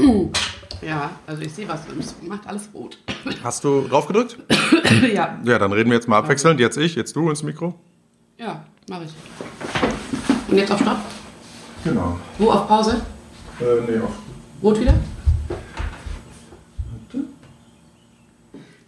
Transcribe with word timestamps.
Ja, 0.82 1.10
also 1.26 1.42
ich 1.42 1.52
sehe 1.52 1.68
was. 1.68 1.80
Es 1.98 2.14
macht 2.26 2.46
alles 2.46 2.70
rot. 2.72 2.96
Hast 3.42 3.64
du 3.64 3.82
drauf 3.86 4.06
gedrückt? 4.06 4.38
ja, 5.14 5.38
Ja, 5.44 5.58
dann 5.58 5.72
reden 5.72 5.90
wir 5.90 5.96
jetzt 5.96 6.08
mal 6.08 6.16
abwechselnd. 6.18 6.58
Jetzt 6.58 6.78
ich, 6.78 6.94
jetzt 6.94 7.14
du 7.14 7.28
ins 7.28 7.42
Mikro. 7.42 7.74
ja, 8.38 8.64
mache 8.88 9.04
ich. 9.04 9.10
Und 10.50 10.56
jetzt 10.56 10.72
auf 10.72 10.80
Stopp? 10.80 10.96
Genau. 11.84 12.18
Wo 12.38 12.50
auf 12.50 12.66
Pause? 12.66 13.02
Äh, 13.60 13.64
nee, 13.90 13.98
auf. 13.98 14.10
Rot 14.62 14.80
wieder? 14.80 14.94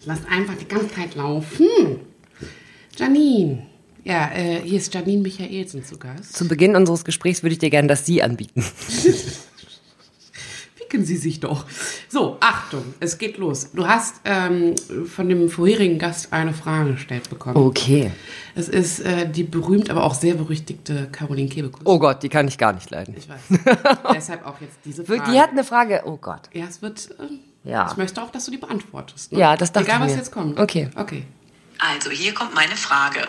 Lass 0.04 0.20
einfach 0.26 0.54
die 0.54 0.66
ganze 0.66 0.88
Zeit 0.90 1.14
laufen. 1.14 1.68
Janine. 2.96 3.66
Ja, 4.04 4.30
äh, 4.34 4.60
hier 4.64 4.78
ist 4.78 4.92
Janine 4.92 5.22
Michaelsen 5.22 5.84
zu 5.84 5.96
Gast. 5.98 6.34
Zum 6.36 6.48
Beginn 6.48 6.74
unseres 6.74 7.04
Gesprächs 7.04 7.42
würde 7.42 7.52
ich 7.52 7.58
dir 7.60 7.70
gerne 7.70 7.86
das 7.88 8.04
Sie 8.06 8.22
anbieten. 8.22 8.64
Ficken 10.92 11.06
Sie 11.06 11.16
sich 11.16 11.40
doch. 11.40 11.64
So, 12.10 12.36
Achtung, 12.40 12.84
es 13.00 13.16
geht 13.16 13.38
los. 13.38 13.70
Du 13.72 13.88
hast 13.88 14.16
ähm, 14.26 14.74
von 15.06 15.26
dem 15.26 15.48
vorherigen 15.48 15.98
Gast 15.98 16.34
eine 16.34 16.52
Frage 16.52 16.92
gestellt 16.92 17.30
bekommen. 17.30 17.56
Okay. 17.56 18.10
Es 18.54 18.68
ist 18.68 19.00
äh, 19.00 19.26
die 19.26 19.44
berühmt, 19.44 19.88
aber 19.88 20.04
auch 20.04 20.12
sehr 20.12 20.34
berüchtigte 20.34 21.08
Caroline 21.10 21.48
Kebekus. 21.48 21.80
Oh 21.86 21.98
Gott, 21.98 22.22
die 22.22 22.28
kann 22.28 22.46
ich 22.46 22.58
gar 22.58 22.74
nicht 22.74 22.90
leiden. 22.90 23.14
Ich 23.16 23.26
weiß. 23.26 23.40
Deshalb 24.14 24.44
auch 24.46 24.60
jetzt 24.60 24.76
diese 24.84 25.02
Frage. 25.02 25.30
Die 25.32 25.40
hat 25.40 25.52
eine 25.52 25.64
Frage. 25.64 26.02
Oh 26.04 26.18
Gott. 26.18 26.50
ja, 26.52 26.66
es 26.68 26.82
wird. 26.82 27.08
Äh, 27.12 27.70
Ja. 27.70 27.88
Ich 27.90 27.96
möchte 27.96 28.22
auch, 28.22 28.30
dass 28.30 28.44
du 28.44 28.50
die 28.50 28.58
beantwortest. 28.58 29.32
Ne? 29.32 29.38
Ja, 29.38 29.56
das 29.56 29.72
dachte 29.72 29.86
Egal, 29.86 30.00
ich 30.00 30.04
was 30.04 30.12
mir. 30.12 30.18
jetzt 30.18 30.30
kommt. 30.30 30.60
Okay. 30.60 30.90
Okay. 30.94 31.24
Also, 31.78 32.10
hier 32.10 32.34
kommt 32.34 32.54
meine 32.54 32.76
Frage. 32.76 33.20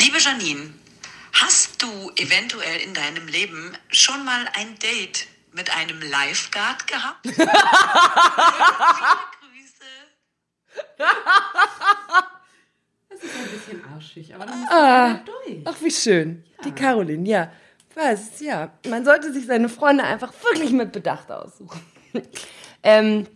Liebe 0.00 0.18
Janine, 0.18 0.68
hast 1.32 1.80
du 1.82 1.86
eventuell 2.22 2.80
in 2.86 2.92
deinem 2.92 3.26
Leben 3.28 3.72
schon 3.88 4.22
mal 4.26 4.44
ein 4.54 4.74
Date 4.82 5.28
mit 5.54 5.74
einem 5.74 6.00
Lifeguard 6.00 6.86
gehabt? 6.86 7.18
Viele 7.22 7.36
Grüße. 7.46 7.54
Das 13.08 13.22
ist 13.22 13.36
ein 13.36 13.50
bisschen 13.50 13.84
arschig, 13.94 14.34
aber 14.34 14.46
dann 14.46 14.58
musst 14.58 14.72
du 14.72 14.76
ah. 14.76 15.20
durch. 15.24 15.60
Ach, 15.64 15.76
wie 15.80 15.90
schön. 15.90 16.44
Die 16.64 16.72
Caroline, 16.72 17.28
ja. 17.28 17.52
Was, 17.94 18.40
ja. 18.40 18.72
Man 18.88 19.04
sollte 19.04 19.32
sich 19.32 19.46
seine 19.46 19.68
Freunde 19.68 20.02
einfach 20.04 20.32
wirklich 20.42 20.72
mit 20.72 20.90
Bedacht 20.90 21.30
aussuchen. 21.30 21.80
ähm, 22.82 23.26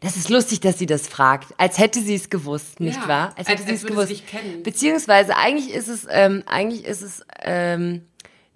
das 0.00 0.16
ist 0.16 0.28
lustig, 0.30 0.60
dass 0.60 0.78
sie 0.78 0.86
das 0.86 1.08
fragt. 1.08 1.52
Als 1.58 1.78
hätte 1.78 2.00
sie 2.00 2.14
es 2.14 2.30
gewusst, 2.30 2.78
nicht 2.78 3.00
Ja, 3.00 3.08
wahr? 3.08 3.34
Als 3.36 3.48
hätte 3.48 3.62
als- 3.62 3.66
sie 3.66 3.72
als 3.72 3.82
es 3.82 3.86
gewusst. 3.88 4.08
sie 4.08 4.14
dich 4.14 4.26
kennen. 4.26 4.62
Beziehungsweise 4.62 5.36
eigentlich 5.36 5.74
ist 5.74 5.88
es, 5.88 6.06
ähm, 6.08 6.44
eigentlich 6.46 6.84
ist 6.84 7.02
es, 7.02 7.24
ähm, 7.40 8.06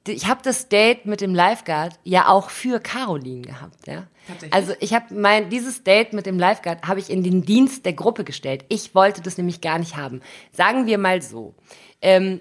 ich 0.08 0.26
habe 0.26 0.40
das 0.42 0.68
Date 0.68 1.06
mit 1.06 1.20
dem 1.20 1.34
Lifeguard 1.34 1.98
ja 2.04 2.28
auch 2.28 2.50
für 2.50 2.80
Caroline 2.80 3.42
gehabt, 3.42 3.86
ja. 3.86 4.06
Also 4.50 4.72
ich 4.80 4.92
habe 4.92 5.14
mein 5.14 5.50
dieses 5.50 5.84
Date 5.84 6.12
mit 6.12 6.26
dem 6.26 6.38
Lifeguard 6.38 6.86
habe 6.86 6.98
ich 6.98 7.10
in 7.10 7.22
den 7.22 7.42
Dienst 7.42 7.84
der 7.84 7.92
Gruppe 7.92 8.24
gestellt. 8.24 8.64
Ich 8.68 8.94
wollte 8.94 9.20
das 9.22 9.38
nämlich 9.38 9.60
gar 9.60 9.78
nicht 9.78 9.96
haben. 9.96 10.20
Sagen 10.52 10.86
wir 10.86 10.98
mal 10.98 11.22
so. 11.22 11.54
Ähm, 12.02 12.40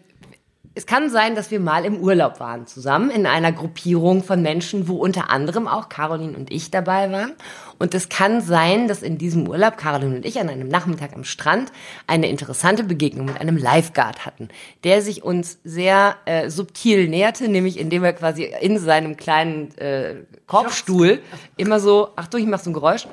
es 0.77 0.85
kann 0.85 1.09
sein, 1.09 1.35
dass 1.35 1.51
wir 1.51 1.61
mal 1.61 1.85
im 1.85 2.01
Urlaub 2.01 2.41
waren 2.41 2.67
zusammen 2.67 3.09
in 3.09 3.25
einer 3.25 3.53
Gruppierung 3.53 4.23
von 4.23 4.41
Menschen, 4.41 4.89
wo 4.89 4.95
unter 4.95 5.29
anderem 5.29 5.69
auch 5.69 5.87
Caroline 5.87 6.37
und 6.37 6.51
ich 6.51 6.69
dabei 6.69 7.09
waren. 7.13 7.31
Und 7.79 7.93
es 7.93 8.09
kann 8.09 8.41
sein, 8.41 8.89
dass 8.89 9.01
in 9.01 9.17
diesem 9.17 9.47
Urlaub 9.47 9.77
Caroline 9.77 10.17
und 10.17 10.25
ich 10.25 10.39
an 10.39 10.49
einem 10.49 10.67
Nachmittag 10.67 11.13
am 11.13 11.23
Strand 11.23 11.71
eine 12.07 12.29
interessante 12.29 12.83
Begegnung 12.83 13.27
mit 13.27 13.39
einem 13.39 13.55
Lifeguard 13.55 14.25
hatten, 14.25 14.49
der 14.83 15.01
sich 15.01 15.23
uns 15.23 15.59
sehr 15.63 16.17
äh, 16.25 16.49
subtil 16.49 17.07
näherte, 17.07 17.47
nämlich 17.47 17.79
indem 17.79 18.03
er 18.03 18.13
quasi 18.13 18.53
in 18.59 18.77
seinem 18.77 19.15
kleinen 19.15 19.75
äh, 19.77 20.15
Korbstuhl 20.45 21.19
immer 21.55 21.79
so, 21.79 22.09
Achtung, 22.17 22.41
ich 22.41 22.47
mach 22.47 22.59
so 22.59 22.69
ein 22.69 22.73
Geräusch, 22.73 23.07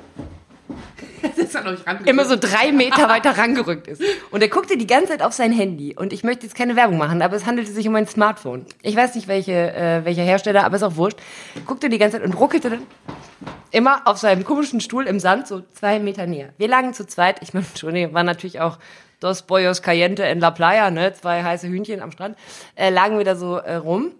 ist 1.53 1.59
ja 1.59 1.63
noch 1.63 1.71
nicht 1.71 1.87
ran. 1.87 2.03
immer 2.05 2.25
so 2.25 2.35
drei 2.35 2.71
Meter 2.71 3.09
weiter 3.09 3.37
rangerückt 3.37 3.87
ist. 3.87 4.01
Und 4.31 4.41
er 4.41 4.49
guckte 4.49 4.77
die 4.77 4.87
ganze 4.87 5.09
Zeit 5.09 5.21
auf 5.21 5.33
sein 5.33 5.51
Handy. 5.51 5.95
Und 5.95 6.13
ich 6.13 6.23
möchte 6.23 6.45
jetzt 6.45 6.55
keine 6.55 6.75
Werbung 6.75 6.97
machen, 6.97 7.21
aber 7.21 7.35
es 7.35 7.45
handelte 7.45 7.71
sich 7.71 7.87
um 7.87 7.95
ein 7.95 8.07
Smartphone. 8.07 8.65
Ich 8.81 8.95
weiß 8.95 9.15
nicht, 9.15 9.27
welche, 9.27 9.73
äh, 9.73 10.05
welcher 10.05 10.23
Hersteller, 10.23 10.63
aber 10.65 10.75
ist 10.75 10.83
auch 10.83 10.95
wurscht. 10.95 11.17
Guckte 11.65 11.89
die 11.89 11.97
ganze 11.97 12.17
Zeit 12.17 12.25
und 12.25 12.33
ruckelte 12.39 12.69
dann 12.69 12.81
immer 13.71 14.01
auf 14.05 14.17
seinem 14.17 14.43
komischen 14.43 14.81
Stuhl 14.81 15.07
im 15.07 15.19
Sand 15.19 15.47
so 15.47 15.61
zwei 15.73 15.99
Meter 15.99 16.27
näher. 16.27 16.49
Wir 16.57 16.67
lagen 16.67 16.93
zu 16.93 17.05
zweit. 17.05 17.41
Ich 17.41 17.53
meine, 17.53 17.65
Entschuldigung, 17.65 18.13
war 18.13 18.23
natürlich 18.23 18.59
auch 18.59 18.77
Dos 19.19 19.43
Boyos 19.43 19.81
Caliente 19.81 20.25
en 20.25 20.39
la 20.39 20.51
Playa, 20.51 20.91
ne? 20.91 21.13
Zwei 21.13 21.43
heiße 21.43 21.67
Hühnchen 21.67 22.01
am 22.01 22.11
Strand. 22.11 22.37
Äh, 22.75 22.89
lagen 22.89 23.17
wir 23.17 23.25
da 23.25 23.35
so 23.35 23.55
äh, 23.55 23.75
rum. 23.75 24.11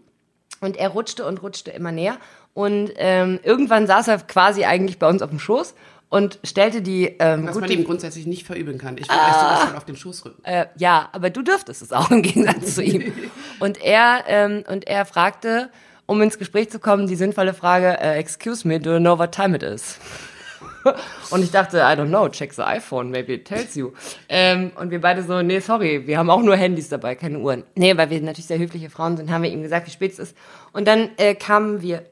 Und 0.62 0.78
er 0.78 0.90
rutschte 0.90 1.26
und 1.26 1.44
rutschte 1.44 1.72
immer 1.72 1.92
näher. 1.92 2.18
Und 2.54 2.92
ähm, 2.96 3.40
irgendwann 3.44 3.88
saß 3.88 4.08
er 4.08 4.20
quasi 4.20 4.64
eigentlich 4.64 5.00
bei 5.00 5.10
uns 5.10 5.22
auf 5.22 5.30
dem 5.30 5.40
Schoß 5.40 5.74
und 6.14 6.38
stellte 6.44 6.84
die 6.84 7.16
ähm, 7.18 7.48
Was 7.48 7.60
man 7.60 7.72
ihm 7.72 7.86
grundsätzlich 7.86 8.28
nicht 8.28 8.46
verübeln 8.46 8.78
kann. 8.78 9.00
Ich 9.00 9.10
will 9.10 9.16
euch 9.16 9.34
sowas 9.34 9.64
von 9.64 9.76
auf 9.76 9.86
den 9.86 9.96
Schoß 9.96 10.26
rücken. 10.26 10.46
äh, 10.46 10.68
ja, 10.78 11.10
aber 11.12 11.32
du 11.32 11.42
dürftest 11.42 11.82
es 11.82 11.92
auch 11.92 12.12
im 12.12 12.22
Gegensatz 12.22 12.76
zu 12.76 12.84
ihm. 12.84 13.12
Und 13.60 13.84
er 13.84 14.24
ähm, 14.28 14.64
und 14.68 14.86
er 14.86 15.06
fragte, 15.06 15.72
um 16.06 16.22
ins 16.22 16.38
Gespräch 16.38 16.70
zu 16.70 16.78
kommen, 16.78 17.08
die 17.08 17.16
sinnvolle 17.16 17.56
Frage: 17.56 18.00
äh, 18.00 18.20
Excuse 18.20 18.68
me, 18.68 18.80
do 18.80 18.94
you 18.94 19.00
know 19.00 19.18
what 19.18 19.32
time 19.32 19.56
it 19.56 19.64
is? 19.64 19.98
Und 21.32 21.44
ich 21.44 21.50
dachte, 21.50 21.78
I 21.78 21.98
don't 21.98 22.10
know, 22.10 22.30
check 22.30 22.54
the 22.54 22.62
iPhone, 22.62 23.10
maybe 23.10 23.34
it 23.34 23.46
tells 23.46 23.74
you. 23.74 23.94
Ähm, 24.30 24.72
und 24.76 24.92
wir 24.92 25.02
beide 25.02 25.24
so, 25.24 25.42
nee, 25.42 25.62
sorry, 25.62 26.06
wir 26.06 26.20
haben 26.20 26.30
auch 26.30 26.44
nur 26.44 26.56
Handys 26.56 26.90
dabei, 26.90 27.16
keine 27.16 27.40
Uhren. 27.40 27.64
Nee, 27.74 27.98
weil 27.98 28.12
wir 28.12 28.22
natürlich 28.22 28.46
sehr 28.48 28.60
höfliche 28.60 28.92
Frauen 28.92 29.18
sind, 29.18 29.32
haben 29.32 29.42
wir 29.42 29.50
ihm 29.50 29.64
gesagt, 29.64 29.88
wie 29.88 29.92
spät 29.92 30.12
es 30.12 30.20
ist. 30.20 30.38
Und 30.74 30.88
dann 30.88 31.10
äh, 31.18 31.34
kamen 31.34 31.82
wir 31.82 32.04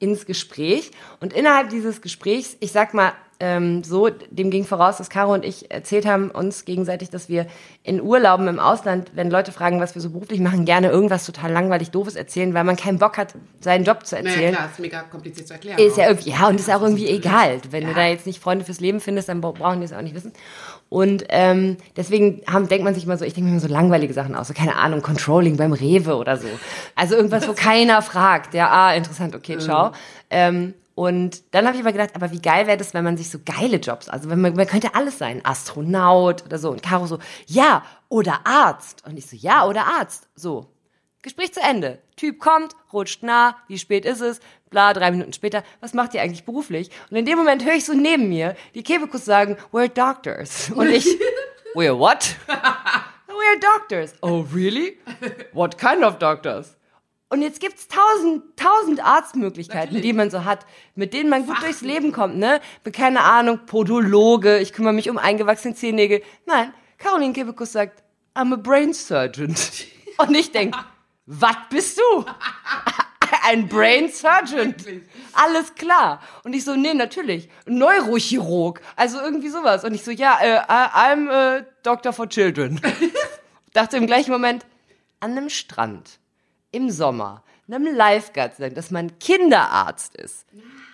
ins 0.00 0.26
Gespräch 0.26 0.90
und 1.20 1.32
innerhalb 1.32 1.68
dieses 1.68 2.02
Gesprächs, 2.02 2.56
ich 2.60 2.72
sag 2.72 2.94
mal 2.94 3.12
ähm, 3.46 3.84
so, 3.84 4.08
dem 4.30 4.50
ging 4.50 4.64
voraus, 4.64 4.96
dass 4.96 5.10
Caro 5.10 5.34
und 5.34 5.44
ich 5.44 5.70
erzählt 5.70 6.06
haben 6.06 6.30
uns 6.30 6.64
gegenseitig, 6.64 7.10
dass 7.10 7.28
wir 7.28 7.46
in 7.82 8.00
Urlauben 8.00 8.48
im 8.48 8.58
Ausland, 8.58 9.10
wenn 9.14 9.30
Leute 9.30 9.52
fragen, 9.52 9.80
was 9.80 9.94
wir 9.94 10.00
so 10.00 10.08
beruflich 10.08 10.40
machen, 10.40 10.64
gerne 10.64 10.88
irgendwas 10.88 11.26
total 11.26 11.52
langweilig 11.52 11.90
Doofes 11.90 12.16
erzählen, 12.16 12.54
weil 12.54 12.64
man 12.64 12.76
keinen 12.76 12.98
Bock 12.98 13.18
hat, 13.18 13.34
seinen 13.60 13.84
Job 13.84 14.06
zu 14.06 14.14
Naja, 14.14 14.28
erzählen. 14.30 14.54
klar, 14.54 14.68
ist 14.70 14.80
mega 14.80 15.02
kompliziert 15.02 15.46
zu 15.48 15.52
erklären. 15.52 15.78
Ist 15.78 15.98
ja 15.98 16.06
irgendwie, 16.08 16.30
ja, 16.30 16.48
und 16.48 16.58
ist 16.58 16.70
auch 16.72 16.80
irgendwie 16.80 17.08
egal. 17.08 17.58
Wenn 17.70 17.82
Ja. 17.82 17.88
du 17.90 17.94
da 17.94 18.06
jetzt 18.06 18.24
nicht 18.26 18.40
Freunde 18.40 18.64
fürs 18.64 18.80
Leben 18.80 19.00
findest, 19.00 19.28
dann 19.28 19.42
bra- 19.42 19.52
brauchen 19.52 19.80
die 19.80 19.84
es 19.84 19.92
auch 19.92 20.00
nicht 20.00 20.14
wissen. 20.14 20.32
Und 20.88 21.24
ähm, 21.28 21.76
deswegen 21.96 22.40
haben, 22.50 22.68
denkt 22.68 22.84
man 22.84 22.94
sich 22.94 23.04
immer 23.04 23.16
so, 23.18 23.24
ich 23.24 23.34
denke 23.34 23.46
mir 23.50 23.52
immer 23.56 23.60
so 23.60 23.68
langweilige 23.72 24.14
Sachen 24.14 24.34
aus, 24.34 24.48
so 24.48 24.54
keine 24.54 24.76
Ahnung, 24.76 25.02
Controlling 25.02 25.56
beim 25.56 25.72
Rewe 25.72 26.16
oder 26.16 26.36
so. 26.36 26.46
Also 26.94 27.14
irgendwas, 27.16 27.46
wo 27.48 27.52
keiner 27.56 28.00
fragt. 28.00 28.54
Ja, 28.54 28.70
ah, 28.70 28.94
interessant, 28.94 29.34
okay, 29.34 29.58
ciao. 29.58 29.90
Ähm, 30.30 30.72
und 30.94 31.42
dann 31.52 31.66
habe 31.66 31.76
ich 31.76 31.82
aber 31.82 31.92
gedacht, 31.92 32.14
aber 32.14 32.30
wie 32.30 32.40
geil 32.40 32.66
wäre 32.66 32.76
das, 32.76 32.94
wenn 32.94 33.02
man 33.02 33.16
sich 33.16 33.28
so 33.28 33.38
geile 33.44 33.78
Jobs, 33.78 34.08
also 34.08 34.30
wenn 34.30 34.40
man, 34.40 34.54
man 34.54 34.66
könnte 34.66 34.94
alles 34.94 35.18
sein, 35.18 35.40
Astronaut 35.44 36.44
oder 36.44 36.58
so. 36.58 36.70
Und 36.70 36.82
Caro 36.82 37.06
so, 37.06 37.18
ja, 37.46 37.82
oder 38.08 38.46
Arzt. 38.46 39.04
Und 39.04 39.16
ich 39.16 39.26
so, 39.26 39.36
ja, 39.36 39.66
oder 39.66 39.86
Arzt. 39.86 40.28
So, 40.36 40.70
Gespräch 41.22 41.52
zu 41.52 41.60
Ende. 41.60 41.98
Typ 42.16 42.38
kommt, 42.38 42.76
rutscht 42.92 43.22
nah, 43.22 43.56
wie 43.66 43.78
spät 43.78 44.04
ist 44.04 44.20
es? 44.20 44.40
Bla, 44.70 44.92
drei 44.92 45.10
Minuten 45.10 45.32
später. 45.32 45.64
Was 45.80 45.94
macht 45.94 46.14
ihr 46.14 46.22
eigentlich 46.22 46.44
beruflich? 46.44 46.90
Und 47.10 47.16
in 47.16 47.24
dem 47.24 47.38
Moment 47.38 47.64
höre 47.64 47.74
ich 47.74 47.84
so 47.84 47.94
neben 47.94 48.28
mir 48.28 48.54
die 48.74 48.82
Kebekus 48.82 49.24
sagen, 49.24 49.56
we're 49.72 49.88
doctors. 49.88 50.70
Und 50.70 50.90
ich, 50.90 51.06
we're 51.74 51.98
what? 51.98 52.36
we're 53.26 53.60
doctors. 53.60 54.14
Oh, 54.20 54.44
really? 54.54 54.98
What 55.52 55.76
kind 55.76 56.04
of 56.04 56.18
doctors? 56.18 56.76
Und 57.28 57.42
jetzt 57.42 57.60
gibt's 57.60 57.88
tausend, 57.88 58.56
tausend 58.56 59.04
Arztmöglichkeiten, 59.04 60.00
die 60.00 60.12
man 60.12 60.30
so 60.30 60.44
hat, 60.44 60.66
mit 60.94 61.14
denen 61.14 61.30
man 61.30 61.46
gut 61.46 61.60
durchs 61.62 61.80
Leben 61.80 62.12
kommt, 62.12 62.36
ne? 62.36 62.60
Keine 62.92 63.22
Ahnung, 63.22 63.60
Podologe, 63.66 64.58
ich 64.58 64.72
kümmere 64.72 64.92
mich 64.92 65.10
um 65.10 65.18
eingewachsene 65.18 65.74
Zehennägel. 65.74 66.22
Nein, 66.46 66.72
Caroline 66.98 67.32
Kebekus 67.32 67.72
sagt, 67.72 68.02
I'm 68.34 68.52
a 68.52 68.56
brain 68.56 68.92
surgeon. 68.92 69.54
Und 70.18 70.34
ich 70.34 70.52
denk, 70.52 70.76
was 71.26 71.56
bist 71.70 71.98
du? 71.98 72.24
Ein 73.46 73.68
Brain 73.68 74.10
Surgeon. 74.10 74.74
Alles 75.34 75.74
klar. 75.74 76.22
Und 76.44 76.54
ich 76.54 76.64
so, 76.64 76.76
nee, 76.76 76.94
natürlich. 76.94 77.48
Neurochirurg. 77.66 78.80
Also 78.96 79.20
irgendwie 79.20 79.50
sowas. 79.50 79.84
Und 79.84 79.92
ich 79.94 80.02
so, 80.02 80.10
ja, 80.10 80.38
äh, 80.40 80.60
I'm 80.60 81.30
a 81.30 81.66
Doctor 81.82 82.12
for 82.12 82.28
Children. 82.28 82.80
Dachte 83.74 83.98
im 83.98 84.06
gleichen 84.06 84.30
Moment, 84.30 84.64
an 85.20 85.32
einem 85.32 85.50
Strand, 85.50 86.20
im 86.74 86.90
Sommer, 86.90 87.42
einem 87.68 87.86
Lifeguard 87.94 88.56
sein, 88.56 88.74
dass 88.74 88.90
man 88.90 89.18
Kinderarzt 89.18 90.14
ist. 90.16 90.44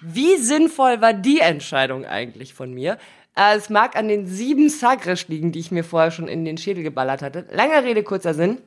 Wie 0.01 0.37
sinnvoll 0.37 1.01
war 1.01 1.13
die 1.13 1.41
Entscheidung 1.41 2.05
eigentlich 2.05 2.55
von 2.55 2.73
mir? 2.73 2.99
Äh, 3.37 3.57
Es 3.57 3.71
mag 3.71 3.97
an 3.97 4.09
den 4.09 4.27
sieben 4.27 4.69
Sagres 4.69 5.29
liegen, 5.29 5.53
die 5.53 5.59
ich 5.61 5.71
mir 5.71 5.85
vorher 5.85 6.11
schon 6.11 6.29
in 6.29 6.45
den 6.45 6.59
Schädel 6.59 6.83
geballert 6.83 7.23
hatte. 7.23 7.47
Langer 7.51 7.85
Rede, 7.85 8.03
kurzer 8.03 8.35
Sinn. 8.35 8.59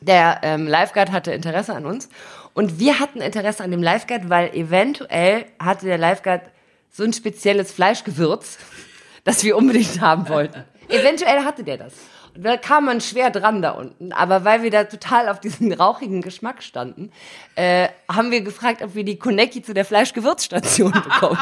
Der 0.00 0.40
ähm, 0.42 0.66
Lifeguard 0.66 1.12
hatte 1.12 1.32
Interesse 1.32 1.74
an 1.74 1.86
uns 1.86 2.08
und 2.52 2.78
wir 2.78 2.98
hatten 3.00 3.20
Interesse 3.20 3.62
an 3.62 3.70
dem 3.70 3.82
Lifeguard, 3.82 4.28
weil 4.28 4.54
eventuell 4.54 5.46
hatte 5.58 5.86
der 5.86 5.98
Lifeguard 5.98 6.42
so 6.90 7.04
ein 7.04 7.12
spezielles 7.12 7.72
Fleischgewürz, 7.72 8.58
das 9.24 9.44
wir 9.44 9.56
unbedingt 9.56 10.00
haben 10.00 10.28
wollten. 10.28 10.64
eventuell 10.88 11.44
hatte 11.44 11.64
der 11.64 11.78
das. 11.78 11.94
Da 12.36 12.56
kam 12.56 12.86
man 12.86 13.00
schwer 13.00 13.30
dran 13.30 13.62
da 13.62 13.70
unten. 13.70 14.12
Aber 14.12 14.44
weil 14.44 14.62
wir 14.62 14.70
da 14.70 14.84
total 14.84 15.28
auf 15.28 15.40
diesen 15.40 15.72
rauchigen 15.80 16.20
Geschmack 16.20 16.62
standen, 16.62 17.10
äh, 17.54 17.88
haben 18.10 18.30
wir 18.30 18.42
gefragt, 18.42 18.82
ob 18.82 18.94
wir 18.94 19.04
die 19.04 19.18
Konecki 19.18 19.62
zu 19.62 19.74
der 19.74 19.84
Fleischgewürzstation 19.84 20.92
bekommen. 21.04 21.38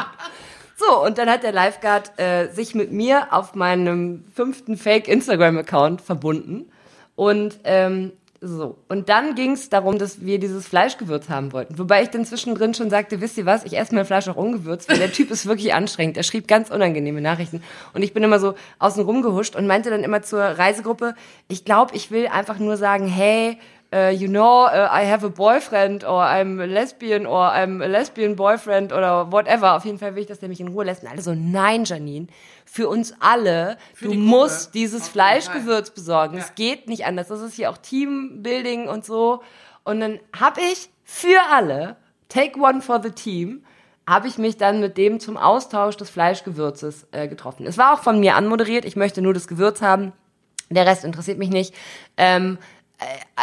So, 0.75 1.03
und 1.03 1.17
dann 1.17 1.29
hat 1.29 1.43
der 1.43 1.51
Lifeguard 1.51 2.19
äh, 2.19 2.47
sich 2.47 2.75
mit 2.75 2.91
mir 2.91 3.27
auf 3.31 3.55
meinem 3.55 4.25
fünften 4.33 4.77
Fake-Instagram-Account 4.77 6.01
verbunden. 6.01 6.71
Und 7.15 7.59
ähm, 7.63 8.11
so. 8.43 8.77
Und 8.89 9.09
dann 9.09 9.35
ging 9.35 9.51
es 9.51 9.69
darum, 9.69 9.97
dass 9.97 10.21
wir 10.21 10.37
dieses 10.37 10.67
Fleischgewürz 10.67 11.29
haben 11.29 11.53
wollten. 11.53 11.77
Wobei 11.79 12.03
ich 12.03 12.09
dann 12.09 12.25
zwischendrin 12.25 12.73
schon 12.73 12.89
sagte, 12.89 13.21
wisst 13.21 13.37
ihr 13.37 13.45
was, 13.45 13.63
ich 13.63 13.77
esse 13.77 13.95
mein 13.95 14.05
Fleisch 14.05 14.27
auch 14.27 14.35
ungewürzt, 14.35 14.89
weil 14.89 14.97
der 14.97 15.11
Typ 15.11 15.31
ist 15.31 15.45
wirklich 15.45 15.73
anstrengend. 15.73 16.17
Er 16.17 16.23
schrieb 16.23 16.47
ganz 16.47 16.69
unangenehme 16.69 17.21
Nachrichten. 17.21 17.63
Und 17.93 18.03
ich 18.03 18.13
bin 18.13 18.21
immer 18.21 18.39
so 18.39 18.55
außen 18.79 19.03
rum 19.03 19.21
gehuscht 19.21 19.55
und 19.55 19.65
meinte 19.65 19.89
dann 19.89 20.03
immer 20.03 20.21
zur 20.21 20.41
Reisegruppe, 20.41 21.15
ich 21.47 21.63
glaube, 21.63 21.95
ich 21.95 22.11
will 22.11 22.27
einfach 22.27 22.59
nur 22.59 22.75
sagen, 22.75 23.07
hey, 23.07 23.57
uh, 23.93 24.09
you 24.09 24.27
know, 24.27 24.65
uh, 24.65 24.89
I 24.91 25.05
have 25.05 25.23
a 25.23 25.29
boyfriend 25.29 26.03
or 26.03 26.21
I'm 26.21 26.59
a 26.59 26.65
lesbian 26.65 27.25
or 27.25 27.45
I'm 27.45 27.81
a 27.81 27.87
lesbian 27.87 28.35
boyfriend 28.35 28.91
oder 28.91 29.31
whatever. 29.31 29.75
Auf 29.75 29.85
jeden 29.85 29.99
Fall 29.99 30.15
will 30.15 30.23
ich, 30.23 30.27
dass 30.27 30.39
der 30.39 30.49
mich 30.49 30.59
in 30.59 30.69
Ruhe 30.69 30.85
lässt. 30.85 31.03
Und 31.03 31.09
alle 31.09 31.21
so, 31.21 31.33
nein, 31.35 31.85
Janine, 31.85 32.27
für 32.65 32.89
uns 32.89 33.13
alle, 33.19 33.77
du 33.99 34.09
die 34.09 34.15
Gruppe. 34.15 34.19
musst 34.19 34.73
dieses 34.73 35.03
Auf 35.03 35.09
Fleischgewürz 35.09 35.91
besorgen. 35.91 36.37
Ja. 36.37 36.43
Es 36.43 36.55
geht 36.55 36.87
nicht 36.87 37.05
anders. 37.05 37.27
Das 37.27 37.41
ist 37.41 37.53
hier 37.53 37.69
auch 37.69 37.77
Teambuilding 37.77 38.87
und 38.87 39.05
so. 39.05 39.41
Und 39.83 39.99
dann 39.99 40.19
habe 40.37 40.61
ich 40.61 40.89
für 41.03 41.39
alle, 41.51 41.97
take 42.29 42.59
one 42.59 42.81
for 42.81 43.01
the 43.01 43.11
team, 43.11 43.63
habe 44.07 44.27
ich 44.27 44.37
mich 44.37 44.57
dann 44.57 44.79
mit 44.79 44.97
dem 44.97 45.19
zum 45.19 45.37
Austausch 45.37 45.95
des 45.95 46.09
Fleischgewürzes 46.09 47.07
äh, 47.11 47.27
getroffen. 47.27 47.65
Es 47.65 47.77
war 47.77 47.93
auch 47.93 47.99
von 47.99 48.19
mir 48.19 48.35
anmoderiert. 48.35 48.85
Ich 48.85 48.95
möchte 48.95 49.21
nur 49.21 49.33
das 49.33 49.47
Gewürz 49.47 49.81
haben. 49.81 50.11
Der 50.69 50.85
Rest 50.85 51.05
interessiert 51.05 51.37
mich 51.37 51.49
nicht. 51.49 51.73
Ähm, 52.17 52.57
äh, 52.57 52.63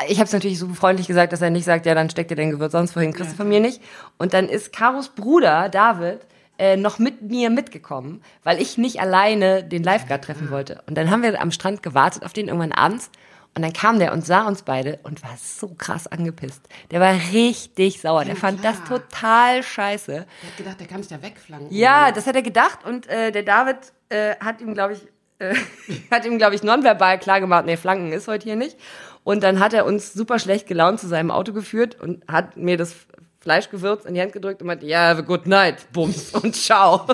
ich 0.08 0.18
habe 0.18 0.26
es 0.26 0.32
natürlich 0.32 0.58
so 0.58 0.68
freundlich 0.74 1.06
gesagt, 1.06 1.32
dass 1.32 1.42
er 1.42 1.50
nicht 1.50 1.64
sagt, 1.64 1.86
ja, 1.86 1.94
dann 1.94 2.10
steck 2.10 2.28
dir 2.28 2.36
dein 2.36 2.50
Gewürz 2.50 2.72
sonst 2.72 2.94
wohin, 2.96 3.12
kriegst 3.12 3.32
du 3.32 3.36
von 3.36 3.48
mir 3.48 3.60
nicht. 3.60 3.80
Und 4.18 4.32
dann 4.34 4.48
ist 4.48 4.72
Karos 4.72 5.08
Bruder, 5.10 5.68
David, 5.68 6.20
äh, 6.58 6.76
noch 6.76 6.98
mit 6.98 7.22
mir 7.22 7.50
mitgekommen, 7.50 8.22
weil 8.44 8.60
ich 8.60 8.76
nicht 8.78 9.00
alleine 9.00 9.64
den 9.64 9.82
Lifeguard 9.82 10.24
treffen 10.24 10.50
wollte. 10.50 10.82
Und 10.86 10.96
dann 10.96 11.10
haben 11.10 11.22
wir 11.22 11.40
am 11.40 11.50
Strand 11.50 11.82
gewartet 11.82 12.24
auf 12.24 12.32
den 12.32 12.48
irgendwann 12.48 12.72
abends. 12.72 13.10
Und 13.56 13.62
dann 13.62 13.72
kam 13.72 13.98
der 13.98 14.12
und 14.12 14.24
sah 14.24 14.46
uns 14.46 14.62
beide 14.62 15.00
und 15.02 15.24
war 15.24 15.36
so 15.36 15.74
krass 15.76 16.06
angepisst. 16.06 16.60
Der 16.92 17.00
war 17.00 17.14
richtig 17.32 18.00
sauer. 18.00 18.24
Der 18.24 18.34
Ja, 18.34 18.40
fand 18.40 18.60
klar. 18.60 18.74
das 18.74 18.88
total 18.88 19.62
scheiße. 19.64 20.12
Er 20.12 20.20
hat 20.20 20.56
gedacht, 20.56 20.78
der 20.78 20.86
kann 20.86 21.02
sich 21.02 21.10
da 21.10 21.20
wegflanken. 21.20 21.68
Ja, 21.74 22.12
das 22.12 22.28
hat 22.28 22.36
er 22.36 22.42
gedacht 22.42 22.84
und 22.84 23.08
äh, 23.08 23.32
der 23.32 23.42
David 23.42 23.78
äh, 24.08 24.36
hat 24.36 24.60
ihm, 24.60 24.72
glaube 24.74 24.92
ich, 24.92 25.00
äh, 25.40 25.54
hat 26.12 26.24
ihm, 26.26 26.38
glaube 26.38 26.54
ich, 26.54 26.62
nonverbal 26.62 27.18
klargemacht, 27.18 27.66
nee, 27.66 27.76
Flanken 27.76 28.12
ist 28.12 28.28
heute 28.28 28.44
hier 28.44 28.54
nicht. 28.56 28.76
Und 29.24 29.42
dann 29.42 29.60
hat 29.60 29.74
er 29.74 29.84
uns 29.84 30.12
super 30.12 30.38
schlecht 30.38 30.66
gelaunt 30.66 31.00
zu 31.00 31.06
seinem 31.06 31.30
Auto 31.30 31.52
geführt 31.52 32.00
und 32.00 32.26
hat 32.26 32.56
mir 32.56 32.76
das 32.76 32.94
Fleischgewürz 33.40 34.04
in 34.04 34.14
die 34.14 34.20
Hand 34.20 34.32
gedrückt 34.32 34.60
und 34.60 34.66
meinte, 34.66 34.86
ja, 34.86 35.10
a 35.10 35.20
good 35.20 35.46
night, 35.46 35.90
bums 35.92 36.34
und 36.42 36.54
ciao. 36.54 37.06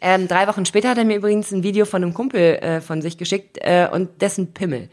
ähm, 0.00 0.26
drei 0.26 0.46
Wochen 0.46 0.64
später 0.64 0.88
hat 0.88 0.98
er 0.98 1.04
mir 1.04 1.16
übrigens 1.16 1.52
ein 1.52 1.62
Video 1.62 1.84
von 1.84 2.02
einem 2.02 2.14
Kumpel 2.14 2.56
äh, 2.56 2.80
von 2.80 3.02
sich 3.02 3.18
geschickt 3.18 3.58
äh, 3.60 3.88
und 3.90 4.22
dessen 4.22 4.52
Pimmel. 4.52 4.88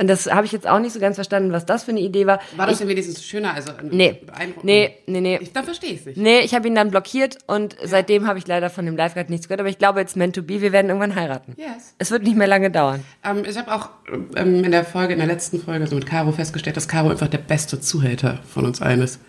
Und 0.00 0.06
das 0.06 0.26
habe 0.32 0.46
ich 0.46 0.52
jetzt 0.52 0.66
auch 0.66 0.78
nicht 0.78 0.92
so 0.94 0.98
ganz 0.98 1.16
verstanden, 1.16 1.52
was 1.52 1.66
das 1.66 1.84
für 1.84 1.90
eine 1.90 2.00
Idee 2.00 2.26
war. 2.26 2.40
War 2.56 2.66
das 2.66 2.78
denn 2.78 2.88
wenigstens 2.88 3.22
schöner? 3.22 3.52
Also, 3.52 3.72
Nee. 3.82 4.22
beeindruckend? 4.24 4.64
Nee, 4.64 4.96
nee, 5.06 5.20
nee. 5.20 5.38
Ich, 5.42 5.52
dann 5.52 5.64
verstehe 5.64 5.90
ich 5.92 6.00
es 6.00 6.06
nicht. 6.06 6.16
Nee, 6.16 6.40
ich 6.40 6.54
habe 6.54 6.66
ihn 6.66 6.74
dann 6.74 6.90
blockiert 6.90 7.36
und 7.46 7.76
seitdem 7.84 8.26
habe 8.26 8.38
ich 8.38 8.46
leider 8.46 8.70
von 8.70 8.86
dem 8.86 8.96
Lifeguard 8.96 9.28
nichts 9.28 9.46
gehört. 9.46 9.60
Aber 9.60 9.68
ich 9.68 9.76
glaube, 9.78 10.00
jetzt 10.00 10.16
meant 10.16 10.34
to 10.34 10.42
be, 10.42 10.62
wir 10.62 10.72
werden 10.72 10.88
irgendwann 10.88 11.14
heiraten. 11.14 11.54
Yes. 11.58 11.94
Es 11.98 12.10
wird 12.10 12.22
nicht 12.22 12.34
mehr 12.36 12.46
lange 12.46 12.70
dauern. 12.70 13.04
Ähm, 13.22 13.44
ich 13.46 13.58
habe 13.58 13.74
auch 13.74 13.90
ähm, 14.36 14.64
in 14.64 14.70
der 14.70 14.84
Folge, 14.86 15.12
in 15.12 15.18
der 15.18 15.28
letzten 15.28 15.60
Folge, 15.60 15.84
also 15.84 15.94
mit 15.96 16.06
Caro 16.06 16.32
festgestellt, 16.32 16.78
dass 16.78 16.88
Caro 16.88 17.10
einfach 17.10 17.28
der 17.28 17.38
beste 17.38 17.78
Zuhälter 17.78 18.38
von 18.48 18.64
uns 18.64 18.80
allen 18.80 19.02
ist. 19.02 19.20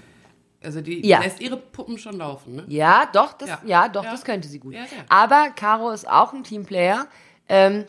Also 0.64 0.80
die 0.80 1.06
Ja. 1.06 1.20
lässt 1.22 1.42
ihre 1.42 1.58
Puppen 1.58 1.98
schon 1.98 2.18
laufen, 2.18 2.56
ne? 2.56 2.64
Ja, 2.70 3.10
doch, 3.12 3.34
das, 3.34 3.50
ja. 3.50 3.60
Ja. 3.66 3.90
doch, 3.90 4.06
Ja. 4.06 4.12
das 4.12 4.24
könnte 4.24 4.48
sie 4.48 4.60
gut. 4.60 4.76
Ja. 4.76 4.82
Aber 5.10 5.50
Caro 5.56 5.90
ist 5.92 6.08
auch 6.08 6.32
ein 6.34 6.44
Teamplayer. 6.46 7.08
Ähm, 7.50 7.84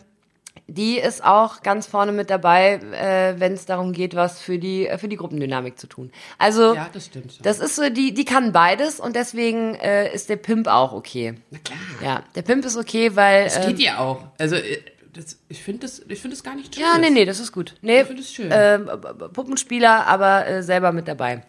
die 0.69 0.99
ist 0.99 1.22
auch 1.25 1.62
ganz 1.62 1.87
vorne 1.87 2.12
mit 2.12 2.31
dabei, 2.31 2.75
äh, 2.93 3.34
wenn 3.38 3.52
es 3.52 3.66
darum 3.66 3.93
geht, 3.93 4.14
was 4.14 4.40
für 4.40 4.58
die 4.58 4.87
äh, 4.87 4.96
für 4.99 5.08
die 5.08 5.16
Gruppendynamik 5.16 5.78
zu 5.78 5.87
tun. 5.87 6.10
Also 6.38 6.75
Ja, 6.75 6.88
das 6.93 7.06
stimmt 7.06 7.32
schon. 7.32 7.43
das 7.43 7.58
ist 7.58 7.76
so, 7.76 7.88
die 7.90 8.14
die 8.14 8.25
kann 8.25 8.52
beides 8.52 9.00
und 9.00 9.14
deswegen 9.16 9.75
äh, 9.76 10.12
ist 10.14 10.28
der 10.28 10.37
Pimp 10.37 10.66
auch 10.69 10.93
okay. 10.93 11.34
Na 11.50 11.58
klar. 11.58 11.78
Ja, 12.02 12.22
der 12.34 12.43
Pimp 12.43 12.64
ist 12.64 12.76
okay, 12.76 13.14
weil 13.16 13.44
Das 13.44 13.56
ähm, 13.58 13.69
geht 13.69 13.81
ihr 13.81 13.99
auch. 14.00 14.25
Also 14.38 14.56
äh, 14.56 14.78
das, 15.12 15.37
ich 15.50 15.62
finde 15.62 15.81
das, 15.81 16.00
ich 16.08 16.20
finde 16.20 16.37
das 16.37 16.43
gar 16.43 16.55
nicht 16.55 16.75
schön. 16.75 16.82
Ja, 16.82 16.96
nee, 16.98 17.10
nee, 17.10 17.26
das 17.26 17.38
ist 17.38 17.52
gut. 17.52 17.75
Nee, 17.82 18.00
Ich 18.00 18.06
find 18.06 18.20
es 18.20 18.32
schön. 18.32 18.48
ähm, 18.50 18.87
b- 18.87 19.28
Puppenspieler, 19.32 20.06
aber 20.06 20.46
äh, 20.46 20.62
selber 20.62 20.93
mit 20.93 21.06
dabei. 21.06 21.43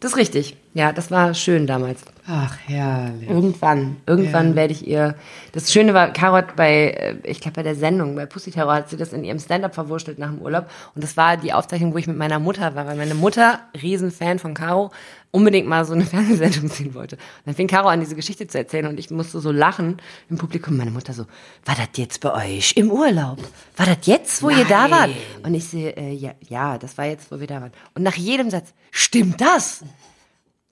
Das 0.00 0.10
ist 0.12 0.16
richtig. 0.18 0.56
Ja, 0.76 0.92
das 0.92 1.10
war 1.10 1.32
schön 1.32 1.66
damals. 1.66 2.02
Ach, 2.28 2.54
herrlich. 2.66 3.30
Irgendwann, 3.30 3.96
irgendwann 4.04 4.50
Ja. 4.50 4.56
werde 4.56 4.74
ich 4.74 4.86
ihr. 4.86 5.14
Das 5.52 5.72
Schöne 5.72 5.94
war, 5.94 6.12
Caro 6.12 6.34
hat 6.36 6.54
bei, 6.54 6.90
äh, 6.90 7.16
ich 7.22 7.40
glaube 7.40 7.54
bei 7.54 7.62
der 7.62 7.74
Sendung, 7.74 8.14
bei 8.14 8.26
Pussy 8.26 8.50
Terror 8.50 8.74
hat 8.74 8.90
sie 8.90 8.98
das 8.98 9.14
in 9.14 9.24
ihrem 9.24 9.38
Stand-up 9.38 9.74
verwurschtelt 9.74 10.18
nach 10.18 10.28
dem 10.28 10.42
Urlaub. 10.42 10.66
Und 10.94 11.02
das 11.02 11.16
war 11.16 11.38
die 11.38 11.54
Aufzeichnung, 11.54 11.94
wo 11.94 11.96
ich 11.98 12.06
mit 12.06 12.18
meiner 12.18 12.38
Mutter 12.38 12.74
war, 12.74 12.86
weil 12.86 12.96
meine 12.96 13.14
Mutter, 13.14 13.60
Riesenfan 13.80 14.38
von 14.38 14.52
Caro, 14.52 14.90
unbedingt 15.30 15.66
mal 15.66 15.86
so 15.86 15.94
eine 15.94 16.04
Fernsehsendung 16.04 16.68
sehen 16.68 16.92
wollte. 16.94 17.16
Und 17.16 17.22
dann 17.46 17.54
fing 17.54 17.68
Caro 17.68 17.88
an, 17.88 18.00
diese 18.00 18.14
Geschichte 18.14 18.46
zu 18.46 18.58
erzählen 18.58 18.86
und 18.86 18.98
ich 19.00 19.10
musste 19.10 19.40
so 19.40 19.50
lachen 19.52 19.96
im 20.28 20.36
Publikum. 20.36 20.76
Meine 20.76 20.90
Mutter 20.90 21.14
so, 21.14 21.22
war 21.64 21.74
das 21.74 21.88
jetzt 21.96 22.20
bei 22.20 22.34
euch 22.34 22.74
im 22.76 22.90
Urlaub? 22.90 23.38
War 23.78 23.86
das 23.86 23.98
jetzt, 24.02 24.42
wo 24.42 24.50
ihr 24.50 24.66
da 24.66 24.90
wart? 24.90 25.08
Und 25.42 25.54
ich 25.54 25.64
sehe, 25.64 25.96
äh, 25.96 26.12
ja, 26.12 26.32
ja, 26.46 26.76
das 26.76 26.98
war 26.98 27.06
jetzt, 27.06 27.32
wo 27.32 27.40
wir 27.40 27.46
da 27.46 27.62
waren. 27.62 27.72
Und 27.94 28.02
nach 28.02 28.16
jedem 28.16 28.50
Satz, 28.50 28.74
stimmt 28.90 29.40
das? 29.40 29.82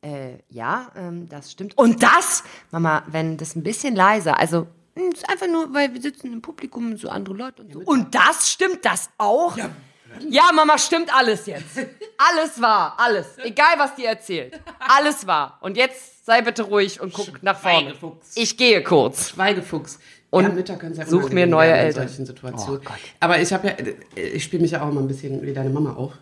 Äh, 0.04 0.38
ja, 0.50 0.90
ähm, 0.96 1.28
das 1.28 1.50
stimmt. 1.50 1.78
Und 1.78 2.02
das, 2.02 2.44
Mama, 2.70 3.02
wenn 3.06 3.36
das 3.38 3.56
ein 3.56 3.62
bisschen 3.62 3.96
leiser, 3.96 4.38
also 4.38 4.66
mh, 4.96 5.14
ist 5.14 5.28
einfach 5.30 5.46
nur, 5.48 5.72
weil 5.72 5.94
wir 5.94 6.02
sitzen 6.02 6.32
im 6.32 6.42
Publikum 6.42 6.92
und 6.92 6.98
so 6.98 7.08
andere 7.08 7.34
Leute 7.34 7.62
und 7.62 7.72
so. 7.72 7.78
Und 7.80 8.14
das 8.14 8.50
stimmt 8.50 8.84
das 8.84 9.08
auch? 9.16 9.56
Ja. 9.56 10.50
Mama, 10.54 10.78
stimmt 10.78 11.12
alles 11.12 11.46
jetzt. 11.46 11.78
Alles 12.18 12.60
wahr, 12.60 12.94
alles. 12.98 13.36
Egal, 13.38 13.78
was 13.78 13.94
die 13.96 14.04
erzählt. 14.04 14.60
Alles 14.78 15.26
wahr. 15.26 15.58
Und 15.60 15.76
jetzt 15.76 16.24
sei 16.24 16.42
bitte 16.42 16.62
ruhig 16.62 17.00
und 17.00 17.12
guck 17.12 17.42
nach 17.42 17.58
vorne. 17.58 17.86
Schweigefuchs. 17.88 18.32
Ich 18.36 18.56
gehe 18.56 18.82
kurz. 18.84 19.30
Schweigefuchs. 19.30 19.98
Und 20.30 20.44
ja, 20.44 20.50
Mütter 20.50 20.76
können 20.76 20.94
sehr 20.94 21.06
such 21.06 21.30
mir 21.30 21.46
neue 21.46 21.68
werden 21.68 21.80
in 21.80 21.86
Eltern. 21.86 22.08
solchen 22.08 22.26
Situationen. 22.26 22.80
Oh 22.80 22.84
Gott. 22.84 22.98
Aber 23.20 23.40
ich 23.40 23.52
habe 23.52 23.68
ja, 23.68 23.72
äh, 23.74 24.28
ich 24.28 24.44
spiele 24.44 24.62
mich 24.62 24.72
ja 24.72 24.82
auch 24.82 24.88
immer 24.90 25.00
ein 25.00 25.08
bisschen 25.08 25.40
wie 25.42 25.52
deine 25.52 25.70
Mama 25.70 25.94
auf. 25.94 26.12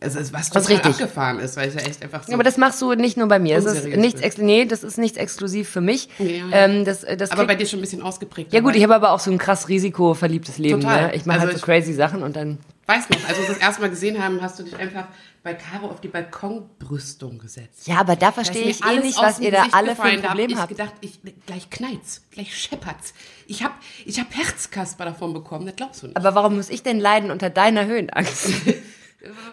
Also, 0.00 0.18
was 0.32 0.50
Das 0.50 0.62
total 0.64 0.76
richtig. 0.76 0.92
abgefahren 0.92 1.40
ist, 1.40 1.56
weil 1.56 1.68
ich 1.70 1.74
ja 1.74 1.80
echt 1.80 2.00
einfach 2.04 2.22
so. 2.22 2.30
Ja, 2.30 2.36
aber 2.36 2.44
das 2.44 2.56
machst 2.56 2.80
du 2.80 2.94
nicht 2.94 3.16
nur 3.16 3.26
bei 3.26 3.40
mir. 3.40 3.56
Es 3.56 3.64
ist 3.64 3.84
nichts, 3.84 4.20
ex 4.20 4.38
nee, 4.38 4.64
das 4.64 4.84
ist 4.84 4.96
nichts 4.96 5.18
exklusiv 5.18 5.68
für 5.68 5.80
mich. 5.80 6.08
Ja. 6.20 6.44
Ähm, 6.52 6.84
das, 6.84 7.04
das 7.16 7.32
aber 7.32 7.46
bei 7.46 7.56
dir 7.56 7.66
schon 7.66 7.80
ein 7.80 7.82
bisschen 7.82 8.02
ausgeprägt. 8.02 8.52
Ja 8.52 8.60
gut, 8.60 8.76
ich 8.76 8.82
habe 8.84 8.94
aber 8.94 9.10
auch 9.10 9.18
so 9.18 9.30
ein 9.32 9.38
krass 9.38 9.68
risikoverliebtes 9.68 10.58
Leben. 10.58 10.80
Total. 10.82 11.08
Ne? 11.08 11.14
Ich 11.16 11.26
mache 11.26 11.38
Also 11.40 11.46
halt 11.48 11.56
so 11.58 11.58
ich- 11.58 11.64
crazy 11.64 11.94
Sachen 11.94 12.22
und 12.22 12.36
dann. 12.36 12.58
weiß 12.86 13.10
noch, 13.10 13.28
als 13.28 13.38
wir 13.40 13.46
das 13.48 13.58
erste 13.58 13.80
Mal 13.82 13.90
gesehen 13.90 14.22
haben, 14.22 14.40
hast 14.40 14.58
du 14.60 14.62
dich 14.62 14.76
einfach 14.76 15.06
bei 15.42 15.54
Caro 15.54 15.88
auf 15.88 16.00
die 16.00 16.08
Balkonbrüstung 16.08 17.38
gesetzt. 17.38 17.86
Ja, 17.88 17.96
aber 17.98 18.14
da 18.14 18.30
verstehe 18.30 18.64
ich 18.68 18.84
eh 18.84 19.00
nicht, 19.00 19.20
was 19.20 19.40
ihr 19.40 19.50
da 19.50 19.66
alle 19.72 19.96
für 19.96 20.02
ein 20.02 20.18
hab 20.22 20.28
Problem 20.28 20.50
ich 20.50 20.56
habt. 20.56 20.68
gedacht, 20.68 20.92
ich, 21.00 21.18
gleich 21.46 21.70
knallt's, 21.70 22.22
gleich 22.30 22.56
scheppert's. 22.56 23.14
Ich 23.48 23.64
hab, 23.64 23.72
ich 24.04 24.20
hab 24.20 24.32
Herzkasper 24.32 25.06
davon 25.06 25.32
bekommen, 25.34 25.66
das 25.66 25.74
glaubst 25.76 26.02
du 26.02 26.06
nicht. 26.08 26.16
Aber 26.16 26.34
warum 26.34 26.56
muss 26.56 26.70
ich 26.70 26.82
denn 26.84 27.00
leiden 27.00 27.30
unter 27.32 27.50
deiner 27.50 27.86
Höhenangst? 27.86 28.48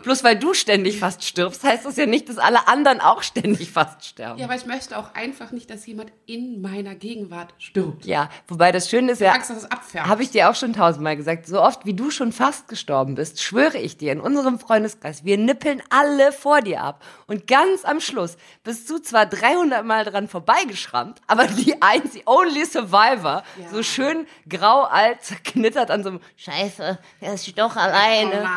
Bloß 0.04 0.24
weil 0.24 0.38
du 0.38 0.54
ständig 0.54 1.00
fast 1.00 1.24
stirbst, 1.24 1.64
heißt 1.64 1.86
das 1.86 1.96
ja 1.98 2.06
nicht, 2.06 2.30
dass 2.30 2.38
alle 2.38 2.68
anderen 2.68 3.02
auch 3.02 3.24
ständig 3.24 3.72
fast 3.72 4.06
sterben. 4.06 4.40
ja, 4.40 4.46
aber 4.46 4.56
ich 4.56 4.68
möchte 4.68 4.96
auch 4.96 5.16
einfach 5.16 5.52
nicht, 5.52 5.72
dass 5.72 5.88
jemand 5.88 6.12
in 6.28 6.62
meiner 6.62 6.94
Gegenwart 6.94 7.56
stirbt. 7.58 8.06
Ja, 8.06 8.30
wobei 8.48 8.72
das 8.72 8.90
Schöne 8.90 9.14
ist 9.14 9.22
ja, 9.22 9.32
Angst, 9.32 9.50
dass 9.50 9.58
es 9.58 9.72
abfärbt. 9.72 10.08
habe 10.08 10.22
ich 10.22 10.30
dir 10.30 10.52
auch 10.52 10.56
schon 10.56 10.74
tausendmal 10.74 11.18
gesagt, 11.18 11.48
so 11.48 11.62
oft 11.62 11.86
wie 11.86 11.96
du 11.96 12.12
schon 12.12 12.32
fast 12.32 12.68
gestorben 12.68 13.16
bist, 13.16 13.42
schwöre 13.42 13.80
ich 13.80 13.98
dir 13.98 14.12
in 14.12 14.20
unserem 14.20 14.60
Freundeskreis, 14.60 15.26
wir 15.26 15.40
nippeln 15.40 15.82
alle 15.90 16.32
vor 16.32 16.62
dir 16.62 16.82
ab. 16.82 17.04
Und 17.26 17.48
ganz 17.48 17.86
am 17.86 18.00
Schluss 18.00 18.38
bist 18.64 18.88
du 18.90 19.00
zwar 19.00 19.26
300 19.26 19.84
Mal 19.84 20.06
dran 20.06 20.28
vorbeigeschrammt, 20.28 21.22
aber 21.26 21.48
die 21.48 21.82
einzige, 21.82 22.24
only 22.28 22.66
survivor, 22.66 23.44
so 23.72 23.82
schön 23.82 24.28
grau 24.48 24.84
alt, 24.84 25.24
zerknittert 25.24 25.90
an 25.90 26.04
so 26.04 26.10
einem 26.10 26.20
Scheiße, 26.38 27.00
er 27.20 27.34
ist 27.34 27.58
doch 27.58 27.76
alleine. 27.76 28.48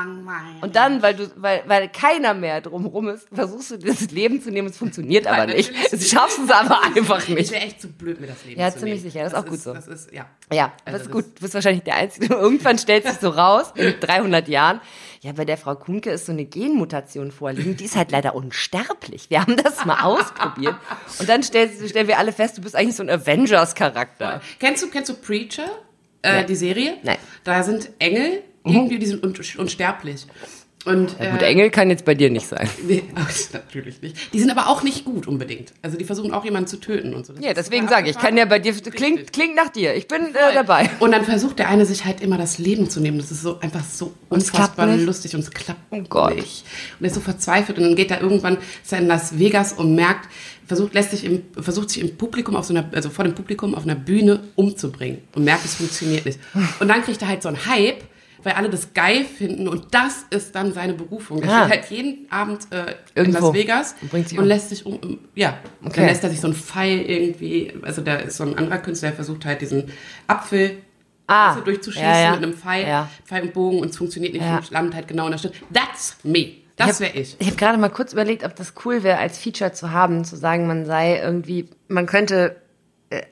Und 0.61 0.77
dann, 0.77 1.03
weil 1.03 1.08
du, 1.15 1.31
weil, 1.37 1.63
weil 1.67 1.89
keiner 1.89 2.35
mehr 2.35 2.61
drumherum 2.61 3.09
ist, 3.09 3.27
versuchst 3.33 3.71
du 3.73 3.79
das 3.79 4.11
Leben 4.11 4.41
zu 4.43 4.51
nehmen, 4.51 4.69
es 4.69 4.77
funktioniert 4.77 5.27
aber 5.27 5.47
nicht. 5.47 5.71
Du 5.93 5.99
schaffst 6.01 6.39
es 6.45 6.51
aber 6.51 6.83
einfach 6.83 7.21
Ich 7.29 7.35
nicht. 7.35 7.51
wäre 7.51 7.63
echt 7.65 7.81
zu 7.81 7.89
blöd, 7.89 8.21
mir 8.21 8.27
das 8.29 8.45
Leben 8.45 8.61
Ja, 8.61 8.71
zu 8.73 8.79
ziemlich 8.79 9.01
nehmen. 9.01 9.11
sicher, 9.13 9.25
das 9.25 9.33
ist 9.33 9.39
auch 9.39 9.47
gut 9.47 9.61
so. 9.61 9.75
Das 9.75 9.87
ist, 9.87 10.13
ja. 10.13 10.27
Ja, 10.53 10.73
Also 10.85 10.99
das 10.99 11.07
ist 11.09 11.13
gut. 11.13 11.25
Du 11.37 11.41
bist 11.43 11.55
wahrscheinlich 11.55 11.85
der 11.85 11.95
Einzige. 11.97 12.27
Irgendwann 12.35 12.79
stellt 12.79 13.07
sich 13.07 13.19
so 13.19 13.29
raus, 13.31 13.73
in 13.75 13.95
300 14.01 14.49
Jahren, 14.49 14.81
ja, 15.21 15.33
bei 15.33 15.45
der 15.45 15.57
Frau 15.57 15.75
Kuhnke 15.75 16.11
ist 16.11 16.27
so 16.27 16.33
eine 16.33 16.45
Genmutation 16.45 17.33
vorliegen, 17.33 17.77
die 17.77 17.85
ist 17.87 17.97
halt 17.97 18.13
leider 18.13 18.35
unsterblich. 18.37 19.31
Wir 19.31 19.41
haben 19.41 19.57
das 19.57 19.85
mal 19.85 20.03
ausprobiert. 20.05 20.77
Und 21.19 21.29
dann 21.29 21.43
stell, 21.43 21.69
stellen 21.89 22.07
wir 22.07 22.19
alle 22.19 22.33
fest, 22.33 22.57
du 22.59 22.63
bist 22.63 22.77
eigentlich 22.77 22.95
so 22.97 23.03
ein 23.03 23.11
Avengers-Charakter. 23.11 24.41
Kennst 24.61 24.83
du, 24.83 24.89
kennst 24.91 25.11
du 25.11 25.15
Preacher, 25.15 25.69
äh, 26.23 26.45
die 26.45 26.55
Serie? 26.55 26.99
Nein. 27.03 27.19
Da 27.45 27.63
sind 27.65 27.91
Engel, 27.99 28.43
irgendwie, 28.65 28.99
die 28.99 29.07
sind 29.07 29.25
un 29.25 29.35
unsterblich. 29.59 30.27
Und, 30.89 31.17
Ja, 31.21 31.31
gut, 31.33 31.43
äh, 31.43 31.47
Engel 31.47 31.71
kann 31.71 31.91
jetzt 31.91 32.05
bei 32.05 32.15
dir 32.15 32.31
nicht 32.31 32.47
sein. 32.47 32.69
Nee, 32.89 33.03
natürlich 33.53 34.01
nicht. 34.01 34.33
Die 34.33 34.41
sind 34.41 34.51
aber 34.51 34.69
auch 34.69 34.83
nicht 34.83 35.05
gut 35.05 35.27
unbedingt. 35.27 35.73
Also 35.83 35.99
die 35.99 36.05
versuchen 36.05 36.33
auch 36.33 36.45
jemanden 36.45 36.69
zu 36.69 36.79
töten 36.79 37.13
und 37.15 37.27
so. 37.27 37.35
Das 37.35 37.45
Ja, 37.45 37.53
deswegen 37.53 37.89
sage 37.89 38.09
ich, 38.09 38.17
kann 38.19 38.37
ja 38.37 38.47
bei 38.47 38.59
dir, 38.59 38.73
klingt, 38.73 39.33
klingt 39.33 39.55
nach 39.55 39.69
dir. 39.69 39.95
Ich 39.95 40.09
bin 40.09 40.35
äh, 40.35 40.55
dabei. 40.55 40.89
Und 41.01 41.13
dann 41.13 41.25
versucht 41.25 41.59
der 41.59 41.69
eine 41.69 41.85
sich 41.85 42.05
halt 42.05 42.21
immer 42.23 42.39
das 42.39 42.59
Leben 42.59 42.89
zu 42.89 43.01
nehmen. 43.01 43.19
Das 43.19 43.31
ist 43.31 43.43
so 43.43 43.61
einfach 43.61 43.85
so 43.85 44.15
unfassbar 44.29 44.87
lustig 44.97 45.35
und 45.35 45.41
es 45.41 45.51
klappt 45.51 45.81
Oh 45.91 46.01
Gott. 46.09 46.37
nicht. 46.37 46.65
Und 46.99 47.05
er 47.05 47.09
ist 47.09 47.15
so 47.15 47.21
verzweifelt 47.21 47.79
und 47.79 47.85
dann 47.85 47.97
geht 47.97 48.11
er 48.11 48.21
irgendwann 48.21 48.57
ist 48.83 48.93
er 48.93 48.99
in 49.01 49.07
Las 49.07 49.39
Vegas 49.39 49.73
und 49.75 49.95
merkt, 49.95 50.29
versucht, 50.67 50.95
lässt 50.95 51.11
sich 51.11 51.25
im, 51.25 51.43
versucht 51.61 51.91
sich 51.91 52.03
im 52.03 52.17
Publikum 52.17 52.55
auf 52.57 52.65
so 52.67 52.75
einer, 52.75 52.89
also 52.93 53.11
vor 53.11 53.25
dem 53.25 53.35
Publikum 53.35 53.75
auf 53.75 53.85
einer 53.85 53.95
Bühne 53.95 54.41
umzubringen 54.55 55.19
und 55.35 55.45
merkt, 55.45 55.65
es 55.65 55.75
funktioniert 55.75 56.25
nicht. 56.27 56.39
Und 56.81 56.89
dann 56.89 57.03
kriegt 57.03 57.21
er 57.23 57.29
halt 57.29 57.43
so 57.43 57.49
einen 57.49 57.67
Hype, 57.67 58.05
weil 58.43 58.53
alle 58.55 58.71
das 58.71 58.95
geil 58.95 59.25
finden 59.25 59.69
und 59.69 59.95
das 59.95 60.25
ist 60.31 60.55
dann 60.55 60.73
seine 60.73 60.95
Berufung. 60.95 61.43
Er 61.43 61.49
Ah. 61.51 61.65
steht 61.67 61.81
halt 61.81 61.91
jeden 61.91 62.31
Abend 62.33 62.69
äh, 62.73 62.95
in. 63.15 63.33
Las 63.33 63.53
Vegas 63.53 63.95
Und 64.01 64.13
und 64.15 64.39
um. 64.39 64.45
lässt 64.45 64.69
sich 64.71 64.87
um, 64.87 65.19
ja, 65.35 65.59
Okay. 65.85 65.93
dann 65.97 66.07
lässt 66.07 66.25
er 66.25 66.31
sich 66.31 66.41
so 66.41 66.47
einen 66.49 66.57
Pfeil 66.57 67.01
irgendwie, 67.01 67.73
also 67.83 68.01
da 68.03 68.17
ist 68.17 68.37
so 68.37 68.45
ein 68.45 68.57
anderer 68.57 68.79
Künstler, 68.79 69.09
der 69.11 69.17
versucht 69.17 69.45
halt 69.45 69.61
diesen 69.61 69.85
Apfel 70.27 70.79
Ah, 71.31 71.57
durchzuschießen 71.61 72.09
ja, 72.09 72.21
ja. 72.23 72.31
mit 72.33 72.43
einem 72.43 72.55
Pfeil, 72.55 72.87
Ja. 72.87 73.09
Pfeil 73.27 73.43
und 73.43 73.53
Bogen 73.53 73.81
und 73.81 73.91
es 73.91 73.97
funktioniert 73.99 74.33
nicht 74.33 74.43
Ja. 74.45 74.57
und 74.59 74.71
landet 74.71 74.95
halt 74.95 75.09
genau 75.09 75.27
in 75.27 75.33
der 75.33 75.39
Stelle. 75.39 75.55
That's 75.73 76.17
me. 76.23 76.53
Das 76.77 77.01
wäre 77.01 77.13
ich. 77.19 77.37
Ich 77.41 77.47
habe 77.49 77.57
gerade 77.57 77.77
mal 77.77 77.89
kurz 77.91 78.13
überlegt, 78.13 78.45
ob 78.45 78.55
das 78.55 78.73
cool 78.85 79.03
wäre, 79.03 79.19
als 79.19 79.37
Feature 79.37 79.73
zu 79.73 79.91
haben, 79.91 80.25
zu 80.25 80.37
sagen, 80.37 80.67
man 80.69 80.87
sei 80.87 81.19
irgendwie, 81.21 81.69
man 81.89 82.07
könnte, 82.07 82.55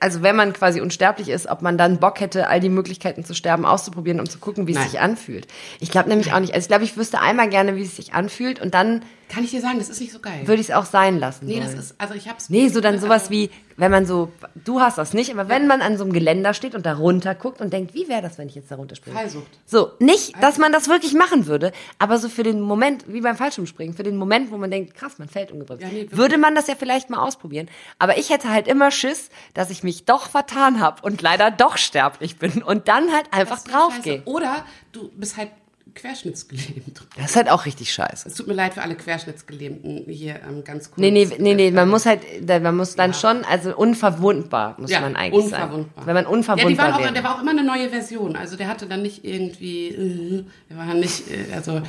also 0.01 0.23
wenn 0.23 0.37
man 0.37 0.53
quasi 0.53 0.81
unsterblich 0.81 1.29
ist, 1.29 1.47
ob 1.47 1.61
man 1.63 1.77
dann 1.77 1.99
Bock 1.99 2.21
hätte, 2.21 2.49
all 2.49 2.61
die 2.61 2.69
Möglichkeiten 2.69 3.25
zu 3.25 3.35
sterben 3.35 3.67
auszuprobieren, 3.67 4.21
um 4.21 4.29
zu 4.29 4.39
gucken, 4.39 4.67
wie 4.67 4.73
es 4.73 4.79
Nein. 4.79 4.89
sich 4.89 5.01
anfühlt. 5.01 5.47
Ich 5.81 5.91
glaube 5.91 6.09
nämlich 6.09 6.33
auch 6.33 6.41
nicht. 6.41 6.55
Also 6.55 6.65
ich 6.65 6.69
glaube, 6.69 6.85
ich 6.85 6.97
wüsste 6.97 7.21
einmal 7.21 7.49
gerne, 7.49 7.77
wie 7.77 7.83
es 7.83 7.97
sich 7.97 8.15
anfühlt 8.15 8.61
und 8.61 8.75
dann 8.75 9.03
Kann 9.29 9.45
ich 9.45 9.51
dir 9.51 9.61
sagen, 9.61 9.79
das 9.79 9.89
ist 9.89 10.01
nicht 10.01 10.13
so 10.13 10.21
geil. 10.21 10.47
würde 10.47 10.61
ich 10.61 10.69
es 10.69 10.75
auch 10.75 10.85
sein 10.85 11.19
lassen. 11.19 11.47
nee, 11.47 11.59
das 11.59 11.69
wollen. 11.69 11.79
ist, 11.81 11.95
also 11.99 12.15
ich 12.15 12.29
hab's. 12.29 12.49
Nee, 12.49 12.69
so 12.69 12.81
dann 12.81 12.99
sowas 13.01 13.23
also, 13.23 13.31
wie, 13.33 13.51
wenn 13.77 13.91
man 13.91 14.07
so, 14.07 14.31
du 14.55 14.81
hast 14.81 14.99
das 14.99 15.13
nicht, 15.13 15.31
aber 15.31 15.49
wenn 15.49 15.67
man 15.67 15.83
an 15.83 15.97
so 15.99 16.05
einem 16.05 16.13
Geländer 16.13 16.55
steht 16.55 16.75
und 16.75 16.87
da 16.87 16.95
runter 16.95 17.35
guckt 17.35 17.61
und 17.61 17.73
denkt, 17.73 17.95
wie 17.95 18.09
wäre 18.09 18.23
das, 18.23 18.39
wenn 18.39 18.49
ich 18.49 18.55
jetzt 18.55 18.71
da 18.71 18.77
runterspringe? 18.77 19.17
Fallsucht. 19.17 19.47
So, 19.67 19.91
nicht, 19.99 20.41
dass 20.43 20.59
man 20.59 20.73
das 20.73 20.89
wirklich 20.89 21.15
machen 21.15 21.47
würde, 21.47 21.73
aber 21.99 22.19
so 22.19 22.29
für 22.29 22.43
den 22.43 22.61
Moment, 22.61 23.05
wie 23.09 23.21
beim 23.21 23.37
Fallschirmspringen, 23.37 23.95
für 23.95 24.03
den 24.03 24.17
Moment, 24.17 24.51
wo 24.51 24.57
man 24.57 24.71
denkt, 24.71 24.95
krass, 24.95 25.19
man 25.19 25.29
fällt 25.29 25.53
ungebremst, 25.53 25.83
Ja, 25.83 25.89
nee, 25.89 26.09
würde 26.11 26.39
man 26.39 26.55
das 26.55 26.69
ja 26.69 26.75
vielleicht 26.79 27.11
mal 27.11 27.19
ausprobieren. 27.19 27.69
Aber 27.99 28.19
ich 28.19 28.31
hätte 28.31 28.51
halt 28.51 28.69
immer 28.69 28.91
Schiss, 28.91 29.31
dass 29.55 29.71
ich 29.71 29.83
mich 29.83 30.05
doch 30.05 30.29
vertan 30.31 30.81
habe 30.81 31.03
und 31.03 31.21
leider 31.21 31.51
doch 31.51 31.77
sterblich 31.77 32.39
bin 32.39 32.63
und 32.63 32.89
dann 32.89 33.13
halt 33.13 33.33
einfach 33.33 33.57
das 33.57 33.65
draufgehe. 33.65 34.23
Oder 34.25 34.65
du 34.93 35.11
bist 35.11 35.37
halt 35.37 35.51
querschnittsgelähmt. 35.97 37.03
Das 37.17 37.31
ist 37.31 37.37
halt 37.37 37.51
auch 37.51 37.67
richtig 37.67 37.93
scheiße. 37.93 38.29
Es 38.29 38.35
tut 38.35 38.47
mir 38.47 38.55
leid 38.55 38.75
für 38.75 38.83
alle 38.83 38.95
Querschnittsgelähmten 38.95 40.05
hier 40.07 40.41
ähm, 40.49 40.63
ganz 40.63 40.91
kurz. 40.91 40.99
Nee, 40.99 41.11
nee, 41.11 41.29
nee, 41.39 41.55
nee, 41.55 41.71
man 41.71 41.89
muss 41.89 42.07
halt, 42.07 42.21
man 42.47 42.77
muss 42.77 42.95
dann 42.95 43.15
schon, 43.15 43.45
also 43.45 43.77
unverwundbar 43.77 44.77
muss 44.79 44.91
ja, 44.91 45.01
man 45.01 45.17
eigentlich 45.17 45.45
unverwundbar. 45.45 46.05
sein. 46.05 46.07
Wenn 46.07 46.15
man 46.15 46.25
ja, 46.25 46.31
die 46.31 46.37
unverwundbar 46.37 46.95
auch, 46.97 47.13
der 47.13 47.25
war 47.25 47.37
auch 47.37 47.43
immer 47.43 47.51
eine 47.51 47.65
neue 47.65 47.89
Version. 47.91 48.37
Also 48.37 48.57
der 48.57 48.69
hatte 48.69 48.87
dann 48.87 49.03
nicht 49.03 49.25
irgendwie, 49.25 49.89
äh, 49.89 50.45
der 50.71 50.77
war 50.77 50.95
nicht, 50.95 51.31
äh, 51.31 51.53
also 51.55 51.83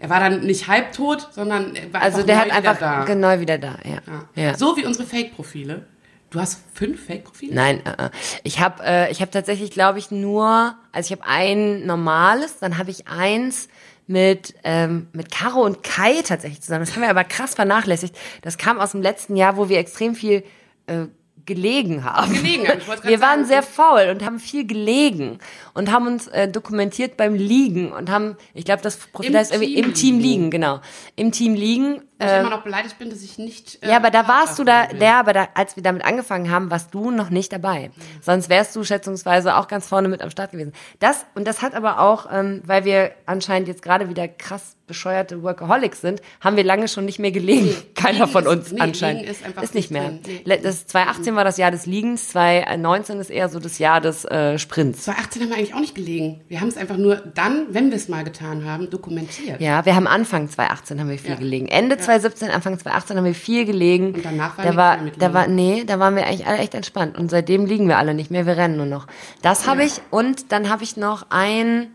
er 0.00 0.10
war 0.10 0.20
dann 0.20 0.40
nicht 0.40 0.68
halbtot, 0.68 1.28
sondern 1.32 1.74
er 1.74 1.92
war 1.92 2.02
Also 2.02 2.18
einfach 2.18 2.26
der 2.26 2.36
neu 2.36 2.40
hat 2.40 2.46
wieder 2.48 2.70
einfach 2.70 2.78
da. 2.78 3.04
genau 3.04 3.40
wieder 3.40 3.58
da, 3.58 3.78
ja. 3.84 4.00
Ja. 4.06 4.42
ja. 4.42 4.54
So 4.56 4.76
wie 4.76 4.84
unsere 4.84 5.06
Fake-Profile. 5.06 5.86
Du 6.30 6.40
hast 6.40 6.60
fünf 6.74 7.06
Fake-Profile? 7.06 7.54
Nein, 7.54 7.86
äh, 7.86 8.06
äh. 8.06 8.10
ich 8.42 8.60
habe 8.60 8.82
äh, 8.84 9.10
ich 9.10 9.20
habe 9.20 9.30
tatsächlich, 9.30 9.70
glaube 9.70 9.98
ich, 9.98 10.10
nur, 10.10 10.74
also 10.92 11.12
ich 11.12 11.18
habe 11.18 11.28
ein 11.28 11.86
normales, 11.86 12.58
dann 12.58 12.76
habe 12.76 12.90
ich 12.90 13.08
eins 13.08 13.68
mit 14.06 14.54
ähm, 14.64 15.08
mit 15.12 15.30
Caro 15.30 15.62
und 15.62 15.82
Kai 15.82 16.22
tatsächlich 16.22 16.60
zusammen. 16.60 16.84
Das 16.84 16.94
haben 16.94 17.02
wir 17.02 17.10
aber 17.10 17.24
krass 17.24 17.54
vernachlässigt. 17.54 18.16
Das 18.42 18.58
kam 18.58 18.78
aus 18.78 18.92
dem 18.92 19.02
letzten 19.02 19.36
Jahr, 19.36 19.56
wo 19.56 19.68
wir 19.68 19.78
extrem 19.78 20.14
viel 20.14 20.44
äh, 20.86 21.06
gelegen 21.48 22.04
haben. 22.04 22.32
Gelegen 22.32 22.68
haben, 22.68 22.80
Wir 23.02 23.20
waren 23.20 23.40
sagen. 23.40 23.46
sehr 23.46 23.62
faul 23.62 24.08
und 24.10 24.24
haben 24.24 24.38
viel 24.38 24.66
gelegen 24.66 25.38
und 25.74 25.90
haben 25.90 26.06
uns 26.06 26.28
äh, 26.28 26.46
dokumentiert 26.46 27.16
beim 27.16 27.34
Liegen 27.34 27.90
und 27.90 28.10
haben, 28.10 28.36
ich 28.54 28.64
glaube, 28.64 28.82
das 28.82 28.98
Profil 28.98 29.30
Im 29.30 29.36
heißt 29.36 29.52
irgendwie 29.52 29.76
im 29.76 29.94
Team 29.94 30.20
liegen, 30.20 30.50
genau. 30.50 30.80
Im 31.16 31.32
Team 31.32 31.54
liegen. 31.54 32.02
Ich 32.20 32.26
immer 32.26 32.50
noch 32.50 32.62
beleidigt 32.62 32.98
bin, 32.98 33.10
dass 33.10 33.22
ich 33.22 33.38
nicht. 33.38 33.82
äh, 33.82 33.90
Ja, 33.90 33.96
aber 33.96 34.10
da 34.10 34.26
warst 34.26 34.58
du 34.58 34.64
da, 34.64 34.86
bin. 34.86 34.98
der, 34.98 35.16
aber 35.16 35.32
da, 35.32 35.48
als 35.54 35.76
wir 35.76 35.82
damit 35.82 36.04
angefangen 36.04 36.50
haben, 36.50 36.70
warst 36.70 36.92
du 36.94 37.10
noch 37.10 37.30
nicht 37.30 37.52
dabei. 37.52 37.90
Sonst 38.20 38.48
wärst 38.48 38.74
du 38.74 38.82
schätzungsweise 38.84 39.56
auch 39.56 39.68
ganz 39.68 39.86
vorne 39.86 40.08
mit 40.08 40.20
am 40.22 40.30
Start 40.30 40.50
gewesen. 40.50 40.72
Das, 40.98 41.24
und 41.34 41.46
das 41.46 41.62
hat 41.62 41.74
aber 41.74 42.00
auch, 42.00 42.26
ähm, 42.32 42.62
weil 42.66 42.84
wir 42.84 43.12
anscheinend 43.26 43.68
jetzt 43.68 43.82
gerade 43.82 44.08
wieder 44.08 44.26
krass 44.26 44.74
bescheuerte 44.88 45.42
Workaholics 45.42 46.00
sind, 46.00 46.22
haben 46.40 46.56
wir 46.56 46.64
lange 46.64 46.88
schon 46.88 47.04
nicht 47.04 47.18
mehr 47.18 47.30
gelegen. 47.30 47.74
Keiner 47.94 48.20
Liegen 48.20 48.28
von 48.32 48.44
ist- 48.44 48.48
uns 48.50 48.72
nee, 48.72 48.80
anscheinend. 48.80 49.22
Ist 49.28 49.44
einfach 49.44 49.72
nicht 49.74 49.90
mehr. 49.90 50.12
Nee. 50.26 50.60
Das 50.62 50.86
2018 50.86 51.36
war 51.36 51.44
das 51.44 51.58
Jahr 51.58 51.70
des 51.70 51.84
Liegens, 51.84 52.30
2019 52.30 53.20
ist 53.20 53.30
eher 53.30 53.48
so 53.50 53.58
das 53.60 53.78
Jahr 53.78 54.00
des 54.00 54.24
äh, 54.24 54.58
Sprints. 54.58 55.04
2018 55.04 55.42
haben 55.42 55.48
wir 55.50 55.56
eigentlich 55.58 55.74
auch 55.74 55.80
nicht 55.80 55.94
gelegen. 55.94 56.40
Wir 56.48 56.60
haben 56.62 56.68
es 56.68 56.76
einfach 56.78 56.96
nur 56.96 57.16
dann, 57.16 57.66
wenn 57.70 57.90
wir 57.90 57.96
es 57.96 58.08
mal 58.08 58.24
getan 58.24 58.64
haben, 58.64 58.88
dokumentiert. 58.90 59.60
Ja, 59.60 59.84
wir 59.84 59.94
haben 59.94 60.06
Anfang 60.06 60.48
2018 60.48 60.98
haben 61.00 61.10
wir 61.10 61.18
viel 61.18 61.30
Ja. 61.32 61.36
gelegen. 61.36 61.68
Ende 61.68 61.98
2017, 62.08 62.50
Anfang 62.50 62.78
2018 62.78 63.16
haben 63.18 63.24
wir 63.24 63.34
viel 63.34 63.66
gelegen. 63.66 64.14
Und 64.14 64.24
danach 64.24 64.56
war 64.56 64.64
da 64.64 64.76
war, 64.76 64.96
mit 64.98 65.20
da 65.20 65.34
war, 65.34 65.46
nee, 65.46 65.84
da 65.84 65.98
waren 65.98 66.16
wir 66.16 66.26
eigentlich 66.26 66.46
alle 66.46 66.58
echt 66.58 66.74
entspannt. 66.74 67.18
Und 67.18 67.30
seitdem 67.30 67.66
liegen 67.66 67.86
wir 67.86 67.98
alle 67.98 68.14
nicht 68.14 68.30
mehr, 68.30 68.46
wir 68.46 68.56
rennen 68.56 68.78
nur 68.78 68.86
noch. 68.86 69.06
Das 69.42 69.66
habe 69.66 69.84
ich 69.84 70.00
und 70.10 70.50
dann 70.50 70.70
habe 70.70 70.84
ich 70.84 70.96
noch 70.96 71.26
ein, 71.28 71.90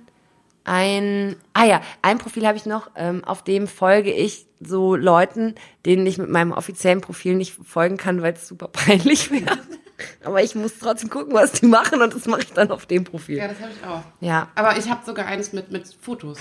ein, 0.65 1.35
ah 1.53 1.65
ja, 1.65 1.81
ein 2.03 2.19
Profil 2.19 2.45
habe 2.45 2.57
ich 2.57 2.67
noch, 2.67 2.91
ähm, 2.95 3.23
auf 3.23 3.43
dem 3.43 3.67
folge 3.67 4.13
ich 4.13 4.45
so 4.59 4.95
Leuten, 4.95 5.55
denen 5.85 6.05
ich 6.05 6.19
mit 6.19 6.29
meinem 6.29 6.51
offiziellen 6.51 7.01
Profil 7.01 7.35
nicht 7.35 7.57
folgen 7.65 7.97
kann, 7.97 8.21
weil 8.21 8.33
es 8.33 8.47
super 8.47 8.67
peinlich 8.71 9.31
wäre. 9.31 9.57
Aber 10.23 10.43
ich 10.43 10.53
muss 10.53 10.77
trotzdem 10.79 11.09
gucken, 11.09 11.33
was 11.33 11.53
die 11.53 11.65
machen 11.65 12.01
und 12.01 12.13
das 12.13 12.27
mache 12.27 12.41
ich 12.41 12.53
dann 12.53 12.69
auf 12.69 12.85
dem 12.85 13.03
Profil. 13.03 13.37
Ja, 13.37 13.47
das 13.47 13.59
habe 13.59 13.71
ich 13.71 13.87
auch. 13.87 14.03
Ja. 14.19 14.49
Aber 14.53 14.77
ich 14.77 14.89
habe 14.89 15.03
sogar 15.05 15.25
eins 15.25 15.53
mit, 15.53 15.71
mit 15.71 15.87
Fotos. 16.01 16.39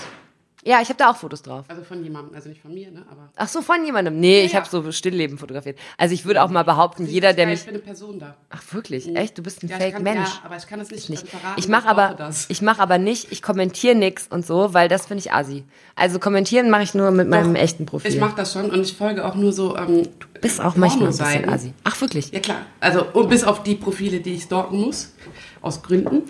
Ja, 0.65 0.81
ich 0.81 0.87
habe 0.89 0.97
da 0.97 1.09
auch 1.11 1.17
Fotos 1.17 1.41
drauf. 1.41 1.65
Also 1.67 1.83
von 1.83 2.01
jemandem. 2.03 2.33
Also 2.35 2.47
nicht 2.49 2.61
von 2.61 2.73
mir, 2.73 2.89
ne? 2.89 3.03
Aber. 3.11 3.29
Ach 3.35 3.47
so, 3.47 3.61
von 3.61 3.83
jemandem. 3.85 4.19
Nee, 4.19 4.43
ich 4.45 4.53
Ja, 4.53 4.59
habe 4.59 4.69
so 4.69 4.91
Stillleben 4.91 5.37
fotografiert. 5.37 5.77
Also 5.97 6.13
ich 6.13 6.25
würde 6.25 6.41
auch 6.41 6.49
mal 6.49 6.63
behaupten, 6.63 7.05
jeder, 7.05 7.33
der 7.33 7.45
Ja, 7.45 7.49
mich. 7.51 7.59
Ich 7.59 7.65
bin 7.65 7.75
eine 7.75 7.83
Person 7.83 8.19
da. 8.19 8.35
Ach 8.49 8.61
wirklich? 8.71 9.13
Echt? 9.15 9.37
Du 9.37 9.43
bist 9.43 9.61
ein 9.63 9.67
Ja, 9.67 9.77
kann, 9.77 9.91
Fake-Mensch. 9.91 10.29
Ja, 10.29 10.41
aber 10.45 10.55
ich 10.57 10.65
kann 10.67 10.79
das 10.79 10.89
nicht, 10.89 11.09
nicht. 11.09 11.27
verraten. 11.27 11.59
Ich 11.59 11.67
mache 11.67 11.87
aber, 11.89 12.13
das. 12.13 12.45
ich 12.49 12.61
mache 12.61 12.81
aber 12.81 12.97
nicht, 12.97 13.31
ich 13.31 13.41
kommentiere 13.41 13.95
nix 13.95 14.27
und 14.29 14.45
so, 14.45 14.73
weil 14.73 14.87
das 14.87 15.07
finde 15.07 15.19
ich 15.19 15.33
asi. 15.33 15.63
Also 15.95 16.19
kommentieren 16.19 16.69
mache 16.69 16.83
ich 16.83 16.93
nur 16.93 17.11
mit 17.11 17.27
meinem 17.27 17.55
echten 17.55 17.85
Profil. 17.85 18.11
Ich 18.11 18.19
mache 18.19 18.35
das 18.35 18.53
schon 18.53 18.69
und 18.71 18.81
ich 18.81 18.93
folge 18.95 19.25
auch 19.25 19.35
nur 19.35 19.51
so. 19.51 19.75
Ähm, 19.77 20.03
du 20.03 20.39
Bist 20.41 20.61
auch 20.61 20.75
manchmal 20.77 21.09
ein 21.09 21.17
bisschen 21.17 21.49
asi. 21.49 21.73
Ach 21.83 21.99
wirklich? 21.99 22.31
Ja 22.31 22.39
klar. 22.39 22.65
Also 22.79 23.05
und 23.11 23.29
bis 23.29 23.43
auf 23.43 23.63
die 23.63 23.75
Profile, 23.75 24.21
die 24.21 24.35
ich 24.35 24.43
stalken 24.43 24.79
muss. 24.79 25.13
Aus 25.61 25.81
Gründen. 25.81 26.23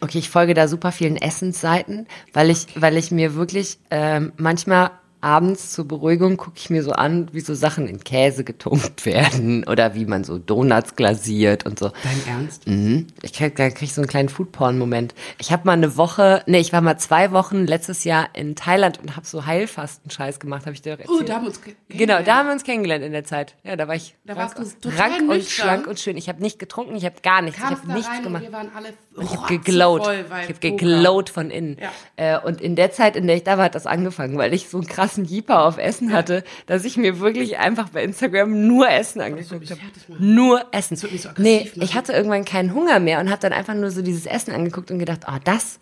Okay, 0.00 0.18
ich 0.18 0.30
folge 0.30 0.54
da 0.54 0.68
super 0.68 0.92
vielen 0.92 1.16
Essensseiten, 1.16 2.06
weil 2.32 2.50
ich, 2.50 2.66
weil 2.76 2.96
ich 2.96 3.10
mir 3.10 3.34
wirklich 3.34 3.78
ähm, 3.90 4.32
manchmal 4.36 4.90
abends 5.20 5.72
zur 5.72 5.86
Beruhigung 5.88 6.36
gucke 6.36 6.56
ich 6.56 6.70
mir 6.70 6.82
so 6.82 6.92
an, 6.92 7.28
wie 7.32 7.40
so 7.40 7.54
Sachen 7.54 7.86
in 7.88 8.04
Käse 8.04 8.44
getunkt 8.44 9.04
werden 9.06 9.64
oder 9.64 9.94
wie 9.94 10.04
man 10.06 10.24
so 10.24 10.38
Donuts 10.38 10.96
glasiert 10.96 11.66
und 11.66 11.78
so. 11.78 11.90
Dein 12.02 12.22
Ernst? 12.36 12.66
Mhm. 12.66 13.06
Ich 13.22 13.32
krieg, 13.32 13.56
da 13.56 13.68
krieg 13.70 13.82
ich 13.82 13.94
so 13.94 14.00
einen 14.00 14.08
kleinen 14.08 14.28
Foodporn-Moment. 14.28 15.14
Ich 15.38 15.52
habe 15.52 15.62
mal 15.66 15.72
eine 15.72 15.96
Woche, 15.96 16.42
nee, 16.46 16.60
ich 16.60 16.72
war 16.72 16.80
mal 16.80 16.98
zwei 16.98 17.32
Wochen 17.32 17.66
letztes 17.66 18.04
Jahr 18.04 18.28
in 18.34 18.54
Thailand 18.56 19.00
und 19.00 19.16
habe 19.16 19.26
so 19.26 19.44
Heilfasten-Scheiß 19.46 20.40
gemacht, 20.40 20.62
habe 20.66 20.72
ich 20.74 20.82
dir 20.82 20.92
doch 20.96 21.00
erzählt. 21.00 21.20
Oh, 21.20 21.24
da 21.24 21.34
haben 21.34 21.42
wir 21.44 21.48
uns 21.48 21.62
ge- 21.62 21.74
Genau, 21.88 22.22
da 22.22 22.36
haben 22.38 22.46
wir 22.46 22.52
uns 22.52 22.64
kennengelernt 22.64 23.04
in 23.04 23.12
der 23.12 23.24
Zeit. 23.24 23.54
Ja, 23.64 23.76
da 23.76 23.88
war 23.88 23.94
ich 23.94 24.14
Da 24.24 24.34
rank, 24.34 24.56
warst 24.58 24.76
du 24.84 24.90
total 24.90 25.10
rank 25.10 25.20
und 25.22 25.28
nüchtern. 25.28 25.44
schlank 25.64 25.86
und 25.86 25.98
schön. 25.98 26.16
Ich 26.16 26.28
habe 26.28 26.42
nicht 26.42 26.58
getrunken, 26.58 26.94
ich 26.96 27.04
habe 27.04 27.16
gar 27.22 27.42
nichts, 27.42 27.58
ich 27.58 27.64
Kamst 27.64 27.82
habe 27.82 27.88
da 27.92 27.94
nichts 27.98 28.22
gemacht. 28.22 28.42
und 28.44 28.48
wir 28.50 28.56
waren 28.56 28.70
alle 28.74 28.88
Ich 29.20 29.36
habe 29.36 29.48
geglowt. 29.58 30.02
Ich 30.08 30.48
habe 30.48 30.54
geglowt 30.60 31.30
von 31.30 31.50
innen. 31.50 31.76
Ja. 32.16 32.36
Äh, 32.36 32.44
und 32.46 32.60
in 32.60 32.76
der 32.76 32.92
Zeit, 32.92 33.16
in 33.16 33.26
der 33.26 33.36
ich 33.36 33.44
da 33.44 33.56
war, 33.58 33.64
hat 33.66 33.74
das 33.74 33.86
angefangen, 33.86 34.36
weil 34.38 34.54
ich 34.54 34.68
so 34.68 34.78
einen 34.78 34.86
krassen 35.08 35.24
Jeeper 35.24 35.64
auf 35.64 35.78
Essen 35.78 36.12
hatte, 36.12 36.44
dass 36.66 36.84
ich 36.84 36.96
mir 36.96 37.20
wirklich 37.20 37.58
einfach 37.58 37.88
bei 37.88 38.04
Instagram 38.04 38.66
nur 38.66 38.88
Essen 38.88 39.20
angeguckt 39.20 39.70
habe. 39.70 39.80
Nur 40.18 40.64
Essen. 40.72 40.96
so 40.96 41.06
nee, 41.38 41.64
machen. 41.64 41.82
ich 41.82 41.94
hatte 41.94 42.12
irgendwann 42.12 42.44
keinen 42.44 42.74
Hunger 42.74 43.00
mehr 43.00 43.20
und 43.20 43.30
habe 43.30 43.40
dann 43.40 43.52
einfach 43.52 43.74
nur 43.74 43.90
so 43.90 44.02
dieses 44.02 44.26
Essen 44.26 44.52
angeguckt 44.52 44.90
und 44.90 44.98
gedacht, 44.98 45.22
oh, 45.26 45.38
das 45.44 45.78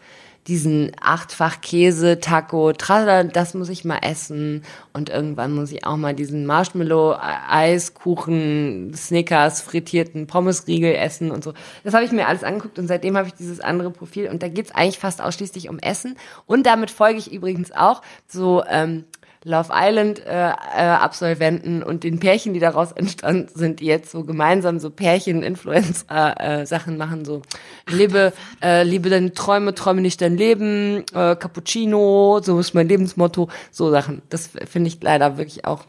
diesen 0.46 0.92
achtfach 1.00 1.60
Käse, 1.60 2.20
Taco, 2.20 2.72
Tralala, 2.72 3.24
das 3.24 3.54
muss 3.54 3.68
ich 3.68 3.84
mal 3.84 3.98
essen. 3.98 4.62
Und 4.92 5.08
irgendwann 5.08 5.52
muss 5.52 5.72
ich 5.72 5.84
auch 5.84 5.96
mal 5.96 6.14
diesen 6.14 6.46
Marshmallow, 6.46 7.16
Eiskuchen, 7.20 8.92
Snickers, 8.94 9.60
frittierten 9.60 10.26
Pommesriegel 10.26 10.94
essen 10.94 11.32
und 11.32 11.42
so. 11.42 11.52
Das 11.82 11.94
habe 11.94 12.04
ich 12.04 12.12
mir 12.12 12.28
alles 12.28 12.44
angeguckt 12.44 12.78
und 12.78 12.86
seitdem 12.86 13.16
habe 13.16 13.26
ich 13.26 13.34
dieses 13.34 13.60
andere 13.60 13.90
Profil 13.90 14.28
und 14.28 14.42
da 14.42 14.48
geht's 14.48 14.72
eigentlich 14.72 15.00
fast 15.00 15.20
ausschließlich 15.20 15.68
um 15.68 15.78
Essen. 15.80 16.16
Und 16.46 16.66
damit 16.66 16.90
folge 16.90 17.18
ich 17.18 17.32
übrigens 17.32 17.72
auch 17.72 18.02
so 18.28 18.62
ähm, 18.68 19.04
Love 19.46 19.70
Island 19.72 20.26
äh, 20.26 20.48
äh, 20.48 20.52
Absolventen 20.52 21.84
und 21.84 22.02
den 22.02 22.18
Pärchen, 22.18 22.52
die 22.52 22.58
daraus 22.58 22.90
entstanden 22.92 23.48
sind, 23.54 23.78
die 23.78 23.86
jetzt 23.86 24.10
so 24.10 24.24
gemeinsam 24.24 24.80
so 24.80 24.90
Pärchen-Influencer 24.90 26.34
äh, 26.40 26.66
Sachen 26.66 26.96
machen, 26.96 27.24
so 27.24 27.42
lebe, 27.88 28.32
äh, 28.60 28.82
liebe 28.82 29.08
deine 29.08 29.32
Träume, 29.32 29.72
träume 29.72 30.00
nicht 30.00 30.20
dein 30.20 30.36
Leben, 30.36 31.04
äh, 31.14 31.36
Cappuccino, 31.36 32.40
so 32.42 32.58
ist 32.58 32.74
mein 32.74 32.88
Lebensmotto, 32.88 33.48
so 33.70 33.90
Sachen. 33.92 34.20
Das 34.30 34.48
finde 34.48 34.88
ich 34.88 35.00
leider 35.00 35.38
wirklich 35.38 35.64
auch, 35.64 35.84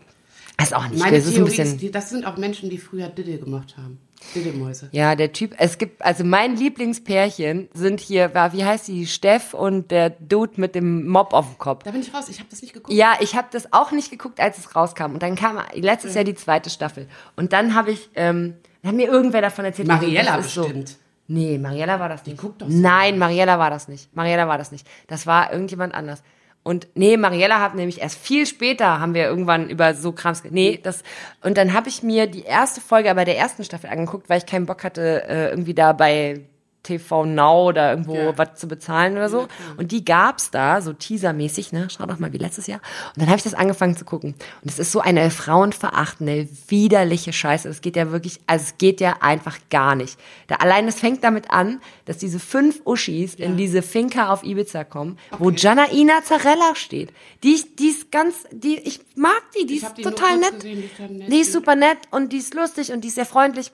ist 0.61 0.75
auch 0.75 0.87
nicht 0.87 0.99
Meine 0.99 1.17
das 1.17 1.25
ist 1.25 1.31
ein 1.31 1.35
Theorie 1.37 1.49
bisschen, 1.49 1.67
ist, 1.67 1.81
die, 1.81 1.91
das 1.91 2.11
sind 2.11 2.27
auch 2.27 2.37
Menschen, 2.37 2.69
die 2.69 2.77
früher 2.77 3.07
Diddle 3.07 3.39
gemacht 3.39 3.75
haben. 3.75 3.97
Diddelmäuse. 4.33 4.89
Ja, 4.91 5.15
der 5.15 5.31
Typ, 5.31 5.55
es 5.57 5.77
gibt, 5.77 6.01
also 6.01 6.23
mein 6.23 6.55
Lieblingspärchen 6.55 7.69
sind 7.73 7.99
hier, 7.99 8.33
war, 8.33 8.53
wie 8.53 8.65
heißt 8.65 8.87
die, 8.87 9.05
Steff 9.05 9.53
und 9.53 9.91
der 9.91 10.09
Dude 10.09 10.53
mit 10.59 10.75
dem 10.75 11.07
Mob 11.07 11.33
auf 11.33 11.47
dem 11.47 11.57
Kopf. 11.57 11.83
Da 11.83 11.91
bin 11.91 12.01
ich 12.01 12.13
raus, 12.13 12.27
ich 12.29 12.39
habe 12.39 12.49
das 12.49 12.61
nicht 12.61 12.73
geguckt. 12.73 12.93
Ja, 12.93 13.15
ich 13.19 13.35
habe 13.35 13.47
das 13.51 13.73
auch 13.73 13.91
nicht 13.91 14.09
geguckt, 14.09 14.39
als 14.39 14.57
es 14.57 14.75
rauskam. 14.75 15.13
Und 15.13 15.23
dann 15.23 15.35
kam 15.35 15.59
letztes 15.73 16.15
Jahr 16.15 16.23
die 16.23 16.35
zweite 16.35 16.69
Staffel. 16.69 17.07
Und 17.35 17.53
dann 17.53 17.75
habe 17.75 17.91
ich, 17.91 18.09
ähm, 18.15 18.55
hat 18.83 18.95
mir 18.95 19.07
irgendwer 19.07 19.41
davon 19.41 19.65
erzählt. 19.65 19.87
Mariella 19.87 20.37
das 20.37 20.47
ist 20.47 20.53
so. 20.53 20.63
bestimmt. 20.63 20.97
Nee, 21.27 21.57
Mariella 21.57 21.99
war 21.99 22.09
das 22.09 22.25
nicht. 22.25 22.37
guckt 22.37 22.61
doch 22.61 22.69
so. 22.69 22.77
Nein, 22.77 23.17
Mariella 23.17 23.59
war 23.59 23.69
das 23.69 23.87
nicht. 23.87 24.15
Mariella 24.15 24.47
war 24.47 24.57
das 24.57 24.71
nicht. 24.71 24.87
Das 25.07 25.27
war 25.27 25.51
irgendjemand 25.51 25.93
anders. 25.93 26.23
Und 26.67 26.87
nee, 26.95 27.15
Mariella 27.15 27.61
hat 27.61 27.75
nämlich 27.75 28.01
erst 28.01 28.19
viel 28.19 28.45
später 28.45 28.99
haben 28.99 29.13
wir 29.13 29.23
irgendwann 29.23 29.69
über 29.69 29.93
so 29.93 30.11
Krams. 30.11 30.43
Nee, 30.49 30.77
das 30.83 31.01
und 31.41 31.57
dann 31.57 31.71
habe 31.71 31.87
ich 31.87 32.03
mir 32.03 32.27
die 32.27 32.43
erste 32.43 32.81
Folge 32.81 33.09
aber 33.09 33.23
der 33.23 33.37
ersten 33.37 33.63
Staffel 33.63 33.89
angeguckt, 33.89 34.29
weil 34.29 34.39
ich 34.39 34.45
keinen 34.45 34.65
Bock 34.65 34.83
hatte, 34.83 35.23
äh, 35.29 35.49
irgendwie 35.51 35.73
da 35.73 35.93
bei 35.93 36.41
TV 36.83 37.25
Now 37.25 37.67
oder 37.67 37.89
irgendwo 37.91 38.15
Ja. 38.15 38.37
was 38.37 38.55
zu 38.55 38.67
bezahlen 38.67 39.13
oder 39.13 39.27
so. 39.27 39.47
Und 39.75 39.91
die 39.91 40.05
gab's 40.05 40.51
da, 40.51 40.79
so 40.81 40.93
teasermäßig, 40.93 41.73
ne? 41.73 41.87
Schau 41.89 42.05
doch 42.05 42.17
mal 42.19 42.31
wie 42.31 42.37
letztes 42.37 42.67
Jahr. 42.67 42.79
Und 43.13 43.21
dann 43.21 43.27
habe 43.27 43.37
ich 43.37 43.43
das 43.43 43.53
angefangen 43.53 43.97
zu 43.97 44.05
gucken. 44.05 44.35
Und 44.61 44.71
es 44.71 44.79
ist 44.79 44.93
so 44.93 45.01
eine 45.01 45.29
frauenverachtende, 45.29 46.47
widerliche 46.69 47.33
Scheiße. 47.33 47.67
Es 47.67 47.81
geht 47.81 47.95
ja 47.97 48.11
wirklich, 48.11 48.39
also 48.47 48.63
es 48.65 48.77
geht 48.77 49.01
ja 49.01 49.17
einfach 49.19 49.57
gar 49.69 49.95
nicht. 49.95 50.17
Da 50.47 50.55
allein 50.55 50.87
es 50.87 50.99
fängt 50.99 51.23
damit 51.23 51.51
an, 51.51 51.81
dass 52.05 52.17
diese 52.19 52.39
fünf 52.39 52.81
Uschis 52.85 53.35
in 53.35 53.57
diese 53.57 53.81
Finca 53.81 54.31
auf 54.31 54.43
Ibiza 54.43 54.83
kommen, 54.85 55.17
wo 55.39 55.49
Janaina 55.49 56.23
Zarella 56.23 56.73
steht. 56.75 57.11
Die, 57.43 57.51
ist- 57.53 57.79
die 57.79 57.87
ist 57.89 58.11
ganz, 58.11 58.45
die, 58.51 58.77
ich 58.79 59.01
mag 59.15 59.41
die, 59.59 59.65
die 59.65 59.77
Ich 59.77 59.83
ist 59.83 59.97
die 59.97 60.03
total 60.03 60.37
nett. 60.37 60.55
gesehen, 60.55 60.79
die 60.79 60.85
ist 60.85 60.95
total 60.97 61.09
nett. 61.17 61.31
Die 61.33 61.39
ist 61.39 61.51
super 61.51 61.75
nett 61.75 61.97
und 62.11 62.31
die 62.31 62.37
ist 62.37 62.53
lustig 62.53 62.91
und 62.93 63.01
die 63.03 63.09
ist 63.09 63.15
sehr 63.15 63.25
freundlich. 63.25 63.71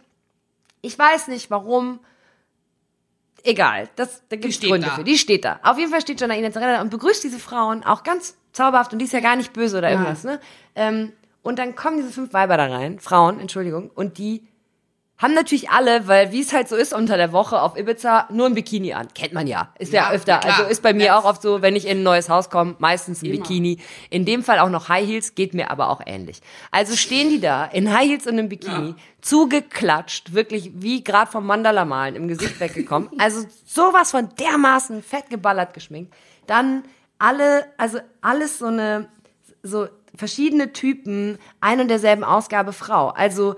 Ich 0.81 0.98
weiß 0.98 1.27
nicht 1.27 1.51
warum. 1.51 2.00
Egal, 3.43 3.89
das, 3.97 4.23
da 4.29 4.38
gibt 4.38 4.53
es 4.53 4.59
Gründe 4.62 4.88
da. 4.88 4.95
für. 4.95 5.03
Die 5.03 5.17
steht 5.17 5.43
da. 5.43 5.59
Auf 5.63 5.77
jeden 5.77 5.91
Fall 5.91 6.01
steht 6.01 6.21
Janaina 6.21 6.51
Zarella 6.51 6.81
und 6.81 6.89
begrüßt 6.89 7.23
diese 7.23 7.39
Frauen 7.39 7.83
auch 7.83 8.03
ganz 8.03 8.38
zauberhaft 8.53 8.93
und 8.93 9.00
die 9.00 9.05
ist 9.05 9.12
ja 9.12 9.19
gar 9.19 9.35
nicht 9.35 9.51
böse 9.51 9.77
oder 9.77 9.91
irgendwas. 9.91 10.23
Ne? 10.23 10.39
Ähm, 10.75 11.12
und 11.41 11.59
dann 11.59 11.75
kommen 11.75 11.97
diese 11.97 12.12
fünf 12.12 12.33
Weiber 12.33 12.55
da 12.55 12.67
rein, 12.67 13.00
Frauen, 13.00 13.39
Entschuldigung, 13.39 13.91
und 13.93 14.17
die 14.17 14.47
haben 15.23 15.33
natürlich 15.33 15.71
alle, 15.71 16.07
weil 16.07 16.31
wie 16.31 16.41
es 16.41 16.53
halt 16.53 16.67
so 16.69 16.75
ist 16.75 16.93
unter 16.93 17.17
der 17.17 17.31
Woche 17.31 17.59
auf 17.61 17.75
Ibiza, 17.77 18.27
nur 18.29 18.45
ein 18.45 18.53
Bikini 18.53 18.93
an. 18.93 19.07
Kennt 19.15 19.33
man 19.33 19.47
ja. 19.47 19.73
Ist 19.79 19.91
ja, 19.93 20.03
Ja, 20.03 20.11
öfter. 20.11 20.37
klar. 20.37 20.57
Also 20.59 20.69
ist 20.69 20.83
bei 20.83 20.93
mir 20.93 21.07
Das- 21.07 21.15
auch 21.23 21.25
oft 21.29 21.41
so, 21.41 21.61
wenn 21.63 21.75
ich 21.75 21.87
in 21.87 21.99
ein 21.99 22.03
neues 22.03 22.29
Haus 22.29 22.51
komme, 22.51 22.75
meistens 22.77 23.23
ein 23.23 23.27
Immer. 23.27 23.37
Bikini. 23.37 23.79
In 24.11 24.25
dem 24.25 24.43
Fall 24.43 24.59
auch 24.59 24.69
noch 24.69 24.89
High 24.89 25.07
Heels, 25.07 25.33
geht 25.33 25.55
mir 25.55 25.71
aber 25.71 25.89
auch 25.89 26.01
ähnlich. 26.05 26.41
Also 26.69 26.95
stehen 26.95 27.29
die 27.29 27.39
da 27.39 27.65
in 27.65 27.91
High 27.91 28.07
Heels 28.09 28.27
und 28.27 28.33
einem 28.33 28.49
Bikini, 28.49 28.93
zugeklatscht, 29.21 30.33
wirklich 30.33 30.71
wie 30.75 31.03
gerade 31.03 31.31
vom 31.31 31.45
Mandala 31.45 31.85
malen 31.85 32.15
im 32.15 32.27
Gesicht 32.27 32.59
weggekommen. 32.59 33.09
Also 33.17 33.45
sowas 33.65 34.11
von 34.11 34.29
dermaßen 34.39 35.01
fett 35.01 35.29
geballert 35.29 35.73
geschminkt. 35.73 36.13
Dann 36.47 36.83
alle, 37.19 37.65
also 37.77 37.99
alles 38.21 38.57
so 38.59 38.65
eine, 38.65 39.07
so 39.61 39.87
verschiedene 40.15 40.73
Typen, 40.73 41.39
ein 41.61 41.79
und 41.79 41.87
derselben 41.87 42.23
Ausgabe 42.23 42.73
Frau. 42.73 43.09
Also 43.09 43.55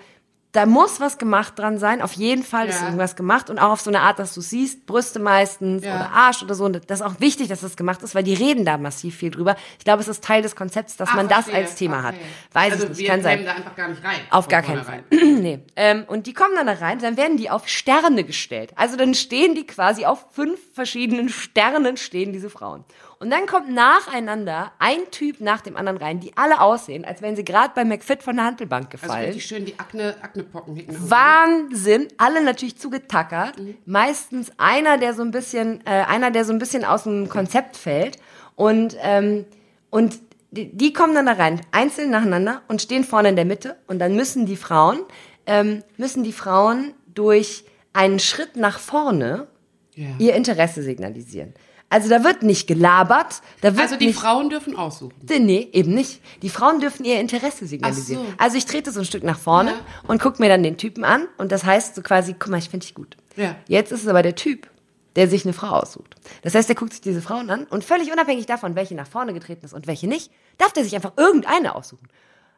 da 0.55 0.65
muss 0.65 0.99
was 0.99 1.17
gemacht 1.17 1.57
dran 1.59 1.77
sein. 1.77 2.01
Auf 2.01 2.13
jeden 2.13 2.43
Fall 2.43 2.67
ist 2.67 2.79
Ja. 2.79 2.85
irgendwas 2.85 3.15
gemacht 3.15 3.49
und 3.49 3.59
auch 3.59 3.71
auf 3.71 3.81
so 3.81 3.89
eine 3.89 4.01
Art, 4.01 4.19
dass 4.19 4.33
du 4.33 4.41
siehst, 4.41 4.85
Brüste 4.85 5.19
meistens 5.19 5.83
Ja. 5.83 5.95
oder 5.95 6.11
Arsch 6.11 6.43
oder 6.43 6.55
so. 6.55 6.65
Und 6.65 6.89
das 6.89 6.99
ist 7.01 7.05
auch 7.05 7.19
wichtig, 7.19 7.47
dass 7.49 7.61
das 7.61 7.75
gemacht 7.75 8.01
ist, 8.03 8.15
weil 8.15 8.23
die 8.23 8.33
reden 8.33 8.65
da 8.65 8.77
massiv 8.77 9.15
viel 9.15 9.31
drüber. 9.31 9.55
Ich 9.79 9.85
glaube, 9.85 10.01
es 10.01 10.07
ist 10.07 10.23
Teil 10.23 10.41
des 10.41 10.55
Konzepts, 10.55 10.97
dass 10.97 11.09
Ah, 11.09 11.15
man 11.15 11.27
das 11.27 11.49
als 11.49 11.75
Thema 11.75 12.03
hat. 12.03 12.15
Okay. 12.15 12.23
Weiß 12.53 12.71
also 12.73 12.83
ich 12.85 12.89
nicht, 12.91 12.99
wir 12.99 13.07
kann 13.07 13.21
sein. 13.21 13.45
da 13.45 13.51
einfach 13.53 13.75
gar 13.75 13.87
nicht 13.89 14.03
rein. 14.03 14.19
Auf 14.29 14.47
gar 14.47 14.61
keinen 14.61 14.83
Fall. 14.83 15.03
nee. 15.11 15.59
Ähm, 15.75 16.03
und 16.07 16.27
die 16.27 16.33
kommen 16.33 16.55
dann 16.55 16.67
da 16.67 16.73
rein, 16.73 16.99
dann 16.99 17.17
werden 17.17 17.37
die 17.37 17.49
auf 17.49 17.67
Sterne 17.67 18.23
gestellt. 18.23 18.71
Also 18.75 18.95
dann 18.97 19.13
stehen 19.13 19.55
die 19.55 19.65
quasi 19.67 20.05
auf 20.05 20.25
fünf 20.31 20.59
verschiedenen 20.73 21.29
Sternen 21.29 21.97
stehen 21.97 22.31
diese 22.33 22.49
Frauen. 22.49 22.83
Und 23.19 23.29
dann 23.31 23.45
kommt 23.45 23.69
nacheinander 23.73 24.71
ein 24.79 24.99
Typ 25.11 25.39
nach 25.41 25.61
dem 25.61 25.77
anderen 25.77 25.97
rein, 25.97 26.19
die 26.19 26.35
alle 26.35 26.59
aussehen, 26.61 27.05
als 27.05 27.21
wären 27.21 27.35
sie 27.35 27.45
gerade 27.45 27.71
bei 27.73 27.85
McFit 27.85 28.21
von 28.23 28.35
der 28.35 28.45
Handelbank 28.45 28.89
Also 28.91 29.05
gefallen. 29.05 29.25
richtig 29.25 29.45
schön 29.45 29.65
die 29.65 29.79
Akne, 29.79 30.15
Aknepocken 30.21 30.75
hinten. 30.75 31.09
Wahnsinn, 31.09 32.07
alle 32.17 32.43
natürlich 32.43 32.77
zugetackert. 32.77 33.53
Meistens 33.85 34.51
einer, 34.57 34.97
der 34.97 35.13
so 35.13 35.21
ein 35.21 35.31
bisschen, 35.31 35.81
äh, 35.85 35.89
einer, 36.07 36.31
der 36.31 36.45
so 36.45 36.53
ein 36.53 36.59
bisschen 36.59 36.83
aus 36.85 37.03
dem 37.03 37.29
Konzept 37.29 37.77
fällt. 37.77 38.17
Und 38.55 38.95
ähm, 39.01 39.45
und 39.89 40.19
die, 40.51 40.75
die 40.75 40.93
kommen 40.93 41.13
dann 41.15 41.25
da 41.25 41.33
rein, 41.33 41.61
einzeln 41.71 42.09
nacheinander 42.11 42.61
und 42.67 42.81
stehen 42.81 43.03
vorne 43.03 43.29
in 43.29 43.35
der 43.35 43.45
Mitte. 43.45 43.77
Und 43.87 43.99
dann 43.99 44.15
müssen 44.15 44.45
die 44.45 44.55
Frauen, 44.57 44.99
ähm, 45.45 45.83
müssen 45.97 46.23
die 46.23 46.31
Frauen 46.33 46.93
durch 47.13 47.65
einen 47.93 48.19
Schritt 48.19 48.55
nach 48.57 48.79
vorne 48.79 49.47
Ja. 49.93 50.07
ihr 50.19 50.35
Interesse 50.35 50.81
signalisieren. 50.83 51.53
Also 51.89 52.09
da 52.09 52.23
wird 52.23 52.41
nicht 52.43 52.67
gelabert, 52.67 53.41
da 53.61 53.73
wird 53.73 53.83
Also 53.83 53.95
die 53.95 54.07
nicht 54.07 54.19
Frauen 54.19 54.49
dürfen 54.49 54.75
aussuchen. 54.75 55.13
Nee, 55.29 55.69
eben 55.71 55.93
nicht. 55.93 56.19
Die 56.41 56.49
Frauen 56.49 56.79
dürfen 56.79 57.05
ihr 57.05 57.19
Interesse 57.19 57.67
signalisieren. 57.67 58.25
So. 58.25 58.33
Also 58.37 58.57
ich 58.57 58.65
trete 58.65 58.91
so 58.91 58.99
ein 58.99 59.05
Stück 59.05 59.23
nach 59.23 59.37
vorne 59.37 59.71
Ja. 59.71 59.77
und 60.07 60.19
gucke 60.21 60.41
mir 60.41 60.49
dann 60.49 60.63
den 60.63 60.77
Typen 60.77 61.03
an 61.05 61.27
und 61.37 61.51
das 61.51 61.63
heißt 61.63 61.95
so 61.95 62.01
quasi, 62.01 62.33
guck 62.37 62.49
mal, 62.49 62.57
ich 62.57 62.69
finde 62.69 62.85
dich 62.85 62.95
gut. 62.95 63.15
Ja. 63.35 63.55
Jetzt 63.67 63.91
ist 63.91 64.01
es 64.01 64.07
aber 64.07 64.23
der 64.23 64.35
Typ, 64.35 64.67
der 65.15 65.27
sich 65.29 65.45
eine 65.45 65.53
Frau 65.53 65.67
aussucht. 65.67 66.15
Das 66.41 66.55
heißt, 66.55 66.67
der 66.67 66.75
guckt 66.75 66.91
sich 66.91 67.01
diese 67.01 67.21
Frauen 67.21 67.49
an 67.49 67.65
und 67.65 67.83
völlig 67.83 68.11
unabhängig 68.11 68.47
davon, 68.47 68.75
welche 68.75 68.95
nach 68.95 69.07
vorne 69.07 69.33
getreten 69.33 69.63
ist 69.65 69.73
und 69.73 69.85
welche 69.87 70.07
nicht, 70.07 70.31
darf 70.57 70.73
der 70.73 70.83
sich 70.83 70.95
einfach 70.95 71.13
irgendeine 71.17 71.75
aussuchen. 71.75 72.09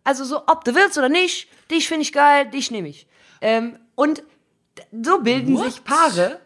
Also 0.04 0.24
so, 0.24 0.42
ob 0.48 0.64
du 0.64 0.74
willst 0.74 0.98
oder 0.98 1.10
nicht, 1.10 1.50
dich 1.70 1.88
finde 1.90 2.04
ich 2.04 2.14
geil, 2.14 2.50
dich 2.50 2.72
nehme 2.72 2.88
ich. 2.88 3.08
Ähm, 3.42 3.78
und 3.96 4.24
so 5.04 5.20
bilden 5.20 5.58
sich 5.58 5.84
Paare 5.84 6.40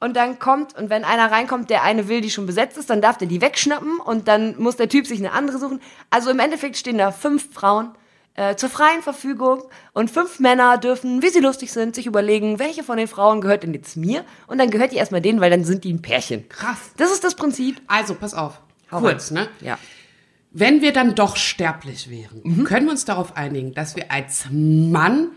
und 0.00 0.14
dann 0.16 0.38
kommt, 0.38 0.76
und 0.76 0.90
wenn 0.90 1.04
einer 1.04 1.30
reinkommt, 1.30 1.70
der 1.70 1.82
eine 1.82 2.08
will, 2.08 2.20
die 2.20 2.30
schon 2.30 2.46
besetzt 2.46 2.76
ist, 2.78 2.90
dann 2.90 3.00
darf 3.00 3.16
der 3.18 3.28
die 3.28 3.40
wegschnappen 3.40 3.98
und 3.98 4.28
dann 4.28 4.56
muss 4.60 4.76
der 4.76 4.88
Typ 4.88 5.06
sich 5.06 5.18
eine 5.18 5.32
andere 5.32 5.58
suchen. 5.58 5.80
Also 6.10 6.30
im 6.30 6.38
Endeffekt 6.38 6.76
stehen 6.76 6.98
da 6.98 7.12
fünf 7.12 7.52
Frauen 7.54 7.90
äh, 8.34 8.54
zur 8.56 8.68
freien 8.68 9.00
Verfügung 9.02 9.62
und 9.94 10.10
fünf 10.10 10.38
Männer 10.40 10.76
dürfen, 10.76 11.22
wie 11.22 11.30
sie 11.30 11.40
lustig 11.40 11.72
sind, 11.72 11.94
sich 11.94 12.04
überlegen, 12.06 12.58
welche 12.58 12.84
von 12.84 12.98
den 12.98 13.08
Frauen 13.08 13.40
gehört 13.40 13.62
denn 13.62 13.72
jetzt 13.72 13.96
mir 13.96 14.24
und 14.46 14.58
dann 14.58 14.70
gehört 14.70 14.92
die 14.92 14.96
erstmal 14.96 15.22
denen, 15.22 15.40
weil 15.40 15.50
dann 15.50 15.64
sind 15.64 15.84
die 15.84 15.92
ein 15.94 16.02
Pärchen. 16.02 16.46
Krass. 16.50 16.78
Das 16.98 17.10
ist 17.10 17.24
das 17.24 17.34
Prinzip. 17.34 17.80
Also, 17.86 18.14
pass 18.14 18.34
auf. 18.34 18.60
Hau 18.92 19.00
Kurz, 19.00 19.30
rein. 19.32 19.44
ne? 19.44 19.48
Ja. 19.62 19.78
Wenn 20.52 20.80
wir 20.82 20.92
dann 20.92 21.14
doch 21.14 21.36
sterblich 21.36 22.08
wären, 22.10 22.40
Mhm. 22.44 22.64
können 22.64 22.86
wir 22.86 22.92
uns 22.92 23.04
darauf 23.06 23.36
einigen, 23.36 23.72
dass 23.74 23.96
wir 23.96 24.10
als 24.12 24.46
Mann 24.50 25.30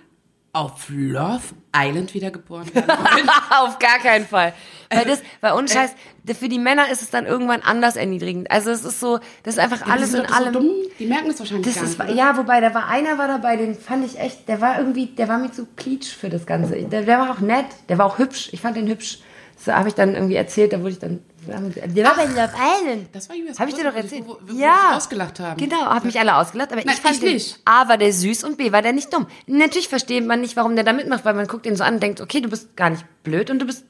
auf 0.59 0.87
Love 0.89 1.41
Island 1.73 2.13
wiedergeboren 2.13 2.73
werden 2.75 2.87
wollen? 2.89 3.29
Auf 3.49 3.79
gar 3.79 3.99
keinen 3.99 4.25
Fall. 4.25 4.53
Weil 4.91 5.05
das, 5.05 5.21
weil 5.39 5.53
ohne 5.53 5.67
Scheiß, 5.69 5.91
für 6.37 6.49
die 6.49 6.59
Männer 6.59 6.91
ist 6.91 7.01
es 7.01 7.09
dann 7.11 7.25
irgendwann 7.25 7.61
anders 7.61 7.95
erniedrigend. 7.95 8.51
Also 8.51 8.71
es 8.71 8.83
ist 8.83 8.99
so, 8.99 9.19
das 9.43 9.53
ist 9.55 9.59
einfach 9.59 9.83
Die 9.83 9.89
alles 9.91 10.13
in 10.13 10.23
doch 10.23 10.29
so 10.29 10.35
allem. 10.35 10.53
dumm, 10.53 10.69
die 10.97 11.05
merken 11.05 11.29
es 11.29 11.39
wahrscheinlich 11.39 11.65
Das 11.67 11.75
gar 11.75 11.83
ist, 11.85 11.99
nicht. 11.99 12.17
ja, 12.17 12.35
wobei, 12.35 12.59
da 12.59 12.73
war 12.73 12.87
einer 12.89 13.17
war 13.17 13.27
dabei, 13.27 13.55
den 13.55 13.73
fand 13.75 14.05
ich 14.05 14.19
echt, 14.19 14.49
der 14.49 14.59
war 14.59 14.79
irgendwie, 14.79 15.05
der 15.05 15.27
war 15.29 15.37
mir 15.37 15.51
zu 15.51 15.65
pleatsch 15.65 16.13
für 16.13 16.29
das 16.29 16.45
Ganze. 16.45 16.75
Der, 16.75 17.03
der 17.03 17.19
war 17.19 17.31
auch 17.31 17.39
nett, 17.39 17.67
der 17.87 17.97
war 17.97 18.05
auch 18.07 18.17
hübsch. 18.17 18.49
Ich 18.51 18.59
fand 18.61 18.75
den 18.75 18.87
hübsch. 18.87 19.19
Das 19.65 19.75
habe 19.75 19.89
ich 19.89 19.95
dann 19.95 20.13
irgendwie 20.15 20.35
erzählt, 20.35 20.71
da 20.73 20.79
wurde 20.79 20.91
ich 20.91 20.99
dann, 20.99 21.19
der 21.45 22.05
war 22.05 22.15
bei 22.15 22.25
Love 22.25 22.51
Island. 22.81 23.07
Das 23.11 23.27
war 23.29 23.35
US 23.35 23.59
Habe 23.59 23.69
ich 23.69 23.75
dir 23.75 23.83
doch 23.83 23.93
erzählt? 23.95 24.23
wo- 24.25 24.33
wo- 24.35 24.53
wo 24.53 24.57
ja. 24.57 24.89
wir 24.91 24.97
ausgelacht 24.97 25.39
haben. 25.39 25.57
Genau, 25.59 25.85
hat 25.85 26.05
mich 26.05 26.19
alle 26.19 26.35
ausgelacht, 26.37 26.71
aber 26.71 26.81
Nein, 26.83 26.93
ich 26.95 27.01
fand 27.01 27.15
ich 27.15 27.21
den, 27.21 27.33
nicht. 27.33 27.59
A, 27.65 27.87
war 27.89 27.97
der 27.97 28.13
süß 28.13 28.43
und 28.45 28.57
B, 28.57 28.71
war 28.71 28.81
der 28.81 28.93
nicht 28.93 29.13
dumm. 29.13 29.27
Natürlich 29.47 29.89
versteht 29.89 30.25
man 30.25 30.41
nicht, 30.41 30.55
warum 30.55 30.75
der 30.75 30.83
da 30.85 30.93
mitmacht, 30.93 31.25
weil 31.25 31.33
man 31.33 31.47
guckt 31.47 31.65
ihn 31.65 31.75
so 31.75 31.83
an 31.83 31.95
und 31.95 32.03
denkt, 32.03 32.21
okay, 32.21 32.39
du 32.41 32.49
bist 32.49 32.75
gar 32.77 32.89
nicht 32.89 33.03
blöd 33.23 33.49
und 33.49 33.59
du 33.59 33.65
bist 33.65 33.83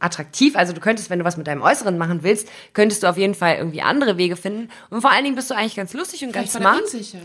attraktiv. 0.00 0.54
Also 0.56 0.72
du 0.72 0.80
könntest, 0.80 1.10
wenn 1.10 1.18
du 1.18 1.24
was 1.24 1.36
mit 1.36 1.46
deinem 1.46 1.62
Äußeren 1.62 1.98
machen 1.98 2.22
willst, 2.22 2.48
könntest 2.72 3.02
du 3.02 3.08
auf 3.08 3.16
jeden 3.16 3.34
Fall 3.34 3.56
irgendwie 3.56 3.82
andere 3.82 4.16
Wege 4.16 4.36
finden. 4.36 4.68
Und 4.90 5.00
vor 5.00 5.10
allen 5.10 5.24
Dingen 5.24 5.34
bist 5.36 5.50
du 5.50 5.54
eigentlich 5.54 5.74
ganz 5.76 5.92
lustig 5.92 6.24
und 6.24 6.32
ganz 6.32 6.52
Vielleicht 6.52 6.64
der 6.64 6.72
smart. 6.72 6.82
unsicher. 6.94 7.18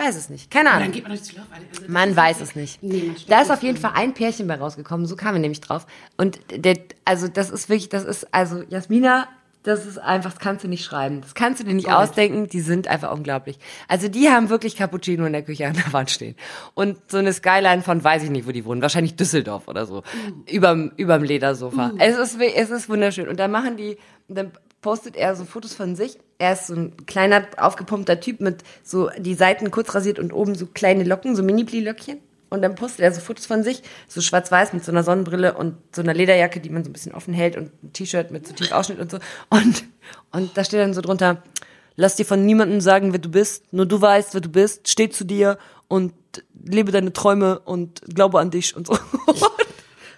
Ich 0.00 0.06
weiß 0.06 0.16
es 0.16 0.30
nicht. 0.30 0.50
Keine 0.50 0.70
Ahnung. 0.70 0.84
dann 0.84 0.92
geht 0.92 1.02
man 1.02 1.12
durch 1.12 1.28
die 1.28 1.36
Love 1.36 1.46
Island. 1.52 1.78
Also, 1.78 1.92
Man 1.92 2.16
weiß 2.16 2.40
es 2.40 2.56
nicht. 2.56 2.82
Nee, 2.82 3.12
da 3.28 3.42
ist 3.42 3.50
auf 3.50 3.62
jeden. 3.62 3.76
Fall 3.76 3.92
ein 3.94 4.14
Pärchen 4.14 4.46
bei 4.46 4.56
rausgekommen, 4.56 5.06
so 5.06 5.14
kamen 5.16 5.34
wir 5.34 5.40
nämlich 5.40 5.60
drauf. 5.60 5.86
Und 6.16 6.38
der, 6.50 6.78
also 7.04 7.28
das 7.28 7.50
ist 7.50 7.68
wirklich, 7.68 7.88
das 7.88 8.04
ist, 8.04 8.32
also 8.32 8.62
Jasmina, 8.68 9.28
das 9.62 9.86
ist 9.86 9.98
einfach, 9.98 10.32
das 10.32 10.40
kannst 10.40 10.64
du 10.64 10.68
nicht 10.68 10.84
schreiben. 10.84 11.20
Das 11.20 11.34
kannst 11.34 11.60
du 11.60 11.64
dir 11.64 11.74
nicht 11.74 11.86
Gold. 11.86 11.96
ausdenken, 11.96 12.48
die 12.48 12.60
sind 12.60 12.88
einfach 12.88 13.12
unglaublich. 13.12 13.58
Also 13.88 14.08
die 14.08 14.28
haben 14.28 14.48
wirklich 14.48 14.76
Cappuccino 14.76 15.24
in 15.26 15.32
der 15.32 15.42
Küche 15.42 15.66
an 15.66 15.74
der 15.74 15.92
Wand 15.92 16.10
stehen. 16.10 16.34
Und 16.74 16.98
so 17.10 17.18
eine 17.18 17.32
Skyline 17.32 17.82
von, 17.82 18.02
weiß 18.02 18.22
ich 18.22 18.30
nicht, 18.30 18.46
wo 18.46 18.52
die 18.52 18.64
wohnen, 18.64 18.80
wahrscheinlich 18.80 19.16
Düsseldorf 19.16 19.68
oder 19.68 19.86
so, 19.86 20.02
überm, 20.50 20.92
überm 20.96 21.22
Ledersofa. 21.22 21.92
Es, 21.98 22.16
ist, 22.16 22.40
es 22.40 22.70
ist 22.70 22.88
wunderschön. 22.88 23.28
Und 23.28 23.38
dann 23.38 23.50
machen 23.50 23.76
die, 23.76 23.98
dann 24.28 24.50
postet 24.80 25.16
er 25.16 25.36
so 25.36 25.44
Fotos 25.44 25.74
von 25.74 25.94
sich 25.94 26.18
er 26.40 26.54
ist 26.54 26.68
so 26.68 26.74
ein 26.74 27.06
kleiner, 27.06 27.46
aufgepumpter 27.58 28.18
Typ 28.18 28.40
mit 28.40 28.64
so 28.82 29.10
die 29.18 29.34
Seiten 29.34 29.70
kurz 29.70 29.94
rasiert 29.94 30.18
und 30.18 30.32
oben 30.32 30.54
so 30.54 30.66
kleine 30.66 31.04
Locken, 31.04 31.36
so 31.36 31.42
Mini-Pli-Löckchen. 31.42 32.18
Und 32.48 32.62
dann 32.62 32.74
postet 32.74 33.00
er 33.00 33.12
so 33.12 33.20
Fotos 33.20 33.44
von 33.44 33.62
sich, 33.62 33.82
so 34.08 34.22
schwarz-weiß 34.22 34.72
mit 34.72 34.82
so 34.82 34.90
einer 34.90 35.04
Sonnenbrille 35.04 35.52
und 35.54 35.76
so 35.94 36.00
einer 36.00 36.14
Lederjacke, 36.14 36.60
die 36.60 36.70
man 36.70 36.82
so 36.82 36.88
ein 36.90 36.94
bisschen 36.94 37.12
offen 37.12 37.34
hält 37.34 37.56
und 37.58 37.70
ein 37.84 37.92
T-Shirt 37.92 38.30
mit 38.30 38.48
so 38.48 38.54
Tiefausschnitt 38.54 38.98
und 38.98 39.10
so. 39.10 39.18
Und, 39.50 39.84
und 40.32 40.56
da 40.56 40.64
steht 40.64 40.80
dann 40.80 40.94
so 40.94 41.02
drunter, 41.02 41.42
lass 41.94 42.16
dir 42.16 42.24
von 42.24 42.44
niemandem 42.44 42.80
sagen, 42.80 43.12
wer 43.12 43.20
du 43.20 43.30
bist, 43.30 43.70
nur 43.72 43.84
du 43.84 44.00
weißt, 44.00 44.32
wer 44.32 44.40
du 44.40 44.48
bist, 44.48 44.88
steh 44.88 45.10
zu 45.10 45.24
dir 45.24 45.58
und 45.88 46.14
lebe 46.64 46.90
deine 46.90 47.12
Träume 47.12 47.60
und 47.60 48.00
glaube 48.14 48.40
an 48.40 48.50
dich 48.50 48.74
und 48.74 48.86
so. 48.86 48.98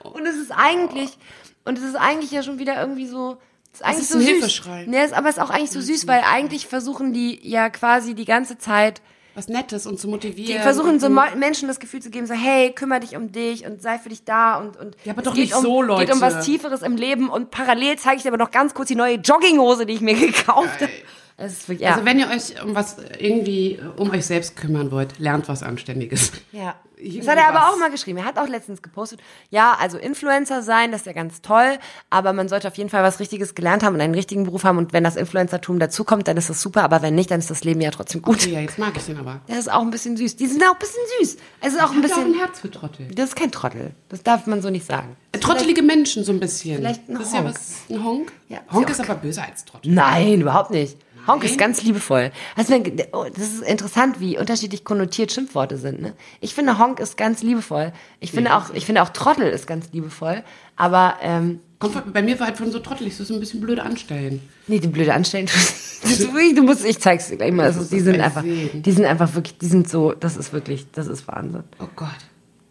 Und 0.04 0.26
es 0.26 0.34
ist 0.34 0.50
eigentlich, 0.50 1.16
und 1.64 1.78
es 1.78 1.84
ist 1.84 1.94
eigentlich 1.94 2.32
ja 2.32 2.42
schon 2.42 2.58
wieder 2.58 2.78
irgendwie 2.78 3.06
so, 3.06 3.38
ist 3.72 3.84
eigentlich 3.84 3.98
ist 4.00 4.08
so 4.10 4.18
ein 4.18 4.20
süß. 4.20 4.30
Hilfeschrei. 4.30 4.84
Nee, 4.88 4.98
es- 4.98 5.12
aber 5.12 5.28
es 5.28 5.36
ist 5.36 5.42
auch 5.42 5.50
eigentlich 5.50 5.70
so 5.70 5.80
süß, 5.80 6.06
weil 6.06 6.22
eigentlich 6.30 6.66
versuchen 6.66 7.12
die 7.12 7.40
ja 7.48 7.70
quasi 7.70 8.14
die 8.14 8.24
ganze 8.24 8.58
Zeit, 8.58 9.00
Was 9.34 9.48
Nettes 9.48 9.86
und 9.86 9.98
zu 9.98 10.08
motivieren. 10.08 10.52
die 10.56 10.58
versuchen 10.62 11.00
so 11.00 11.08
Menschen 11.08 11.66
das 11.68 11.80
Gefühl 11.80 12.00
zu 12.02 12.10
geben, 12.10 12.26
so 12.26 12.34
hey, 12.34 12.70
kümmere 12.72 13.00
dich 13.00 13.16
um 13.16 13.32
dich 13.32 13.64
und 13.64 13.80
sei 13.80 13.98
für 13.98 14.10
dich 14.10 14.24
da 14.24 14.56
und 14.56 14.76
und 14.76 14.96
Ja, 15.04 15.12
aber 15.14 15.22
doch 15.22 15.32
geht 15.34 15.44
nicht 15.44 15.54
um, 15.56 15.62
so, 15.62 15.80
Leute. 15.80 16.04
geht 16.06 16.14
um 16.14 16.20
was 16.20 16.44
Tieferes 16.44 16.82
im 16.82 16.96
Leben 16.96 17.30
und 17.30 17.50
parallel 17.50 17.96
zeige 17.98 18.16
ich 18.16 18.22
dir 18.22 18.28
aber 18.28 18.36
noch 18.38 18.50
ganz 18.50 18.74
kurz 18.74 18.88
die 18.88 18.94
neue 18.94 19.14
Jogginghose, 19.16 19.86
die 19.86 19.94
ich 19.94 20.00
mir 20.02 20.14
gekauft 20.14 20.80
habe. 20.82 20.92
Wirklich, 21.38 21.80
ja. 21.80 21.94
Also 21.94 22.04
wenn 22.04 22.18
ihr 22.18 22.28
euch 22.28 22.62
um 22.62 22.74
was 22.74 22.96
irgendwie 23.18 23.78
um 23.96 24.10
euch 24.10 24.26
selbst 24.26 24.56
kümmern 24.56 24.90
wollt, 24.90 25.18
lernt 25.18 25.48
was 25.48 25.62
Anständiges. 25.62 26.32
Ja. 26.52 26.76
Das 27.02 27.26
hat 27.26 27.36
er 27.36 27.48
aber 27.48 27.68
auch 27.68 27.78
mal 27.78 27.90
geschrieben. 27.90 28.18
Er 28.18 28.24
hat 28.24 28.38
auch 28.38 28.46
letztens 28.46 28.80
gepostet, 28.80 29.20
ja, 29.50 29.76
also 29.80 29.98
Influencer 29.98 30.62
sein, 30.62 30.92
das 30.92 31.00
ist 31.00 31.06
ja 31.06 31.12
ganz 31.12 31.42
toll, 31.42 31.78
aber 32.10 32.32
man 32.32 32.48
sollte 32.48 32.68
auf 32.68 32.76
jeden 32.76 32.90
Fall 32.90 33.02
was 33.02 33.18
Richtiges 33.18 33.54
gelernt 33.54 33.82
haben 33.82 33.94
und 33.94 34.00
einen 34.00 34.14
richtigen 34.14 34.44
Beruf 34.44 34.64
haben 34.64 34.78
und 34.78 34.92
wenn 34.92 35.02
das 35.02 35.16
Influencertum 35.16 35.78
dazukommt, 35.78 36.28
dann 36.28 36.36
ist 36.36 36.48
das 36.48 36.62
super, 36.62 36.84
aber 36.84 37.02
wenn 37.02 37.14
nicht, 37.14 37.30
dann 37.30 37.40
ist 37.40 37.50
das 37.50 37.64
Leben 37.64 37.80
ja 37.80 37.90
trotzdem 37.90 38.22
gut. 38.22 38.36
Okay, 38.36 38.52
ja, 38.52 38.60
jetzt 38.60 38.78
mag 38.78 38.92
ich 38.96 39.04
den 39.04 39.18
aber. 39.18 39.40
Das 39.48 39.58
ist 39.58 39.72
auch 39.72 39.80
ein 39.80 39.90
bisschen 39.90 40.16
süß. 40.16 40.36
Die 40.36 40.46
sind 40.46 40.62
auch 40.62 40.74
ein 40.74 40.78
bisschen 40.78 41.02
süß. 41.18 41.36
Es 41.60 41.72
ist 41.72 41.82
auch 41.82 41.90
ein 41.90 42.02
Hat 42.02 42.12
auch 42.12 42.18
ein 42.18 42.24
bisschen. 42.26 42.34
Herz 42.34 42.60
für 42.60 42.70
Trottel. 42.70 43.08
Das 43.08 43.30
ist 43.30 43.36
kein 43.36 43.50
Trottel. 43.50 43.94
Das 44.08 44.22
darf 44.22 44.46
man 44.46 44.62
so 44.62 44.70
nicht 44.70 44.86
sagen. 44.86 45.16
Trottelige 45.40 45.82
Menschen 45.82 46.24
so 46.24 46.32
ein 46.32 46.38
bisschen. 46.40 46.76
vielleicht 46.76 47.08
ein 47.08 47.14
das 47.14 47.28
ist 47.28 47.34
ja 47.34 47.40
Honk. 47.40 47.54
was, 47.54 47.72
ein 47.90 48.04
Honk? 48.04 48.32
Ja, 48.48 48.58
Honk 48.72 48.90
ist 48.90 49.00
aber 49.00 49.14
böser 49.16 49.44
als 49.44 49.64
Trottel. 49.64 49.92
Nein, 49.92 50.42
überhaupt 50.42 50.70
nicht. 50.70 50.96
Honk 51.26 51.44
ist 51.44 51.58
ganz 51.58 51.82
liebevoll. 51.82 52.32
Also, 52.56 52.74
oh, 53.12 53.24
das 53.34 53.44
ist 53.52 53.62
interessant, 53.62 54.20
wie 54.20 54.38
unterschiedlich 54.38 54.84
konnotiert 54.84 55.32
Schimpfworte 55.32 55.76
sind. 55.76 56.00
Ne? 56.02 56.14
Ich 56.40 56.54
finde, 56.54 56.78
Honk 56.78 57.00
ist 57.00 57.16
ganz 57.16 57.42
liebevoll. 57.42 57.92
Ich 58.20 58.32
finde 58.32 58.56
auch, 58.56 58.72
ich 58.74 58.86
finde 58.86 59.02
auch 59.02 59.10
Trottel 59.10 59.48
ist 59.48 59.66
ganz 59.66 59.88
liebevoll. 59.92 60.42
Aber 60.76 61.16
ähm, 61.22 61.60
Kommt 61.78 61.94
von- 61.94 62.12
bei 62.12 62.22
mir 62.22 62.38
war 62.38 62.48
halt 62.48 62.56
von 62.56 62.70
so 62.70 62.78
trottelig, 62.78 63.16
so 63.16 63.32
ein 63.34 63.40
bisschen 63.40 63.60
blöd 63.60 63.80
anstellen. 63.80 64.40
nee, 64.66 64.78
die 64.78 64.88
blöde 64.88 65.14
Anstellen. 65.14 65.46
du 66.54 66.62
musst, 66.62 66.84
ich 66.84 66.98
zeig's 66.98 67.28
dir 67.28 67.36
gleich 67.36 67.52
mal. 67.52 67.66
Also, 67.66 67.84
die 67.84 68.00
sind 68.00 68.20
einfach, 68.20 68.42
sehen. 68.42 68.82
die 68.82 68.92
sind 68.92 69.04
einfach 69.04 69.34
wirklich, 69.34 69.58
die 69.58 69.66
sind 69.66 69.88
so. 69.88 70.12
Das 70.12 70.36
ist 70.36 70.52
wirklich, 70.52 70.86
das 70.92 71.06
ist 71.06 71.26
Wahnsinn. 71.28 71.64
Oh 71.80 71.88
Gott. 71.94 72.08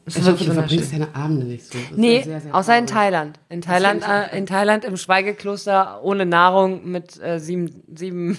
Das 0.06 0.18
Ich 0.18 0.26
wirklich 0.26 0.48
du 0.48 0.54
verbringst 0.54 0.94
deine 0.94 1.16
Abende 1.16 1.46
nicht 1.46 1.66
so. 1.66 1.78
Das 1.78 1.98
Nee, 1.98 2.24
sehr, 2.24 2.42
sehr 2.42 2.56
außer 2.56 2.78
in. 2.78 2.88
Thailand. 2.88 3.40
In 3.50 3.62
Thailand, 3.62 4.04
äh, 4.08 4.36
in 4.38 4.46
Thailand 4.46 4.84
im 4.84 4.98
Schweigekloster 4.98 6.04
ohne 6.04 6.26
Nahrung 6.26 6.90
mit 6.90 7.22
äh, 7.22 7.40
sieben, 7.40 7.84
sieben 7.94 8.38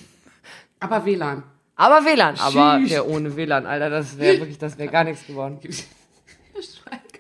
Aber 0.81 1.05
WLAN. 1.05 1.45
Aber 1.77 2.05
WLAN. 2.05 2.37
Aber 2.39 2.81
der 2.87 3.09
ohne 3.09 3.37
WLAN, 3.37 3.67
Alter, 3.67 3.91
das 3.91 4.19
wäre 4.19 4.41
wirklich, 4.41 4.59
das 4.59 4.79
wäre 4.79 4.91
gar 4.91 5.05
nichts 5.05 5.27
geworden. 5.27 5.59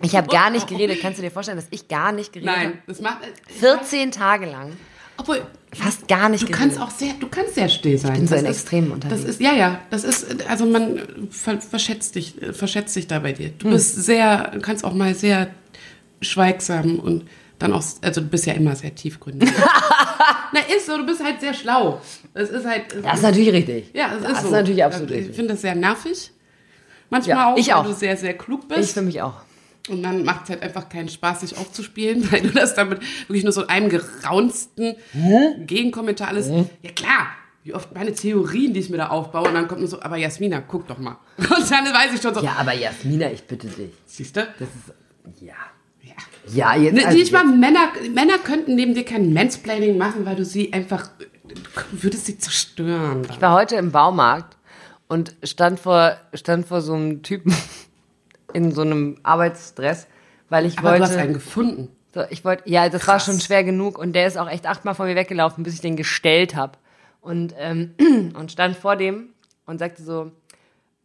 Ich 0.05 0.17
habe 0.17 0.27
gar 0.27 0.51
nicht 0.51 0.67
geredet. 0.67 0.99
Kannst 1.01 1.19
du 1.19 1.23
dir 1.23 1.31
vorstellen, 1.31 1.57
dass 1.59 1.69
ich 1.71 1.87
gar 1.87 2.11
nicht 2.13 2.33
geredet 2.33 2.53
habe? 2.53 2.65
Nein, 2.71 2.83
das 2.87 3.01
macht. 3.01 3.19
14 3.61 4.11
Tage 4.11 4.47
lang. 4.47 4.77
Obwohl, 5.17 5.43
Fast 5.75 6.07
gar 6.09 6.29
nicht 6.29 6.43
du 6.43 6.47
geredet. 6.49 6.61
kannst 6.77 6.81
auch 6.81 6.91
sehr, 6.91 7.15
du 7.19 7.29
kannst 7.29 7.55
sehr 7.55 7.69
still 7.69 7.97
sein. 7.97 8.13
bin 8.15 8.27
so 8.27 8.35
Das 8.35 8.43
in 8.43 8.51
ist- 8.51 8.57
Extremen 8.61 8.91
unterwegs. 8.93 9.23
Das 9.23 9.31
ist, 9.31 9.41
ja, 9.41 9.53
ja, 9.55 9.81
das 9.91 10.05
ist, 10.05 10.47
also 10.49 10.67
man 10.67 11.01
ver, 11.31 11.61
verschätzt 11.61 12.15
dich, 12.15 12.35
verschätzt 12.53 12.95
dich 12.97 13.07
da 13.07 13.19
bei 13.21 13.33
dir. 13.33 13.47
Hm. 13.49 13.55
Du 13.59 13.71
bist 13.71 13.97
sehr, 14.05 14.53
kannst 14.61 14.85
auch 14.85 14.93
mal 14.93 15.15
sehr 15.15 15.49
schweigsam 16.21 16.99
und 16.99 17.25
dann 17.59 17.73
auch, 17.73 17.83
also 18.03 18.21
du 18.21 18.27
bist 18.27 18.47
ja 18.47 18.53
immer 18.55 18.75
sehr 18.77 18.95
tiefgründig. 18.95 19.49
Na, 20.53 20.61
ist 20.77 20.87
so, 20.87 20.97
du 20.99 21.07
bist 21.07 21.23
halt 21.25 21.41
sehr 21.41 21.55
schlau. 21.55 22.01
Es 22.35 22.51
ist 22.51 22.67
halt. 22.67 22.83
Das 23.03 23.17
ist 23.19 23.23
natürlich 23.23 23.53
richtig. 23.53 23.91
Ja, 23.95 24.15
es 24.17 24.23
das 24.23 24.33
ist 24.33 24.41
so. 24.41 24.47
ist 24.49 24.53
natürlich 24.53 24.85
absolut 24.85 25.11
Ich 25.11 25.17
richtig. 25.19 25.37
finde 25.37 25.53
das 25.55 25.63
sehr 25.63 25.75
nervig. 25.75 26.31
Manchmal 27.09 27.37
Ja, 27.37 27.53
auch, 27.53 27.57
ich 27.57 27.69
weil 27.69 27.75
auch. 27.75 27.85
du 27.87 27.93
sehr, 27.95 28.17
sehr 28.17 28.35
klug 28.35 28.63
Ich 28.69 28.77
bist. 28.77 28.95
für 28.95 29.03
mich 29.03 29.23
auch. 29.23 29.35
Und 29.89 30.03
dann 30.03 30.25
macht 30.25 30.45
es 30.45 30.51
halt 30.51 30.63
einfach 30.63 30.89
keinen 30.89 31.09
Spaß, 31.09 31.41
sich 31.41 31.57
aufzuspielen, 31.59 32.29
weil 32.33 32.43
du 32.43 32.51
das 32.51 32.75
damit 32.75 33.01
wirklich 33.27 33.43
nur 33.45 33.53
so 33.53 33.63
in 33.63 33.69
einem 33.69 33.89
geraunzten 33.89 34.95
Gegenkommentar 35.67 36.29
alles. 36.29 36.49
Ja 36.83 36.91
klar, 36.95 37.27
wie 37.65 37.75
oft 37.75 37.95
meine 37.95 38.13
Theorien, 38.13 38.75
die 38.75 38.81
ich 38.81 38.91
mir 38.91 38.97
da 38.97 39.09
aufbaue, 39.09 39.49
und 39.49 39.55
dann 39.55 39.69
kommt 39.69 39.81
nur 39.81 39.89
so, 39.89 40.01
aber 40.03 40.17
Jasmina, 40.17 40.61
guck 40.61 40.87
doch 40.89 40.99
mal. 40.99 41.19
Und 41.37 41.71
dann 41.71 41.85
weiß 41.85 42.13
ich 42.15 42.21
schon 42.21 42.35
so, 42.35 42.43
Ja, 42.43 42.57
aber 42.59 42.75
Jasmina, 42.75 43.31
ich 43.31 43.45
bitte 43.45 43.69
dich. 43.69 43.91
siehst 44.05 44.37
du? 44.37 44.41
Das 44.59 44.69
ist, 44.69 45.41
ja. 45.43 45.55
Ja. 46.03 46.15
Ja, 46.53 46.77
jetzt. 46.77 46.95
Ne, 46.95 47.07
also 47.07 47.17
nicht 47.17 47.33
mal 47.33 47.45
Männer, 47.45 47.93
Männer 48.13 48.39
könnten 48.39 48.75
neben 48.75 48.95
dir 48.95 49.05
kein 49.05 49.33
Mansplaining 49.33 49.97
machen, 49.97 50.27
weil 50.27 50.35
du 50.35 50.45
sie 50.45 50.73
einfach, 50.73 51.11
du 51.47 52.03
würdest 52.03 52.27
sie 52.27 52.37
zerstören. 52.39 53.23
Ich 53.31 53.41
war 53.41 53.55
heute 53.55 53.77
im 53.77 53.93
Baumarkt 53.93 54.57
und 55.07 55.37
stand 55.45 55.79
vor, 55.79 56.17
stand 56.35 56.67
vor 56.67 56.81
so 56.81 56.95
einem 56.95 57.23
Typen 57.23 57.55
in 58.53 58.73
so 58.73 58.83
einem 58.83 59.19
Arbeitsstress, 59.23 60.07
weil 60.49 60.67
ich 60.67 60.79
Aber 60.79 60.91
wollte. 60.91 61.05
du 61.05 61.11
hast 61.11 61.17
einen 61.17 61.35
gefunden. 61.35 61.89
So, 62.15 62.23
ich 62.29 62.45
wollte, 62.45 62.69
ja, 62.69 62.89
das 62.89 63.07
war 63.07 63.15
Krass. 63.15 63.25
schon 63.25 63.41
schwer 63.41 63.65
genug 63.65 63.99
und 63.99 64.13
der 64.13 64.27
ist 64.27 64.37
auch 64.37 64.49
echt 64.49 64.67
achtmal 64.67 64.95
von 64.95 65.07
mir 65.07 65.17
weggelaufen, 65.17 65.65
bis 65.65 65.75
ich 65.75 65.81
den 65.81 65.97
gestellt 65.97 66.55
habe. 66.55 66.79
Und, 67.21 67.55
ähm, 67.59 67.95
und 68.39 68.53
stand 68.53 68.77
vor 68.77 68.97
dem 68.97 69.31
und 69.67 69.79
sagte 69.79 70.03
so, 70.03 70.31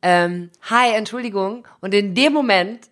ähm, 0.01 0.49
hi, 0.69 0.93
Entschuldigung. 0.93 1.67
Und 1.79 1.93
in 1.93 2.13
dem 2.13 2.33
Moment 2.33 2.89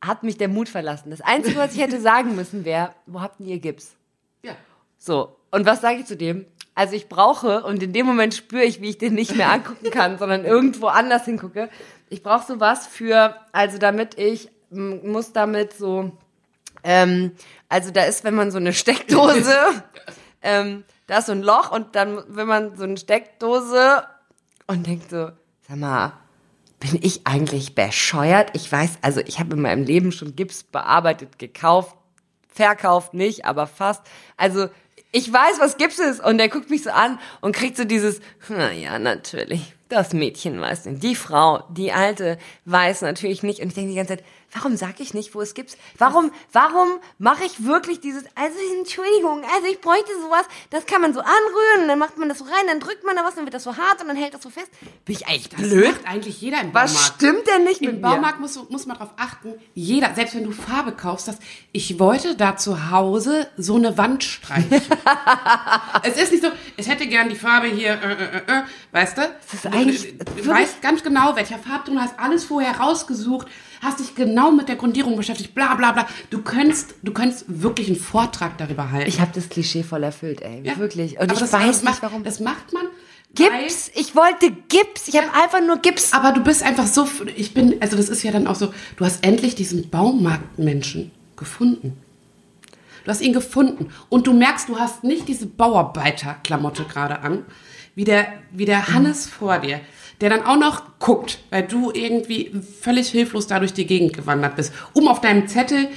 hat 0.00 0.22
mich 0.22 0.38
der 0.38 0.48
Mut 0.48 0.68
verlassen. 0.68 1.10
Das 1.10 1.20
Einzige, 1.20 1.58
was 1.58 1.74
ich 1.74 1.80
hätte 1.80 2.00
sagen 2.02 2.34
müssen, 2.34 2.64
wäre, 2.64 2.94
wo 3.06 3.20
habt 3.20 3.40
ihr 3.40 3.58
Gips? 3.58 3.94
Ja. 4.42 4.52
So, 4.98 5.36
und 5.50 5.66
was 5.66 5.80
sage 5.80 5.98
ich 6.00 6.06
zu 6.06 6.16
dem? 6.16 6.46
Also 6.74 6.94
ich 6.94 7.08
brauche, 7.08 7.62
und 7.64 7.82
in 7.82 7.92
dem 7.92 8.06
Moment 8.06 8.32
spüre 8.32 8.62
ich, 8.62 8.80
wie 8.80 8.90
ich 8.90 8.98
den 8.98 9.14
nicht 9.14 9.36
mehr 9.36 9.50
angucken 9.52 9.90
kann, 9.90 10.18
sondern 10.18 10.44
irgendwo 10.44 10.86
anders 10.86 11.24
hingucke. 11.26 11.68
Ich 12.10 12.22
brauche 12.22 12.46
sowas 12.46 12.86
für, 12.86 13.36
also 13.52 13.78
damit 13.78 14.18
ich, 14.18 14.50
muss 14.70 15.32
damit 15.32 15.72
so, 15.72 16.12
ähm, 16.84 17.32
also 17.68 17.90
da 17.90 18.04
ist, 18.04 18.24
wenn 18.24 18.34
man 18.34 18.50
so 18.50 18.58
eine 18.58 18.72
Steckdose, 18.72 19.56
ähm, 20.42 20.84
da 21.06 21.18
ist 21.18 21.26
so 21.26 21.32
ein 21.32 21.42
Loch 21.42 21.72
und 21.72 21.96
dann, 21.96 22.22
wenn 22.28 22.46
man 22.46 22.76
so 22.76 22.84
eine 22.84 22.98
Steckdose 22.98 24.04
und 24.66 24.86
denkt 24.86 25.10
so, 25.10 25.30
sag 25.66 25.76
mal, 25.76 26.12
bin 26.78 26.98
ich 27.02 27.26
eigentlich 27.26 27.74
bescheuert? 27.74 28.50
Ich 28.54 28.70
weiß, 28.70 28.98
also 29.02 29.20
ich 29.20 29.38
habe 29.38 29.54
in 29.54 29.62
meinem 29.62 29.84
Leben 29.84 30.12
schon 30.12 30.36
Gips 30.36 30.62
bearbeitet, 30.62 31.38
gekauft, 31.38 31.96
verkauft 32.48 33.14
nicht, 33.14 33.44
aber 33.44 33.66
fast. 33.66 34.02
Also 34.36 34.68
ich 35.12 35.32
weiß, 35.32 35.58
was 35.58 35.76
Gips 35.76 35.98
ist. 35.98 36.24
Und 36.24 36.38
der 36.38 36.48
guckt 36.48 36.70
mich 36.70 36.82
so 36.82 36.90
an 36.90 37.18
und 37.40 37.54
kriegt 37.54 37.76
so 37.76 37.84
dieses, 37.84 38.20
na 38.48 38.72
ja, 38.72 38.98
natürlich. 38.98 39.74
Das 39.90 40.12
Mädchen 40.12 40.60
weiß 40.60 40.86
nicht. 40.86 41.02
Die 41.02 41.16
Frau, 41.16 41.64
die 41.68 41.90
Alte, 41.90 42.38
weiß 42.64 43.02
natürlich 43.02 43.42
nicht. 43.42 43.60
Und 43.60 43.68
ich 43.68 43.74
denke 43.74 43.90
die 43.90 43.96
ganze 43.96 44.16
Zeit, 44.16 44.24
warum 44.52 44.76
sag 44.76 45.00
ich 45.00 45.14
nicht, 45.14 45.34
wo 45.34 45.40
es 45.40 45.54
gibt? 45.54 45.76
Warum, 45.98 46.32
warum 46.52 46.88
mache 47.18 47.44
ich 47.44 47.64
wirklich 47.64 48.00
dieses, 48.00 48.24
also 48.34 48.56
Entschuldigung, 48.78 49.42
also 49.54 49.66
ich 49.70 49.80
bräuchte 49.80 50.12
sowas, 50.22 50.44
das 50.70 50.86
kann 50.86 51.00
man 51.00 51.12
so 51.14 51.20
anrühren 51.20 51.82
und 51.82 51.88
dann 51.88 51.98
macht 51.98 52.18
man 52.18 52.28
das 52.28 52.38
so 52.38 52.44
rein, 52.44 52.66
dann 52.66 52.80
drückt 52.80 53.04
man 53.04 53.16
da 53.16 53.24
was, 53.24 53.34
dann 53.34 53.44
wird 53.44 53.54
das 53.54 53.64
so 53.64 53.76
hart 53.76 54.00
und 54.00 54.08
dann 54.08 54.16
hält 54.16 54.34
das 54.34 54.42
so 54.42 54.50
fest. 54.50 54.68
Bin 55.04 55.14
ich 55.16 55.26
eigentlich 55.26 55.48
Das 55.50 55.60
blöd? 55.60 55.92
macht 55.92 56.06
eigentlich 56.06 56.40
jeder 56.40 56.60
im 56.60 56.72
Baumarkt. 56.72 56.94
Was 56.94 57.06
stimmt 57.06 57.46
denn 57.46 57.64
nicht 57.64 57.80
mit 57.80 57.90
Im 57.90 57.96
mir? 57.96 58.02
Baumarkt 58.02 58.40
muss, 58.40 58.56
muss 58.70 58.86
man 58.86 58.96
darauf 58.98 59.12
achten, 59.16 59.54
jeder, 59.74 60.14
selbst 60.14 60.34
wenn 60.34 60.44
du 60.44 60.52
Farbe 60.52 60.92
kaufst, 60.92 61.28
dass 61.28 61.38
ich 61.72 61.98
wollte 61.98 62.34
da 62.36 62.56
zu 62.56 62.90
Hause 62.90 63.48
so 63.56 63.76
eine 63.76 63.96
Wand 63.98 64.24
streichen. 64.24 64.70
es 66.02 66.16
ist 66.16 66.32
nicht 66.32 66.42
so, 66.42 66.50
ich 66.76 66.88
hätte 66.88 67.06
gern 67.06 67.28
die 67.28 67.36
Farbe 67.36 67.66
hier, 67.68 67.92
äh, 67.92 68.12
äh, 68.12 68.58
äh, 68.58 68.62
weißt 68.92 69.18
du? 69.18 69.22
ist 69.52 69.66
eigentlich 69.66 70.18
du, 70.18 70.24
du 70.42 70.46
weißt 70.48 70.82
ganz 70.82 71.02
genau, 71.02 71.36
welcher 71.36 71.58
Farbton, 71.58 71.94
du 71.96 72.00
hast 72.00 72.18
alles 72.18 72.44
vorher 72.44 72.78
rausgesucht, 72.78 73.48
hast 73.80 74.00
dich 74.00 74.14
genau 74.14 74.52
mit 74.52 74.68
der 74.68 74.76
Grundierung 74.76 75.16
beschäftigt, 75.16 75.54
bla 75.54 75.74
bla 75.74 75.92
bla. 75.92 76.06
Du 76.30 76.42
könntest, 76.42 76.94
du 77.02 77.12
könntest 77.12 77.44
wirklich 77.48 77.88
einen 77.88 77.96
Vortrag 77.96 78.58
darüber 78.58 78.90
halten. 78.90 79.08
Ich 79.08 79.20
habe 79.20 79.32
das 79.34 79.48
Klischee 79.48 79.82
voll 79.82 80.02
erfüllt, 80.02 80.42
ey. 80.42 80.62
Ja. 80.64 80.76
Wirklich. 80.78 81.14
Und 81.14 81.22
Aber 81.22 81.34
ich 81.34 81.38
das, 81.40 81.52
weiß 81.52 81.66
das 81.66 81.76
nicht, 81.76 81.84
macht, 81.84 82.02
warum. 82.02 82.24
Das 82.24 82.40
macht 82.40 82.72
man. 82.72 82.86
Gips. 83.34 83.90
Ich 83.94 84.16
wollte 84.16 84.50
Gips. 84.50 85.08
Ich 85.08 85.16
habe 85.16 85.28
einfach 85.32 85.60
nur 85.64 85.78
Gips. 85.78 86.12
Aber 86.12 86.32
du 86.32 86.42
bist 86.42 86.62
einfach 86.62 86.86
so, 86.86 87.08
ich 87.36 87.54
bin, 87.54 87.80
also 87.80 87.96
das 87.96 88.08
ist 88.08 88.22
ja 88.22 88.32
dann 88.32 88.46
auch 88.46 88.56
so, 88.56 88.72
du 88.96 89.04
hast 89.04 89.24
endlich 89.24 89.54
diesen 89.54 89.88
Baumarktmenschen 89.88 91.10
gefunden. 91.36 91.96
Du 93.04 93.10
hast 93.10 93.22
ihn 93.22 93.32
gefunden 93.32 93.90
und 94.08 94.26
du 94.26 94.32
merkst, 94.32 94.68
du 94.68 94.78
hast 94.78 95.04
nicht 95.04 95.28
diese 95.28 95.46
Bauarbeiterklamotte 95.46 96.84
gerade 96.84 97.20
an, 97.20 97.44
wie 97.94 98.04
der, 98.04 98.26
wie 98.52 98.66
der 98.66 98.88
Hannes 98.88 99.26
vor 99.26 99.58
dir, 99.58 99.80
der 100.20 100.30
dann 100.30 100.44
auch 100.44 100.58
noch 100.58 100.98
guckt, 100.98 101.38
weil 101.50 101.62
du 101.62 101.90
irgendwie 101.92 102.52
völlig 102.80 103.08
hilflos 103.08 103.46
da 103.46 103.58
durch 103.58 103.72
die 103.72 103.86
Gegend 103.86 104.12
gewandert 104.12 104.56
bist, 104.56 104.72
um 104.92 105.08
auf 105.08 105.20
deinem 105.20 105.48
Zettel 105.48 105.88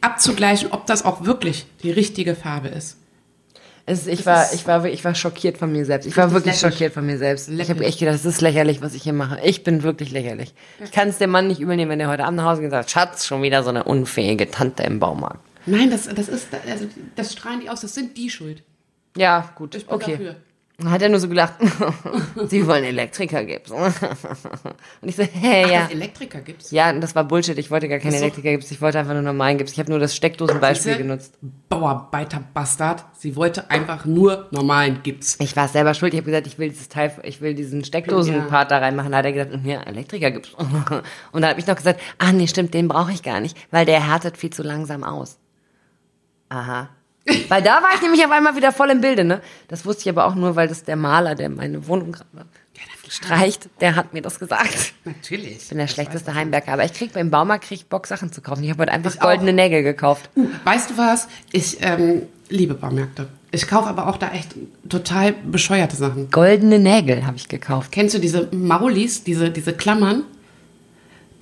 abzugleichen, 0.00 0.72
ob 0.72 0.86
das 0.86 1.04
auch 1.04 1.24
wirklich 1.24 1.66
die 1.82 1.90
richtige 1.90 2.34
Farbe 2.34 2.68
ist. 2.68 2.98
Es, 3.84 4.06
ich, 4.06 4.24
war, 4.26 4.46
ich, 4.52 4.64
war, 4.66 4.84
ich 4.84 5.04
war 5.04 5.14
schockiert 5.14 5.58
von 5.58 5.72
mir 5.72 5.84
selbst. 5.84 6.06
Ich 6.06 6.16
war 6.16 6.30
wirklich 6.30 6.54
lächerlich. 6.54 6.74
schockiert 6.76 6.94
von 6.94 7.04
mir 7.04 7.18
selbst. 7.18 7.48
Ich 7.48 7.52
habe 7.54 7.62
Lächerlich. 7.62 7.88
echt 7.88 7.98
gedacht, 7.98 8.14
das 8.14 8.24
ist 8.24 8.40
lächerlich, 8.40 8.80
was 8.80 8.94
ich 8.94 9.02
hier 9.02 9.12
mache. 9.12 9.40
Ich 9.42 9.64
bin 9.64 9.82
wirklich 9.82 10.12
lächerlich. 10.12 10.54
Ich 10.84 10.92
kann 10.92 11.08
es 11.08 11.18
dem 11.18 11.30
Mann 11.30 11.48
nicht 11.48 11.58
übernehmen, 11.60 11.90
wenn 11.90 11.98
er 11.98 12.08
heute 12.08 12.24
Abend 12.24 12.36
nach 12.36 12.44
Hause 12.44 12.60
geht 12.60 12.66
und 12.66 12.76
sagt, 12.76 12.90
Schatz, 12.92 13.26
schon 13.26 13.42
wieder 13.42 13.64
so 13.64 13.70
eine 13.70 13.82
unfähige 13.82 14.48
Tante 14.48 14.84
im 14.84 15.00
Baumarkt. 15.00 15.40
Nein, 15.66 15.90
das, 15.90 16.08
das 16.08 16.28
ist, 16.28 16.48
also 16.70 16.86
das 17.16 17.32
strahlen 17.32 17.60
die 17.60 17.70
aus, 17.70 17.80
das 17.80 17.94
sind 17.94 18.16
die 18.16 18.30
schuld. 18.30 18.62
Ja, 19.16 19.50
gut, 19.56 19.74
Ich 19.74 19.86
bin 19.86 19.94
okay. 19.94 20.12
dafür. 20.12 20.36
Dann 20.78 20.90
hat 20.90 21.02
er 21.02 21.10
nur 21.10 21.20
so 21.20 21.28
gelacht, 21.28 21.54
Sie 22.48 22.66
wollen 22.66 22.82
Elektriker 22.82 23.44
gibt's. 23.44 23.70
Und 23.70 23.92
ich 25.02 25.14
so, 25.14 25.22
hey, 25.22 25.64
Ach, 25.66 25.70
ja. 25.70 25.82
dass 25.82 25.90
Elektriker 25.92 26.40
gibt's. 26.40 26.70
Ja, 26.70 26.92
das 26.92 27.14
war 27.14 27.24
Bullshit. 27.24 27.58
Ich 27.58 27.70
wollte 27.70 27.88
gar 27.88 27.98
keine 27.98 28.14
Ach 28.14 28.18
so. 28.18 28.24
Elektriker 28.24 28.50
gibt's. 28.50 28.70
Ich 28.70 28.80
wollte 28.80 28.98
einfach 28.98 29.12
nur 29.12 29.22
normalen 29.22 29.58
gibt's. 29.58 29.74
Ich 29.74 29.78
habe 29.78 29.90
nur 29.90 30.00
das 30.00 30.16
Steckdosenbeispiel 30.16 30.96
genutzt. 30.96 31.38
Bauarbeiterbastard. 31.68 33.04
Sie 33.16 33.36
wollte 33.36 33.70
einfach 33.70 34.06
nur 34.06 34.48
normalen 34.50 35.02
Gips. 35.02 35.36
Ich 35.40 35.54
war 35.56 35.68
selber 35.68 35.94
schuld. 35.94 36.14
Ich 36.14 36.18
habe 36.18 36.26
gesagt, 36.26 36.46
ich 36.46 36.58
will 36.58 36.70
dieses 36.70 36.88
Teil, 36.88 37.12
ich 37.22 37.40
will 37.40 37.54
diesen 37.54 37.84
Steckdosenpart 37.84 38.70
da 38.70 38.78
reinmachen. 38.78 39.12
Da 39.12 39.18
hat 39.18 39.26
er 39.26 39.32
gesagt, 39.32 39.64
ja, 39.64 39.82
Elektriker 39.82 40.30
gibt's. 40.30 40.54
Und 41.32 41.42
dann 41.42 41.50
habe 41.50 41.60
ich 41.60 41.66
noch 41.66 41.76
gesagt, 41.76 42.00
ah 42.18 42.32
nee, 42.32 42.46
stimmt, 42.46 42.74
den 42.74 42.88
brauche 42.88 43.12
ich 43.12 43.22
gar 43.22 43.40
nicht, 43.40 43.56
weil 43.70 43.84
der 43.84 44.04
härtet 44.06 44.36
viel 44.36 44.50
zu 44.50 44.62
langsam 44.62 45.04
aus. 45.04 45.38
Aha. 46.48 46.88
Weil 47.48 47.62
da 47.62 47.82
war 47.82 47.90
ich 47.94 48.02
nämlich 48.02 48.24
auf 48.24 48.30
einmal 48.30 48.56
wieder 48.56 48.72
voll 48.72 48.90
im 48.90 49.00
Bilde, 49.00 49.24
ne? 49.24 49.40
Das 49.68 49.86
wusste 49.86 50.02
ich 50.02 50.08
aber 50.08 50.26
auch 50.26 50.34
nur, 50.34 50.56
weil 50.56 50.68
das 50.68 50.84
der 50.84 50.96
Maler, 50.96 51.34
der 51.34 51.48
meine 51.48 51.86
Wohnung 51.86 52.12
gerade 52.12 52.26
streicht, 53.08 53.68
der 53.80 53.94
hat 53.94 54.14
mir 54.14 54.22
das 54.22 54.38
gesagt. 54.38 54.94
Natürlich. 55.04 55.56
Ich 55.58 55.68
bin 55.68 55.78
der 55.78 55.86
schlechteste 55.86 56.34
Heimwerker, 56.34 56.72
aber 56.72 56.84
ich 56.84 56.94
krieg 56.94 57.12
beim 57.12 57.30
Baumarkt 57.30 57.64
krieg 57.64 57.88
Bock 57.88 58.06
Sachen 58.06 58.32
zu 58.32 58.40
kaufen. 58.40 58.64
Ich 58.64 58.70
habe 58.70 58.82
heute 58.82 58.92
einfach 58.92 59.14
Ich 59.14 59.20
goldene 59.20 59.50
auch. 59.50 59.54
Nägel 59.54 59.82
gekauft. 59.82 60.30
Uh, 60.34 60.48
weißt 60.64 60.90
du 60.90 60.98
was? 60.98 61.28
Ich 61.52 61.78
ähm, 61.80 62.22
liebe 62.48 62.74
Baumärkte. 62.74 63.28
Ich 63.50 63.68
kaufe 63.68 63.88
aber 63.88 64.08
auch 64.08 64.16
da 64.16 64.30
echt 64.32 64.54
total 64.88 65.32
bescheuerte 65.32 65.94
Sachen. 65.94 66.30
Goldene 66.30 66.78
Nägel 66.78 67.26
habe 67.26 67.36
ich 67.36 67.48
gekauft. 67.48 67.92
Kennst 67.92 68.14
du 68.14 68.18
diese 68.18 68.48
Maulis, 68.50 69.24
diese, 69.24 69.50
diese 69.50 69.74
Klammern? 69.74 70.24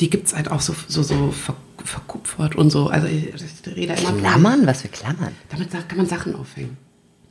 Die 0.00 0.10
gibt's 0.10 0.34
halt 0.34 0.50
auch 0.50 0.60
so, 0.60 0.74
so, 0.88 1.02
so 1.02 1.30
ver, 1.30 1.54
verkupfert 1.84 2.56
und 2.56 2.70
so. 2.70 2.88
Also 2.88 3.06
ich, 3.06 3.28
ich 3.34 3.76
rede 3.76 3.94
immer 3.94 4.12
Klammern? 4.18 4.66
Was 4.66 4.82
für 4.82 4.88
Klammern? 4.88 5.34
Damit 5.50 5.70
kann 5.70 5.96
man 5.96 6.06
Sachen 6.06 6.34
aufhängen. 6.34 6.76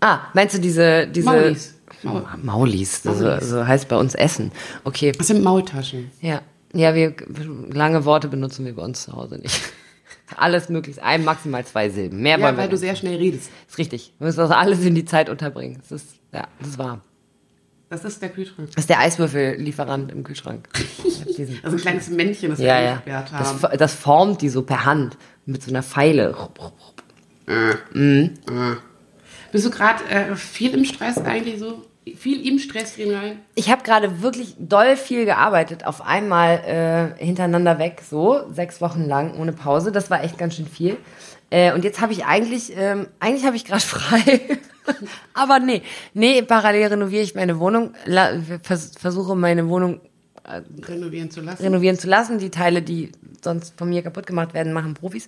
Ah, 0.02 0.20
meinst 0.34 0.56
du 0.56 0.60
diese 0.62 1.08
diese 1.08 1.26
Maulis. 1.26 1.76
Maul. 2.04 2.24
Maulis, 2.42 3.04
so, 3.04 3.12
Maulis. 3.12 3.50
so 3.50 3.68
heißt 3.68 3.88
bei 3.90 3.98
uns 3.98 4.16
Essen. 4.16 4.52
Okay. 4.84 5.12
Das 5.12 5.28
sind 5.28 5.44
Maultaschen. 5.44 6.12
Ja. 6.22 6.42
Ja, 6.74 6.94
wir 6.94 7.16
lange 7.72 8.06
Worte 8.06 8.28
benutzen 8.28 8.64
wir 8.66 8.76
bei 8.76 8.84
uns 8.84 9.04
zu 9.04 9.14
Hause 9.14 9.40
nicht. 9.40 9.60
Alles 10.38 10.70
möglichst, 10.70 11.02
ein, 11.02 11.24
maximal 11.26 11.66
zwei 11.66 11.90
Silben. 11.90 12.22
Mehr 12.22 12.38
Ja, 12.38 12.56
weil 12.56 12.70
du 12.70 12.78
sehr 12.78 12.96
schnell 12.96 13.18
redest. 13.18 13.50
ist 13.68 13.78
richtig. 13.80 14.14
Wir 14.20 14.28
müssen 14.28 14.38
das 14.38 14.52
alles 14.52 14.80
in 14.82 14.94
die 14.94 15.06
Zeit 15.06 15.28
unterbringen. 15.28 15.78
Das 15.82 15.92
ist, 15.92 16.08
ja, 16.32 16.48
das 16.60 16.70
ist 16.70 16.78
wahr. 16.78 17.02
Das 17.90 18.06
ist 18.06 18.22
der 18.22 18.30
Kühlschrank. 18.30 18.70
Das 18.76 18.84
ist 18.84 18.90
der 18.90 19.00
Eiswürfellieferant 19.00 20.12
im 20.12 20.24
Kühlschrank. 20.24 20.68
Also 21.64 21.78
ein 21.78 21.82
kleines 21.82 22.10
Männchen, 22.10 22.50
das 22.50 22.60
wir 22.60 22.66
ja, 22.68 22.76
eingesperrt 22.76 23.30
Das, 23.32 23.48
haben. 23.48 23.60
fo- 23.60 23.78
das 23.78 23.94
formt 23.94 24.42
die 24.42 24.50
so 24.50 24.64
per 24.64 24.84
Hand 24.84 25.18
mit 25.46 25.64
so 25.64 25.72
einer 25.72 25.82
Pfeile. 25.84 26.36
Bist 29.52 29.66
du 29.66 29.70
gerade 29.70 30.04
äh, 30.10 30.36
viel 30.36 30.74
im 30.76 30.84
Stress 30.86 31.18
eigentlich 31.20 31.60
so? 31.60 31.86
Viel 32.18 32.46
im 32.48 32.60
Stress 32.60 32.96
drin 32.96 33.14
rein? 33.14 33.40
Ich 33.56 33.70
habe 33.70 33.84
gerade 33.84 34.22
wirklich 34.22 34.56
doll 34.60 34.96
viel 34.98 35.26
gearbeitet, 35.26 35.86
auf 35.86 36.02
einmal 36.02 37.16
äh, 37.20 37.24
hintereinander 37.24 37.78
weg, 37.80 38.02
so 38.10 38.42
sechs 38.52 38.82
Wochen 38.82 39.06
lang 39.06 39.36
ohne 39.40 39.54
Pause. 39.54 39.92
Das 39.92 40.10
war 40.10 40.24
echt 40.24 40.38
ganz 40.38 40.56
schön 40.56 40.66
viel. 40.68 40.98
Äh, 41.50 41.74
und 41.74 41.84
jetzt 41.84 42.02
habe 42.02 42.14
ich 42.14 42.26
eigentlich, 42.26 42.74
ähm, 42.76 43.08
eigentlich 43.20 43.46
habe 43.46 43.56
ich 43.56 43.66
gerade 43.66 43.82
frei. 43.86 44.60
Aber 45.34 45.60
nee, 45.60 45.82
nee, 46.14 46.42
parallel 46.42 46.88
renoviere 46.88 47.24
ich 47.24 47.36
meine 47.36 47.60
Wohnung, 47.60 47.94
vers 48.64 48.92
versuche 49.00 49.36
meine 49.36 49.68
Wohnung 49.70 50.02
Renovieren 50.82 51.30
zu 51.30 51.42
lassen? 51.42 51.62
renovieren 51.62 52.00
zu 52.00 52.08
lassen. 52.08 52.40
Die 52.40 52.50
Teile, 52.50 52.82
die 52.82 53.12
sonst 53.44 53.78
von 53.78 53.90
mir 53.90 54.02
kaputt 54.02 54.26
gemacht 54.26 54.54
werden, 54.54 54.74
machen 54.74 54.96
Profis. 54.96 55.28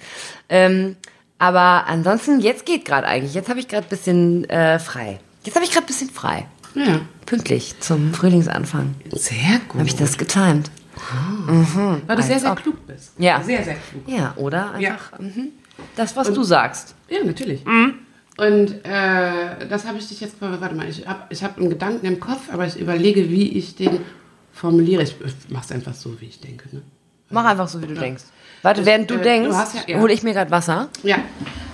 Ähm, 0.49 0.95
aber 1.37 1.85
ansonsten, 1.87 2.39
jetzt 2.39 2.65
geht 2.65 2.85
gerade 2.85 3.07
eigentlich. 3.07 3.33
Jetzt 3.33 3.49
habe 3.49 3.59
ich 3.59 3.67
gerade 3.67 3.85
ein 3.85 3.89
bisschen 3.89 4.49
äh, 4.49 4.79
frei. 4.79 5.19
Jetzt 5.43 5.55
habe 5.55 5.65
ich 5.65 5.71
gerade 5.71 5.85
ein 5.85 5.87
bisschen 5.87 6.09
frei. 6.09 6.47
ja. 6.75 7.01
Pünktlich 7.25 7.79
zum 7.79 8.13
Frühlingsanfang. 8.13 8.95
Sehr 9.11 9.59
gut. 9.67 9.79
Habe 9.79 9.87
ich 9.87 9.95
das 9.95 10.17
getimed. 10.17 10.69
Weil 12.05 12.15
du 12.15 12.23
sehr, 12.23 12.39
sehr 12.39 12.55
klug 12.55 12.85
bist. 12.85 13.13
Ja. 13.17 13.41
Sehr, 13.41 13.63
sehr 13.63 13.75
klug. 13.75 14.03
Ja, 14.07 14.33
oder? 14.35 14.71
Einfach 14.71 15.19
mhm. 15.19 15.49
Das, 15.95 16.15
was 16.15 16.31
du 16.33 16.43
sagst. 16.43 16.95
Ja, 17.09 17.23
natürlich. 17.23 17.65
Mhm. 17.65 17.95
Und 18.37 18.85
äh, 18.85 19.67
das 19.69 19.85
habe 19.85 19.97
ich 19.97 20.07
dich 20.07 20.21
jetzt, 20.21 20.35
warte 20.39 20.73
mal, 20.75 20.87
ich 20.89 21.05
habe 21.07 21.23
ich 21.29 21.43
hab 21.43 21.57
einen 21.57 21.69
Gedanken 21.69 22.05
im 22.05 22.19
Kopf, 22.19 22.51
aber 22.51 22.65
ich 22.65 22.79
überlege, 22.79 23.29
wie 23.29 23.49
ich 23.57 23.75
den 23.75 23.99
formuliere. 24.53 25.03
Ich 25.03 25.15
mache 25.49 25.65
es 25.65 25.71
einfach 25.71 25.93
so, 25.93 26.19
wie 26.21 26.25
ich 26.25 26.39
denke. 26.39 26.69
Ne? 26.75 26.81
Mach 27.29 27.45
einfach 27.45 27.67
so, 27.67 27.81
wie 27.81 27.87
du 27.87 27.93
denkst. 27.93 28.23
Warte, 28.61 28.85
während 28.85 29.09
du 29.09 29.15
äh, 29.15 29.21
denkst, 29.21 29.55
ja- 29.87 29.95
ja. 29.95 29.99
hole 29.99 30.13
ich 30.13 30.23
mir 30.23 30.33
gerade 30.33 30.49
Wasser. 30.51 30.89
Ja, 31.03 31.17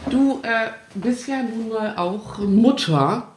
du 0.10 0.39
äh, 0.43 0.70
bist 0.96 1.28
ja 1.28 1.41
nun 1.43 1.70
mal 1.70 1.96
auch 1.96 2.38
Mutter. 2.39 3.28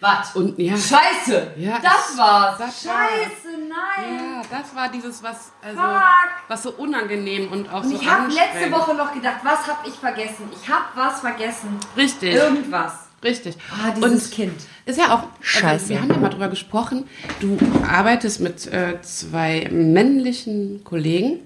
Was? 0.00 0.36
Und 0.36 0.58
ja, 0.58 0.74
Scheiße! 0.76 1.52
Ja, 1.56 1.78
das 1.78 2.16
war's! 2.18 2.58
das. 2.58 2.82
Scheiße, 2.82 3.48
nein! 3.68 4.18
ja, 4.18 4.42
das 4.50 4.74
war 4.76 4.90
dieses, 4.90 5.22
was, 5.22 5.52
also, 5.62 5.80
Fuck. 5.80 6.02
was 6.48 6.62
so 6.62 6.70
unangenehm 6.72 7.50
und 7.50 7.72
auch 7.72 7.82
Und 7.82 7.90
so 7.90 7.96
ich 7.96 8.08
habe 8.08 8.30
letzte. 8.30 8.70
Woche 8.70 8.94
noch 8.94 9.14
gedacht, 9.14 9.38
was 9.42 9.66
habe 9.66 9.88
ich 9.88 9.94
vergessen? 9.94 10.50
Ich 10.52 10.68
habe 10.68 10.84
was 10.94 11.20
vergessen. 11.20 11.78
Richtig, 11.96 12.34
Irgendwas. 12.34 12.92
richtig. 13.24 13.56
Ah, 13.70 13.90
dieses 13.92 14.30
Kind. 14.30 14.54
Ist 14.84 14.98
ja 14.98 15.14
auch, 15.14 15.22
Scheiße. 15.40 15.66
Also 15.66 15.88
wir 15.88 16.02
haben 16.02 16.10
ja 16.10 16.16
mal 16.18 16.28
drüber 16.28 16.48
gesprochen, 16.48 17.08
du 17.40 17.58
arbeitest 17.90 18.40
mit 18.40 18.66
äh, 18.66 19.00
zwei 19.00 19.68
männlichen 19.72 20.84
Kollegen, 20.84 21.40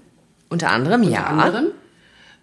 Unter 0.48 0.70
anderem, 0.70 1.02
unter 1.02 1.12
ja. 1.12 1.26
anderem. 1.26 1.66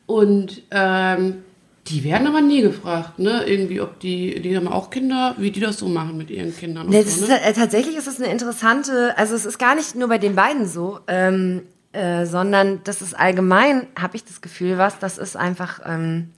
Und 0.05 0.61
ähm, 0.71 1.43
die 1.89 2.03
werden 2.03 2.27
aber 2.27 2.41
nie 2.41 2.61
gefragt, 2.61 3.19
ne? 3.19 3.43
Irgendwie, 3.45 3.81
ob 3.81 3.99
die, 3.99 4.41
die 4.41 4.55
haben 4.55 4.67
auch 4.67 4.89
Kinder, 4.89 5.35
wie 5.37 5.51
die 5.51 5.59
das 5.59 5.77
so 5.77 5.87
machen 5.87 6.17
mit 6.17 6.29
ihren 6.29 6.55
Kindern. 6.55 6.87
Nee, 6.89 7.03
so, 7.03 7.23
ist, 7.23 7.29
ne? 7.29 7.41
äh, 7.41 7.53
tatsächlich 7.53 7.95
ist 7.95 8.07
es 8.07 8.19
eine 8.19 8.31
interessante, 8.31 9.17
also 9.17 9.35
es 9.35 9.45
ist 9.45 9.57
gar 9.57 9.75
nicht 9.75 9.95
nur 9.95 10.07
bei 10.07 10.17
den 10.17 10.35
beiden 10.35 10.67
so, 10.67 10.99
ähm, 11.07 11.63
äh, 11.93 12.25
sondern 12.25 12.81
das 12.83 13.01
ist 13.01 13.17
allgemein, 13.17 13.87
habe 13.97 14.17
ich 14.17 14.25
das 14.25 14.41
Gefühl, 14.41 14.77
was, 14.77 14.99
das 14.99 15.17
ist 15.17 15.37
einfach, 15.37 15.79
ähm, 15.85 16.31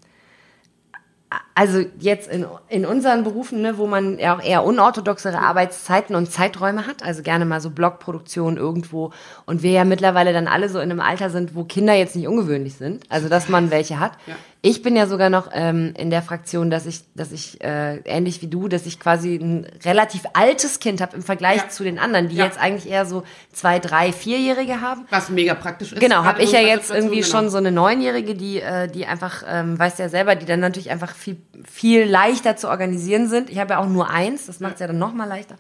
also 1.59 1.83
jetzt 1.99 2.29
in, 2.31 2.45
in 2.69 2.85
unseren 2.85 3.25
Berufen, 3.25 3.61
ne, 3.61 3.77
wo 3.77 3.85
man 3.85 4.17
ja 4.17 4.37
auch 4.37 4.41
eher 4.41 4.63
unorthodoxere 4.63 5.39
Arbeitszeiten 5.39 6.15
und 6.15 6.31
Zeiträume 6.31 6.87
hat, 6.87 7.03
also 7.03 7.21
gerne 7.21 7.43
mal 7.43 7.59
so 7.59 7.69
Blockproduktion 7.69 8.55
irgendwo 8.55 9.11
und 9.45 9.61
wir 9.61 9.71
ja 9.71 9.83
mittlerweile 9.83 10.31
dann 10.31 10.47
alle 10.47 10.69
so 10.69 10.79
in 10.79 10.89
einem 10.89 11.01
Alter 11.01 11.29
sind, 11.29 11.55
wo 11.55 11.65
Kinder 11.65 11.93
jetzt 11.95 12.15
nicht 12.15 12.29
ungewöhnlich 12.29 12.75
sind, 12.75 13.03
also 13.09 13.27
dass 13.27 13.49
man 13.49 13.71
welche 13.71 13.99
hat. 13.99 14.13
Ja. 14.25 14.35
Ich 14.61 14.81
bin 14.81 14.97
ja 14.97 15.07
sogar 15.07 15.29
noch 15.29 15.51
ähm, 15.53 15.93
in 15.97 16.09
der 16.09 16.21
Fraktion, 16.21 16.69
dass 16.69 16.85
ich, 16.85 17.03
dass 17.15 17.31
ich 17.31 17.61
äh, 17.63 17.99
ähnlich 18.03 18.41
wie 18.41 18.47
du, 18.47 18.67
dass 18.67 18.85
ich 18.85 18.99
quasi 18.99 19.35
ein 19.35 19.65
relativ 19.85 20.23
altes 20.33 20.81
Kind 20.81 20.99
habe 20.99 21.15
im 21.15 21.23
Vergleich 21.23 21.61
Ja. 21.61 21.69
zu 21.69 21.85
den 21.85 21.97
anderen, 21.97 22.27
die 22.27 22.35
Ja. 22.35 22.43
jetzt 22.43 22.59
eigentlich 22.59 22.91
eher 22.91 23.05
so 23.05 23.23
zwei, 23.53 23.79
drei, 23.79 24.11
vierjährige 24.11 24.81
haben. 24.81 25.05
Was 25.11 25.29
mega 25.29 25.53
praktisch 25.53 25.93
ist. 25.93 26.01
Genau, 26.01 26.25
habe 26.25 26.41
ich 26.41 26.51
ja 26.51 26.59
jetzt 26.59 26.91
irgendwie 26.91 27.21
genau. 27.21 27.27
schon 27.27 27.49
so 27.49 27.55
eine 27.57 27.71
Neunjährige, 27.71 28.35
die, 28.35 28.59
äh, 28.59 28.89
die 28.89 29.05
einfach, 29.05 29.43
ähm, 29.47 29.79
weißt 29.79 29.97
ja 29.97 30.09
selber, 30.09 30.35
die 30.35 30.45
dann 30.45 30.59
natürlich 30.59 30.89
einfach 30.91 31.15
viel, 31.15 31.37
viel 31.65 32.05
leichter 32.05 32.55
zu 32.55 32.69
organisieren 32.69 33.27
sind. 33.27 33.49
Ich 33.49 33.59
habe 33.59 33.73
ja 33.73 33.79
auch 33.79 33.87
nur 33.87 34.09
eins, 34.09 34.45
das 34.45 34.59
macht 34.59 34.75
es 34.75 34.79
ja 34.79 34.87
dann 34.87 34.99
noch 34.99 35.13
mal 35.13 35.25
leichter. 35.25 35.55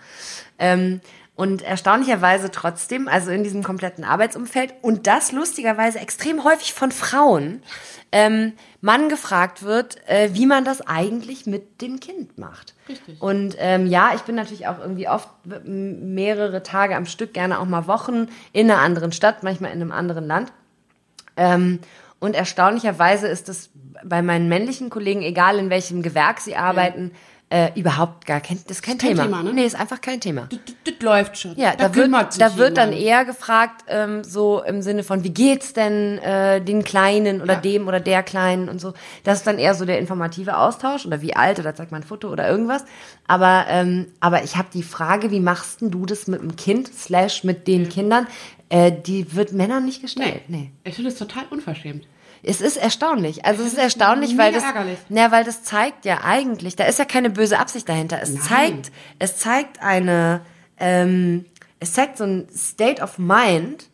Ähm, 0.57 1.01
und 1.35 1.61
erstaunlicherweise 1.61 2.51
trotzdem, 2.51 3.07
also 3.07 3.31
in 3.31 3.45
diesem 3.45 3.63
kompletten 3.63 4.03
Arbeitsumfeld 4.03 4.73
und 4.81 5.07
das 5.07 5.31
lustigerweise 5.31 5.99
extrem 5.99 6.43
häufig 6.43 6.73
von 6.73 6.91
Frauen, 6.91 7.63
ähm, 8.11 8.51
man 8.81 9.07
gefragt 9.07 9.63
wird, 9.63 10.05
äh, 10.09 10.31
wie 10.33 10.45
man 10.45 10.65
das 10.65 10.81
eigentlich 10.81 11.45
mit 11.45 11.81
dem 11.81 12.01
Kind 12.01 12.37
macht. 12.37 12.73
Richtig. 12.89 13.21
Und 13.21 13.55
ähm, 13.57 13.87
ja, 13.87 14.11
ich 14.15 14.21
bin 14.23 14.35
natürlich 14.35 14.67
auch 14.67 14.79
irgendwie 14.79 15.07
oft 15.07 15.29
mehrere 15.45 16.61
Tage 16.61 16.97
am 16.97 17.05
Stück, 17.05 17.33
gerne 17.33 17.59
auch 17.59 17.65
mal 17.67 17.87
Wochen 17.87 18.27
in 18.51 18.69
einer 18.69 18.81
anderen 18.81 19.13
Stadt, 19.13 19.41
manchmal 19.41 19.71
in 19.71 19.81
einem 19.81 19.93
anderen 19.93 20.27
Land. 20.27 20.51
Ähm, 21.37 21.79
und 22.19 22.35
erstaunlicherweise 22.35 23.27
ist 23.27 23.47
es 23.47 23.69
bei 24.03 24.21
meinen 24.21 24.49
männlichen 24.49 24.89
Kollegen, 24.89 25.21
egal 25.21 25.57
in 25.59 25.69
welchem 25.69 26.01
Gewerk 26.01 26.39
sie 26.39 26.55
arbeiten, 26.55 27.11
äh, 27.51 27.71
überhaupt 27.73 28.27
gar 28.27 28.41
kein, 28.41 28.59
das 28.67 28.77
ist 28.77 28.83
kein, 28.83 28.99
kein 28.99 29.09
Thema. 29.09 29.23
Thema, 29.23 29.41
ne? 29.41 29.53
Nee, 29.53 29.65
ist 29.65 29.73
einfach 29.79 30.01
kein 30.01 30.21
Thema. 30.21 30.47
Das, 30.51 30.59
das, 30.67 30.75
das 30.83 30.93
läuft 31.01 31.35
schon. 31.35 31.55
Ja, 31.57 31.75
da, 31.75 31.95
wird, 31.95 32.05
kümmert 32.05 32.33
sich 32.33 32.39
da 32.43 32.57
wird 32.57 32.77
dann 32.77 32.93
eher 32.93 33.25
gefragt, 33.25 33.85
ähm, 33.87 34.23
so 34.23 34.61
im 34.61 34.83
Sinne 34.83 35.01
von, 35.03 35.23
wie 35.23 35.31
geht's 35.31 35.73
denn 35.73 36.19
äh, 36.19 36.61
den 36.61 36.83
Kleinen 36.83 37.41
oder 37.41 37.55
Ja. 37.55 37.59
dem 37.59 37.87
oder 37.87 37.99
der 37.99 38.21
Kleinen 38.21 38.69
und 38.69 38.79
so. 38.79 38.93
Das 39.23 39.39
ist 39.39 39.47
dann 39.47 39.57
eher 39.57 39.73
so 39.73 39.85
der 39.85 39.97
informative 39.97 40.57
Austausch 40.57 41.07
oder 41.07 41.23
wie 41.23 41.35
alt 41.35 41.57
oder 41.57 41.73
zeig 41.73 41.89
mal 41.89 41.97
ein 41.97 42.03
Foto 42.03 42.29
oder 42.29 42.47
irgendwas. 42.47 42.85
Aber, 43.27 43.65
ähm, 43.67 44.05
aber 44.19 44.43
ich 44.43 44.55
habe 44.55 44.67
die 44.71 44.83
Frage, 44.83 45.31
wie 45.31 45.39
machst 45.39 45.81
denn 45.81 45.89
du 45.89 46.05
das 46.05 46.27
mit 46.27 46.41
dem 46.41 46.55
Kind 46.55 46.93
slash 46.93 47.43
mit 47.43 47.67
den 47.67 47.89
Kindern, 47.89 48.27
äh, 48.69 48.91
die 48.91 49.33
wird 49.33 49.53
Männern 49.53 49.85
nicht 49.85 50.03
gestellt. 50.03 50.43
Nee. 50.49 50.69
Ich 50.83 50.93
finde 50.93 51.09
es 51.09 51.17
total 51.17 51.45
unverschämt. 51.49 52.05
Es 52.43 52.61
ist 52.61 52.77
erstaunlich. 52.77 53.45
Also 53.45 53.63
es 53.63 53.73
ist 53.73 53.77
erstaunlich, 53.77 54.37
weil 54.37 54.53
das, 54.53 54.63
na, 55.09 55.31
weil 55.31 55.43
das 55.43 55.63
zeigt 55.63 56.05
ja 56.05 56.21
eigentlich, 56.23 56.75
da 56.75 56.85
ist 56.85 56.99
ja 56.99 57.05
keine 57.05 57.29
böse 57.29 57.59
Absicht 57.59 57.87
dahinter. 57.89 58.19
Es 58.21 58.39
zeigt, 58.41 58.91
es 59.19 59.37
zeigt 59.37 59.81
eine, 59.81 60.41
ähm, 60.77 61.45
es 61.79 61.93
zeigt 61.93 62.17
so 62.17 62.23
ein 62.23 62.47
State 62.55 63.01
of 63.01 63.17
Mind, 63.17 63.89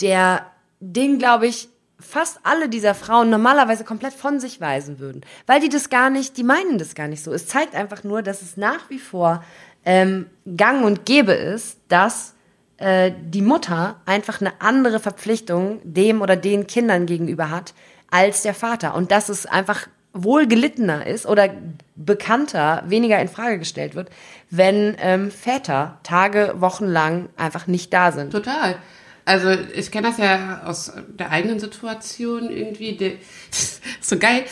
der, 0.00 0.46
den 0.80 1.18
glaube 1.18 1.46
ich, 1.46 1.68
fast 2.02 2.40
alle 2.42 2.68
dieser 2.68 2.94
Frauen 2.94 3.30
normalerweise 3.30 3.84
komplett 3.84 4.12
von 4.12 4.40
sich 4.40 4.60
weisen 4.60 4.98
würden. 4.98 5.22
Weil 5.46 5.60
die 5.60 5.68
das 5.68 5.88
gar 5.88 6.10
nicht, 6.10 6.36
die 6.36 6.42
meinen 6.42 6.78
das 6.78 6.94
gar 6.94 7.08
nicht 7.08 7.22
so. 7.22 7.32
Es 7.32 7.46
zeigt 7.46 7.74
einfach 7.74 8.04
nur, 8.04 8.22
dass 8.22 8.42
es 8.42 8.56
nach 8.56 8.90
wie 8.90 8.98
vor 8.98 9.44
ähm, 9.84 10.26
gang 10.56 10.84
und 10.84 11.06
gäbe 11.06 11.32
ist, 11.32 11.78
dass 11.88 12.34
äh, 12.82 13.12
die 13.16 13.42
Mutter 13.42 14.00
einfach 14.06 14.40
eine 14.40 14.60
andere 14.60 14.98
Verpflichtung 14.98 15.80
dem 15.84 16.20
oder 16.20 16.36
den 16.36 16.66
Kindern 16.66 17.06
gegenüber 17.06 17.50
hat 17.50 17.74
als 18.10 18.42
der 18.42 18.54
Vater. 18.54 18.94
Und 18.94 19.10
dass 19.10 19.28
es 19.28 19.46
einfach 19.46 19.88
wohl 20.12 20.46
gelittener 20.46 21.06
ist 21.06 21.24
oder 21.24 21.48
bekannter, 21.96 22.82
weniger 22.86 23.18
in 23.20 23.28
Frage 23.28 23.58
gestellt 23.58 23.94
wird, 23.94 24.10
wenn 24.50 24.96
ähm, 25.00 25.30
Väter 25.30 26.00
Tage, 26.02 26.54
Wochen 26.58 26.86
lang 26.86 27.28
einfach 27.36 27.66
nicht 27.66 27.92
da 27.94 28.12
sind. 28.12 28.32
Total. 28.32 28.76
Also 29.24 29.50
ich 29.74 29.90
kenne 29.90 30.08
das 30.08 30.18
ja 30.18 30.62
aus 30.64 30.92
der 31.06 31.30
eigenen 31.30 31.60
Situation 31.60 32.50
irgendwie. 32.50 32.96
Der, 32.96 33.12
so 34.00 34.18
geil. 34.18 34.44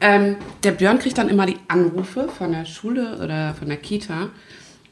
Ähm, 0.00 0.36
der 0.62 0.72
Björn 0.72 0.98
kriegt 0.98 1.18
dann 1.18 1.28
immer 1.28 1.46
die 1.46 1.58
Anrufe 1.68 2.28
von 2.28 2.52
der 2.52 2.64
Schule 2.64 3.18
oder 3.22 3.54
von 3.54 3.68
der 3.68 3.76
Kita. 3.76 4.30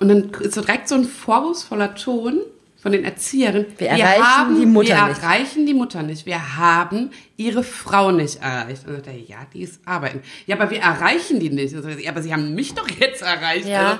Und 0.00 0.08
dann 0.08 0.30
ist 0.40 0.54
so 0.54 0.60
direkt 0.60 0.88
so 0.88 0.96
ein 0.96 1.04
vorwurfsvoller 1.04 1.94
Ton 1.94 2.40
von 2.82 2.92
den 2.92 3.04
Erzieherinnen. 3.04 3.66
Wir 3.78 3.88
erreichen 3.88 4.58
die 4.60 4.66
Mutter 4.66 4.88
wir 4.96 5.06
nicht. 5.08 5.22
erreichen 5.22 5.66
die 5.66 5.74
Mutter 5.74 6.02
nicht. 6.02 6.26
Wir 6.26 6.56
haben 6.56 7.10
ihre 7.36 7.62
Frau 7.62 8.10
nicht 8.10 8.40
erreicht. 8.42 8.86
Und 8.86 8.94
dann 8.94 9.04
sagt 9.04 9.06
er, 9.08 9.18
ja, 9.18 9.38
die 9.52 9.62
ist 9.62 9.80
arbeiten. 9.86 10.22
Ja, 10.46 10.56
aber 10.56 10.70
wir 10.70 10.80
erreichen 10.80 11.40
die 11.40 11.50
nicht. 11.50 11.74
Und 11.74 11.82
sagt 11.82 12.00
Ja, 12.00 12.10
aber 12.10 12.22
sie 12.22 12.32
haben 12.32 12.54
mich 12.54 12.74
doch 12.74 12.88
jetzt 12.88 13.22
erreicht. 13.22 13.66
Ja. 13.66 13.98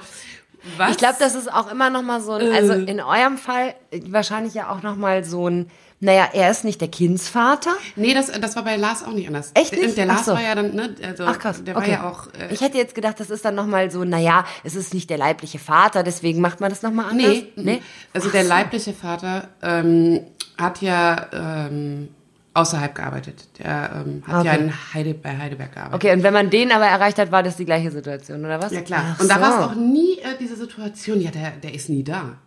Was? 0.76 0.90
Ich 0.92 0.96
glaube, 0.98 1.16
das 1.18 1.34
ist 1.34 1.50
auch 1.52 1.70
immer 1.72 1.88
noch 1.90 2.02
mal 2.02 2.20
so 2.20 2.32
ein, 2.32 2.52
also 2.52 2.72
Äh. 2.74 2.84
in 2.84 3.00
eurem 3.00 3.38
Fall 3.38 3.74
wahrscheinlich 4.08 4.52
ja 4.54 4.70
auch 4.70 4.82
noch 4.82 4.96
mal 4.96 5.24
so 5.24 5.48
ein, 5.48 5.70
naja, 6.02 6.28
er 6.32 6.50
ist 6.50 6.64
nicht 6.64 6.80
der 6.80 6.88
Kindsvater. 6.88 7.72
Nee, 7.94 8.14
das, 8.14 8.28
das 8.32 8.56
war 8.56 8.64
bei 8.64 8.76
Lars 8.76 9.04
auch 9.04 9.12
nicht 9.12 9.28
anders. 9.28 9.50
Echt 9.54 9.72
Der, 9.72 9.80
nicht? 9.80 9.96
der 9.98 10.06
Lars 10.06 10.20
Ach 10.20 10.24
so. 10.24 10.32
war 10.32 10.42
ja 10.42 10.54
dann, 10.54 10.74
ne, 10.74 10.94
also, 11.06 11.24
Ach 11.26 11.38
krass, 11.38 11.62
der 11.62 11.76
okay. 11.76 11.86
war 11.86 11.92
ja 11.92 12.10
auch, 12.10 12.26
äh, 12.38 12.52
ich 12.52 12.60
hätte 12.62 12.78
jetzt 12.78 12.94
gedacht, 12.94 13.20
das 13.20 13.28
ist 13.30 13.44
dann 13.44 13.54
noch 13.54 13.66
mal 13.66 13.90
so, 13.90 14.04
naja, 14.04 14.44
es 14.64 14.74
ist 14.74 14.94
nicht 14.94 15.10
der 15.10 15.18
leibliche 15.18 15.58
Vater, 15.58 16.02
deswegen 16.02 16.40
macht 16.40 16.60
man 16.60 16.70
das 16.70 16.82
noch 16.82 16.90
mal 16.92 17.08
anders. 17.10 17.26
nee, 17.26 17.52
nee. 17.56 17.82
also 18.14 18.30
der 18.30 18.44
leibliche 18.44 18.92
Vater 18.94 19.48
ähm, 19.62 20.20
hat 20.56 20.80
ja 20.82 21.26
ähm, 21.32 22.08
außerhalb 22.54 22.94
gearbeitet. 22.94 23.48
Der 23.58 24.02
ähm, 24.06 24.22
hat 24.26 24.44
ja 24.44 24.52
Okay. 24.54 24.62
in 24.64 24.72
Heide, 24.94 25.14
bei 25.14 25.36
Heidelberg 25.36 25.72
gearbeitet. 25.72 25.94
Okay, 26.02 26.12
und 26.16 26.22
wenn 26.22 26.32
man 26.32 26.50
den 26.50 26.72
aber 26.72 26.86
erreicht 26.86 27.18
hat, 27.18 27.30
war 27.30 27.42
das 27.42 27.56
die 27.56 27.64
gleiche 27.64 27.90
Situation, 27.90 28.44
oder 28.44 28.60
was? 28.60 28.72
Ja 28.72 28.80
klar. 28.80 29.14
Ach 29.16 29.20
und 29.20 29.28
da 29.30 29.34
so. 29.36 29.40
war 29.42 29.60
es 29.60 29.66
auch 29.66 29.74
nie 29.74 30.18
äh, 30.18 30.36
diese 30.40 30.56
Situation, 30.56 31.20
ja, 31.20 31.30
der, 31.30 31.50
der 31.62 31.74
ist 31.74 31.88
nie 31.88 32.02
da. 32.02 32.38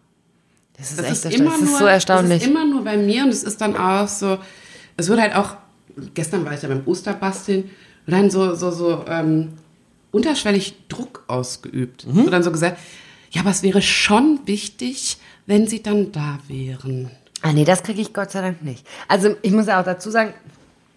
Das 0.78 0.92
ist 0.92 1.00
Das 1.00 1.06
echt 1.06 1.26
ist 1.26 1.40
immer 1.40 1.52
das 1.52 1.62
ist 1.62 1.70
nur, 1.70 1.80
so 1.80 1.86
erstaunlich. 1.86 2.40
Das 2.40 2.48
ist 2.48 2.50
immer 2.50 2.66
nur 2.66 2.84
bei 2.84 2.98
mir 2.98 3.24
und 3.24 3.30
es 3.30 3.44
ist 3.44 3.62
dann 3.62 3.76
auch 3.76 4.08
so, 4.08 4.40
es 4.98 5.08
wird 5.08 5.20
halt 5.20 5.36
auch, 5.36 5.56
gestern 6.14 6.46
war 6.46 6.54
ich 6.54 6.62
ja 6.62 6.70
beim 6.70 6.82
Osterbasteln 6.86 7.70
und 8.06 8.12
dann 8.12 8.30
so, 8.30 8.56
so, 8.56 8.72
so 8.72 9.06
ähm, 9.08 9.54
unterschwellig 10.12 10.88
Druck 10.88 11.24
ausgeübt. 11.28 12.08
Mhm. 12.08 12.26
Und 12.26 12.32
dann 12.32 12.44
so 12.44 12.52
gesagt, 12.52 12.80
ja, 13.32 13.42
aber 13.42 13.52
es 13.52 13.64
wäre 13.64 13.82
schon 13.82 14.40
wichtig, 14.46 15.18
wenn 15.46 15.68
sie 15.68 15.82
dann 15.82 16.12
da 16.12 16.40
wären. 16.48 17.12
Ah 17.42 17.52
nee, 17.52 17.66
das 17.66 17.84
kriege 17.84 18.02
ich 18.02 18.14
Gott 18.14 18.32
sei 18.32 18.42
Dank 18.42 18.64
nicht. 18.64 18.86
Also 19.08 19.36
ich 19.42 19.52
muss 19.52 19.68
ja 19.68 19.80
auch 19.80 19.86
dazu 19.86 20.10
sagen, 20.10 20.34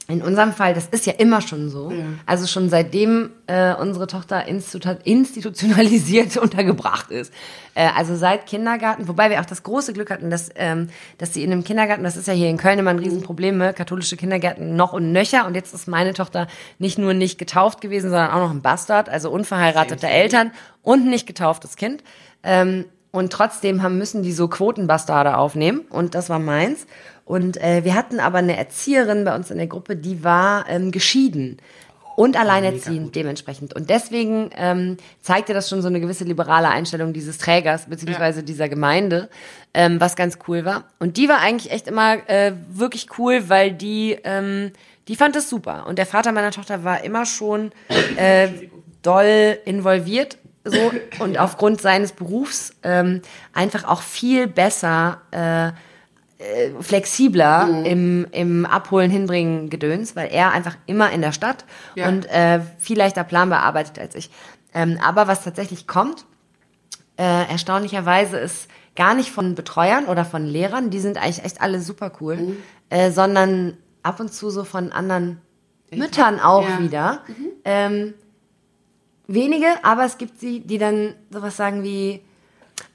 in 0.09 0.23
unserem 0.23 0.53
Fall, 0.53 0.73
das 0.73 0.87
ist 0.87 1.05
ja 1.07 1.14
immer 1.14 1.40
schon 1.40 1.69
so. 1.69 1.92
Also 2.27 2.47
schon 2.47 2.69
seitdem 2.71 3.31
äh, 3.49 3.75
unsere 3.75 4.07
Tochter 4.07 4.47
institu- 4.47 4.99
institutionalisiert 5.03 6.37
untergebracht 6.37 7.11
ist. 7.11 7.33
Äh, 7.75 7.88
also 7.97 8.14
seit 8.14 8.47
Kindergarten, 8.47 9.09
wobei 9.09 9.31
wir 9.31 9.40
auch 9.40 9.47
das 9.47 9.64
große 9.64 9.92
Glück 9.92 10.11
hatten, 10.11 10.31
dass, 10.31 10.51
ähm, 10.55 10.90
dass 11.19 11.35
sie 11.35 11.42
in 11.42 11.51
einem 11.51 11.64
Kindergarten, 11.64 12.05
das 12.05 12.16
ist 12.16 12.29
ja 12.29 12.35
hier 12.35 12.49
in 12.49 12.57
Köln 12.57 12.79
immer 12.79 12.90
ein 12.90 13.01
Riesenproblem, 13.01 13.59
ne? 13.59 13.75
katholische 13.75 14.16
Kindergärten 14.16 14.77
noch 14.77 14.92
und 14.92 15.11
nöcher. 15.11 15.45
Und 15.45 15.57
jetzt 15.57 15.75
ist 15.75 15.88
meine 15.88 16.14
Tochter 16.14 16.47
nicht 16.79 16.99
nur 16.99 17.12
nicht 17.12 17.37
getauft 17.37 17.81
gewesen, 17.81 18.11
sondern 18.11 18.31
auch 18.31 18.40
noch 18.40 18.53
ein 18.53 18.62
Bastard, 18.62 19.09
also 19.09 19.31
unverheiratete 19.31 20.07
Eltern 20.07 20.53
und 20.83 21.07
nicht 21.07 21.27
getauftes 21.27 21.75
Kind. 21.75 22.05
Ähm, 22.45 22.85
und 23.11 23.33
trotzdem 23.33 23.83
haben, 23.83 23.99
müssen 23.99 24.23
die 24.23 24.33
so 24.33 24.47
Quotenbastarde 24.47 25.37
aufnehmen. 25.37 25.81
Und 25.88 26.14
das 26.14 26.29
war 26.29 26.38
meins. 26.38 26.87
Und 27.27 27.61
äh, 27.62 27.85
wir 27.85 27.95
hatten 27.95 28.21
aber 28.21 28.39
eine 28.39 28.57
Erzieherin 28.57 29.25
bei 29.25 29.35
uns 29.35 29.51
in 29.51 29.59
der 29.59 29.67
Gruppe, 29.67 29.97
die 29.97 30.23
war 30.25 30.65
ähm, 30.69 30.93
geschieden 30.93 31.59
und 32.15 32.39
alleinerziehend 32.39 33.15
dementsprechend. 33.15 33.75
Und 33.75 33.91
deswegen 33.91 34.51
ähm, 34.57 34.97
zeigte 35.21 35.53
das 35.53 35.69
schon 35.69 35.83
so 35.83 35.89
eine 35.89 36.01
gewisse 36.01 36.23
liberale 36.23 36.69
Einstellung 36.69 37.12
dieses 37.12 37.37
Trägers 37.39 37.87
beziehungsweise 37.87 38.43
dieser 38.45 38.69
Gemeinde, 38.69 39.29
ähm, 39.75 40.01
was 40.01 40.15
ganz 40.17 40.39
cool 40.47 40.65
war. 40.65 40.85
Und 41.01 41.19
die 41.19 41.29
war 41.29 41.41
eigentlich 41.41 41.73
echt 41.73 41.89
immer 41.89 42.17
äh, 42.31 42.53
wirklich 42.71 43.09
cool, 43.19 43.49
weil 43.49 43.73
die, 43.73 44.17
ähm, 44.23 44.73
die 45.09 45.17
fand 45.17 45.35
es 45.35 45.51
super. 45.51 45.87
Und 45.89 45.99
der 45.99 46.07
Vater 46.07 46.31
meiner 46.31 46.53
Tochter 46.53 46.85
war 46.85 47.03
immer 47.03 47.27
schon 47.27 47.73
äh, 48.17 48.49
doll 49.03 49.59
involviert 49.65 50.39
so 50.65 50.93
und 51.19 51.39
aufgrund 51.39 51.81
seines 51.81 52.12
Berufs 52.12 52.73
ähm, 52.83 53.21
einfach 53.53 53.85
auch 53.85 54.03
viel 54.03 54.47
besser 54.47 55.21
äh, 55.33 55.73
äh, 56.38 56.70
flexibler 56.81 57.66
Mhm. 57.66 57.85
im, 57.85 58.27
im 58.33 58.66
Abholen, 58.66 59.11
Hinbringen, 59.11 59.70
Gedöns, 59.70 60.14
weil 60.16 60.29
er 60.33 60.53
einfach 60.53 60.77
immer 60.87 61.11
in 61.11 61.22
der 61.22 61.33
Stadt 61.33 61.64
Ja. 61.94 62.09
und 62.09 62.27
äh, 62.27 62.61
viel 62.79 62.99
leichter 62.99 63.25
planbar 63.25 63.62
arbeitet 63.62 63.99
als 63.99 64.14
ich. 64.14 64.31
Ähm, 64.75 64.99
aber 65.03 65.27
was 65.29 65.42
tatsächlich 65.44 65.87
kommt, 65.87 66.27
äh, 67.18 67.22
erstaunlicherweise 67.51 68.37
ist 68.38 68.68
gar 68.94 69.14
nicht 69.14 69.31
von 69.31 69.55
Betreuern 69.55 70.05
oder 70.07 70.25
von 70.25 70.44
Lehrern, 70.44 70.90
die 70.90 71.01
sind 71.01 71.16
eigentlich 71.16 71.44
echt 71.44 71.61
alle 71.62 71.81
super 71.81 72.12
cool, 72.20 72.37
Mhm. 72.37 72.57
äh, 72.90 73.11
sondern 73.11 73.77
ab 74.03 74.20
und 74.20 74.33
zu 74.33 74.51
so 74.51 74.64
von 74.64 74.92
anderen 74.92 75.40
Müttern 75.90 76.40
auch 76.40 76.68
Ja. 76.68 76.79
wieder. 76.81 77.20
Ähm, 77.64 78.14
wenige, 79.27 79.66
aber 79.83 80.05
es 80.05 80.18
gibt 80.18 80.38
sie, 80.40 80.61
die 80.61 80.79
dann 80.79 81.14
sowas 81.31 81.57
sagen 81.57 81.83
wie, 81.83 82.20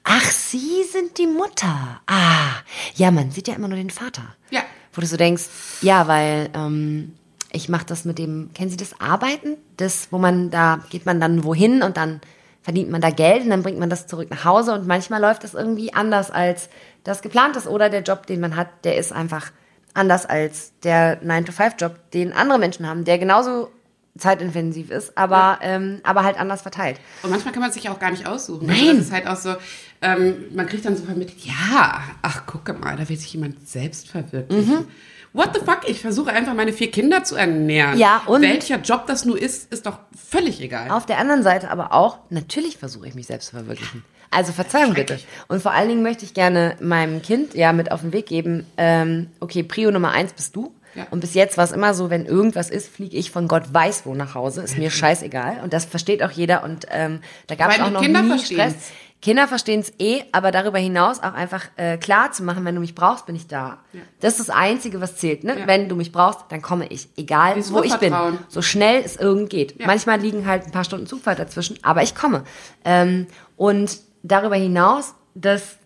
ach, 0.04 0.30
Sie 0.30 0.84
sind 0.84 1.18
die 1.18 1.26
Mutter. 1.26 2.00
Ah, 2.06 2.60
ja, 2.94 3.10
man 3.10 3.30
sieht 3.30 3.48
ja 3.48 3.54
immer 3.54 3.68
nur 3.68 3.78
den 3.78 3.90
Vater. 3.90 4.22
Ja. 4.50 4.62
Wo 4.92 5.00
du 5.00 5.06
so 5.06 5.16
denkst, 5.16 5.44
ja, 5.80 6.06
weil 6.08 6.50
ähm, 6.54 7.14
ich 7.50 7.68
mache 7.68 7.86
das 7.86 8.04
mit 8.04 8.18
dem, 8.18 8.50
kennen 8.54 8.70
Sie 8.70 8.76
das 8.76 9.00
Arbeiten? 9.00 9.56
Das, 9.76 10.08
wo 10.10 10.18
man, 10.18 10.50
da 10.50 10.80
geht 10.90 11.06
man 11.06 11.20
dann 11.20 11.44
wohin 11.44 11.82
und 11.82 11.96
dann 11.96 12.20
verdient 12.62 12.90
man 12.90 13.00
da 13.00 13.10
Geld 13.10 13.42
und 13.44 13.50
dann 13.50 13.62
bringt 13.62 13.78
man 13.78 13.90
das 13.90 14.06
zurück 14.06 14.30
nach 14.30 14.44
Hause 14.44 14.72
und 14.74 14.86
manchmal 14.86 15.20
läuft 15.20 15.44
das 15.44 15.54
irgendwie 15.54 15.92
anders 15.94 16.30
als 16.30 16.68
das 17.04 17.22
geplant 17.22 17.56
ist 17.56 17.66
oder 17.66 17.90
der 17.90 18.02
Job, 18.02 18.26
den 18.26 18.40
man 18.40 18.56
hat, 18.56 18.68
der 18.84 18.96
ist 18.96 19.12
einfach 19.12 19.50
anders 19.94 20.26
als 20.26 20.72
der 20.84 21.22
9-to-5-Job, 21.22 22.10
den 22.12 22.32
andere 22.32 22.58
Menschen 22.58 22.86
haben, 22.86 23.04
der 23.04 23.18
genauso 23.18 23.70
zeitintensiv 24.18 24.90
ist, 24.90 25.16
aber, 25.16 25.58
ähm, 25.62 26.00
aber 26.04 26.22
halt 26.24 26.38
anders 26.38 26.62
verteilt. 26.62 26.98
Und 27.22 27.30
manchmal 27.30 27.52
kann 27.52 27.62
man 27.62 27.72
sich 27.72 27.84
ja 27.84 27.92
auch 27.92 27.98
gar 27.98 28.10
nicht 28.10 28.26
aussuchen. 28.26 28.66
Nein. 28.66 28.78
Also 28.80 28.92
das 28.98 29.06
ist 29.06 29.12
halt 29.12 29.26
auch 29.26 29.36
so, 29.36 29.54
ähm, 30.02 30.44
man 30.54 30.66
kriegt 30.66 30.84
dann 30.84 30.96
so 30.96 31.04
vermittelt, 31.04 31.38
ja, 31.44 32.02
ach, 32.20 32.46
gucke 32.46 32.72
mal, 32.74 32.96
da 32.96 33.08
will 33.08 33.16
sich 33.16 33.32
jemand 33.32 33.66
selbst 33.68 34.08
verwirklichen. 34.08 34.74
Mhm. 34.80 34.88
What 35.34 35.50
the 35.54 35.60
fuck? 35.64 35.88
Ich 35.88 36.00
versuche 36.02 36.30
einfach 36.30 36.52
meine 36.52 36.74
vier 36.74 36.90
Kinder 36.90 37.24
zu 37.24 37.36
ernähren. 37.36 37.98
Ja, 37.98 38.20
und- 38.26 38.42
Welcher 38.42 38.80
Job 38.80 39.06
das 39.06 39.24
nur 39.24 39.40
ist, 39.40 39.72
ist 39.72 39.86
doch 39.86 39.98
völlig 40.28 40.60
egal. 40.60 40.90
Auf 40.90 41.06
der 41.06 41.16
anderen 41.18 41.42
Seite 41.42 41.70
aber 41.70 41.92
auch, 41.94 42.18
natürlich 42.28 42.76
versuche 42.76 43.08
ich 43.08 43.14
mich 43.14 43.26
selbst 43.28 43.46
zu 43.48 43.56
verwirklichen. 43.56 44.04
Also 44.30 44.52
Verzeihung 44.52 44.92
bitte. 44.94 45.18
Und 45.48 45.62
vor 45.62 45.72
allen 45.72 45.88
Dingen 45.88 46.02
möchte 46.02 46.24
ich 46.24 46.32
gerne 46.34 46.76
meinem 46.80 47.22
Kind 47.22 47.54
ja 47.54 47.72
mit 47.72 47.90
auf 47.92 48.00
den 48.02 48.12
Weg 48.12 48.26
geben, 48.26 48.66
ähm, 48.76 49.28
okay, 49.40 49.62
Prio 49.62 49.90
Nummer 49.90 50.10
eins 50.10 50.32
bist 50.34 50.54
du. 50.56 50.74
Ja. 50.94 51.06
Und 51.10 51.20
bis 51.20 51.34
jetzt 51.34 51.56
war 51.56 51.64
es 51.64 51.72
immer 51.72 51.94
so, 51.94 52.10
wenn 52.10 52.26
irgendwas 52.26 52.70
ist, 52.70 52.88
fliege 52.88 53.16
ich 53.16 53.30
von 53.30 53.48
Gott 53.48 53.72
weiß 53.72 54.06
wo 54.06 54.14
nach 54.14 54.34
Hause. 54.34 54.62
Ist 54.62 54.78
mir 54.78 54.90
scheißegal. 54.92 55.60
Und 55.62 55.72
das 55.72 55.84
versteht 55.84 56.22
auch 56.22 56.30
jeder. 56.30 56.62
Und 56.64 56.86
ähm, 56.90 57.20
da 57.46 57.54
gab 57.54 57.70
es 57.70 57.80
auch 57.80 57.90
noch 57.90 58.02
Kinder 58.02 58.22
nie 58.22 58.28
verstehen's. 58.28 58.72
Stress. 58.72 58.92
Kinder 59.22 59.46
verstehen 59.46 59.78
es 59.78 59.92
eh, 60.00 60.24
aber 60.32 60.50
darüber 60.50 60.78
hinaus 60.78 61.20
auch 61.20 61.32
einfach 61.32 61.66
äh, 61.76 61.96
klar 61.96 62.32
zu 62.32 62.42
machen, 62.42 62.64
wenn 62.64 62.74
du 62.74 62.80
mich 62.80 62.96
brauchst, 62.96 63.24
bin 63.24 63.36
ich 63.36 63.46
da. 63.46 63.78
Das 64.18 64.32
ist 64.32 64.48
das 64.48 64.50
Einzige, 64.50 65.00
was 65.00 65.16
zählt. 65.16 65.44
Ne? 65.44 65.60
Ja. 65.60 65.66
Wenn 65.68 65.88
du 65.88 65.94
mich 65.94 66.10
brauchst, 66.10 66.40
dann 66.48 66.60
komme 66.60 66.88
ich. 66.88 67.08
Egal, 67.16 67.54
Dieses 67.54 67.72
wo 67.72 67.84
ich 67.84 67.94
bin. 67.98 68.12
So 68.48 68.62
schnell 68.62 69.00
es 69.04 69.14
irgend 69.14 69.48
geht. 69.48 69.78
Ja. 69.78 69.86
Manchmal 69.86 70.20
liegen 70.20 70.44
halt 70.46 70.64
ein 70.66 70.72
paar 70.72 70.82
Stunden 70.82 71.06
Zugfahrt 71.06 71.38
dazwischen, 71.38 71.78
aber 71.82 72.02
ich 72.02 72.16
komme. 72.16 72.42
Ähm, 72.84 73.28
und 73.56 74.00
darüber 74.24 74.56
hinaus, 74.56 75.14
dass 75.36 75.76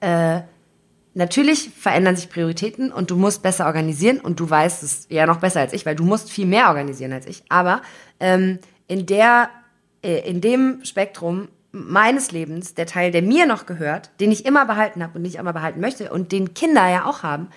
äh, 0.00 0.42
natürlich 1.14 1.70
verändern 1.70 2.16
sich 2.16 2.28
Prioritäten 2.28 2.92
und 2.92 3.10
du 3.10 3.16
musst 3.16 3.42
besser 3.42 3.66
organisieren 3.66 4.20
und 4.20 4.40
du 4.40 4.48
weißt 4.48 4.82
es 4.82 5.06
ja 5.10 5.26
noch 5.26 5.40
besser 5.40 5.60
als 5.60 5.72
ich, 5.72 5.84
weil 5.84 5.96
du 5.96 6.04
musst 6.04 6.30
viel 6.30 6.46
mehr 6.46 6.68
organisieren 6.68 7.12
als 7.12 7.26
ich. 7.26 7.42
Aber 7.48 7.82
ähm, 8.20 8.58
in 8.88 9.06
der, 9.06 9.50
äh, 10.02 10.28
in 10.28 10.40
dem 10.40 10.84
Spektrum 10.84 11.48
meines 11.72 12.32
Lebens, 12.32 12.74
der 12.74 12.86
Teil, 12.86 13.10
der 13.10 13.22
mir 13.22 13.46
noch 13.46 13.66
gehört, 13.66 14.10
den 14.20 14.30
ich 14.30 14.44
immer 14.44 14.66
behalten 14.66 15.02
habe 15.02 15.16
und 15.16 15.24
den 15.24 15.30
ich 15.30 15.38
immer 15.38 15.52
behalten 15.52 15.80
möchte 15.80 16.12
und 16.12 16.32
den 16.32 16.54
Kinder 16.54 16.86
ja 16.88 17.06
auch 17.06 17.22
haben, 17.22 17.48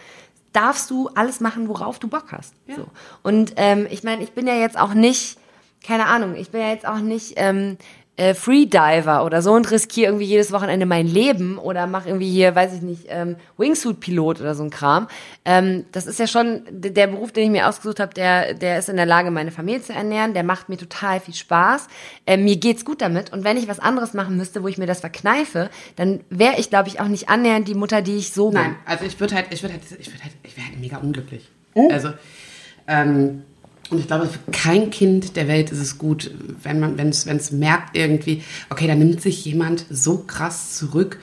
darfst 0.53 0.89
du 0.89 1.09
alles 1.15 1.41
machen, 1.41 1.67
worauf 1.67 1.99
du 1.99 2.07
Bock 2.07 2.31
hast. 2.31 2.55
So. 2.77 2.87
Und 3.23 3.53
ähm, 3.57 3.87
ich 3.89 4.03
meine, 4.03 4.23
ich 4.23 4.31
bin 4.31 4.47
ja 4.47 4.55
jetzt 4.55 4.79
auch 4.79 4.93
nicht, 4.93 5.37
keine 5.85 6.05
Ahnung, 6.05 6.35
ich 6.35 6.51
bin 6.51 6.61
ja 6.61 6.69
jetzt 6.69 6.87
auch 6.87 6.99
nicht 6.99 7.33
ähm, 7.35 7.77
äh, 8.17 8.33
Freediver 8.33 9.25
oder 9.25 9.41
so 9.41 9.51
und 9.51 9.69
riskiere 9.71 10.07
irgendwie 10.07 10.25
jedes 10.25 10.51
Wochenende 10.51 10.85
mein 10.85 11.07
Leben 11.07 11.57
oder 11.57 11.85
mache 11.85 12.09
irgendwie 12.09 12.29
hier, 12.29 12.55
weiß 12.55 12.73
ich 12.73 12.81
nicht, 12.81 13.05
ähm, 13.09 13.35
Wingsuit-Pilot 13.57 14.39
oder 14.39 14.55
so 14.55 14.63
ein 14.63 14.69
Kram. 14.69 15.07
Ähm, 15.43 15.85
das 15.91 16.05
ist 16.05 16.19
ja 16.19 16.27
schon 16.27 16.61
der 16.69 17.07
Beruf, 17.07 17.31
den 17.31 17.43
ich 17.43 17.49
mir 17.49 17.67
ausgesucht 17.67 17.99
habe, 17.99 18.13
der, 18.13 18.53
der 18.53 18.79
ist 18.79 18.87
in 18.87 18.95
der 18.95 19.05
Lage, 19.05 19.31
meine 19.31 19.51
Familie 19.51 19.81
zu 19.81 19.93
ernähren, 19.93 20.33
der 20.33 20.43
macht 20.43 20.69
mir 20.69 20.77
total 20.77 21.19
viel 21.19 21.33
Spaß. 21.33 21.87
Ähm, 22.25 22.45
mir 22.45 22.55
geht's 22.55 22.85
gut 22.85 23.01
damit 23.01 23.33
und 23.33 23.43
wenn 23.43 23.57
ich 23.57 23.67
was 23.67 23.79
anderes 23.79 24.13
machen 24.13 24.37
müsste, 24.37 24.63
wo 24.63 24.67
ich 24.67 24.77
mir 24.77 24.87
das 24.87 25.01
verkneife, 25.01 25.69
dann 25.97 26.21
wäre 26.29 26.53
ich, 26.57 26.69
glaube 26.69 26.87
ich, 26.87 26.99
auch 27.01 27.07
nicht 27.07 27.27
annähernd 27.27 27.67
die 27.67 27.75
Mutter, 27.75 28.01
die 28.01 28.15
ich 28.15 28.31
so 28.31 28.49
bin. 28.49 28.61
Nein, 28.61 28.75
also 28.85 29.03
ich 29.05 29.19
würde 29.19 29.35
halt, 29.35 29.47
ich 29.49 29.61
würde 29.61 29.73
halt, 29.73 29.83
ich 29.99 30.07
würde 30.07 30.23
halt, 30.23 30.33
ich 30.43 30.55
wäre 30.55 30.67
halt 30.67 30.79
mega 30.79 30.97
unglücklich. 30.97 31.49
Oh. 31.73 31.89
Also, 31.91 32.13
ähm, 32.87 33.43
und 33.89 33.99
ich 33.99 34.07
glaube, 34.07 34.27
für 34.27 34.39
kein 34.51 34.89
Kind 34.89 35.35
der 35.35 35.47
Welt 35.47 35.71
ist 35.71 35.79
es 35.79 35.97
gut, 35.97 36.31
wenn 36.63 36.79
man, 36.79 36.97
wenn 36.97 37.09
es, 37.09 37.25
wenn 37.27 37.37
es 37.37 37.51
merkt 37.51 37.95
irgendwie, 37.95 38.43
okay, 38.69 38.87
da 38.87 38.95
nimmt 38.95 39.21
sich 39.21 39.45
jemand 39.45 39.85
so 39.89 40.19
krass 40.19 40.75
zurück 40.75 41.19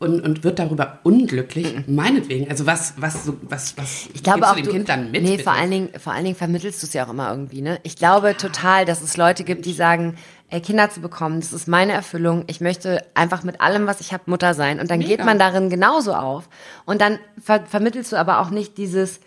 und, 0.00 0.20
und 0.22 0.42
wird 0.42 0.58
darüber 0.58 0.98
unglücklich. 1.02 1.86
Meinetwegen. 1.86 2.50
Also 2.50 2.66
was, 2.66 2.94
was, 2.96 3.30
was, 3.42 3.76
was 3.76 4.08
Ich 4.14 4.22
glaube 4.22 4.48
auch, 4.48 4.54
du 4.54 4.62
dem 4.62 4.66
du, 4.66 4.72
Kind 4.72 4.88
dann 4.88 5.10
mit? 5.10 5.22
nee, 5.22 5.32
bitte? 5.32 5.44
vor 5.44 5.52
allen, 5.52 5.70
Dingen, 5.70 5.90
vor 5.98 6.12
allen 6.14 6.24
Dingen 6.24 6.36
vermittelst 6.36 6.82
du 6.82 6.86
es 6.86 6.94
ja 6.94 7.06
auch 7.06 7.10
immer 7.10 7.30
irgendwie, 7.30 7.60
ne? 7.60 7.78
Ich 7.82 7.96
glaube 7.96 8.36
total, 8.36 8.86
dass 8.86 9.02
es 9.02 9.16
Leute 9.16 9.44
gibt, 9.44 9.66
die 9.66 9.74
sagen, 9.74 10.16
ey, 10.48 10.60
Kinder 10.62 10.90
zu 10.90 11.00
bekommen, 11.00 11.40
das 11.40 11.52
ist 11.52 11.68
meine 11.68 11.92
Erfüllung. 11.92 12.44
Ich 12.46 12.62
möchte 12.62 13.04
einfach 13.14 13.44
mit 13.44 13.60
allem, 13.60 13.86
was 13.86 14.00
ich 14.00 14.12
habe, 14.14 14.24
Mutter 14.26 14.54
sein. 14.54 14.80
Und 14.80 14.90
dann 14.90 15.00
geht 15.00 15.10
Mega. 15.10 15.24
man 15.26 15.38
darin 15.38 15.68
genauso 15.68 16.14
auf. 16.14 16.48
Und 16.86 17.02
dann 17.02 17.18
ver 17.40 17.66
vermittelst 17.66 18.10
du 18.10 18.16
aber 18.16 18.40
auch 18.40 18.50
nicht 18.50 18.78
dieses, 18.78 19.20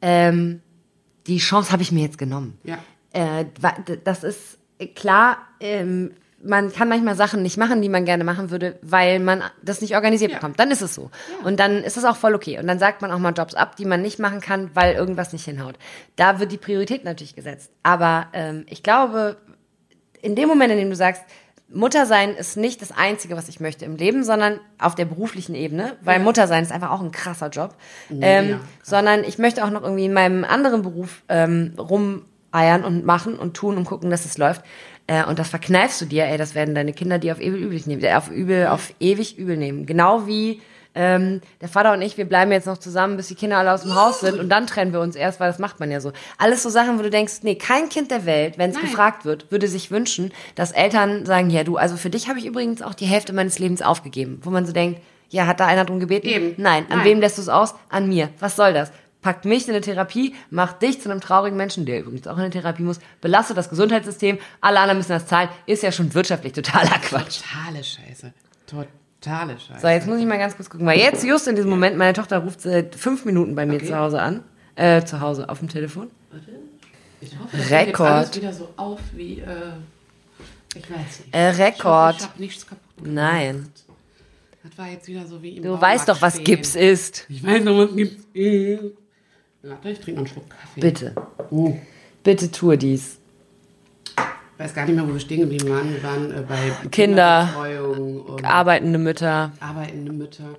ähm, 0.00 0.62
die 1.26 1.38
Chance 1.38 1.72
habe 1.72 1.82
ich 1.82 1.92
mir 1.92 2.02
jetzt 2.02 2.18
genommen. 2.18 2.58
Ja. 2.64 2.78
Äh, 3.12 3.44
das 4.04 4.24
ist 4.24 4.58
äh, 4.78 4.86
klar, 4.86 5.38
ähm, 5.60 6.12
man 6.44 6.72
kann 6.72 6.88
manchmal 6.88 7.14
Sachen 7.14 7.42
nicht 7.42 7.56
machen, 7.56 7.82
die 7.82 7.88
man 7.88 8.04
gerne 8.04 8.24
machen 8.24 8.50
würde, 8.50 8.76
weil 8.82 9.20
man 9.20 9.44
das 9.62 9.80
nicht 9.80 9.94
organisiert 9.94 10.32
Ja. 10.32 10.38
bekommt. 10.38 10.58
Dann 10.58 10.72
ist 10.72 10.80
es 10.82 10.92
so. 10.94 11.10
Und 11.44 11.60
dann 11.60 11.84
ist 11.84 11.96
es 11.96 12.04
auch 12.04 12.16
voll 12.16 12.34
okay. 12.34 12.58
Und 12.58 12.66
dann 12.66 12.80
sagt 12.80 13.00
man 13.00 13.12
auch 13.12 13.20
mal 13.20 13.32
Jobs 13.32 13.54
ab, 13.54 13.76
die 13.76 13.84
man 13.84 14.02
nicht 14.02 14.18
machen 14.18 14.40
kann, 14.40 14.70
weil 14.74 14.94
irgendwas 14.94 15.32
nicht 15.32 15.44
hinhaut. 15.44 15.76
Da 16.16 16.40
wird 16.40 16.50
die 16.50 16.56
Priorität 16.58 17.04
natürlich 17.04 17.36
gesetzt. 17.36 17.70
Aber 17.84 18.26
ähm, 18.32 18.66
ich 18.68 18.82
glaube, 18.82 19.36
in 20.20 20.34
dem 20.34 20.48
Moment, 20.48 20.72
in 20.72 20.78
dem 20.78 20.90
du 20.90 20.96
sagst, 20.96 21.22
Mutter 21.74 22.06
sein 22.06 22.34
ist 22.34 22.56
nicht 22.56 22.82
das 22.82 22.92
Einzige, 22.92 23.36
was 23.36 23.48
ich 23.48 23.60
möchte 23.60 23.84
im 23.84 23.96
Leben, 23.96 24.24
sondern 24.24 24.60
auf 24.78 24.94
der 24.94 25.04
beruflichen 25.04 25.54
Ebene, 25.54 25.96
weil 26.02 26.20
Mutter 26.20 26.46
sein 26.46 26.62
ist 26.62 26.72
einfach 26.72 26.90
auch 26.90 27.00
ein 27.00 27.12
krasser 27.12 27.48
Job. 27.48 27.74
ähm, 28.20 28.50
krass. 28.50 28.60
sondern 28.82 29.24
ich 29.24 29.38
möchte 29.38 29.64
auch 29.64 29.70
noch 29.70 29.82
irgendwie 29.82 30.04
in 30.04 30.12
meinem 30.12 30.44
anderen 30.44 30.82
Beruf 30.82 31.22
ähm, 31.28 31.74
rumeiern 31.78 32.84
und 32.84 33.04
machen 33.04 33.38
und 33.38 33.54
tun 33.54 33.76
und 33.76 33.84
gucken, 33.84 34.10
dass 34.10 34.24
es 34.24 34.38
läuft. 34.38 34.62
Äh, 35.06 35.24
und 35.24 35.38
das 35.38 35.48
verkneifst 35.48 36.00
du 36.00 36.04
dir, 36.04 36.26
ey, 36.26 36.38
das 36.38 36.54
werden 36.54 36.74
deine 36.74 36.92
Kinder 36.92 37.18
dir 37.18 37.32
auf 37.32 37.40
ewig 37.40 37.60
übel 37.60 37.80
nehmen, 37.86 38.02
äh, 38.02 38.14
auf 38.14 38.30
übel, 38.30 38.66
auf 38.68 38.94
ewig 39.00 39.38
übel 39.38 39.56
nehmen. 39.56 39.86
Genau 39.86 40.26
wie 40.26 40.60
ähm, 40.94 41.40
der 41.60 41.68
Vater 41.68 41.92
und 41.92 42.02
ich, 42.02 42.16
wir 42.18 42.26
bleiben 42.26 42.52
jetzt 42.52 42.66
noch 42.66 42.78
zusammen, 42.78 43.16
bis 43.16 43.28
die 43.28 43.34
Kinder 43.34 43.58
alle 43.58 43.72
aus 43.72 43.82
dem 43.82 43.94
Haus 43.94 44.20
sind 44.20 44.38
und 44.38 44.48
dann 44.48 44.66
trennen 44.66 44.92
wir 44.92 45.00
uns 45.00 45.16
erst, 45.16 45.40
weil 45.40 45.48
das 45.48 45.58
macht 45.58 45.80
man 45.80 45.90
ja 45.90 46.00
so. 46.00 46.12
Alles 46.38 46.62
so 46.62 46.68
Sachen, 46.68 46.98
wo 46.98 47.02
du 47.02 47.10
denkst, 47.10 47.40
nee, 47.42 47.54
kein 47.54 47.88
Kind 47.88 48.10
der 48.10 48.26
Welt, 48.26 48.58
wenn 48.58 48.70
es 48.70 48.80
gefragt 48.80 49.24
wird, 49.24 49.50
würde 49.50 49.68
sich 49.68 49.90
wünschen, 49.90 50.32
dass 50.54 50.72
Eltern 50.72 51.24
sagen, 51.24 51.50
ja 51.50 51.64
du, 51.64 51.76
also 51.76 51.96
für 51.96 52.10
dich 52.10 52.28
habe 52.28 52.38
ich 52.38 52.46
übrigens 52.46 52.82
auch 52.82 52.94
die 52.94 53.06
Hälfte 53.06 53.32
meines 53.32 53.58
Lebens 53.58 53.82
aufgegeben. 53.82 54.40
Wo 54.42 54.50
man 54.50 54.66
so 54.66 54.72
denkt, 54.72 55.00
ja, 55.30 55.46
hat 55.46 55.60
da 55.60 55.66
einer 55.66 55.84
drum 55.84 55.98
gebeten? 55.98 56.26
Eben. 56.28 56.54
Nein. 56.58 56.84
An 56.90 56.98
Nein. 56.98 57.06
wem 57.06 57.20
lässt 57.20 57.38
du 57.38 57.42
es 57.42 57.48
aus? 57.48 57.74
An 57.88 58.08
mir. 58.08 58.28
Was 58.38 58.56
soll 58.56 58.74
das? 58.74 58.92
Packt 59.22 59.44
mich 59.44 59.66
in 59.66 59.70
eine 59.70 59.80
Therapie, 59.80 60.34
macht 60.50 60.82
dich 60.82 61.00
zu 61.00 61.08
einem 61.08 61.20
traurigen 61.20 61.56
Menschen, 61.56 61.86
der 61.86 62.00
übrigens 62.00 62.26
auch 62.26 62.34
in 62.34 62.42
eine 62.42 62.50
Therapie 62.50 62.82
muss, 62.82 62.98
belastet 63.20 63.56
das 63.56 63.70
Gesundheitssystem, 63.70 64.38
alle 64.60 64.80
anderen 64.80 64.98
müssen 64.98 65.12
das 65.12 65.26
zahlen, 65.26 65.48
ist 65.64 65.84
ja 65.84 65.92
schon 65.92 66.12
wirtschaftlich 66.12 66.52
totaler 66.52 66.98
Quatsch. 66.98 67.40
Totale 67.40 67.84
Scheiße. 67.84 68.32
Totale 69.22 69.58
Scheiße. 69.58 69.80
So, 69.80 69.88
jetzt 69.88 70.06
muss 70.06 70.18
ich 70.18 70.26
mal 70.26 70.38
ganz 70.38 70.56
kurz 70.56 70.68
gucken, 70.68 70.86
weil 70.86 70.98
jetzt, 70.98 71.24
just 71.24 71.46
in 71.48 71.54
diesem 71.56 71.70
Moment, 71.70 71.96
meine 71.96 72.12
Tochter 72.12 72.38
ruft 72.38 72.60
seit 72.60 72.94
fünf 72.96 73.24
Minuten 73.24 73.54
bei 73.54 73.64
mir 73.66 73.76
Okay. 73.76 73.86
zu 73.86 73.96
Hause 73.96 74.20
an. 74.20 74.42
Äh, 74.74 75.04
zu 75.04 75.20
Hause, 75.20 75.48
auf 75.48 75.58
dem 75.60 75.68
Telefon. 75.68 76.10
ich 77.20 77.38
hoffe, 77.38 77.56
das 77.56 77.70
Rekord. 77.70 78.10
alles 78.10 78.36
wieder 78.36 78.52
so 78.52 78.68
auf 78.76 78.98
wie, 79.14 79.40
äh, 79.40 79.44
ich 80.74 80.90
weiß 80.90 80.98
nicht. 80.98 81.34
Äh, 81.34 81.50
Ich, 81.50 81.58
hoffe, 81.58 81.62
Rekord. 81.62 82.16
ich 82.18 82.22
hab 82.24 82.40
nichts 82.40 82.66
kaputt 82.66 82.96
gemacht. 82.96 83.14
Nein. 83.14 83.68
Das 84.64 84.78
war 84.78 84.88
jetzt 84.88 85.06
wieder 85.08 85.26
so 85.26 85.42
wie 85.42 85.56
im 85.56 85.62
Du 85.62 85.80
weißt 85.80 86.08
doch, 86.08 86.22
was 86.22 86.34
Baumarkt 86.34 86.44
Gips 86.46 86.70
stehen. 86.70 86.92
ist. 86.92 87.26
Ich 87.28 87.44
weiß 87.44 87.64
noch, 87.64 87.76
was 87.78 87.94
Gips 87.96 88.24
ist. 88.32 88.80
Warte, 89.64 89.90
ich 89.90 90.00
trinke 90.00 90.12
noch 90.12 90.18
einen 90.18 90.26
Schluck 90.28 90.50
Kaffee. 90.50 90.80
Bitte. 90.80 91.14
Oh. 91.50 91.76
Bitte 92.24 92.50
tue 92.50 92.78
dies. 92.78 93.18
Ich 94.62 94.68
weiß 94.68 94.74
gar 94.76 94.86
nicht 94.86 94.94
mehr, 94.94 95.08
wo 95.08 95.12
wir 95.12 95.18
stehen 95.18 95.40
geblieben 95.40 95.70
waren. 95.70 95.92
Wir 95.92 96.02
waren 96.04 96.30
äh, 96.30 96.42
bei 96.42 96.88
Kinder. 96.92 97.48
Arbeitende 98.44 98.96
Mütter. 98.96 99.50
arbeitende 99.58 100.12
Mütter. 100.12 100.54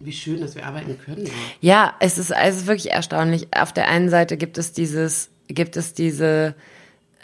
Wie 0.00 0.12
schön, 0.12 0.42
dass 0.42 0.54
wir 0.54 0.66
arbeiten 0.66 0.98
können. 1.02 1.26
Ja, 1.62 1.94
es 1.98 2.18
ist, 2.18 2.30
es 2.30 2.56
ist 2.56 2.66
wirklich 2.66 2.92
erstaunlich. 2.92 3.48
Auf 3.56 3.72
der 3.72 3.88
einen 3.88 4.10
Seite 4.10 4.36
gibt 4.36 4.58
es 4.58 4.74
dieses, 4.74 5.30
gibt 5.48 5.78
es 5.78 5.94
diese, 5.94 6.54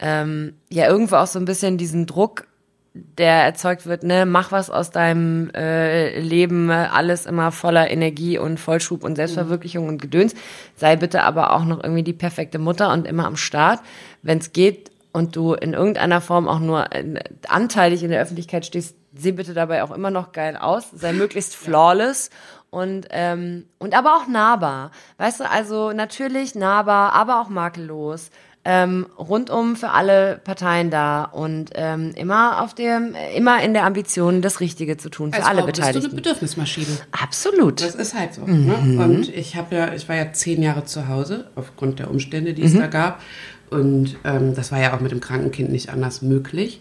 ähm, 0.01 0.55
ja, 0.71 0.89
irgendwo 0.89 1.17
auch 1.17 1.27
so 1.27 1.39
ein 1.39 1.45
bisschen 1.45 1.77
diesen 1.77 2.07
Druck, 2.07 2.47
der 2.95 3.45
erzeugt 3.45 3.85
wird, 3.85 4.03
ne, 4.03 4.25
mach 4.25 4.51
was 4.51 4.71
aus 4.71 4.91
deinem 4.91 5.51
äh, 5.51 6.19
Leben, 6.21 6.71
alles 6.71 7.27
immer 7.27 7.53
voller 7.53 7.91
Energie 7.91 8.39
und 8.39 8.59
Vollschub 8.59 9.05
und 9.05 9.17
Selbstverwirklichung 9.17 9.89
und 9.89 10.01
Gedöns. 10.01 10.35
Sei 10.75 10.97
bitte 10.97 11.23
aber 11.23 11.53
auch 11.53 11.67
noch 11.67 11.85
irgendwie 11.85 12.03
die 12.03 12.15
perfekte 12.15 12.59
Mutter 12.59 12.95
und 12.95 13.07
immer 13.07 13.27
am 13.27 13.37
Start, 13.37 13.81
wenn 14.23 14.39
es 14.39 14.55
geht 14.55 14.88
und 15.13 15.37
du 15.37 15.55
in 15.55 15.73
irgendeiner 15.75 16.21
Form 16.21 16.49
auch 16.49 16.59
nur 16.61 16.93
äh, 16.93 17.21
anteilig 17.49 18.03
in 18.03 18.11
der 18.11 18.21
Öffentlichkeit 18.23 18.67
stehst, 18.67 18.95
sieh 19.15 19.33
bitte 19.33 19.55
dabei 19.55 19.83
auch 19.83 19.91
immer 19.91 20.11
noch 20.11 20.33
geil 20.33 20.57
aus, 20.57 20.85
sei 20.95 21.13
möglichst 21.23 21.57
flawless 21.57 22.31
und 22.71 23.07
ähm, 23.11 23.65
und 23.79 23.95
aber 23.97 24.17
auch 24.17 24.27
nahbar, 24.29 24.91
weißt 25.17 25.41
du, 25.41 25.51
also 25.51 25.93
natürlich 25.93 26.55
nahbar, 26.55 27.15
aber 27.15 27.41
auch 27.41 27.49
makellos 27.49 28.31
ähm, 28.65 29.07
rundum 29.19 29.77
für 29.77 29.91
alle 29.91 30.41
Parteien 30.45 30.91
da 30.91 31.25
und 31.25 31.71
ähm, 31.75 32.13
immer 32.17 32.61
auf 32.63 32.75
dem, 32.75 33.15
immer 33.35 33.63
in 33.63 33.73
der 33.73 33.85
Ambition, 33.87 34.43
das 34.43 34.61
Richtige 34.61 34.99
zu 34.99 35.09
tun 35.09 35.33
für 35.33 35.39
Als 35.39 35.47
alle 35.47 35.61
Frau 35.61 35.67
bist 35.67 35.79
du 35.79 35.83
eine 35.85 35.93
Beteiligten. 35.93 36.17
Bedürfnismaschine. 36.17 36.87
Absolut. 37.13 37.81
Das 37.81 37.95
ist 37.95 38.19
halt 38.19 38.35
so. 38.35 38.43
Mhm. 38.43 38.97
Ne? 38.97 39.05
Und 39.05 39.29
ich 39.35 39.57
habe 39.57 39.75
ja, 39.75 39.95
ich 39.95 40.07
war 40.09 40.17
ja 40.17 40.33
zehn 40.33 40.61
Jahre 40.63 40.85
zu 40.85 41.09
Hause 41.09 41.51
aufgrund 41.55 41.99
der 42.01 42.11
Umstände, 42.11 42.53
die 42.53 42.63
es 42.65 42.75
Mhm. 42.75 42.81
da 42.81 42.87
gab. 42.89 43.23
Und 43.71 44.17
ähm, 44.25 44.55
das 44.55 44.73
war 44.73 44.81
ja 44.81 44.97
auch 44.97 45.01
mit 45.01 45.13
dem 45.13 45.21
kranken 45.21 45.51
Kind 45.51 45.71
nicht 45.71 45.91
anders 45.91 46.23
möglich. 46.23 46.81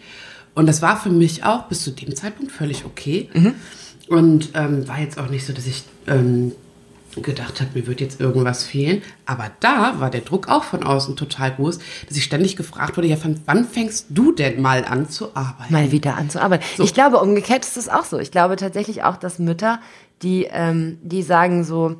Und 0.55 0.65
das 0.65 0.81
war 0.81 0.99
für 0.99 1.09
mich 1.09 1.43
auch 1.43 1.63
bis 1.63 1.83
zu 1.83 1.91
dem 1.91 2.15
Zeitpunkt 2.15 2.51
völlig 2.51 2.85
okay. 2.85 3.29
Mhm. 3.33 3.53
Und 4.07 4.49
ähm, 4.55 4.87
war 4.87 4.99
jetzt 4.99 5.19
auch 5.19 5.29
nicht 5.29 5.45
so, 5.45 5.53
dass 5.53 5.67
ich 5.67 5.83
ähm, 6.07 6.53
gedacht 7.21 7.61
habe, 7.61 7.71
mir 7.73 7.87
wird 7.87 8.01
jetzt 8.01 8.19
irgendwas 8.19 8.63
fehlen. 8.63 9.01
Aber 9.25 9.51
da 9.59 9.99
war 9.99 10.09
der 10.09 10.21
Druck 10.21 10.47
auch 10.47 10.63
von 10.63 10.83
außen 10.83 11.15
total 11.15 11.53
groß, 11.53 11.79
dass 12.07 12.17
ich 12.17 12.23
ständig 12.23 12.55
gefragt 12.55 12.97
wurde, 12.97 13.07
ja, 13.07 13.15
von 13.15 13.39
wann 13.45 13.65
fängst 13.65 14.07
du 14.09 14.31
denn 14.31 14.61
mal 14.61 14.85
an 14.85 15.09
zu 15.09 15.35
arbeiten? 15.35 15.73
mal 15.73 15.91
wieder 15.91 16.15
anzuarbeiten. 16.15 16.65
Ich 16.83 16.93
glaube, 16.93 17.19
umgekehrt 17.19 17.65
ist 17.65 17.77
es 17.77 17.89
auch 17.89 18.05
so. 18.05 18.19
Ich 18.19 18.31
glaube 18.31 18.55
tatsächlich 18.55 19.03
auch, 19.03 19.17
dass 19.17 19.39
Mütter, 19.39 19.79
die, 20.21 20.47
ähm, 20.49 20.97
die 21.01 21.21
sagen 21.21 21.63
so, 21.63 21.97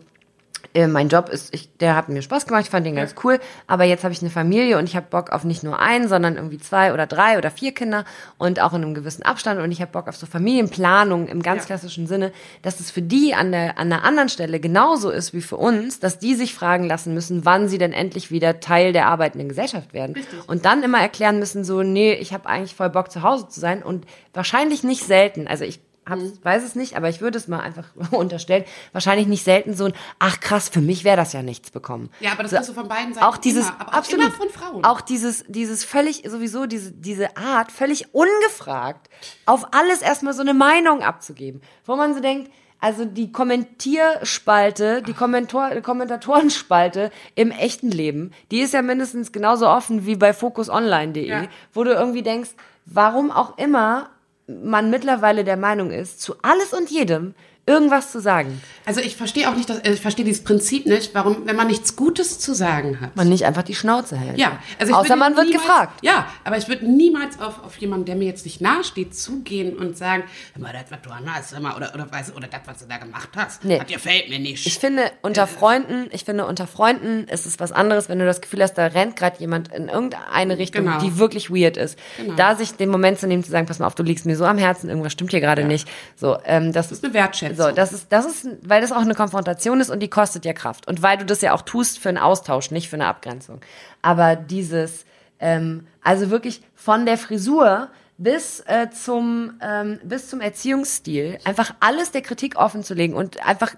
äh, 0.74 0.88
mein 0.88 1.10
Job 1.10 1.30
ist, 1.30 1.54
ich, 1.54 1.76
der 1.78 1.96
hat 1.96 2.10
mir 2.10 2.22
Spaß 2.22 2.46
gemacht, 2.46 2.64
ich 2.64 2.70
fand 2.70 2.86
den 2.86 2.96
ganz 2.96 3.16
cool, 3.24 3.40
aber 3.68 3.84
jetzt 3.84 4.04
habe 4.04 4.14
ich 4.14 4.22
eine 4.22 4.30
Familie 4.30 4.78
und 4.78 4.86
ich 4.86 4.96
habe 4.96 5.08
Bock 5.10 5.32
auf 5.32 5.44
nicht 5.44 5.64
nur 5.64 5.80
einen, 5.80 6.08
sondern 6.08 6.36
irgendwie 6.36 6.58
zwei 6.58 6.94
oder 6.94 7.06
drei 7.08 7.38
oder 7.38 7.52
vier 7.52 7.74
Kinder 7.74 8.06
und 8.38 8.60
auch 8.62 8.74
in 8.74 8.84
einem 8.84 8.94
gewissen 8.94 9.24
Abstand 9.24 9.60
und 9.62 9.72
ich 9.72 9.82
habe 9.82 9.92
Bock 9.92 10.08
auf 10.08 10.16
so 10.18 10.26
Familienplanung 10.26 11.28
im 11.28 11.42
ganz 11.42 11.64
Ja. 11.64 11.68
klassischen 11.68 12.08
Sinne, 12.08 12.32
dass 12.62 12.80
es 12.80 12.92
für 12.92 13.02
die 13.02 13.34
an 13.34 13.52
der 13.52 13.78
an 13.78 13.90
der 13.90 14.04
anderen 14.04 14.30
Stelle 14.30 14.60
genauso 14.60 15.10
ist 15.10 15.34
wie 15.34 15.42
für 15.42 15.58
uns, 15.58 16.00
dass 16.00 16.20
die 16.20 16.36
sich 16.36 16.54
fragen 16.54 16.86
lassen 16.86 17.14
müssen, 17.14 17.46
wann 17.46 17.68
sie 17.70 17.78
denn 17.78 17.94
endlich 17.94 18.32
wieder 18.32 18.60
Teil 18.60 18.94
der 18.94 19.08
arbeitenden 19.08 19.50
Gesellschaft 19.50 19.94
werden. 19.94 20.16
Und 20.48 20.66
dann 20.66 20.84
immer 20.84 21.00
erklären 21.00 21.40
müssen 21.40 21.64
so, 21.64 21.84
nee, 21.84 22.14
ich 22.14 22.34
habe 22.34 22.48
eigentlich 22.50 22.76
voll 22.76 22.90
Bock 22.90 23.12
zu 23.12 23.22
Hause 23.24 23.48
zu 23.48 23.60
sein 23.60 23.84
und 23.84 24.06
wahrscheinlich 24.34 24.84
nicht 24.84 25.04
selten, 25.04 25.48
also 25.48 25.64
ich 25.64 25.80
hab's, 26.08 26.24
weiß 26.44 26.64
es 26.64 26.76
nicht, 26.76 26.96
aber 26.96 27.10
ich 27.10 27.22
würde 27.22 27.38
es 27.38 27.48
mal 27.48 27.60
einfach 27.60 27.86
unterstellen, 28.12 28.64
wahrscheinlich 28.94 29.28
nicht 29.28 29.44
selten 29.44 29.74
so 29.74 29.86
ein, 29.86 29.94
ach 30.20 30.40
krass, 30.40 30.70
für 30.70 30.82
mich 30.82 31.04
wäre 31.04 31.18
das 31.18 31.34
ja 31.34 31.42
nichts 31.42 31.72
bekommen. 31.72 32.10
Ja, 32.20 32.32
aber 32.32 32.44
das 32.44 32.52
So, 32.52 32.58
kriegst 32.58 32.70
du 32.70 32.74
von 32.74 32.88
beiden 32.88 33.14
Seiten 33.14 33.26
Auch 33.26 33.38
dieses, 33.38 33.68
immer, 33.68 33.82
aber 33.82 33.90
auch 33.90 33.94
absolut, 33.98 34.26
immer 34.26 34.34
von 34.36 34.50
Frauen. 34.50 34.86
auch 34.86 35.02
dieses, 35.02 35.44
dieses 35.48 35.84
völlig, 35.84 36.24
sowieso 36.28 36.66
diese, 36.66 36.92
diese 36.92 37.36
Art, 37.38 37.72
völlig 37.72 38.14
ungefragt, 38.14 39.10
auf 39.46 39.74
alles 39.74 40.02
erstmal 40.02 40.34
so 40.34 40.42
eine 40.42 40.54
Meinung 40.54 41.02
abzugeben, 41.04 41.62
wo 41.86 41.96
man 41.96 42.14
so 42.14 42.20
denkt, 42.20 42.52
also 42.80 43.06
die 43.06 43.32
Kommentierspalte, 43.32 45.02
die 45.02 45.14
Kommentor 45.14 45.70
Kommentatorenspalte 45.82 47.12
im 47.36 47.52
echten 47.52 47.90
Leben, 47.92 48.32
die 48.52 48.60
ist 48.60 48.74
ja 48.74 48.82
mindestens 48.82 49.32
genauso 49.32 49.68
offen 49.68 50.06
wie 50.06 50.16
bei 50.16 50.34
focusonline.de, 50.34 51.28
Ja. 51.28 51.48
wo 51.74 51.84
du 51.84 51.92
irgendwie 51.92 52.22
denkst, 52.24 52.52
warum 52.86 53.32
auch 53.32 53.58
immer 53.58 54.10
man 54.48 54.90
mittlerweile 54.90 55.44
der 55.44 55.58
Meinung 55.58 55.92
ist, 55.92 56.22
zu 56.22 56.36
alles 56.42 56.74
und 56.74 56.90
jedem 56.90 57.36
irgendwas 57.68 58.12
zu 58.12 58.20
sagen. 58.22 58.62
Also 58.86 59.02
ich 59.02 59.18
verstehe 59.18 59.50
auch 59.50 59.56
nicht, 59.56 59.70
dass, 59.70 59.80
äh, 59.80 59.92
ich 59.92 60.00
verstehe 60.02 60.24
dieses 60.26 60.44
Prinzip 60.44 60.86
nicht, 60.86 61.14
warum, 61.14 61.46
wenn 61.46 61.56
man 61.58 61.68
nichts 61.68 61.96
Gutes 61.98 62.40
zu 62.40 62.54
sagen 62.56 63.02
hat. 63.02 63.16
Man 63.18 63.28
nicht 63.30 63.44
einfach 63.46 63.64
die 63.64 63.76
Schnauze 63.76 64.16
hält. 64.18 64.38
ja, 64.40 64.58
also 64.80 64.94
Außer 64.94 65.16
man 65.18 65.36
wird 65.36 65.48
niemals, 65.48 65.66
gefragt. 65.66 66.00
Ja, 66.02 66.28
aber 66.46 66.58
ich 66.58 66.68
würde 66.70 66.86
niemals 66.86 67.40
auf, 67.42 67.64
auf 67.64 67.78
jemanden, 67.78 68.06
der 68.06 68.16
mir 68.16 68.26
jetzt 68.26 68.46
nicht 68.46 68.62
nahesteht, 68.62 69.14
zugehen 69.16 69.76
und 69.78 69.98
sagen, 69.98 70.24
hör 70.56 70.62
mal, 70.64 70.72
das, 70.74 70.86
was 70.90 71.02
du 71.02 71.10
hast, 71.30 71.52
hör 71.54 71.60
mal, 71.60 71.76
oder, 71.76 71.94
oder, 71.94 72.08
oder 72.36 72.48
das, 72.48 72.62
was 72.66 72.80
du 72.80 72.86
da 72.88 72.98
gemacht 72.98 73.30
hast, 73.36 73.66
Nee. 73.66 73.78
das 73.80 73.88
gefällt 73.88 74.30
mir 74.30 74.40
nicht. 74.40 74.66
Ich 74.66 74.80
finde, 74.80 75.12
unter 75.22 75.46
Freunden, 75.48 76.08
ich 76.12 76.24
finde, 76.24 76.46
unter 76.46 76.68
Freunden 76.68 77.26
ist 77.28 77.46
es 77.46 77.60
was 77.60 77.74
anderes, 77.74 78.08
wenn 78.08 78.20
du 78.20 78.26
das 78.26 78.40
Gefühl 78.40 78.64
hast, 78.64 78.76
da 78.76 78.88
rennt 78.88 79.18
gerade 79.18 79.38
jemand 79.40 79.74
in 79.74 79.90
irgendeine 79.90 80.58
Richtung, 80.58 80.86
Genau. 80.86 81.00
die 81.00 81.18
wirklich 81.18 81.50
weird 81.50 81.76
ist. 81.76 82.00
Genau. 82.16 82.36
Da 82.36 82.56
sich 82.56 82.72
den 82.74 82.90
Moment 82.90 83.20
zu 83.20 83.28
nehmen, 83.28 83.44
zu 83.44 83.52
sagen, 83.52 83.66
pass 83.68 83.80
mal 83.80 83.88
auf, 83.88 83.96
du 83.96 84.04
liegst 84.04 84.26
mir 84.26 84.38
so 84.38 84.46
am 84.46 84.58
Herzen, 84.58 84.88
irgendwas 84.90 85.12
stimmt 85.12 85.32
hier 85.32 85.42
gerade 85.42 85.66
nicht. 85.66 85.88
So, 86.16 86.38
ähm, 86.46 86.72
das, 86.72 86.88
Das 86.88 87.00
ist 87.00 87.04
eine 87.04 87.14
Wertschätzung. 87.14 87.57
So, 87.58 87.72
das 87.72 87.94
ist, 87.94 88.12
das 88.12 88.26
ist, 88.26 88.48
weil 88.62 88.82
das 88.82 88.92
auch 88.92 89.02
eine 89.02 89.16
Konfrontation 89.16 89.80
ist 89.80 89.90
und 89.90 90.00
die 90.00 90.10
kostet 90.10 90.46
ja 90.46 90.54
Kraft. 90.54 90.88
Und 90.88 91.02
weil 91.02 91.18
du 91.18 91.26
das 91.26 91.42
ja 91.42 91.54
auch 91.54 91.62
tust 91.62 92.00
für 92.00 92.10
einen 92.10 92.18
Austausch, 92.18 92.72
nicht 92.72 92.90
für 92.90 92.96
eine 92.96 93.08
Abgrenzung. 93.08 93.62
Aber 94.02 94.36
dieses, 94.36 95.06
ähm, 95.40 95.88
also 96.04 96.30
wirklich 96.30 96.62
von 96.76 97.06
der 97.06 97.18
Frisur 97.18 97.90
bis 98.18 98.62
äh, 98.62 98.90
zum 98.90 99.60
ähm, 99.62 100.00
bis 100.04 100.30
zum 100.30 100.42
Erziehungsstil 100.42 101.38
einfach 101.44 101.76
alles 101.80 102.12
der 102.12 102.22
Kritik 102.22 102.56
offen 102.56 102.84
zu 102.84 102.96
legen 102.96 103.14
und 103.14 103.46
einfach 103.46 103.76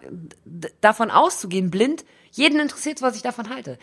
davon 0.79 1.11
auszugehen 1.11 1.69
blind 1.69 2.05
jeden 2.31 2.59
interessiert 2.59 3.01
was 3.01 3.15
ich 3.15 3.21
davon 3.21 3.49
halte. 3.49 3.77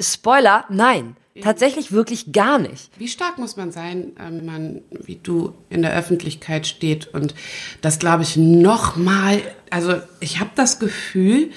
Spoiler 0.00 0.64
nein. 0.68 1.16
Tatsächlich 1.40 1.92
wirklich 1.92 2.30
gar 2.32 2.58
nicht. 2.58 2.90
Wie 2.98 3.08
stark 3.08 3.38
muss 3.38 3.56
man 3.56 3.72
sein, 3.72 4.12
ähm, 4.20 4.38
wenn 4.38 4.44
man, 4.44 4.80
wie 4.90 5.16
du, 5.16 5.54
in 5.70 5.80
der 5.80 5.94
Öffentlichkeit 5.94 6.66
steht? 6.66 7.06
Und 7.14 7.34
das, 7.80 7.98
glaube 7.98 8.22
ich, 8.22 8.36
noch 8.36 8.96
mal, 8.96 9.40
also 9.70 9.94
ich 10.20 10.40
habe 10.40 10.50
das 10.56 10.78
Gefühl, 10.78 11.50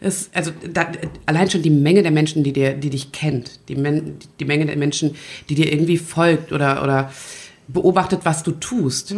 es, 0.00 0.30
also 0.32 0.52
da, 0.72 0.90
allein 1.26 1.50
schon 1.50 1.60
die 1.60 1.70
Menge 1.70 2.02
der 2.02 2.10
Menschen, 2.10 2.42
die, 2.42 2.54
dir, 2.54 2.72
die 2.72 2.88
dich 2.88 3.12
kennt, 3.12 3.68
die, 3.68 3.76
Men, 3.76 4.16
die 4.40 4.46
Menge 4.46 4.64
der 4.64 4.78
Menschen, 4.78 5.16
die 5.50 5.54
dir 5.54 5.70
irgendwie 5.70 5.98
folgt 5.98 6.50
oder, 6.52 6.82
oder 6.82 7.12
beobachtet, 7.66 8.20
was 8.22 8.42
du 8.42 8.52
tust. 8.52 9.14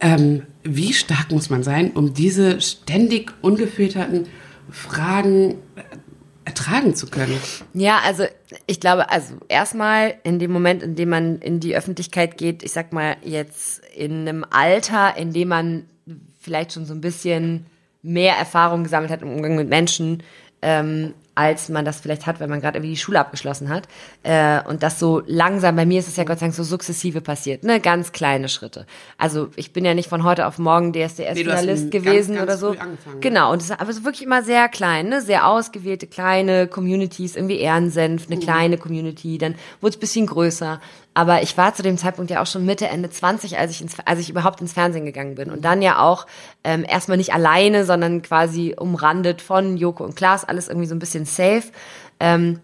Ähm, 0.00 0.42
wie 0.64 0.92
stark 0.92 1.30
muss 1.30 1.48
man 1.48 1.62
sein, 1.62 1.92
um 1.92 2.12
diese 2.12 2.60
ständig 2.60 3.32
ungefilterten 3.40 4.26
Fragen 4.70 5.56
ertragen 6.44 6.94
zu 6.94 7.08
können? 7.08 7.38
Ja, 7.74 8.00
also 8.04 8.24
ich 8.66 8.80
glaube, 8.80 9.10
also 9.10 9.34
erstmal 9.48 10.14
in 10.22 10.38
dem 10.38 10.52
Moment, 10.52 10.82
in 10.82 10.94
dem 10.94 11.08
man 11.08 11.38
in 11.40 11.60
die 11.60 11.76
Öffentlichkeit 11.76 12.38
geht, 12.38 12.62
ich 12.62 12.72
sag 12.72 12.92
mal 12.92 13.16
jetzt 13.22 13.82
in 13.94 14.28
einem 14.28 14.44
Alter, 14.48 15.16
in 15.16 15.32
dem 15.32 15.48
man 15.48 15.84
vielleicht 16.40 16.72
schon 16.72 16.86
so 16.86 16.94
ein 16.94 17.00
bisschen 17.00 17.66
mehr 18.02 18.36
Erfahrung 18.36 18.84
gesammelt 18.84 19.10
hat 19.10 19.22
im 19.22 19.32
Umgang 19.32 19.56
mit 19.56 19.68
Menschen, 19.68 20.22
ähm, 20.62 21.14
als 21.36 21.68
man 21.68 21.84
das 21.84 22.00
vielleicht 22.00 22.26
hat, 22.26 22.40
wenn 22.40 22.50
man 22.50 22.60
gerade 22.60 22.78
irgendwie 22.78 22.94
die 22.94 23.00
Schule 23.00 23.20
abgeschlossen 23.20 23.68
hat. 23.68 23.86
Äh, 24.24 24.60
und 24.66 24.82
das 24.82 24.98
so 24.98 25.22
langsam, 25.26 25.76
bei 25.76 25.86
mir 25.86 26.00
ist 26.00 26.08
es 26.08 26.16
ja 26.16 26.24
Gott 26.24 26.40
sei 26.40 26.46
Dank 26.46 26.54
so 26.54 26.64
sukzessive 26.64 27.20
passiert, 27.20 27.62
ne? 27.62 27.78
Ganz 27.78 28.10
kleine 28.10 28.48
Schritte. 28.48 28.86
Also 29.18 29.50
ich 29.54 29.72
bin 29.72 29.84
ja 29.84 29.94
nicht 29.94 30.08
von 30.08 30.24
heute 30.24 30.46
auf 30.46 30.58
morgen 30.58 30.86
Nee, 30.86 30.92
du 30.92 31.04
hast 31.04 31.18
DSDS-Finalist 31.18 31.90
ganz, 31.90 32.04
gewesen 32.04 32.34
ganz 32.34 32.42
oder 32.42 32.56
so. 32.56 32.68
angefangen. 32.70 33.20
Genau, 33.20 33.52
und 33.52 33.58
es 33.58 33.70
ist 33.70 33.80
aber 33.80 33.92
so 33.92 34.04
wirklich 34.04 34.22
immer 34.24 34.42
sehr 34.42 34.68
klein, 34.68 35.08
ne? 35.08 35.20
Sehr 35.20 35.46
ausgewählte 35.46 36.06
kleine 36.06 36.66
Communities, 36.66 37.36
irgendwie 37.36 37.58
Ehrensenf, 37.58 38.26
eine 38.26 38.40
kleine 38.40 38.78
Community, 38.78 39.38
dann 39.38 39.54
wurde 39.80 39.90
es 39.90 39.96
ein 39.96 40.00
bisschen 40.00 40.26
größer. 40.26 40.80
Aber 41.16 41.42
ich 41.42 41.56
war 41.56 41.74
zu 41.74 41.82
dem 41.82 41.96
Zeitpunkt 41.96 42.30
ja 42.30 42.42
auch 42.42 42.46
schon 42.46 42.66
Mitte, 42.66 42.88
Ende 42.88 43.08
20, 43.08 43.58
als 43.58 43.70
ich, 43.70 43.80
ins, 43.80 43.96
als 44.04 44.20
ich 44.20 44.28
überhaupt 44.28 44.60
ins 44.60 44.74
Fernsehen 44.74 45.06
gegangen 45.06 45.34
bin. 45.34 45.50
Und 45.50 45.64
dann 45.64 45.80
ja 45.80 45.98
auch 45.98 46.26
ähm, 46.62 46.84
erstmal 46.86 47.16
nicht 47.16 47.32
alleine, 47.32 47.86
sondern 47.86 48.20
quasi 48.20 48.74
umrandet 48.78 49.40
von 49.40 49.78
Joko 49.78 50.04
und 50.04 50.14
Klaas, 50.14 50.44
alles 50.44 50.68
irgendwie 50.68 50.86
so 50.86 50.94
ein 50.94 50.98
bisschen 50.98 51.24
safe. 51.26 51.64
Ähm, 52.20 52.60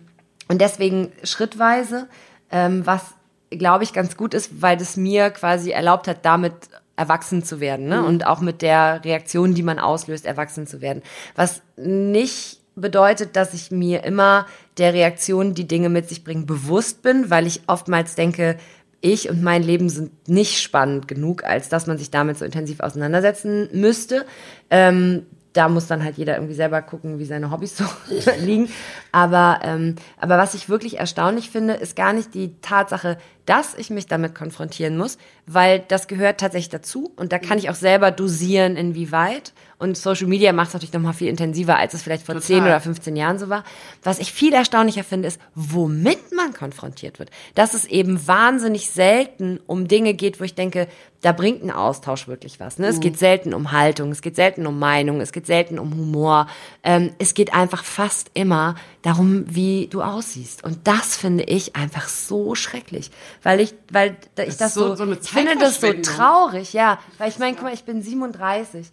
und 0.49 0.61
deswegen 0.61 1.13
schrittweise, 1.25 2.09
ähm, 2.51 2.87
was 2.87 3.03
glaube 3.51 3.85
ich 3.85 3.93
ganz 3.93 4.17
gut 4.17 4.35
ist, 4.35 4.63
weil 4.63 4.81
es 4.81 4.97
mir 4.97 5.31
quasi 5.31 5.71
erlaubt 5.71 6.09
hat, 6.09 6.25
damit 6.25 6.55
erwachsen 6.97 7.43
zu 7.43 7.61
werden 7.61 7.89
ne? 7.89 8.05
und 8.05 8.27
auch 8.27 8.41
mit 8.41 8.63
der 8.63 9.05
Reaktion, 9.05 9.55
die 9.55 9.63
man 9.63 9.79
auslöst, 9.79 10.27
erwachsen 10.27 10.67
zu 10.67 10.81
werden. 10.81 11.03
Was 11.35 11.63
nicht 11.77 12.61
bedeutet, 12.75 13.37
dass 13.37 13.55
ich 13.55 13.71
mir 13.71 14.05
immer 14.05 14.47
der 14.79 14.95
Reaktion, 14.95 15.55
die 15.55 15.67
Dinge 15.67 15.89
mit 15.89 16.09
sich 16.09 16.25
bringen, 16.25 16.47
bewusst 16.47 17.03
bin, 17.03 17.31
weil 17.31 17.47
ich 17.47 17.63
oftmals 17.67 18.15
denke, 18.15 18.57
ich 19.01 19.29
und 19.29 19.43
mein 19.43 19.63
Leben 19.63 19.89
sind 19.89 20.29
nicht 20.29 20.61
spannend 20.61 21.09
genug, 21.09 21.45
als 21.45 21.69
dass 21.69 21.87
man 21.87 21.99
sich 21.99 22.11
damit 22.11 22.39
so 22.39 22.45
intensiv 22.45 22.81
auseinandersetzen 22.81 23.69
müsste. 23.73 24.25
Ähm, 24.71 25.27
da 25.53 25.69
muss 25.69 25.87
dann 25.87 26.03
halt 26.03 26.17
jeder 26.17 26.37
irgendwie 26.37 26.55
selber 26.55 26.83
gucken, 26.83 27.19
wie 27.19 27.25
seine 27.25 27.51
Hobbys 27.51 27.77
so 27.77 27.85
liegen. 28.41 28.69
Aber, 29.11 29.61
ähm, 29.63 29.97
aber 30.19 30.39
was 30.39 30.55
ich 30.55 30.69
wirklich 30.69 30.99
erstaunlich 30.99 31.51
finde, 31.51 31.75
ist 31.75 31.97
gar 31.97 32.13
nicht 32.13 32.35
die 32.35 32.61
Tatsache, 32.61 33.19
dass 33.47 33.75
ich 33.75 33.91
mich 33.91 34.07
damit 34.07 34.35
konfrontieren 34.35 34.97
muss, 34.97 35.19
weil 35.47 35.81
das 35.81 36.07
gehört 36.07 36.41
tatsächlich 36.41 36.71
dazu 36.71 37.13
und 37.17 37.33
da 37.33 37.39
kann 37.39 37.59
ich 37.59 37.71
auch 37.71 37.75
selber 37.75 38.11
dosieren, 38.11 38.77
inwieweit. 38.77 39.53
Und 39.79 39.97
Social 39.97 40.29
Media 40.29 40.53
macht 40.53 40.69
es 40.69 40.75
natürlich 40.75 40.93
noch 40.93 41.01
mal 41.01 41.13
viel 41.13 41.27
intensiver, 41.27 41.77
als 41.77 41.93
es 41.93 42.03
vielleicht 42.03 42.25
vor 42.25 42.37
Total. 42.37 42.47
10 42.47 42.63
oder 42.63 42.81
15 42.81 43.17
Jahren 43.17 43.39
so 43.41 43.49
war. 43.49 43.65
Was 44.05 44.21
ich 44.21 44.33
viel 44.33 44.55
erstaunlicher 44.55 45.03
finde, 45.03 45.27
ist, 45.27 45.41
womit 45.57 46.33
man 46.33 46.53
konfrontiert 46.53 47.19
wird. 47.19 47.31
Dass 47.57 47.75
es 47.75 47.85
eben 47.87 48.29
wahnsinnig 48.29 48.91
selten 48.91 49.59
um 49.67 49.89
Dinge 49.89 50.15
geht, 50.15 50.39
wo 50.39 50.45
ich 50.45 50.55
denke, 50.55 50.87
da 51.21 51.33
bringt 51.33 51.65
ein 51.65 51.71
Austausch 51.73 52.29
wirklich 52.29 52.61
was. 52.61 52.79
Ne? 52.79 52.87
Es 52.87 53.01
geht 53.01 53.19
selten 53.19 53.55
um 53.55 53.73
Haltung, 53.73 54.13
es 54.13 54.23
geht 54.23 54.37
selten 54.37 54.67
um 54.67 54.79
Meinung, 54.79 55.21
es 55.21 55.33
geht 55.33 55.47
selten 55.47 55.79
um 55.79 55.93
Humor. 55.97 56.47
Ähm, 56.85 57.13
es 57.19 57.35
geht 57.35 57.53
einfach 57.53 57.85
fast 57.85 58.31
immer 58.35 58.77
darum, 59.03 59.45
wie 59.49 59.89
du 59.89 60.03
aussiehst. 60.03 60.65
Und 60.65 60.87
das 60.87 61.17
finde 61.17 61.45
ich 61.45 61.77
einfach 61.77 62.09
so 62.09 62.55
schrecklich, 62.55 63.11
weil 63.43 63.61
ich, 63.61 63.75
weil 63.91 64.17
ich 64.39 64.47
ist 64.47 64.61
das 64.61 64.75
so- 64.75 64.89
so, 64.89 64.95
so 64.97 65.03
eine 65.05 65.19
ich 65.23 65.29
finde 65.31 65.57
das 65.59 65.81
so 65.81 65.93
traurig, 65.93 66.73
ja, 66.73 66.99
weil 67.19 67.29
ich 67.29 67.39
meine, 67.39 67.55
guck 67.55 67.65
mal, 67.65 67.75
ich 67.75 67.85
bin 67.85 68.03
37 68.03 68.91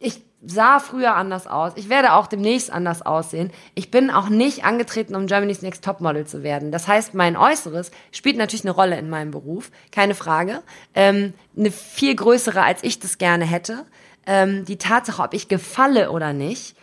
ich 0.00 0.22
sah 0.46 0.78
früher 0.78 1.16
anders 1.16 1.48
aus. 1.48 1.72
Ich 1.74 1.88
werde 1.88 2.12
auch 2.12 2.28
demnächst 2.28 2.70
anders 2.70 3.02
aussehen. 3.02 3.50
Ich 3.74 3.90
bin 3.90 4.12
auch 4.12 4.28
nicht 4.28 4.64
angetreten, 4.64 5.16
um 5.16 5.26
Germany's 5.26 5.62
Next 5.62 5.82
Topmodel 5.84 6.24
zu 6.24 6.44
werden. 6.44 6.70
Das 6.70 6.86
heißt, 6.86 7.14
mein 7.14 7.36
Äußeres 7.36 7.90
spielt 8.12 8.36
natürlich 8.36 8.62
eine 8.64 8.70
Rolle 8.70 8.96
in 8.96 9.10
meinem 9.10 9.32
Beruf, 9.32 9.72
keine 9.90 10.14
Frage. 10.14 10.62
Ähm, 10.94 11.34
eine 11.56 11.72
viel 11.72 12.14
größere, 12.14 12.62
als 12.62 12.84
ich 12.84 13.00
das 13.00 13.18
gerne 13.18 13.44
hätte. 13.44 13.84
Ähm, 14.26 14.64
die 14.64 14.76
Tatsache, 14.78 15.20
ob 15.20 15.34
ich 15.34 15.48
gefalle 15.48 16.12
oder 16.12 16.32
nicht, 16.32 16.76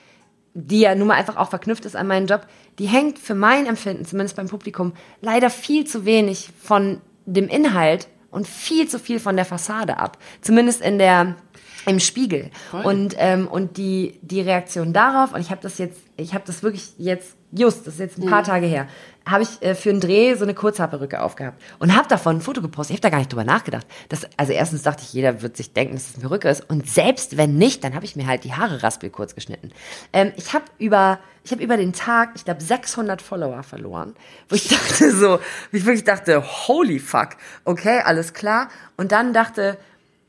die 0.55 0.79
ja 0.79 0.95
nun 0.95 1.09
mal 1.09 1.15
einfach 1.15 1.35
auch 1.35 1.49
verknüpft 1.49 1.85
ist 1.85 1.95
an 1.95 2.07
meinen 2.07 2.27
Job, 2.27 2.47
die 2.79 2.87
hängt 2.87 3.19
für 3.19 3.35
mein 3.35 3.67
Empfinden, 3.67 4.05
zumindest 4.05 4.37
beim 4.37 4.47
Publikum, 4.47 4.93
leider 5.21 5.49
viel 5.49 5.85
zu 5.85 6.05
wenig 6.05 6.49
von 6.63 7.01
dem 7.25 7.49
Inhalt 7.49 8.07
und 8.31 8.47
viel 8.47 8.87
zu 8.87 8.97
viel 8.97 9.19
von 9.19 9.35
der 9.35 9.45
Fassade 9.45 9.97
ab. 9.97 10.17
Zumindest 10.41 10.81
in 10.81 10.97
der 10.97 11.35
im 11.85 11.99
Spiegel. 11.99 12.49
Voll. 12.71 12.83
Und 12.83 13.15
ähm, 13.19 13.47
und 13.47 13.77
die 13.77 14.17
die 14.21 14.41
Reaktion 14.41 14.93
darauf 14.93 15.33
und 15.33 15.41
ich 15.41 15.51
habe 15.51 15.61
das 15.61 15.77
jetzt 15.77 16.01
ich 16.17 16.33
habe 16.33 16.43
das 16.47 16.63
wirklich 16.63 16.93
jetzt 16.97 17.35
just 17.51 17.85
das 17.85 17.95
ist 17.95 17.99
jetzt 17.99 18.17
ein 18.17 18.29
paar 18.29 18.43
Tage 18.43 18.65
her 18.65 18.87
habe 19.27 19.43
ich 19.43 19.61
äh, 19.61 19.75
für 19.75 19.89
einen 19.89 19.99
Dreh 19.99 20.35
so 20.35 20.43
eine 20.43 20.53
Kurzhaarperücke 20.53 21.21
aufgehabt 21.21 21.61
und 21.79 21.95
habe 21.95 22.07
davon 22.07 22.37
ein 22.37 22.41
Foto 22.41 22.61
gepostet. 22.61 22.93
Ich 22.93 22.97
habe 22.97 23.01
da 23.01 23.09
gar 23.09 23.17
nicht 23.17 23.31
drüber 23.31 23.43
nachgedacht. 23.43 23.87
Das, 24.09 24.27
also 24.37 24.53
erstens 24.53 24.83
dachte 24.83 25.03
ich, 25.03 25.13
jeder 25.13 25.41
wird 25.41 25.57
sich 25.57 25.73
denken, 25.73 25.95
dass 25.95 26.09
es 26.09 26.15
eine 26.15 26.21
Perücke 26.21 26.49
ist 26.49 26.69
und 26.69 26.87
selbst 26.87 27.37
wenn 27.37 27.57
nicht, 27.57 27.83
dann 27.83 27.95
habe 27.95 28.05
ich 28.05 28.15
mir 28.15 28.27
halt 28.27 28.43
die 28.43 28.53
Haare 28.53 28.83
raspel 28.83 29.09
kurz 29.09 29.35
geschnitten. 29.35 29.71
Ähm, 30.13 30.31
ich 30.37 30.53
habe 30.53 30.65
über 30.77 31.19
ich 31.43 31.51
habe 31.51 31.63
über 31.63 31.77
den 31.77 31.93
Tag, 31.93 32.31
ich 32.35 32.43
glaube 32.43 32.61
600 32.61 33.21
Follower 33.21 33.61
verloren, 33.61 34.15
wo 34.49 34.55
ich 34.55 34.67
dachte 34.69 35.11
so, 35.11 35.39
wo 35.71 35.77
ich 35.77 35.85
wirklich 35.85 36.03
dachte, 36.03 36.43
holy 36.67 36.99
fuck, 36.99 37.29
okay, 37.65 38.01
alles 38.03 38.33
klar 38.33 38.69
und 38.97 39.11
dann 39.11 39.33
dachte, 39.33 39.77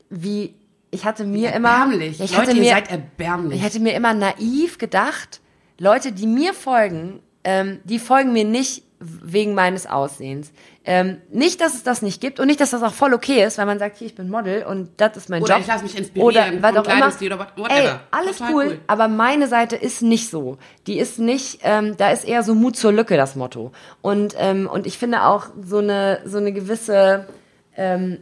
wie 0.09 0.55
ich 0.89 1.05
hatte 1.05 1.25
mir 1.25 1.53
immer 1.53 1.69
Erbärmlich. 1.69 2.21
ich 2.21 2.31
Leute, 2.31 2.41
hatte 2.41 2.51
ihr 2.53 2.61
mir 2.61 2.69
seid 2.71 2.89
erbärmlich. 2.89 3.59
ich 3.59 3.65
hätte 3.65 3.79
mir 3.79 3.93
immer 3.93 4.13
naiv 4.13 4.77
gedacht, 4.77 5.41
Leute, 5.79 6.11
die 6.11 6.27
mir 6.27 6.53
folgen, 6.53 7.19
ähm, 7.43 7.79
die 7.83 7.99
folgen 7.99 8.33
mir 8.33 8.45
nicht 8.45 8.83
wegen 8.99 9.53
meines 9.53 9.85
Aussehens. 9.85 10.51
Ähm, 10.83 11.17
nicht, 11.31 11.61
dass 11.61 11.75
es 11.75 11.83
das 11.83 12.01
nicht 12.01 12.19
gibt 12.19 12.39
und 12.39 12.47
nicht, 12.47 12.59
dass 12.59 12.71
das 12.71 12.81
auch 12.81 12.93
voll 12.93 13.13
okay 13.13 13.43
ist, 13.43 13.57
weil 13.57 13.67
man 13.67 13.77
sagt, 13.77 13.97
hier, 13.97 14.07
ich 14.07 14.15
bin 14.15 14.29
Model 14.29 14.63
und 14.63 14.89
das 14.97 15.17
ist 15.17 15.29
mein 15.29 15.43
Oder 15.43 15.55
Job. 15.55 15.61
ich 15.61 15.67
lass 15.67 15.83
mich 15.83 15.97
inspirieren 15.97 16.57
Oder 16.57 16.61
was 16.61 16.77
auch 16.77 16.91
immer. 16.91 17.07
Oder 17.07 17.47
whatever. 17.55 17.69
Ey, 17.69 17.89
alles 18.09 18.39
cool, 18.41 18.65
cool. 18.67 18.79
aber 18.87 19.07
meine 19.07 19.47
Seite 19.47 19.75
ist 19.75 20.01
nicht 20.01 20.29
so. 20.29 20.57
Die 20.87 20.97
ist 20.97 21.19
nicht, 21.19 21.59
ähm, 21.63 21.95
da 21.97 22.09
ist 22.09 22.25
eher 22.25 22.41
so 22.41 22.55
Mut 22.55 22.75
zur 22.75 22.91
Lücke 22.91 23.17
das 23.17 23.35
Motto. 23.35 23.71
Und, 24.01 24.33
ähm, 24.37 24.67
und 24.71 24.87
ich 24.87 24.97
finde 24.97 25.23
auch 25.23 25.47
so 25.61 25.77
eine, 25.77 26.21
so 26.25 26.37
eine 26.37 26.51
gewisse, 26.51 27.27
ähm, 27.75 28.19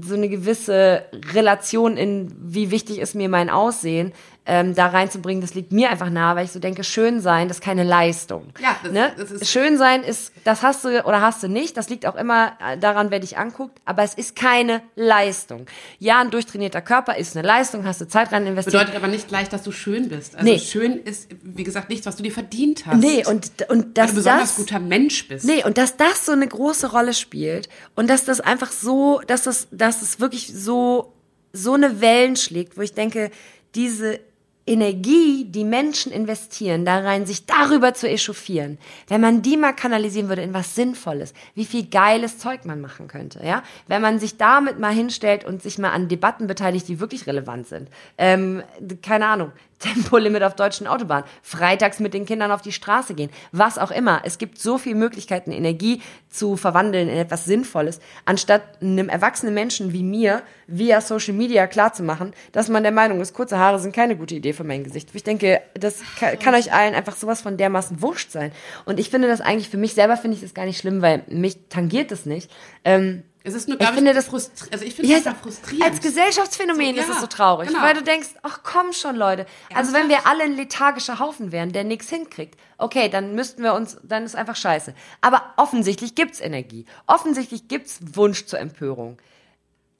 so 0.00 0.14
eine 0.14 0.28
gewisse 0.28 1.04
Relation 1.32 1.96
in, 1.96 2.34
wie 2.38 2.70
wichtig 2.70 2.98
ist 2.98 3.14
mir 3.14 3.28
mein 3.28 3.50
Aussehen, 3.50 4.12
ähm, 4.48 4.74
da 4.76 4.86
reinzubringen, 4.86 5.40
das 5.40 5.54
liegt 5.54 5.72
mir 5.72 5.90
einfach 5.90 6.08
nahe, 6.08 6.36
weil 6.36 6.44
ich 6.44 6.52
so 6.52 6.60
denke, 6.60 6.84
schön 6.84 7.20
sein, 7.20 7.48
das 7.48 7.56
ist 7.58 7.62
keine 7.64 7.82
Leistung. 7.82 8.48
Ja, 8.60 8.76
das- 8.82 8.92
ne? 8.92 9.12
das 9.18 9.30
ist- 9.32 9.50
schön 9.50 9.76
sein 9.76 10.04
ist, 10.04 10.32
das 10.44 10.62
hast 10.62 10.84
du 10.84 11.04
oder 11.04 11.20
hast 11.20 11.42
du 11.42 11.48
nicht, 11.48 11.76
das 11.76 11.88
liegt 11.88 12.06
auch 12.06 12.14
immer 12.14 12.52
äh, 12.64 12.78
daran, 12.78 13.10
wer 13.10 13.18
dich 13.18 13.38
anguckt, 13.38 13.78
aber 13.84 14.04
es 14.04 14.14
ist 14.14 14.36
keine 14.36 14.82
Leistung. 14.94 15.66
Ja, 15.98 16.20
ein 16.20 16.30
durchtrainierter 16.30 16.80
Körper 16.80 17.16
ist 17.16 17.36
eine 17.36 17.46
Leistung, 17.46 17.84
hast 17.84 18.00
du 18.00 18.06
Zeit 18.08 18.30
rein 18.32 18.46
investiert. 18.46 18.72
Bedeutet 18.74 18.94
aber 18.96 19.08
nicht 19.08 19.26
gleich, 19.28 19.48
dass 19.48 19.62
du 19.64 19.72
schön 19.72 20.08
bist. 20.08 20.36
Also 20.36 20.48
Nee. 20.48 20.58
schön 20.60 20.98
ist, 21.02 21.28
wie 21.42 21.64
gesagt, 21.64 21.88
nichts, 21.88 22.06
was 22.06 22.16
du 22.16 22.22
dir 22.22 22.32
verdient 22.32 22.86
hast. 22.86 22.98
Nee, 22.98 23.24
und, 23.26 23.50
und 23.68 23.98
dass 23.98 24.10
du 24.10 24.16
besonders 24.16 24.50
das, 24.50 24.56
guter 24.56 24.78
Mensch 24.78 25.26
bist. 25.28 25.44
Nee, 25.44 25.64
und 25.64 25.76
dass 25.76 25.96
das 25.96 26.24
so 26.24 26.32
eine 26.32 26.46
große 26.46 26.90
Rolle 26.92 27.14
spielt 27.14 27.68
und 27.96 28.08
dass 28.08 28.24
das 28.24 28.40
einfach 28.40 28.70
so, 28.70 29.20
dass 29.26 29.42
das, 29.42 29.66
dass 29.72 30.02
es 30.02 30.20
wirklich 30.20 30.52
so, 30.54 31.12
so 31.52 31.74
eine 31.74 32.00
Wellen 32.00 32.36
schlägt, 32.36 32.76
wo 32.76 32.82
ich 32.82 32.94
denke, 32.94 33.30
diese 33.74 34.20
Energie, 34.66 35.44
die 35.44 35.64
Menschen 35.64 36.10
investieren, 36.10 36.84
da 36.84 36.98
rein, 36.98 37.24
sich 37.24 37.46
darüber 37.46 37.94
zu 37.94 38.08
echauffieren, 38.08 38.78
wenn 39.06 39.20
man 39.20 39.40
die 39.40 39.56
mal 39.56 39.72
kanalisieren 39.72 40.28
würde 40.28 40.42
in 40.42 40.52
was 40.52 40.74
Sinnvolles, 40.74 41.34
wie 41.54 41.64
viel 41.64 41.86
geiles 41.86 42.38
Zeug 42.38 42.64
man 42.64 42.80
machen 42.80 43.06
könnte, 43.06 43.44
ja? 43.44 43.62
Wenn 43.86 44.02
man 44.02 44.18
sich 44.18 44.36
damit 44.36 44.80
mal 44.80 44.92
hinstellt 44.92 45.44
und 45.44 45.62
sich 45.62 45.78
mal 45.78 45.90
an 45.90 46.08
Debatten 46.08 46.48
beteiligt, 46.48 46.88
die 46.88 46.98
wirklich 46.98 47.26
relevant 47.26 47.68
sind. 47.68 47.88
Ähm, 48.18 48.62
keine 49.02 49.26
Ahnung, 49.26 49.52
Tempolimit 49.78 50.42
auf 50.42 50.54
deutschen 50.54 50.86
Autobahnen, 50.86 51.24
freitags 51.42 52.00
mit 52.00 52.14
den 52.14 52.24
Kindern 52.24 52.50
auf 52.50 52.62
die 52.62 52.72
Straße 52.72 53.14
gehen, 53.14 53.30
was 53.52 53.78
auch 53.78 53.90
immer. 53.90 54.22
Es 54.24 54.38
gibt 54.38 54.58
so 54.58 54.78
viele 54.78 54.94
Möglichkeiten, 54.94 55.52
Energie 55.52 56.00
zu 56.30 56.56
verwandeln 56.56 57.08
in 57.08 57.16
etwas 57.16 57.44
Sinnvolles, 57.44 58.00
anstatt 58.24 58.62
einem 58.80 59.08
erwachsenen 59.08 59.54
Menschen 59.54 59.92
wie 59.92 60.02
mir 60.02 60.42
via 60.66 61.00
Social 61.00 61.34
Media 61.34 61.66
klarzumachen, 61.66 62.32
dass 62.52 62.68
man 62.68 62.82
der 62.82 62.92
Meinung 62.92 63.20
ist, 63.20 63.34
kurze 63.34 63.58
Haare 63.58 63.78
sind 63.78 63.94
keine 63.94 64.16
gute 64.16 64.34
Idee 64.34 64.52
für 64.52 64.64
mein 64.64 64.84
Gesicht. 64.84 65.10
Ich 65.12 65.24
denke, 65.24 65.60
das 65.74 66.00
kann, 66.18 66.38
kann 66.38 66.54
euch 66.54 66.72
allen 66.72 66.94
einfach 66.94 67.16
sowas 67.16 67.42
von 67.42 67.56
dermaßen 67.56 68.00
wurscht 68.00 68.30
sein. 68.30 68.52
Und 68.84 68.98
ich 68.98 69.10
finde 69.10 69.28
das 69.28 69.40
eigentlich, 69.40 69.68
für 69.68 69.76
mich 69.76 69.94
selber 69.94 70.16
finde 70.16 70.36
ich 70.36 70.42
das 70.42 70.54
gar 70.54 70.64
nicht 70.64 70.78
schlimm, 70.78 71.02
weil 71.02 71.22
mich 71.28 71.58
tangiert 71.68 72.10
das 72.10 72.26
nicht. 72.26 72.50
Ähm, 72.84 73.22
Es 73.46 73.54
ist 73.54 73.68
nur, 73.68 73.80
Ich 73.80 73.86
ich, 73.88 73.94
finde 73.94 74.12
das- 74.12 74.26
frustri 74.26 74.68
also 74.72 74.84
ich 74.84 74.94
finde 74.96 75.12
ja, 75.12 75.20
das 75.20 75.34
frustrierend. 75.40 75.84
als 75.92 76.00
Gesellschaftsphänomen 76.00 76.94
So, 76.96 77.00
ist 77.00 77.08
ja, 77.08 77.14
es 77.14 77.20
so 77.20 77.26
traurig, 77.28 77.68
genau. 77.68 77.80
weil 77.80 77.94
du 77.94 78.02
denkst, 78.02 78.30
ach 78.42 78.60
komm 78.64 78.92
schon, 78.92 79.14
Leute. 79.14 79.46
Also 79.72 79.92
wenn 79.92 80.08
wir 80.08 80.26
alle 80.26 80.42
ein 80.42 80.56
lethargischer 80.56 81.20
Haufen 81.20 81.52
wären, 81.52 81.70
der 81.70 81.84
nichts 81.84 82.08
hinkriegt, 82.10 82.58
okay, 82.76 83.08
dann 83.08 83.36
müssten 83.36 83.62
wir 83.62 83.74
uns, 83.74 83.98
dann 84.02 84.24
ist 84.24 84.34
einfach 84.34 84.56
scheiße. 84.56 84.94
Aber 85.20 85.42
offensichtlich 85.56 86.16
gibt's 86.16 86.40
Energie. 86.40 86.86
Offensichtlich 87.06 87.68
gibt's 87.68 88.00
Wunsch 88.14 88.46
zur 88.46 88.58
Empörung. 88.58 89.16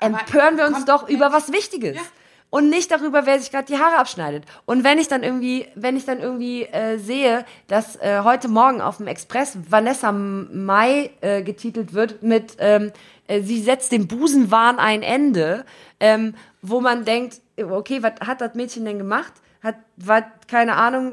Empören 0.00 0.58
wir 0.58 0.66
uns 0.66 0.84
doch 0.84 1.08
über 1.08 1.32
was 1.32 1.52
Wichtiges. 1.52 1.96
Ja. 1.96 2.02
Und 2.50 2.68
nicht 2.70 2.90
darüber, 2.92 3.26
wer 3.26 3.40
sich 3.40 3.50
gerade 3.50 3.66
die 3.66 3.76
Haare 3.78 3.96
abschneidet. 3.98 4.44
Und 4.66 4.84
wenn 4.84 4.98
ich 4.98 5.08
dann 5.08 5.22
irgendwie, 5.24 5.66
wenn 5.74 5.96
ich 5.96 6.04
dann 6.04 6.20
irgendwie 6.20 6.62
äh, 6.62 6.96
sehe, 6.98 7.44
dass 7.66 7.96
äh, 7.96 8.20
heute 8.22 8.46
Morgen 8.48 8.80
auf 8.80 8.98
dem 8.98 9.08
Express 9.08 9.58
Vanessa 9.68 10.12
Mai 10.12 11.10
äh, 11.22 11.42
getitelt 11.42 11.92
wird 11.92 12.22
mit 12.22 12.56
ähm, 12.60 12.92
äh, 13.28 13.42
sie 13.42 13.60
setzt 13.60 13.92
dem 13.92 14.06
Busenwahn 14.08 14.78
ein 14.78 15.02
Ende, 15.02 15.64
ähm, 16.00 16.34
wo 16.62 16.80
man 16.80 17.04
denkt, 17.04 17.40
okay, 17.58 18.02
was 18.02 18.12
hat 18.26 18.40
das 18.40 18.54
Mädchen 18.54 18.84
denn 18.84 18.98
gemacht? 18.98 19.32
Hat, 19.62 19.76
war, 19.96 20.22
keine 20.48 20.74
Ahnung, 20.76 21.12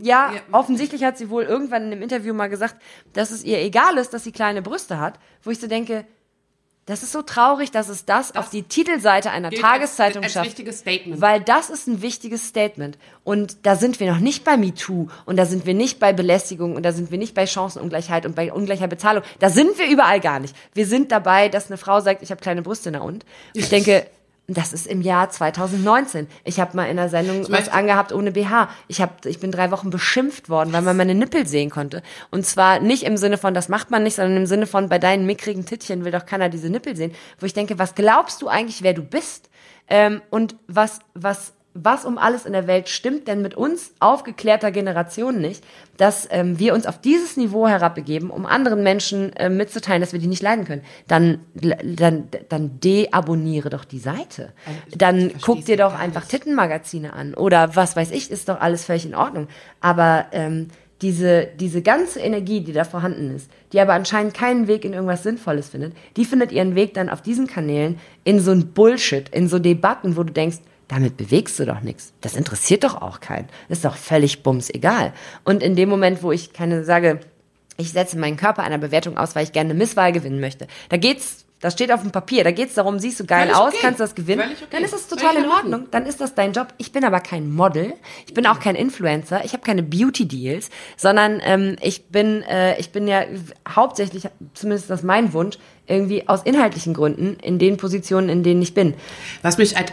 ja, 0.00 0.32
Ja. 0.34 0.40
offensichtlich 0.52 1.04
hat 1.04 1.16
sie 1.16 1.30
wohl 1.30 1.44
irgendwann 1.44 1.84
in 1.84 1.92
einem 1.92 2.02
Interview 2.02 2.34
mal 2.34 2.48
gesagt, 2.48 2.76
dass 3.14 3.30
es 3.30 3.42
ihr 3.44 3.58
egal 3.60 3.96
ist, 3.96 4.12
dass 4.12 4.24
sie 4.24 4.32
kleine 4.32 4.60
Brüste 4.62 4.98
hat, 4.98 5.18
wo 5.42 5.50
ich 5.50 5.60
so 5.60 5.66
denke, 5.66 6.04
das 6.86 7.02
ist 7.02 7.12
so 7.12 7.22
traurig, 7.22 7.70
dass 7.70 7.88
es 7.88 8.04
das, 8.04 8.36
auf 8.36 8.50
die 8.50 8.62
Titelseite 8.62 9.30
einer 9.30 9.50
Tageszeitung 9.50 10.22
als, 10.22 10.24
als 10.24 10.32
schafft. 10.34 10.46
wichtiges 10.46 10.80
Statement. 10.80 11.20
Weil 11.20 11.40
das 11.40 11.70
ist 11.70 11.86
ein 11.86 12.02
wichtiges 12.02 12.46
Statement. 12.46 12.98
Und 13.24 13.64
da 13.64 13.76
sind 13.76 14.00
wir 14.00 14.12
noch 14.12 14.20
nicht 14.20 14.44
bei 14.44 14.58
MeToo 14.58 15.08
und 15.24 15.36
da 15.36 15.46
sind 15.46 15.64
wir 15.64 15.72
nicht 15.72 15.98
bei 15.98 16.12
Belästigung 16.12 16.76
und 16.76 16.82
da 16.82 16.92
sind 16.92 17.10
wir 17.10 17.16
nicht 17.16 17.34
bei 17.34 17.46
Chancenungleichheit 17.46 18.26
und 18.26 18.36
bei 18.36 18.52
ungleicher 18.52 18.86
Bezahlung. 18.86 19.24
Da 19.38 19.48
sind 19.48 19.78
wir 19.78 19.88
überall 19.88 20.20
gar 20.20 20.40
nicht. 20.40 20.54
Wir 20.74 20.86
sind 20.86 21.10
dabei, 21.10 21.48
dass 21.48 21.68
eine 21.68 21.78
Frau 21.78 22.00
sagt, 22.00 22.22
ich 22.22 22.30
habe 22.30 22.42
kleine 22.42 22.60
Brüste, 22.60 22.90
na 22.90 23.00
und? 23.00 23.24
Ich 23.54 23.70
denke, 23.70 24.06
das 24.46 24.72
ist 24.74 24.86
im 24.86 25.00
Jahr 25.00 25.30
2019. 25.30 26.28
Ich 26.44 26.60
habe 26.60 26.76
mal 26.76 26.84
in 26.84 26.98
einer 26.98 27.08
Sendung 27.08 27.46
was 27.50 27.70
angehabt 27.70 28.12
ohne 28.12 28.32
BH. 28.32 28.68
Ich, 28.88 29.00
hab, 29.00 29.24
ich 29.24 29.40
bin 29.40 29.50
drei 29.50 29.70
Wochen 29.70 29.88
beschimpft 29.88 30.50
worden, 30.50 30.72
weil 30.72 30.82
man 30.82 30.96
meine 30.96 31.14
Nippel 31.14 31.46
sehen 31.46 31.70
konnte. 31.70 32.02
Und 32.30 32.44
zwar 32.44 32.80
nicht 32.80 33.04
im 33.04 33.16
Sinne 33.16 33.38
von, 33.38 33.54
das 33.54 33.68
macht 33.70 33.90
man 33.90 34.02
nicht, 34.02 34.16
sondern 34.16 34.36
im 34.36 34.46
Sinne 34.46 34.66
von, 34.66 34.88
bei 34.88 34.98
deinen 34.98 35.24
mickrigen 35.24 35.64
Tittchen 35.64 36.04
will 36.04 36.12
doch 36.12 36.26
keiner 36.26 36.50
diese 36.50 36.68
Nippel 36.68 36.94
sehen. 36.94 37.12
Wo 37.38 37.46
ich 37.46 37.54
denke, 37.54 37.78
was 37.78 37.94
glaubst 37.94 38.42
du 38.42 38.48
eigentlich, 38.48 38.82
wer 38.82 38.92
du 38.92 39.02
bist? 39.02 39.48
Ähm, 39.88 40.20
und 40.30 40.56
was, 40.66 40.98
was, 41.14 41.54
was 41.74 42.04
um 42.04 42.18
alles 42.18 42.46
in 42.46 42.52
der 42.52 42.68
Welt 42.68 42.88
stimmt 42.88 43.26
denn 43.26 43.42
mit 43.42 43.56
uns 43.56 43.92
aufgeklärter 43.98 44.70
Generation 44.70 45.40
nicht, 45.40 45.64
dass 45.96 46.28
ähm, 46.30 46.58
wir 46.60 46.72
uns 46.72 46.86
auf 46.86 47.00
dieses 47.00 47.36
Niveau 47.36 47.66
herabbegeben, 47.66 48.30
um 48.30 48.46
anderen 48.46 48.84
Menschen 48.84 49.32
äh, 49.34 49.50
mitzuteilen, 49.50 50.00
dass 50.00 50.12
wir 50.12 50.20
die 50.20 50.28
nicht 50.28 50.42
leiden 50.42 50.64
können? 50.64 50.82
Dann, 51.08 51.40
dann, 51.54 52.28
dann 52.48 52.78
deabonniere 52.78 53.70
doch 53.70 53.84
die 53.84 53.98
Seite. 53.98 54.52
Dann 54.96 55.32
guck 55.42 55.64
dir 55.64 55.76
doch 55.76 55.98
einfach 55.98 56.26
Tittenmagazine 56.26 57.12
an 57.12 57.34
oder 57.34 57.74
was 57.74 57.96
weiß 57.96 58.12
ich, 58.12 58.30
ist 58.30 58.48
doch 58.48 58.60
alles 58.60 58.84
völlig 58.84 59.04
in 59.04 59.16
Ordnung. 59.16 59.48
Aber 59.80 60.26
ähm, 60.30 60.68
diese, 61.02 61.48
diese 61.58 61.82
ganze 61.82 62.20
Energie, 62.20 62.60
die 62.60 62.72
da 62.72 62.84
vorhanden 62.84 63.34
ist, 63.34 63.50
die 63.72 63.80
aber 63.80 63.94
anscheinend 63.94 64.32
keinen 64.32 64.68
Weg 64.68 64.84
in 64.84 64.92
irgendwas 64.92 65.24
Sinnvolles 65.24 65.70
findet, 65.70 65.94
die 66.16 66.24
findet 66.24 66.52
ihren 66.52 66.76
Weg 66.76 66.94
dann 66.94 67.08
auf 67.08 67.20
diesen 67.20 67.48
Kanälen 67.48 67.98
in 68.22 68.38
so 68.38 68.52
ein 68.52 68.68
Bullshit, 68.68 69.28
in 69.30 69.48
so 69.48 69.58
Debatten, 69.58 70.16
wo 70.16 70.22
du 70.22 70.32
denkst, 70.32 70.58
damit 70.88 71.16
bewegst 71.16 71.58
du 71.58 71.66
doch 71.66 71.80
nichts. 71.80 72.12
Das 72.20 72.36
interessiert 72.36 72.84
doch 72.84 73.00
auch 73.00 73.20
keinen. 73.20 73.48
Ist 73.68 73.84
doch 73.84 73.96
völlig 73.96 74.42
bums 74.42 74.70
egal. 74.70 75.12
Und 75.44 75.62
in 75.62 75.76
dem 75.76 75.88
Moment, 75.88 76.22
wo 76.22 76.32
ich 76.32 76.52
keine 76.52 76.84
sage, 76.84 77.20
ich 77.76 77.92
setze 77.92 78.18
meinen 78.18 78.36
Körper 78.36 78.62
einer 78.62 78.78
Bewertung 78.78 79.16
aus, 79.16 79.34
weil 79.34 79.44
ich 79.44 79.52
gerne 79.52 79.70
eine 79.70 79.78
Misswahl 79.78 80.12
gewinnen 80.12 80.40
möchte. 80.40 80.66
Da 80.88 80.96
geht's, 80.96 81.43
das 81.60 81.72
steht 81.72 81.90
auf 81.92 82.02
dem 82.02 82.10
Papier, 82.10 82.44
da 82.44 82.50
geht's 82.50 82.74
darum, 82.74 82.98
siehst 82.98 83.20
du 83.20 83.24
geil 83.24 83.50
aus, 83.50 83.68
okay. 83.68 83.78
kannst 83.80 84.00
das 84.00 84.14
gewinnen, 84.14 84.42
okay. 84.42 84.66
dann 84.70 84.84
ist 84.84 84.92
das 84.92 85.06
total 85.06 85.36
in 85.36 85.46
Ordnung. 85.48 85.86
Dann 85.90 86.04
ist 86.04 86.20
das 86.20 86.34
dein 86.34 86.52
Job. 86.52 86.68
Ich 86.76 86.92
bin 86.92 87.04
aber 87.04 87.20
kein 87.20 87.50
Model, 87.50 87.94
ich 88.26 88.34
bin 88.34 88.46
auch 88.46 88.60
kein 88.60 88.74
Influencer, 88.74 89.44
ich 89.44 89.54
habe 89.54 89.62
keine 89.62 89.82
Beauty-Deals, 89.82 90.68
sondern 90.96 91.40
ähm, 91.42 91.76
ich 91.80 92.06
bin, 92.08 92.42
äh, 92.42 92.78
ich 92.78 92.92
bin 92.92 93.08
ja 93.08 93.22
hauptsächlich, 93.66 94.28
zumindest 94.52 94.90
das 94.90 95.00
ist 95.00 95.06
mein 95.06 95.32
Wunsch, 95.32 95.58
irgendwie 95.86 96.28
aus 96.28 96.42
inhaltlichen 96.42 96.94
Gründen 96.94 97.36
in 97.42 97.58
den 97.58 97.76
Positionen, 97.76 98.28
in 98.28 98.42
denen 98.42 98.62
ich 98.62 98.74
bin. 98.74 98.94
Was 99.42 99.58
mich 99.58 99.76
halt 99.76 99.92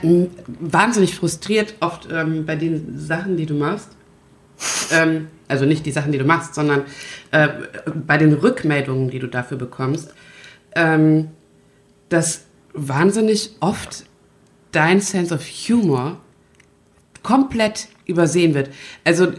wahnsinnig 0.59 1.15
frustriert, 1.15 1.75
oft 1.79 2.07
ähm, 2.11 2.45
bei 2.45 2.55
den 2.55 2.97
Sachen, 2.97 3.37
die 3.37 3.45
du 3.45 3.53
machst, 3.53 3.89
ähm, 4.91 5.27
also 5.47 5.65
nicht 5.65 5.85
die 5.85 5.91
Sachen, 5.91 6.11
die 6.11 6.17
du 6.17 6.25
machst, 6.25 6.55
sondern 6.55 6.83
äh, 7.31 7.49
bei 7.93 8.17
den 8.17 8.33
Rückmeldungen, 8.33 9.09
die 9.09 9.19
du 9.19 9.27
dafür 9.27 9.57
bekommst, 9.57 10.13
ähm, 10.75 11.29
dass 12.11 12.41
wahnsinnig 12.73 13.51
oft 13.61 14.05
dein 14.71 15.01
Sense 15.01 15.33
of 15.33 15.41
Humor 15.41 16.19
komplett 17.23 17.87
übersehen 18.05 18.53
wird. 18.53 18.69
Also, 19.05 19.31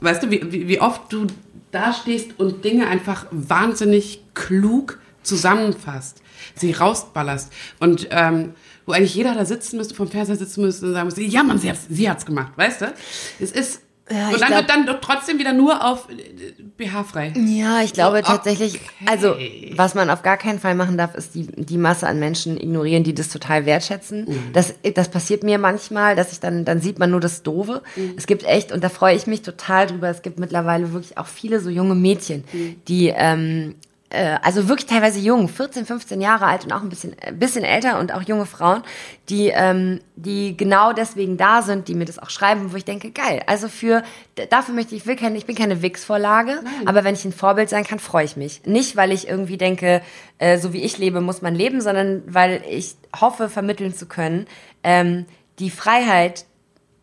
weißt 0.00 0.24
du, 0.24 0.30
wie, 0.30 0.68
wie, 0.68 0.80
oft 0.80 1.12
du 1.12 1.26
da 1.70 1.92
stehst 1.92 2.38
und 2.38 2.64
Dinge 2.64 2.88
einfach 2.88 3.26
wahnsinnig 3.30 4.24
klug 4.34 4.98
zusammenfasst, 5.22 6.22
sie 6.54 6.72
rausballerst 6.72 7.52
und 7.80 8.08
ähm, 8.10 8.54
wo 8.86 8.92
eigentlich 8.92 9.14
jeder 9.14 9.34
da 9.34 9.44
sitzen 9.44 9.76
müsste, 9.76 9.94
vom 9.94 10.08
Fernseher 10.08 10.36
sitzen 10.36 10.62
müsste 10.62 10.86
und 10.86 10.92
sagen 10.92 11.06
müsste, 11.06 11.22
ja 11.22 11.42
Mann, 11.42 11.58
sie 11.58 11.68
hat's, 11.68 11.86
sie 11.88 12.08
hat's 12.08 12.24
gemacht, 12.24 12.52
weißt 12.56 12.82
du? 12.82 12.94
Es 13.40 13.50
ist, 13.50 13.82
Ja, 14.08 14.28
und 14.28 14.40
dann 14.40 14.48
glaub- 14.48 14.58
wird 14.60 14.70
dann 14.70 14.86
doch 14.86 15.00
trotzdem 15.00 15.38
wieder 15.40 15.52
nur 15.52 15.84
auf 15.84 16.08
äh, 16.10 16.52
BH 16.76 17.02
frei. 17.04 17.32
Ja, 17.36 17.80
ich 17.82 17.92
glaube 17.92 18.18
So, 18.18 18.22
tatsächlich, 18.32 18.74
okay. 18.76 19.04
also 19.06 19.34
was 19.76 19.94
man 19.96 20.10
auf 20.10 20.22
gar 20.22 20.36
keinen 20.36 20.60
Fall 20.60 20.76
machen 20.76 20.96
darf, 20.96 21.14
ist 21.16 21.34
die, 21.34 21.46
die 21.46 21.76
Masse 21.76 22.06
an 22.06 22.20
Menschen 22.20 22.56
ignorieren, 22.56 23.02
die 23.02 23.14
das 23.14 23.28
total 23.30 23.66
wertschätzen. 23.66 24.26
Mhm. 24.28 24.52
Das, 24.52 24.74
das 24.94 25.08
passiert 25.08 25.42
mir 25.42 25.58
manchmal, 25.58 26.14
dass 26.14 26.30
ich 26.30 26.38
dann, 26.38 26.64
dann 26.64 26.80
sieht 26.80 27.00
man 27.00 27.10
nur 27.10 27.20
das 27.20 27.42
Doofe. 27.42 27.82
Mhm. 27.96 28.14
Es 28.16 28.26
gibt 28.28 28.44
echt, 28.44 28.70
und 28.70 28.84
da 28.84 28.90
freue 28.90 29.16
ich 29.16 29.26
mich 29.26 29.42
total 29.42 29.88
drüber, 29.88 30.08
es 30.08 30.22
gibt 30.22 30.38
mittlerweile 30.38 30.92
wirklich 30.92 31.18
auch 31.18 31.26
viele 31.26 31.60
so 31.60 31.68
junge 31.70 31.94
Mädchen, 31.96 32.44
Mhm. 32.52 32.76
die 32.86 33.08
ähm, 33.08 33.74
äh, 33.74 33.95
also 34.14 34.68
wirklich 34.68 34.86
teilweise 34.86 35.18
jung, 35.18 35.48
14, 35.48 35.84
15 35.84 36.20
Jahre 36.20 36.46
alt 36.46 36.64
und 36.64 36.72
auch 36.72 36.82
ein 36.82 36.88
bisschen, 36.88 37.16
ein 37.20 37.38
bisschen 37.38 37.64
älter 37.64 37.98
und 37.98 38.12
auch 38.12 38.22
junge 38.22 38.46
Frauen, 38.46 38.82
die, 39.28 39.48
ähm, 39.48 40.00
die 40.14 40.56
genau 40.56 40.92
deswegen 40.92 41.36
da 41.36 41.62
sind, 41.62 41.88
die 41.88 41.94
mir 41.94 42.04
das 42.04 42.18
auch 42.18 42.30
schreiben, 42.30 42.72
wo 42.72 42.76
ich 42.76 42.84
denke, 42.84 43.10
geil. 43.10 43.42
Also 43.46 43.68
für, 43.68 44.04
dafür 44.50 44.74
möchte 44.74 44.94
ich, 44.94 45.02
ich 45.02 45.06
will 45.06 45.16
keine, 45.16 45.36
ich 45.36 45.46
bin 45.46 45.56
keine 45.56 45.82
Wix-Vorlage, 45.82 46.60
aber 46.84 47.02
wenn 47.02 47.14
ich 47.14 47.24
ein 47.24 47.32
Vorbild 47.32 47.68
sein 47.68 47.84
kann, 47.84 47.98
freue 47.98 48.24
ich 48.24 48.36
mich. 48.36 48.64
Nicht, 48.64 48.96
weil 48.96 49.10
ich 49.10 49.28
irgendwie 49.28 49.56
denke, 49.56 50.02
äh, 50.38 50.58
so 50.58 50.72
wie 50.72 50.82
ich 50.82 50.98
lebe, 50.98 51.20
muss 51.20 51.42
man 51.42 51.54
leben, 51.54 51.80
sondern 51.80 52.22
weil 52.26 52.62
ich 52.70 52.94
hoffe, 53.20 53.48
vermitteln 53.48 53.94
zu 53.94 54.06
können, 54.06 54.46
ähm, 54.84 55.26
die 55.58 55.70
Freiheit, 55.70 56.46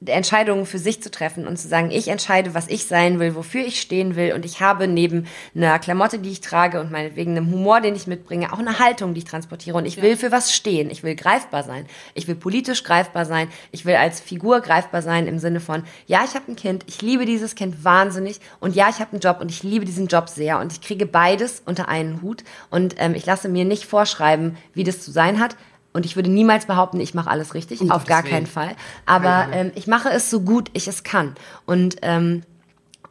Entscheidungen 0.08 0.66
für 0.66 0.80
sich 0.80 1.02
zu 1.02 1.12
treffen 1.12 1.48
und 1.48 1.58
zu 1.58 1.68
sagen, 1.68 1.92
ich 1.92 2.08
entscheide, 2.08 2.54
was 2.54 2.68
ich 2.68 2.86
sein 2.86 3.20
will, 3.20 3.36
wofür 3.36 3.66
ich 3.66 3.80
stehen 3.80 4.16
will 4.16 4.34
und 4.34 4.46
ich 4.46 4.60
habe 4.60 4.88
neben 4.88 5.28
einer 5.56 5.80
Klamotte, 5.80 6.20
die 6.20 6.32
ich 6.32 6.42
trage 6.42 6.80
und 6.80 6.92
meinetwegen 6.92 7.32
einem 7.32 7.52
Humor, 7.52 7.82
den 7.82 7.96
ich 7.96 8.08
mitbringe, 8.08 8.52
auch 8.54 8.60
eine 8.60 8.80
Haltung, 8.80 9.14
die 9.14 9.20
ich 9.20 9.26
transportiere 9.26 9.78
und 9.78 9.86
ich 9.86 10.02
will 10.02 10.18
für 10.18 10.32
was 10.32 10.54
stehen. 10.54 10.90
Ich 10.90 11.04
will 11.04 11.16
greifbar 11.16 11.64
sein. 11.64 11.86
Ich 12.14 12.28
will 12.28 12.36
politisch 12.36 12.84
greifbar 12.84 13.26
sein. 13.26 13.48
Ich 13.72 13.86
will 13.86 13.96
als 13.96 14.20
Figur 14.20 14.62
greifbar 14.62 15.02
sein 15.02 15.28
im 15.28 15.40
Sinne 15.40 15.60
von, 15.60 15.84
ja, 16.08 16.24
ich 16.24 16.36
habe 16.36 16.52
ein 16.52 16.56
Kind, 16.56 16.84
ich 16.88 17.02
liebe 17.02 17.26
dieses 17.26 17.56
Kind 17.56 17.84
wahnsinnig 17.84 18.40
und 18.60 18.76
ja, 18.76 18.90
ich 18.90 19.00
habe 19.00 19.12
einen 19.12 19.22
Job 19.22 19.40
und 19.42 19.52
ich 19.52 19.64
liebe 19.64 19.86
diesen 19.86 20.08
Job 20.08 20.30
sehr 20.30 20.60
und 20.60 20.72
ich 20.72 20.82
kriege 20.82 21.06
beides 21.06 21.62
unter 21.66 21.88
einen 21.88 22.22
Hut 22.22 22.44
und 22.70 22.96
ähm, 22.98 23.16
ich 23.16 23.26
lasse 23.26 23.50
mir 23.50 23.66
nicht 23.66 23.86
vorschreiben, 23.86 24.58
wie 24.74 24.84
das 24.84 25.02
zu 25.02 25.12
sein 25.12 25.40
hat. 25.40 25.56
Und 25.94 26.06
ich 26.06 26.16
würde 26.16 26.30
niemals 26.30 26.66
behaupten, 26.66 27.00
ich 27.00 27.14
mache 27.14 27.30
alles 27.30 27.54
richtig, 27.54 27.80
Um 27.82 27.92
auf 27.92 28.06
gar 28.06 28.24
keinen 28.24 28.48
Fall. 28.48 28.76
Aber 29.06 29.48
ähm, 29.54 29.72
ich 29.76 29.88
mache 29.88 30.10
es 30.10 30.30
so 30.30 30.42
gut 30.42 30.70
ich 30.74 30.88
es 30.88 31.04
kann. 31.04 31.36
Und 31.66 31.98
ähm, 32.02 32.44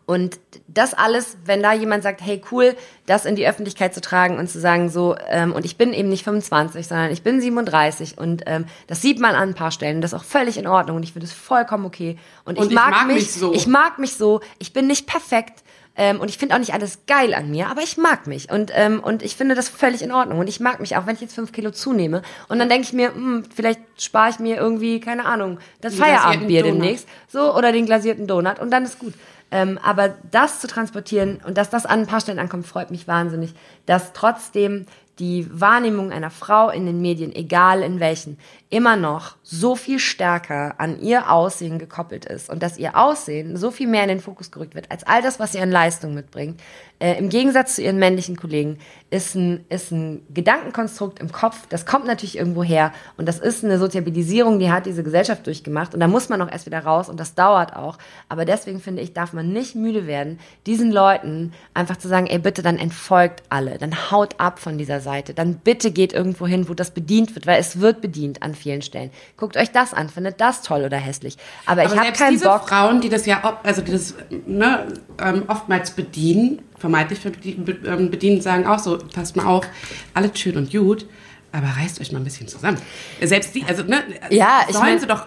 und 0.04 0.40
das 0.66 0.94
alles, 0.94 1.36
wenn 1.44 1.62
da 1.62 1.72
jemand 1.72 2.02
sagt, 2.02 2.20
hey 2.20 2.42
cool, 2.50 2.76
das 3.06 3.24
in 3.24 3.36
die 3.36 3.46
Öffentlichkeit 3.46 3.94
zu 3.94 4.00
tragen 4.00 4.36
und 4.38 4.48
zu 4.50 4.58
sagen 4.60 4.90
so, 4.90 5.16
ähm, 5.28 5.52
und 5.52 5.64
ich 5.64 5.76
bin 5.76 5.92
eben 5.92 6.08
nicht 6.08 6.24
25, 6.24 6.86
sondern 6.86 7.12
ich 7.12 7.22
bin 7.22 7.40
37 7.40 8.18
und 8.18 8.42
ähm, 8.46 8.66
das 8.88 9.00
sieht 9.00 9.20
man 9.20 9.34
an 9.34 9.50
ein 9.50 9.54
paar 9.54 9.70
Stellen, 9.70 10.00
das 10.00 10.12
ist 10.12 10.18
auch 10.18 10.24
völlig 10.24 10.58
in 10.58 10.66
Ordnung 10.66 10.96
und 10.96 11.02
ich 11.04 11.12
finde 11.12 11.26
es 11.26 11.32
vollkommen 11.32 11.84
okay. 11.84 12.18
Und, 12.44 12.58
Und 12.58 12.64
ich, 12.64 12.70
ich 12.70 12.74
mag 12.74 12.90
mag 12.90 13.06
mich, 13.06 13.16
mich 13.16 13.32
so. 13.32 13.54
ich 13.54 13.66
mag 13.66 13.98
mich 13.98 14.14
so, 14.14 14.40
ich 14.58 14.72
bin 14.72 14.86
nicht 14.86 15.06
perfekt. 15.06 15.62
Ähm, 15.94 16.20
und 16.20 16.30
ich 16.30 16.38
finde 16.38 16.54
auch 16.54 16.58
nicht 16.58 16.72
alles 16.72 17.00
geil 17.06 17.34
an 17.34 17.50
mir, 17.50 17.68
aber 17.68 17.82
ich 17.82 17.98
mag 17.98 18.26
mich. 18.26 18.50
Und, 18.50 18.70
ähm, 18.74 19.00
und 19.00 19.22
ich 19.22 19.36
finde 19.36 19.54
das 19.54 19.68
völlig 19.68 20.02
in 20.02 20.10
Ordnung. 20.10 20.38
Und 20.38 20.48
ich 20.48 20.58
mag 20.58 20.80
mich 20.80 20.96
auch, 20.96 21.06
wenn 21.06 21.14
ich 21.14 21.20
jetzt 21.20 21.34
fünf 21.34 21.52
Kilo 21.52 21.70
zunehme. 21.70 22.22
Und 22.48 22.58
dann 22.58 22.68
denke 22.68 22.86
ich 22.86 22.92
mir, 22.92 23.14
hm, 23.14 23.44
vielleicht 23.54 23.80
spare 23.98 24.30
ich 24.30 24.38
mir 24.38 24.56
irgendwie, 24.56 25.00
keine 25.00 25.26
Ahnung, 25.26 25.58
das 25.80 25.94
Den 25.94 26.02
Feierabendbier 26.02 26.62
demnächst. 26.62 27.06
So, 27.28 27.54
oder 27.54 27.72
den 27.72 27.84
glasierten 27.84 28.26
Donut. 28.26 28.58
Und 28.58 28.70
dann 28.70 28.84
ist 28.84 28.98
gut. 28.98 29.12
Ähm, 29.50 29.78
aber 29.82 30.14
das 30.30 30.60
zu 30.60 30.66
transportieren 30.66 31.38
und 31.46 31.58
dass 31.58 31.68
das 31.68 31.84
an 31.84 32.00
ein 32.00 32.06
paar 32.06 32.20
Stellen 32.20 32.38
ankommt, 32.38 32.66
freut 32.66 32.90
mich 32.90 33.06
wahnsinnig. 33.06 33.52
Dass 33.84 34.14
trotzdem 34.14 34.86
die 35.18 35.46
Wahrnehmung 35.52 36.10
einer 36.10 36.30
Frau 36.30 36.70
in 36.70 36.86
den 36.86 37.02
Medien, 37.02 37.34
egal 37.34 37.82
in 37.82 38.00
welchen, 38.00 38.38
immer 38.72 38.96
noch 38.96 39.36
so 39.42 39.76
viel 39.76 39.98
stärker 39.98 40.76
an 40.78 40.98
ihr 40.98 41.30
Aussehen 41.30 41.78
gekoppelt 41.78 42.24
ist 42.24 42.48
und 42.48 42.62
dass 42.62 42.78
ihr 42.78 42.96
Aussehen 42.96 43.58
so 43.58 43.70
viel 43.70 43.86
mehr 43.86 44.02
in 44.02 44.08
den 44.08 44.20
Fokus 44.20 44.50
gerückt 44.50 44.74
wird 44.74 44.90
als 44.90 45.04
all 45.04 45.20
das, 45.20 45.38
was 45.38 45.52
sie 45.52 45.60
an 45.60 45.70
Leistung 45.70 46.14
mitbringt. 46.14 46.58
Äh, 46.98 47.18
Im 47.18 47.28
Gegensatz 47.28 47.74
zu 47.74 47.82
ihren 47.82 47.98
männlichen 47.98 48.34
Kollegen 48.34 48.78
ist 49.10 49.34
ein, 49.34 49.66
ist 49.68 49.92
ein 49.92 50.22
Gedankenkonstrukt 50.32 51.20
im 51.20 51.30
Kopf, 51.30 51.66
das 51.68 51.84
kommt 51.84 52.06
natürlich 52.06 52.38
irgendwo 52.38 52.62
her 52.62 52.92
und 53.18 53.28
das 53.28 53.40
ist 53.40 53.62
eine 53.62 53.78
Sozialisierung, 53.78 54.58
die 54.58 54.70
hat 54.70 54.86
diese 54.86 55.02
Gesellschaft 55.02 55.46
durchgemacht 55.46 55.92
und 55.92 56.00
da 56.00 56.08
muss 56.08 56.30
man 56.30 56.40
auch 56.40 56.50
erst 56.50 56.64
wieder 56.64 56.78
raus 56.78 57.10
und 57.10 57.20
das 57.20 57.34
dauert 57.34 57.76
auch. 57.76 57.98
Aber 58.30 58.46
deswegen 58.46 58.80
finde 58.80 59.02
ich, 59.02 59.12
darf 59.12 59.34
man 59.34 59.52
nicht 59.52 59.74
müde 59.74 60.06
werden, 60.06 60.38
diesen 60.64 60.90
Leuten 60.90 61.52
einfach 61.74 61.98
zu 61.98 62.08
sagen, 62.08 62.26
ey 62.26 62.38
bitte, 62.38 62.62
dann 62.62 62.78
entfolgt 62.78 63.42
alle, 63.50 63.76
dann 63.76 64.10
haut 64.10 64.40
ab 64.40 64.60
von 64.60 64.78
dieser 64.78 65.00
Seite, 65.00 65.34
dann 65.34 65.56
bitte 65.56 65.90
geht 65.90 66.14
irgendwo 66.14 66.46
hin, 66.46 66.70
wo 66.70 66.74
das 66.74 66.92
bedient 66.92 67.34
wird, 67.34 67.46
weil 67.46 67.60
es 67.60 67.78
wird 67.80 68.00
bedient 68.00 68.42
an 68.42 68.54
vielen 68.62 68.82
Stellen. 68.82 69.10
Guckt 69.36 69.56
euch 69.56 69.70
das 69.70 69.92
an, 69.92 70.08
findet 70.08 70.40
das 70.40 70.62
toll 70.62 70.84
oder 70.84 70.96
hässlich. 70.96 71.36
Aber, 71.66 71.82
ich 71.82 71.88
Aber 71.88 71.96
habe 71.96 72.04
selbst 72.06 72.18
keinen 72.20 72.32
diese 72.32 72.44
Bock. 72.46 72.68
Frauen, 72.68 73.00
die 73.00 73.08
das 73.08 73.26
ja, 73.26 73.58
also 73.62 73.82
die 73.82 73.92
das 73.92 74.14
ne, 74.46 74.86
ähm, 75.22 75.42
oftmals 75.48 75.90
bedienen, 75.92 76.62
vermeintlich 76.78 77.20
bedienen, 77.20 77.78
ähm, 77.86 78.10
bedienen, 78.10 78.40
sagen 78.40 78.66
auch 78.66 78.78
so, 78.78 78.98
passt 78.98 79.36
mal 79.36 79.46
auf, 79.46 79.66
alles 80.14 80.38
schön 80.38 80.56
und 80.56 80.70
gut, 80.72 81.06
aber 81.52 81.66
reißt 81.66 82.00
euch 82.00 82.12
mal 82.12 82.18
ein 82.18 82.24
bisschen 82.24 82.48
zusammen. 82.48 82.78
Selbst 83.22 83.54
die, 83.54 83.64
also 83.64 83.82
ne, 83.82 84.02
Ja, 84.30 84.62
ich 84.68 84.74
sollen 84.74 84.86
mein- 84.86 84.98
sie 85.00 85.06
doch, 85.06 85.26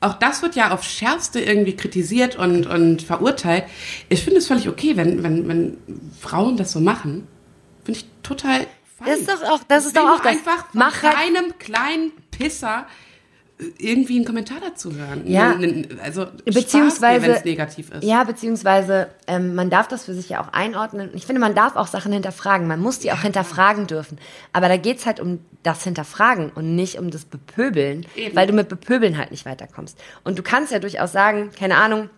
auch 0.00 0.14
das 0.14 0.42
wird 0.42 0.56
ja 0.56 0.72
auf 0.72 0.82
Schärfste 0.82 1.40
irgendwie 1.40 1.76
kritisiert 1.76 2.34
und, 2.36 2.66
und 2.66 3.02
verurteilt. 3.02 3.64
Ich 4.08 4.22
finde 4.24 4.38
es 4.38 4.48
völlig 4.48 4.68
okay, 4.68 4.96
wenn, 4.96 5.22
wenn, 5.22 5.46
wenn 5.48 5.76
Frauen 6.20 6.56
das 6.56 6.72
so 6.72 6.80
machen, 6.80 7.26
finde 7.84 8.00
ich 8.00 8.06
total 8.22 8.66
fein. 8.98 9.06
Das 9.06 9.20
ist 9.20 9.28
doch 9.30 9.42
auch- 9.48 9.60
das 9.68 9.84
ist 9.86 9.96
Ich 9.96 10.02
doch 10.02 10.10
auch 10.10 10.18
das- 10.20 10.32
einfach 10.32 10.70
von 10.70 10.78
mach 10.80 11.02
halt- 11.04 11.16
einem 11.16 11.56
kleinen 11.58 12.10
Pisser 12.42 12.86
irgendwie 13.78 14.16
einen 14.16 14.24
Kommentar 14.24 14.58
dazu 14.60 14.94
hören. 14.94 15.22
Ja. 15.26 15.56
Also 16.02 16.26
beziehungsweise 16.44 17.22
wenn 17.22 17.30
es 17.30 17.44
negativ 17.44 17.90
ist. 17.90 18.02
Ja, 18.02 18.24
beziehungsweise 18.24 19.08
ähm, 19.26 19.54
man 19.54 19.70
darf 19.70 19.88
das 19.88 20.04
für 20.04 20.14
sich 20.14 20.30
ja 20.30 20.42
auch 20.42 20.52
einordnen. 20.52 21.10
Ich 21.14 21.26
finde, 21.26 21.40
man 21.40 21.54
darf 21.54 21.76
auch 21.76 21.86
Sachen 21.86 22.12
hinterfragen. 22.12 22.66
Man 22.66 22.80
muss 22.80 22.98
die 22.98 23.12
auch 23.12 23.20
hinterfragen 23.20 23.86
dürfen. 23.86 24.18
Aber 24.52 24.68
da 24.68 24.76
geht's 24.76 25.06
halt 25.06 25.20
um 25.20 25.40
das 25.62 25.84
Hinterfragen 25.84 26.50
und 26.50 26.74
nicht 26.74 26.98
um 26.98 27.10
das 27.10 27.24
Bepöbeln, 27.24 28.06
Eben. 28.16 28.34
weil 28.34 28.46
du 28.46 28.52
mit 28.52 28.68
Bepöbeln 28.68 29.16
halt 29.16 29.30
nicht 29.30 29.46
weiterkommst. 29.46 29.98
Und 30.24 30.38
du 30.38 30.42
kannst 30.42 30.72
ja 30.72 30.80
durchaus 30.80 31.12
sagen, 31.12 31.50
keine 31.56 31.76
Ahnung, 31.76 32.10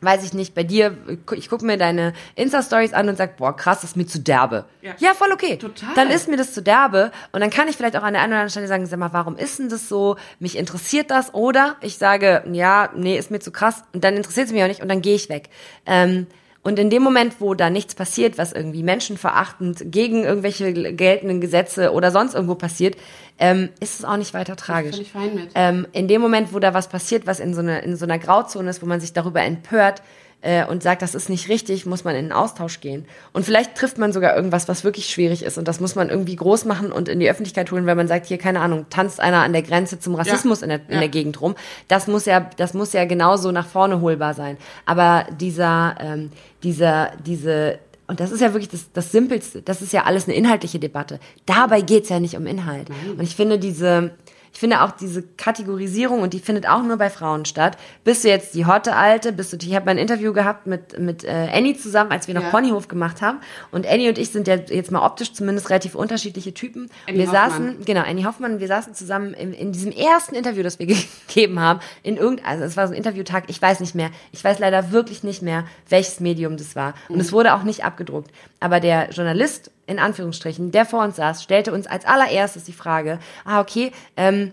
weiß 0.00 0.24
ich 0.24 0.32
nicht, 0.32 0.54
bei 0.54 0.64
dir, 0.64 0.96
ich 1.36 1.48
gucke 1.48 1.64
mir 1.64 1.76
deine 1.76 2.12
Insta-Stories 2.34 2.92
an 2.92 3.08
und 3.08 3.16
sag, 3.16 3.36
boah, 3.36 3.54
krass, 3.54 3.80
das 3.80 3.90
ist 3.90 3.96
mir 3.96 4.06
zu 4.06 4.20
derbe. 4.20 4.64
Ja. 4.82 4.92
Ja, 4.98 5.14
voll 5.14 5.32
okay. 5.32 5.56
Total. 5.56 5.94
Dann 5.94 6.10
ist 6.10 6.28
mir 6.28 6.36
das 6.36 6.54
zu 6.54 6.62
derbe 6.62 7.12
und 7.32 7.40
dann 7.40 7.50
kann 7.50 7.68
ich 7.68 7.76
vielleicht 7.76 7.96
auch 7.96 8.02
an 8.02 8.14
der 8.14 8.22
einen 8.22 8.32
oder 8.32 8.40
anderen 8.40 8.50
Stelle 8.50 8.66
sagen, 8.68 8.86
sag 8.86 8.98
mal, 8.98 9.12
warum 9.12 9.36
ist 9.36 9.58
denn 9.58 9.68
das 9.68 9.88
so? 9.88 10.16
Mich 10.38 10.56
interessiert 10.56 11.10
das 11.10 11.34
oder 11.34 11.76
ich 11.80 11.98
sage, 11.98 12.44
ja, 12.52 12.90
nee, 12.94 13.18
ist 13.18 13.30
mir 13.30 13.40
zu 13.40 13.50
krass 13.50 13.82
und 13.92 14.04
dann 14.04 14.16
interessiert 14.16 14.46
es 14.46 14.52
mich 14.52 14.62
auch 14.62 14.68
nicht 14.68 14.82
und 14.82 14.88
dann 14.88 15.02
gehe 15.02 15.14
ich 15.14 15.28
weg. 15.28 15.50
Ähm, 15.86 16.26
und 16.62 16.78
in 16.78 16.90
dem 16.90 17.02
Moment, 17.02 17.40
wo 17.40 17.54
da 17.54 17.70
nichts 17.70 17.94
passiert, 17.94 18.36
was 18.36 18.52
irgendwie 18.52 18.82
menschenverachtend 18.82 19.82
gegen 19.86 20.24
irgendwelche 20.24 20.72
geltenden 20.72 21.40
Gesetze 21.40 21.92
oder 21.92 22.10
sonst 22.10 22.34
irgendwo 22.34 22.54
passiert, 22.54 22.96
ähm, 23.38 23.70
ist 23.80 23.98
es 23.98 24.04
auch 24.04 24.18
nicht 24.18 24.34
weiter 24.34 24.56
tragisch. 24.56 24.96
völlig 24.96 25.12
fein 25.12 25.34
mit. 25.34 25.50
Ähm, 25.54 25.86
in 25.92 26.06
dem 26.06 26.20
Moment, 26.20 26.52
wo 26.52 26.58
da 26.58 26.74
was 26.74 26.88
passiert, 26.88 27.26
was 27.26 27.40
in 27.40 27.54
so, 27.54 27.60
eine, 27.60 27.80
in 27.80 27.96
so 27.96 28.04
einer 28.04 28.18
Grauzone 28.18 28.68
ist, 28.68 28.82
wo 28.82 28.86
man 28.86 29.00
sich 29.00 29.14
darüber 29.14 29.42
empört 29.42 30.02
äh, 30.42 30.64
und 30.64 30.82
sagt, 30.82 31.02
das 31.02 31.14
ist 31.14 31.28
nicht 31.28 31.48
richtig, 31.48 31.86
muss 31.86 32.04
man 32.04 32.14
in 32.16 32.26
den 32.26 32.32
Austausch 32.32 32.80
gehen. 32.80 33.04
Und 33.32 33.44
vielleicht 33.44 33.74
trifft 33.74 33.98
man 33.98 34.12
sogar 34.12 34.34
irgendwas, 34.36 34.68
was 34.68 34.84
wirklich 34.84 35.06
schwierig 35.06 35.42
ist 35.42 35.58
und 35.58 35.68
das 35.68 35.80
muss 35.80 35.94
man 35.94 36.08
irgendwie 36.08 36.36
groß 36.36 36.64
machen 36.64 36.92
und 36.92 37.08
in 37.08 37.20
die 37.20 37.30
Öffentlichkeit 37.30 37.70
holen, 37.70 37.86
weil 37.86 37.94
man 37.96 38.08
sagt, 38.08 38.26
hier, 38.26 38.38
keine 38.38 38.60
Ahnung, 38.60 38.86
tanzt 38.90 39.20
einer 39.20 39.42
an 39.42 39.52
der 39.52 39.62
Grenze 39.62 39.98
zum 39.98 40.14
Rassismus 40.14 40.62
in, 40.62 40.68
der, 40.70 40.80
in 40.88 40.94
Ja. 40.94 40.98
der 41.00 41.08
Gegend 41.08 41.40
rum. 41.40 41.54
Das 41.88 42.06
muss 42.06 42.24
ja, 42.24 42.48
das 42.56 42.74
muss 42.74 42.92
ja 42.92 43.04
genauso 43.04 43.52
nach 43.52 43.66
vorne 43.66 44.00
holbar 44.00 44.34
sein. 44.34 44.56
Aber 44.86 45.26
dieser, 45.38 45.94
ähm, 46.00 46.30
dieser, 46.62 47.12
diese 47.24 47.78
und 48.06 48.18
das 48.18 48.32
ist 48.32 48.40
ja 48.40 48.52
wirklich 48.52 48.68
das, 48.70 48.90
das 48.92 49.12
Simpelste. 49.12 49.62
Das 49.62 49.82
ist 49.82 49.92
ja 49.92 50.02
alles 50.02 50.24
eine 50.24 50.34
inhaltliche 50.34 50.80
Debatte. 50.80 51.20
Dabei 51.46 51.80
geht's 51.80 52.08
ja 52.08 52.18
nicht 52.18 52.36
um 52.36 52.44
Inhalt. 52.44 52.88
Und 53.16 53.22
ich 53.22 53.36
finde 53.36 53.56
diese, 53.56 54.10
ich 54.52 54.58
finde 54.58 54.82
auch 54.82 54.90
diese 54.90 55.22
Kategorisierung, 55.22 56.22
und 56.22 56.32
die 56.34 56.40
findet 56.40 56.68
auch 56.68 56.82
nur 56.82 56.96
bei 56.96 57.10
Frauen 57.10 57.44
statt. 57.44 57.76
Bist 58.04 58.24
du 58.24 58.28
jetzt 58.28 58.54
die 58.54 58.66
hotte 58.66 58.96
Alte? 58.96 59.32
Bist 59.32 59.52
du, 59.52 59.56
ich 59.60 59.74
habe 59.74 59.86
mal 59.86 59.92
ein 59.92 59.98
Interview 59.98 60.32
gehabt 60.32 60.66
mit, 60.66 60.98
mit 60.98 61.24
äh, 61.24 61.48
Annie 61.52 61.76
zusammen, 61.76 62.10
als 62.12 62.26
wir 62.28 62.34
noch 62.34 62.42
Ja. 62.42 62.50
Ponyhof 62.50 62.88
gemacht 62.88 63.22
haben. 63.22 63.38
Und 63.70 63.86
Annie 63.86 64.08
und 64.08 64.18
ich 64.18 64.30
sind 64.30 64.48
ja 64.48 64.56
jetzt 64.56 64.90
mal 64.90 65.04
optisch 65.04 65.32
zumindest 65.32 65.70
relativ 65.70 65.94
unterschiedliche 65.94 66.52
Typen. 66.52 66.90
Annie 67.06 67.20
wir 67.20 67.26
Hoffmann. 67.28 67.50
saßen, 67.50 67.84
genau, 67.84 68.02
Annie 68.02 68.24
Hoffmann, 68.24 68.60
wir 68.60 68.66
saßen 68.68 68.94
zusammen 68.94 69.34
in, 69.34 69.52
in 69.52 69.72
diesem 69.72 69.92
ersten 69.92 70.34
Interview, 70.34 70.62
das 70.62 70.78
wir 70.78 70.86
gegeben 71.28 71.60
haben, 71.60 71.80
in 72.02 72.16
irgendein, 72.16 72.46
also 72.46 72.64
es 72.64 72.76
war 72.76 72.86
so 72.86 72.92
ein 72.92 72.96
Interviewtag, 72.96 73.44
ich 73.48 73.60
weiß 73.60 73.80
nicht 73.80 73.94
mehr, 73.94 74.10
ich 74.32 74.42
weiß 74.42 74.58
leider 74.58 74.90
wirklich 74.92 75.22
nicht 75.22 75.42
mehr, 75.42 75.64
welches 75.88 76.20
Medium 76.20 76.56
das 76.56 76.76
war. 76.76 76.94
Und 77.08 77.20
es 77.20 77.32
wurde 77.32 77.54
auch 77.54 77.62
nicht 77.62 77.84
abgedruckt. 77.84 78.30
Aber 78.58 78.80
der 78.80 79.10
Journalist, 79.10 79.70
in 79.90 79.98
Anführungsstrichen, 79.98 80.70
der 80.70 80.86
vor 80.86 81.02
uns 81.04 81.16
saß, 81.16 81.42
stellte 81.42 81.72
uns 81.72 81.86
als 81.86 82.04
allererstes 82.06 82.64
die 82.64 82.72
Frage, 82.72 83.18
ah, 83.44 83.60
okay, 83.60 83.92
ähm, 84.16 84.52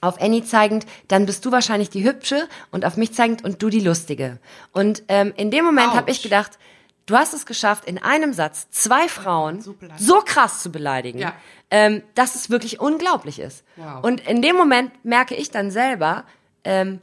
auf 0.00 0.20
Annie 0.20 0.44
zeigend, 0.44 0.86
dann 1.08 1.26
bist 1.26 1.44
du 1.44 1.52
wahrscheinlich 1.52 1.90
die 1.90 2.04
Hübsche 2.04 2.48
und 2.70 2.84
auf 2.84 2.96
mich 2.96 3.12
zeigend 3.14 3.44
und 3.44 3.62
du 3.62 3.68
die 3.68 3.80
Lustige. 3.80 4.38
Und 4.72 5.02
ähm, 5.08 5.32
in 5.36 5.50
dem 5.50 5.64
Moment 5.64 5.92
habe 5.94 6.10
ich 6.10 6.22
gedacht, 6.22 6.52
du 7.06 7.16
hast 7.16 7.34
es 7.34 7.46
geschafft, 7.46 7.84
in 7.84 7.98
einem 7.98 8.32
Satz 8.32 8.68
zwei 8.70 9.08
Frauen 9.08 9.60
So 9.60 9.74
so 9.96 10.20
krass 10.24 10.62
zu 10.62 10.70
beleidigen, 10.70 11.18
Ja. 11.18 11.32
ähm, 11.70 12.02
dass 12.14 12.34
es 12.36 12.48
wirklich 12.48 12.78
unglaublich 12.80 13.40
ist. 13.40 13.64
Wow. 13.76 14.04
Und 14.04 14.26
in 14.28 14.40
dem 14.40 14.54
Moment 14.56 14.92
merke 15.04 15.34
ich 15.34 15.50
dann 15.50 15.70
selber, 15.72 16.24
ähm, 16.64 17.00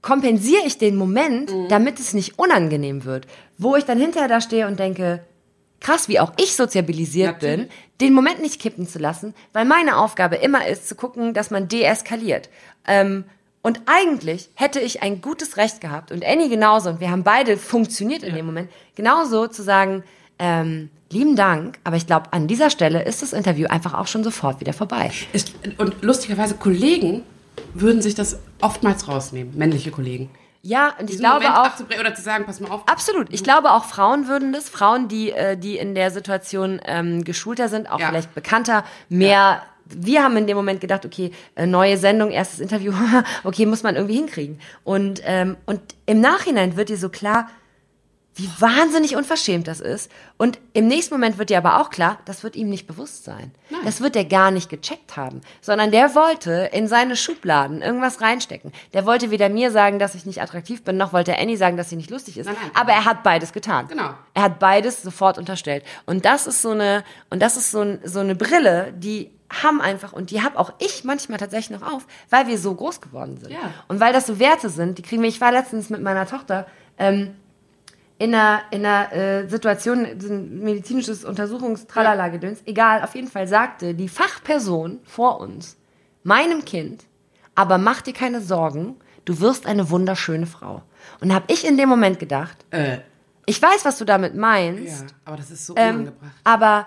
kompensiere 0.00 0.66
ich 0.66 0.78
den 0.78 0.96
Moment, 0.96 1.52
Mhm. 1.52 1.68
damit 1.68 2.00
es 2.00 2.12
nicht 2.12 2.38
unangenehm 2.40 3.04
wird. 3.04 3.26
Wo 3.56 3.76
ich 3.76 3.84
dann 3.84 3.98
hinterher 4.00 4.28
da 4.28 4.40
stehe 4.40 4.66
und 4.66 4.80
denke, 4.80 5.24
krass, 5.82 6.08
wie 6.08 6.20
auch 6.20 6.32
ich 6.38 6.56
sozialisiert 6.56 7.40
bin, 7.40 7.68
den 8.00 8.14
Moment 8.14 8.40
nicht 8.40 8.60
kippen 8.60 8.88
zu 8.88 8.98
lassen, 8.98 9.34
weil 9.52 9.64
meine 9.64 9.98
Aufgabe 9.98 10.36
immer 10.36 10.66
ist, 10.66 10.88
zu 10.88 10.94
gucken, 10.94 11.34
dass 11.34 11.50
man 11.50 11.68
deeskaliert. 11.68 12.48
Ähm, 12.86 13.24
und 13.62 13.82
eigentlich 13.86 14.48
hätte 14.54 14.80
ich 14.80 15.02
ein 15.02 15.20
gutes 15.20 15.56
Recht 15.56 15.80
gehabt 15.80 16.10
und 16.10 16.24
Annie 16.24 16.48
genauso, 16.48 16.90
und 16.90 17.00
wir 17.00 17.10
haben 17.10 17.22
beide 17.22 17.56
funktioniert 17.56 18.22
in 18.22 18.34
dem 18.34 18.46
Moment, 18.46 18.70
genauso 18.96 19.46
zu 19.46 19.62
sagen, 19.62 20.02
ähm, 20.38 20.90
lieben 21.10 21.36
Dank, 21.36 21.78
aber 21.84 21.96
ich 21.96 22.06
glaube, 22.06 22.32
an 22.32 22.48
dieser 22.48 22.70
Stelle 22.70 23.02
ist 23.04 23.22
das 23.22 23.32
Interview 23.32 23.68
einfach 23.68 23.94
auch 23.94 24.06
schon 24.06 24.24
sofort 24.24 24.60
wieder 24.60 24.72
vorbei. 24.72 25.12
Ist, 25.32 25.52
und 25.78 26.02
lustigerweise, 26.02 26.54
Kollegen 26.54 27.22
würden 27.74 28.02
sich 28.02 28.14
das 28.14 28.38
oftmals 28.60 29.06
rausnehmen, 29.06 29.56
männliche 29.56 29.90
Kollegen. 29.90 30.30
Ja, 30.62 30.94
und 30.98 31.10
ich 31.10 31.18
glaube 31.18 31.44
Moment 31.48 31.58
auch, 31.58 32.00
oder 32.00 32.14
zu 32.14 32.22
sagen, 32.22 32.44
pass 32.46 32.60
mal 32.60 32.70
auf. 32.70 32.86
Absolut. 32.88 33.32
Ich 33.32 33.42
glaube 33.42 33.72
auch 33.72 33.84
Frauen 33.84 34.28
würden 34.28 34.52
das. 34.52 34.68
Frauen, 34.68 35.08
die, 35.08 35.32
äh, 35.32 35.56
die 35.56 35.76
in 35.76 35.94
der 35.94 36.10
Situation 36.12 36.80
ähm, 36.84 37.24
geschulter 37.24 37.68
sind, 37.68 37.90
auch 37.90 37.98
Ja. 37.98 38.08
vielleicht 38.08 38.34
bekannter, 38.34 38.84
mehr 39.08 39.62
wir 39.94 40.22
haben 40.22 40.36
in 40.36 40.46
dem 40.46 40.56
Moment 40.56 40.80
gedacht, 40.80 41.04
okay, 41.04 41.32
äh, 41.54 41.66
neue 41.66 41.98
Sendung, 41.98 42.30
erstes 42.30 42.60
Interview, 42.60 42.92
okay, 43.44 43.66
muss 43.66 43.82
man 43.82 43.96
irgendwie 43.96 44.14
hinkriegen. 44.14 44.58
Und, 44.84 45.20
ähm, 45.24 45.56
und 45.66 45.80
im 46.06 46.20
Nachhinein 46.20 46.76
wird 46.76 46.88
dir 46.88 46.96
so 46.96 47.08
klar, 47.08 47.48
wie 48.34 48.48
wahnsinnig 48.58 49.14
unverschämt 49.14 49.68
das 49.68 49.80
ist. 49.80 50.10
Und 50.38 50.58
im 50.72 50.86
nächsten 50.86 51.14
Moment 51.14 51.36
wird 51.36 51.50
dir 51.50 51.58
aber 51.58 51.80
auch 51.80 51.90
klar, 51.90 52.18
das 52.24 52.42
wird 52.42 52.56
ihm 52.56 52.70
nicht 52.70 52.86
bewusst 52.86 53.24
sein. 53.24 53.52
Das 53.84 54.00
wird 54.00 54.16
er 54.16 54.24
gar 54.24 54.50
nicht 54.50 54.70
gecheckt 54.70 55.16
haben. 55.16 55.42
Sondern 55.60 55.90
der 55.90 56.14
wollte 56.14 56.70
in 56.72 56.88
seine 56.88 57.16
Schubladen 57.16 57.82
irgendwas 57.82 58.20
reinstecken. 58.22 58.72
Der 58.94 59.04
wollte 59.04 59.30
weder 59.30 59.48
mir 59.48 59.70
sagen, 59.70 59.98
dass 59.98 60.14
ich 60.14 60.24
nicht 60.24 60.40
attraktiv 60.40 60.82
bin, 60.82 60.96
noch 60.96 61.12
wollte 61.12 61.38
Annie 61.38 61.56
sagen, 61.56 61.76
dass 61.76 61.90
sie 61.90 61.96
nicht 61.96 62.10
lustig 62.10 62.38
ist. 62.38 62.46
Nein, 62.46 62.56
nein. 62.60 62.70
aber 62.74 62.92
er 62.92 63.04
hat 63.04 63.22
beides 63.22 63.52
getan. 63.52 63.88
Genau. 63.88 64.14
Er 64.34 64.42
hat 64.42 64.58
beides 64.58 65.02
sofort 65.02 65.36
unterstellt. 65.36 65.84
Und 66.06 66.24
das 66.24 66.46
ist 66.46 66.62
so 66.62 66.70
eine, 66.70 67.04
und 67.28 67.42
das 67.42 67.56
ist 67.56 67.70
so, 67.70 67.80
ein, 67.80 68.00
so 68.04 68.20
eine 68.20 68.34
Brille, 68.34 68.94
die 68.96 69.30
haben 69.62 69.82
einfach, 69.82 70.14
und 70.14 70.30
die 70.30 70.42
habe 70.42 70.58
auch 70.58 70.72
ich 70.78 71.04
manchmal 71.04 71.38
tatsächlich 71.38 71.78
noch 71.78 71.86
auf, 71.86 72.06
weil 72.30 72.46
wir 72.46 72.56
so 72.56 72.74
groß 72.74 73.02
geworden 73.02 73.36
sind. 73.36 73.52
Ja. 73.52 73.74
Und 73.88 74.00
weil 74.00 74.14
das 74.14 74.26
so 74.26 74.38
Werte 74.38 74.70
sind, 74.70 74.96
die 74.96 75.02
kriegen 75.02 75.20
wir, 75.20 75.28
ich 75.28 75.42
war 75.42 75.52
letztens 75.52 75.90
mit 75.90 76.00
meiner 76.00 76.26
Tochter, 76.26 76.66
ähm, 76.98 77.34
in 78.22 78.32
einer, 78.36 78.62
in 78.70 78.86
einer 78.86 79.12
äh, 79.12 79.48
Situation, 79.48 80.06
so 80.20 80.32
ein 80.32 80.60
medizinisches 80.60 81.24
Untersuchungstralalagedöns, 81.24 82.60
egal, 82.66 83.02
auf 83.02 83.16
jeden 83.16 83.26
Fall 83.26 83.48
sagte 83.48 83.94
die 83.94 84.08
Fachperson 84.08 85.00
vor 85.02 85.40
uns, 85.40 85.76
meinem 86.22 86.64
Kind, 86.64 87.04
aber 87.56 87.78
mach 87.78 88.00
dir 88.00 88.12
keine 88.12 88.40
Sorgen, 88.40 88.94
du 89.24 89.40
wirst 89.40 89.66
eine 89.66 89.90
wunderschöne 89.90 90.46
Frau. 90.46 90.82
Und 91.20 91.34
habe 91.34 91.46
ich 91.52 91.66
in 91.66 91.76
dem 91.76 91.88
Moment 91.88 92.20
gedacht, 92.20 92.64
Äh, 92.70 92.98
ich 93.44 93.60
weiß, 93.60 93.84
was 93.84 93.98
du 93.98 94.04
damit 94.04 94.36
meinst, 94.36 95.00
ja, 95.00 95.06
aber 95.24 95.36
das 95.36 95.50
ist 95.50 95.66
so 95.66 95.74
ähm, 95.76 95.94
unangebracht. 96.02 96.32
aber 96.44 96.86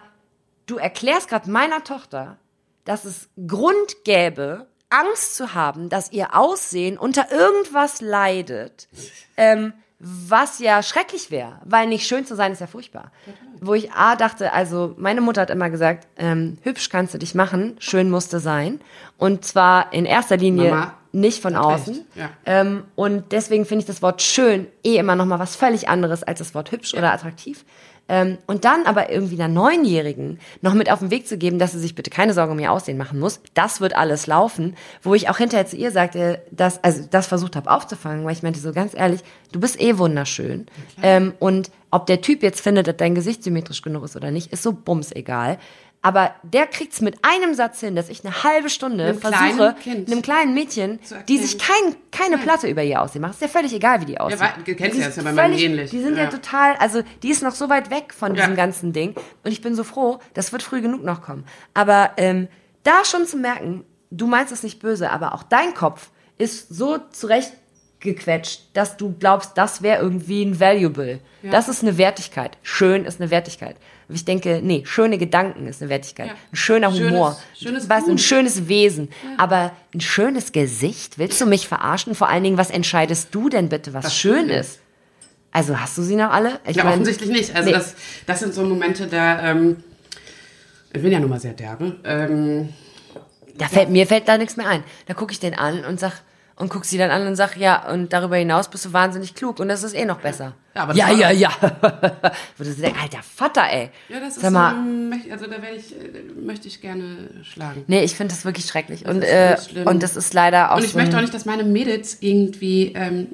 du 0.67 0.77
erklärst 0.77 1.27
gerade 1.27 1.51
meiner 1.51 1.83
Tochter, 1.83 2.37
dass 2.85 3.03
es 3.03 3.27
Grund 3.45 4.05
gäbe, 4.05 4.67
Angst 4.89 5.35
zu 5.35 5.53
haben, 5.53 5.89
dass 5.89 6.13
ihr 6.13 6.33
Aussehen 6.33 6.97
unter 6.97 7.29
irgendwas 7.29 7.99
leidet, 7.99 8.87
ähm, 9.35 9.73
was 10.07 10.59
ja 10.59 10.83
schrecklich 10.83 11.31
wäre, 11.31 11.53
weil 11.65 11.87
nicht 11.87 12.07
schön 12.07 12.25
zu 12.27 12.35
sein 12.35 12.51
ist 12.51 12.61
ja 12.61 12.67
furchtbar. 12.67 13.11
Wo 13.59 13.73
ich 13.73 13.91
A 13.91 14.15
dachte, 14.15 14.53
also 14.53 14.93
meine 14.97 15.19
Mutter 15.19 15.41
hat 15.41 15.49
immer 15.49 15.71
gesagt, 15.71 16.07
ähm, 16.17 16.57
hübsch 16.61 16.89
kannst 16.89 17.15
du 17.15 17.17
dich 17.17 17.33
machen, 17.33 17.75
schön 17.79 18.11
musste 18.11 18.39
sein. 18.39 18.81
Und 19.17 19.45
zwar 19.45 19.91
in 19.93 20.05
erster 20.05 20.37
Linie 20.37 20.69
Mama 20.69 20.93
nicht 21.11 21.41
von 21.41 21.55
außen. 21.55 22.05
ja. 22.15 22.29
Ähm, 22.45 22.83
und 22.95 23.31
deswegen 23.31 23.65
finde 23.65 23.83
ich 23.83 23.87
das 23.87 24.01
Wort 24.01 24.21
schön 24.21 24.67
eh 24.83 24.97
immer 24.97 25.15
noch 25.15 25.25
mal 25.25 25.39
was 25.39 25.55
völlig 25.55 25.89
anderes 25.89 26.21
als 26.23 26.39
das 26.39 26.53
Wort 26.53 26.71
hübsch 26.71 26.93
oder 26.93 27.11
attraktiv. 27.13 27.65
Ähm, 28.07 28.37
und 28.45 28.65
dann 28.65 28.85
aber 28.85 29.09
irgendwie 29.09 29.35
einer 29.35 29.51
Neunjährigen 29.51 30.39
noch 30.61 30.73
mit 30.73 30.91
auf 30.91 30.99
den 30.99 31.11
Weg 31.11 31.27
zu 31.27 31.37
geben, 31.37 31.57
dass 31.57 31.71
sie 31.71 31.79
sich 31.79 31.95
bitte 31.95 32.11
keine 32.11 32.33
Sorge 32.33 32.51
um 32.51 32.59
ihr 32.59 32.71
Aussehen 32.71 32.97
machen 32.97 33.19
muss, 33.19 33.41
das 33.55 33.81
wird 33.81 33.95
alles 33.95 34.27
laufen. 34.27 34.75
Wo 35.01 35.15
ich 35.15 35.29
auch 35.29 35.37
hinterher 35.37 35.65
zu 35.65 35.75
ihr 35.75 35.91
sagte, 35.91 36.41
dass, 36.51 36.83
also 36.83 37.03
das 37.09 37.27
versucht 37.27 37.55
habe 37.55 37.71
aufzufangen, 37.71 38.23
weil 38.25 38.33
ich 38.33 38.43
meinte 38.43 38.59
so 38.59 38.73
ganz 38.73 38.93
ehrlich, 38.93 39.21
du 39.51 39.59
bist 39.59 39.81
eh 39.81 39.97
wunderschön. 39.97 40.67
Ähm, 41.01 41.33
und 41.39 41.71
ob 41.89 42.05
der 42.05 42.21
Typ 42.21 42.43
jetzt 42.43 42.61
findet, 42.61 42.87
dass 42.87 42.97
dein 42.97 43.15
Gesicht 43.15 43.43
symmetrisch 43.43 43.81
genug 43.81 44.03
ist 44.03 44.15
oder 44.15 44.29
nicht, 44.29 44.51
ist 44.51 44.63
so 44.63 44.73
bums 44.73 45.11
egal. 45.11 45.57
Aber 46.05 46.35
der 46.43 46.67
kriegt's 46.67 47.01
mit 47.01 47.17
einem 47.23 47.55
Satz 47.55 47.79
hin, 47.79 47.95
dass 47.95 48.09
ich 48.09 48.23
eine 48.23 48.43
halbe 48.43 48.69
Stunde 48.69 49.05
Einem 49.05 49.19
versuche, 49.19 49.73
kleinen 49.81 50.05
einem 50.05 50.21
kleinen 50.21 50.53
Mädchen, 50.53 50.99
die 51.27 51.39
sich 51.39 51.57
kein, 51.57 51.95
keine 52.11 52.37
Platte 52.37 52.67
über 52.67 52.83
ihr 52.83 53.01
Aussehen 53.01 53.23
macht. 53.23 53.33
Ist 53.33 53.41
ja 53.41 53.47
völlig 53.47 53.73
egal, 53.73 54.01
wie 54.01 54.05
die 54.05 54.19
aussieht. 54.19 54.39
wa- 54.39 54.53
du 54.63 54.75
kennst 54.75 54.99
ja, 54.99 55.07
ist 55.07 55.17
ja 55.17 55.23
bei 55.23 55.31
meinem 55.31 55.57
ähnlich. 55.57 55.89
Die 55.89 56.01
sind 56.01 56.15
ja. 56.15 56.25
Ja. 56.25 56.29
total, 56.29 56.75
also 56.75 57.01
die 57.23 57.29
ist 57.29 57.41
noch 57.41 57.55
so 57.55 57.69
weit 57.69 57.89
weg 57.89 58.13
von 58.13 58.35
diesem 58.35 58.51
Ja. 58.51 58.55
ganzen 58.55 58.93
Ding. 58.93 59.15
Und 59.43 59.51
ich 59.51 59.61
bin 59.61 59.73
so 59.73 59.83
froh, 59.83 60.19
das 60.35 60.51
wird 60.51 60.61
früh 60.61 60.79
genug 60.81 61.03
noch 61.03 61.23
kommen. 61.23 61.43
Aber 61.73 62.11
ähm, 62.17 62.49
da 62.83 63.03
schon 63.03 63.25
zu 63.25 63.37
merken, 63.37 63.83
du 64.11 64.27
meinst 64.27 64.53
es 64.53 64.61
nicht 64.61 64.79
böse, 64.79 65.09
aber 65.09 65.33
auch 65.33 65.41
dein 65.41 65.73
Kopf 65.73 66.11
ist 66.37 66.69
so 66.69 66.99
zurechtgequetscht, 68.05 68.61
dass 68.73 68.97
du 68.97 69.15
glaubst, 69.19 69.51
das 69.57 69.81
wäre 69.81 70.01
irgendwie 70.01 70.43
ein 70.43 70.59
Valuable. 70.59 71.19
Das 71.43 71.67
ist 71.69 71.83
eine 71.83 71.97
Wertigkeit. 71.97 72.57
Schön 72.63 73.05
ist 73.05 73.21
eine 73.21 73.29
Wertigkeit. 73.29 73.75
Und 74.07 74.15
ich 74.15 74.25
denke, 74.25 74.61
nee, 74.63 74.83
schöne 74.85 75.17
Gedanken 75.17 75.67
ist 75.67 75.81
eine 75.81 75.89
Wertigkeit. 75.89 76.27
Ja. 76.27 76.33
Ein 76.51 76.55
schöner 76.55 76.91
Schönes- 76.91 77.11
Humor. 77.11 77.39
schönes 77.55 77.89
was, 77.89 78.07
ein 78.07 78.17
schönes 78.17 78.67
Wesen. 78.67 79.09
Aber 79.37 79.71
ein 79.93 80.01
schönes 80.01 80.51
Gesicht? 80.51 81.17
Willst 81.19 81.39
du 81.41 81.45
mich 81.45 81.67
verarschen? 81.67 82.15
Vor 82.15 82.29
allen 82.29 82.43
Dingen, 82.43 82.57
was 82.57 82.69
entscheidest 82.71 83.29
du 83.33 83.49
denn 83.49 83.69
bitte, 83.69 83.93
was, 83.93 84.05
Was 84.05 84.15
schön 84.15 84.47
schön 84.47 84.49
ist? 84.49 84.79
Also 85.51 85.79
hast 85.79 85.97
du 85.97 86.01
sie 86.01 86.15
noch 86.15 86.31
alle? 86.31 86.59
Ich 86.67 86.77
Ja, 86.77 86.83
mein- 86.83 86.93
offensichtlich 86.93 87.29
nicht. 87.29 87.55
Also 87.55 87.69
nee. 87.69 87.75
das, 87.75 87.95
das 88.25 88.39
sind 88.39 88.53
so 88.53 88.63
Momente, 88.63 89.07
da 89.07 89.51
ähm, 89.51 89.77
ich 90.93 91.01
bin 91.01 91.11
ja 91.11 91.19
nun 91.19 91.29
mal 91.29 91.39
sehr 91.39 91.53
derbe. 91.53 91.95
Ähm, 92.03 92.69
Da 93.57 93.67
fällt, 93.67 93.89
mir 93.89 94.05
fällt 94.07 94.27
da 94.27 94.37
nichts 94.37 94.57
mehr 94.57 94.67
ein. 94.67 94.83
Da 95.05 95.13
gucke 95.13 95.31
ich 95.31 95.39
den 95.39 95.53
an 95.53 95.85
und 95.85 95.99
sag, 95.99 96.21
und 96.57 96.69
guck 96.69 96.85
sie 96.85 96.97
dann 96.97 97.11
an 97.11 97.27
und 97.27 97.35
sag, 97.35 97.57
ja, 97.57 97.89
und 97.91 98.13
darüber 98.13 98.37
hinaus 98.37 98.69
bist 98.69 98.85
du 98.85 98.93
wahnsinnig 98.93 99.35
klug 99.35 99.59
und 99.59 99.67
das 99.67 99.83
ist 99.83 99.93
eh 99.93 100.05
noch 100.05 100.19
besser. 100.21 100.53
Ja, 100.73 100.83
aber 100.83 100.93
das 100.93 100.99
ja, 100.99 101.11
ja, 101.11 101.31
ja. 101.31 101.49
Wo 102.57 102.63
du 102.63 102.73
denkst, 102.73 102.99
alter 103.01 103.21
Vater, 103.23 103.63
ey. 103.69 103.89
ja, 104.09 104.19
das 104.19 104.35
Sag 104.35 104.43
ist 104.45 104.51
mal, 104.51 104.73
möcht- 104.75 105.31
also 105.31 105.45
da 105.47 105.61
werde 105.61 105.75
ich, 105.77 105.91
äh, 105.93 106.21
möchte 106.41 106.67
ich 106.67 106.79
gerne 106.81 107.29
schlagen. 107.43 107.83
nee, 107.87 108.03
ich 108.03 108.15
finde 108.15 108.33
das 108.33 108.45
wirklich 108.45 108.65
schrecklich. 108.65 109.05
Und, 109.05 109.23
ist 109.23 109.75
äh, 109.75 109.83
und 109.85 110.01
das 110.01 110.15
ist 110.15 110.33
leider 110.33 110.71
auch 110.71 110.77
Und 110.77 110.85
ich 110.85 110.91
so 110.91 110.97
möchte 110.97 111.17
auch 111.17 111.21
nicht, 111.21 111.33
dass 111.33 111.45
meine 111.45 111.63
Mädels 111.63 112.17
irgendwie, 112.21 112.93
ähm, 112.95 113.27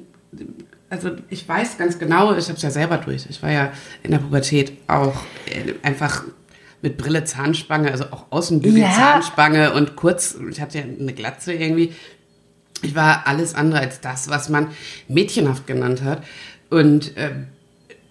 also 0.90 1.10
ich 1.30 1.48
weiß 1.48 1.78
ganz 1.78 1.98
genau, 1.98 2.34
ich 2.34 2.46
habe 2.48 2.56
es 2.56 2.62
ja 2.62 2.70
selber 2.70 2.98
durch. 2.98 3.26
Ich 3.30 3.42
war 3.42 3.50
ja 3.50 3.72
in 4.02 4.10
der 4.10 4.18
Pubertät 4.18 4.72
auch 4.88 5.14
äh, 5.46 5.74
einfach 5.86 6.24
mit 6.82 6.98
Brille, 6.98 7.22
Zahnspange, 7.24 7.92
also 7.92 8.04
auch 8.10 8.26
Außenbügel, 8.30 8.80
Ja. 8.82 8.90
Zahnspange 8.92 9.72
und 9.74 9.94
kurz, 9.94 10.36
ich 10.50 10.60
hatte 10.60 10.78
ja 10.78 10.84
eine 10.84 11.12
Glatze 11.12 11.52
irgendwie. 11.52 11.92
Ich 12.82 12.94
war 12.94 13.26
alles 13.26 13.54
andere 13.54 13.80
als 13.80 14.00
das, 14.00 14.28
was 14.28 14.48
man 14.48 14.68
mädchenhaft 15.08 15.66
genannt 15.66 16.02
hat. 16.02 16.22
Und 16.70 17.12
ähm, 17.16 17.46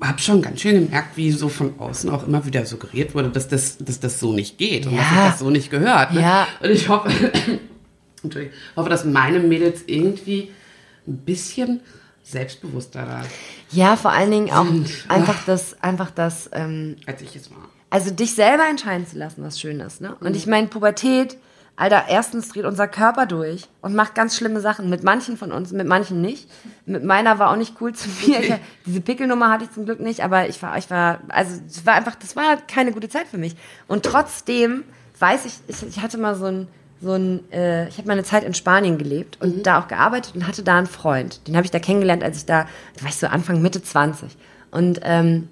habe 0.01 0.19
schon 0.19 0.41
ganz 0.41 0.61
schön 0.61 0.86
gemerkt, 0.86 1.15
wie 1.17 1.32
so 1.32 1.47
von 1.49 1.80
außen 1.80 2.09
auch 2.09 2.26
immer 2.28 2.45
wieder 2.45 2.65
suggeriert 2.65 3.13
wurde, 3.13 3.30
dass 3.30 3.47
das, 3.47 3.78
dass 3.78 3.99
das 3.99 4.19
so 4.19 4.34
nicht 4.34 4.57
geht 4.57 4.86
und 4.88 4.95
dass 4.97 5.05
Ja. 5.05 5.09
sich 5.24 5.30
das 5.32 5.39
so 5.39 5.49
nicht 5.51 5.69
gehört. 5.69 6.13
Ne? 6.13 6.22
Ja. 6.22 6.47
Und 6.61 6.69
ich 6.72 6.89
hoffe, 6.89 7.09
hoffe, 8.76 8.89
dass 8.89 9.05
meine 9.05 9.39
Mädels 9.39 9.84
irgendwie 9.86 10.51
ein 11.07 11.17
bisschen 11.17 11.82
selbstbewusster 12.24 13.07
waren, 13.07 13.26
Ja, 13.72 13.95
vor 13.95 14.11
allen 14.11 14.32
Dingen 14.32 14.51
auch 14.51 14.65
Sind. 14.65 14.89
einfach 15.09 15.43
das, 15.45 15.82
einfach 15.82 16.11
das, 16.11 16.49
ähm, 16.53 16.97
als 17.05 17.22
ich 17.22 17.36
es 17.36 17.49
war. 17.51 17.69
also 17.89 18.11
dich 18.11 18.36
selber 18.36 18.63
entscheiden 18.69 19.07
zu 19.07 19.17
lassen, 19.17 19.43
was 19.43 19.59
schön 19.59 19.80
ist. 19.80 20.01
Ne? 20.01 20.15
Und 20.19 20.36
ich 20.36 20.45
meine, 20.47 20.67
Pubertät, 20.67 21.38
Alter, 21.82 22.05
erstens 22.09 22.49
dreht 22.49 22.65
unser 22.65 22.88
Körper 22.88 23.25
durch 23.25 23.67
und 23.82 23.95
macht 23.95 24.13
ganz 24.13 24.38
schlimme 24.38 24.61
Sachen. 24.61 24.88
Mit 24.88 25.03
manchen 25.03 25.36
von 25.36 25.51
uns, 25.51 25.71
mit 25.71 25.88
manchen 25.88 26.21
nicht. 26.21 26.47
Mit 26.86 27.03
meiner 27.03 27.39
war 27.39 27.49
auch 27.49 27.55
nicht 27.55 27.82
cool 27.82 27.91
zu 27.91 28.07
mir. 28.23 28.39
Ich, 28.39 28.53
diese 28.86 29.01
Pickelnummer 29.01 29.49
hatte 29.49 29.63
ich 29.63 29.71
zum 29.71 29.86
Glück 29.86 29.99
nicht, 29.99 30.23
aber 30.23 30.47
ich 30.47 30.61
war, 30.61 30.77
ich 30.77 30.91
war, 30.91 31.21
also 31.29 31.59
es 31.65 31.84
war 31.84 31.95
einfach, 31.95 32.13
das 32.13 32.36
war 32.36 32.57
keine 32.67 32.91
gute 32.91 33.09
Zeit 33.09 33.25
für 33.27 33.39
mich. 33.39 33.55
Und 33.88 34.05
trotzdem 34.05 34.84
weiß 35.17 35.45
ich, 35.45 35.53
ich, 35.67 35.82
ich 35.82 36.03
hatte 36.03 36.19
mal 36.19 36.36
so 36.36 36.45
ein, 36.45 36.67
so 37.01 37.13
ein, 37.13 37.51
äh, 37.51 37.88
ich 37.88 37.97
habe 37.97 38.07
mal 38.07 38.13
eine 38.13 38.25
Zeit 38.25 38.43
in 38.43 38.53
Spanien 38.53 38.99
gelebt 38.99 39.41
und 39.41 39.65
da 39.65 39.79
auch 39.79 39.88
gearbeitet 39.88 40.36
und 40.36 40.45
hatte 40.45 40.61
da 40.61 40.77
einen 40.77 40.86
Freund. 40.86 41.47
Den 41.47 41.55
habe 41.55 41.65
ich 41.65 41.71
da 41.71 41.79
kennengelernt, 41.79 42.23
als 42.23 42.38
ich 42.38 42.45
da, 42.45 42.67
da 42.95 43.01
war 43.01 43.09
ich 43.09 43.15
so 43.15 43.25
Anfang, 43.25 43.59
Mitte 43.59 43.82
20. 43.82 44.38
Und 44.69 44.99
ähm, 45.01 45.47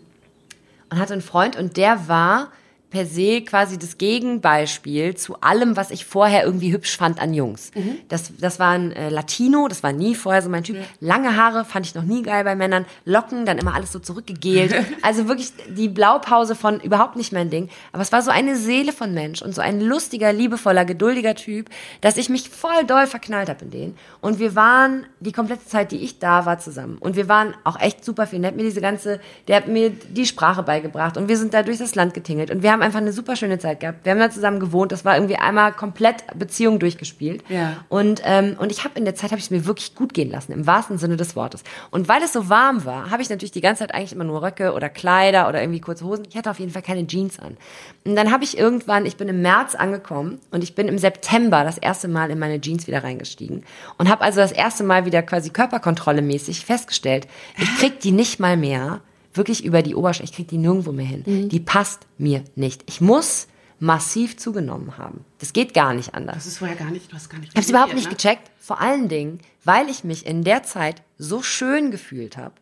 und 0.92 1.00
hatte 1.00 1.14
einen 1.14 1.22
Freund 1.22 1.56
und 1.56 1.78
der 1.78 2.08
war 2.08 2.50
per 2.90 3.06
se 3.06 3.42
quasi 3.42 3.78
das 3.78 3.98
Gegenbeispiel 3.98 5.16
zu 5.16 5.40
allem, 5.42 5.78
was 5.78 5.92
ich 5.92 6.06
vorher 6.06 6.44
irgendwie 6.44 6.72
hübsch 6.72 6.98
fand 6.98 7.22
an 7.22 7.34
Jungs. 7.34 7.72
Das, 8.08 8.32
das 8.40 8.60
war 8.60 8.72
ein 8.72 8.92
äh, 8.92 9.10
Latino, 9.10 9.68
das 9.68 9.84
war 9.84 9.94
nie 9.94 10.16
vorher 10.16 10.42
so 10.42 10.50
mein 10.50 10.64
Typ. 10.64 10.78
Lange 11.00 11.36
Haare 11.36 11.66
fand 11.66 11.86
ich 11.86 11.96
noch 11.96 12.04
nie 12.04 12.24
geil 12.24 12.44
bei 12.44 12.56
Männern. 12.56 12.86
Locken, 13.06 13.46
dann 13.46 13.58
immer 13.58 13.76
alles 13.76 13.92
so 13.92 14.00
zurückgegelt. 14.00 14.74
also 15.02 15.28
wirklich 15.28 15.54
die 15.70 15.88
Blaupause 15.88 16.56
von 16.56 16.80
überhaupt 16.80 17.16
nicht 17.16 17.32
mein 17.32 17.50
Ding. 17.50 17.70
Aber 17.92 18.02
es 18.02 18.12
war 18.12 18.22
so 18.22 18.32
eine 18.32 18.56
Seele 18.56 18.92
von 18.92 19.14
Mensch 19.14 19.42
und 19.42 19.54
so 19.54 19.62
ein 19.62 19.82
lustiger, 19.82 20.34
liebevoller, 20.34 20.86
geduldiger 20.86 21.36
Typ, 21.36 21.70
dass 22.02 22.18
ich 22.18 22.30
mich 22.30 22.50
voll 22.50 22.86
doll 22.86 23.08
verknallt 23.08 23.50
habe 23.50 23.66
in 23.66 23.72
den. 23.72 23.98
Und 24.22 24.40
wir 24.40 24.56
waren 24.56 25.06
die 25.20 25.32
komplette 25.32 25.66
Zeit, 25.66 25.92
die 25.92 25.98
ich 25.98 26.20
da 26.20 26.46
war, 26.46 26.60
zusammen. 26.60 26.98
Und 27.00 27.16
wir 27.16 27.28
waren 27.28 27.54
auch 27.64 27.80
echt 27.80 28.04
super 28.04 28.28
viel. 28.28 28.40
Der 28.40 28.50
hat 28.50 28.58
mir 28.58 28.64
diese 28.64 28.82
ganze, 28.82 29.20
der 29.48 29.58
hat 29.58 29.68
mir 29.68 29.92
die 29.92 30.26
Sprache 30.26 30.64
beigebracht 30.64 31.18
und 31.18 31.28
wir 31.28 31.38
sind 31.38 31.54
da 31.54 31.64
durch 31.64 31.78
das 31.78 31.96
Land 31.96 32.14
getingelt 32.14 32.52
und 32.52 32.64
wir 32.64 32.72
haben 32.72 32.79
einfach 32.82 33.00
eine 33.00 33.14
super 33.14 33.36
schöne 33.36 33.60
Zeit 33.60 33.80
gehabt. 33.80 34.06
Wir 34.06 34.12
haben 34.12 34.20
da 34.20 34.30
zusammen 34.30 34.60
gewohnt. 34.60 34.92
Das 34.92 35.06
war 35.06 35.16
irgendwie 35.16 35.36
einmal 35.36 35.72
komplett 35.72 36.24
Beziehung 36.38 36.80
durchgespielt. 36.80 37.44
Ja. 37.50 37.78
Und, 37.90 38.22
ähm, 38.26 38.56
und 38.60 38.72
ich 38.72 38.84
habe 38.84 38.98
in 38.98 39.06
der 39.06 39.16
Zeit 39.16 39.32
habe 39.32 39.40
ich 39.40 39.46
es 39.46 39.52
mir 39.52 39.66
wirklich 39.66 39.96
gut 39.96 40.14
gehen 40.14 40.30
lassen, 40.30 40.52
im 40.52 40.68
wahrsten 40.68 40.98
Sinne 40.98 41.18
des 41.18 41.36
Wortes. 41.36 41.64
Und 41.92 42.08
weil 42.08 42.22
es 42.24 42.34
so 42.34 42.50
warm 42.50 42.86
war, 42.86 43.12
habe 43.12 43.22
ich 43.22 43.30
natürlich 43.30 43.52
die 43.52 43.62
ganze 43.62 43.80
Zeit 43.80 43.94
eigentlich 43.94 44.14
immer 44.14 44.24
nur 44.24 44.42
Röcke 44.42 44.74
oder 44.74 44.90
Kleider 44.90 45.48
oder 45.48 45.62
irgendwie 45.62 45.82
kurze 45.82 46.06
Hosen. 46.06 46.26
Ich 46.30 46.38
hatte 46.38 46.50
auf 46.52 46.60
jeden 46.60 46.72
Fall 46.72 46.82
keine 46.82 47.06
Jeans 47.08 47.40
an. 47.40 47.58
Und 48.06 48.16
dann 48.16 48.32
habe 48.32 48.44
ich 48.44 48.58
irgendwann, 48.58 49.06
ich 49.06 49.18
bin 49.18 49.28
im 49.28 49.42
März 49.42 49.76
angekommen 49.76 50.40
und 50.52 50.64
ich 50.64 50.76
bin 50.76 50.88
im 50.88 50.98
September 50.98 51.64
das 51.64 51.78
erste 51.78 52.08
Mal 52.08 52.32
in 52.32 52.40
meine 52.40 52.62
Jeans 52.62 52.88
wieder 52.88 53.04
reingestiegen 53.04 53.64
und 53.98 54.10
habe 54.10 54.24
also 54.24 54.40
das 54.40 54.52
erste 54.52 54.84
Mal 54.84 55.06
wieder 55.06 55.22
quasi 55.22 55.50
Körperkontrolle 55.50 56.22
mäßig 56.22 56.66
festgestellt, 56.66 57.28
ich 57.58 57.78
krieg 57.78 58.00
die 58.00 58.12
nicht 58.12 58.40
mal 58.40 58.58
mehr 58.58 59.02
wirklich 59.40 59.66
über 59.66 59.82
die 59.82 59.96
Oberschenkel, 59.96 60.30
ich 60.30 60.36
krieg 60.36 60.48
die 60.48 60.60
nirgendwo 60.60 60.92
mehr 60.92 61.06
hin. 61.08 61.50
Die 61.50 61.60
passt 61.60 62.06
mir 62.20 62.44
nicht. 62.56 62.84
Ich 62.86 63.02
muss 63.02 63.48
massiv 63.80 64.38
zugenommen 64.38 64.98
haben. 64.98 65.26
Das 65.40 65.54
geht 65.54 65.74
gar 65.74 65.94
nicht 65.94 66.14
anders. 66.14 66.36
Das 66.36 66.46
ist 66.46 66.58
vorher 66.60 66.76
gar 66.76 66.92
nicht, 66.92 67.12
du 67.12 67.16
hast 67.16 67.30
gar 67.30 67.40
nicht. 67.40 67.50
Ich 67.50 67.56
habe 67.56 67.64
es 67.64 67.70
überhaupt 67.70 67.96
nicht 67.96 68.10
ne? 68.10 68.16
gecheckt. 68.16 68.52
Vor 68.60 68.82
allen 68.82 69.08
Dingen, 69.08 69.40
weil 69.64 69.90
ich 69.90 70.04
mich 70.04 70.26
in 70.26 70.44
der 70.44 70.64
Zeit 70.64 71.02
so 71.18 71.42
schön 71.42 71.90
gefühlt 71.90 72.38
habe. 72.38 72.54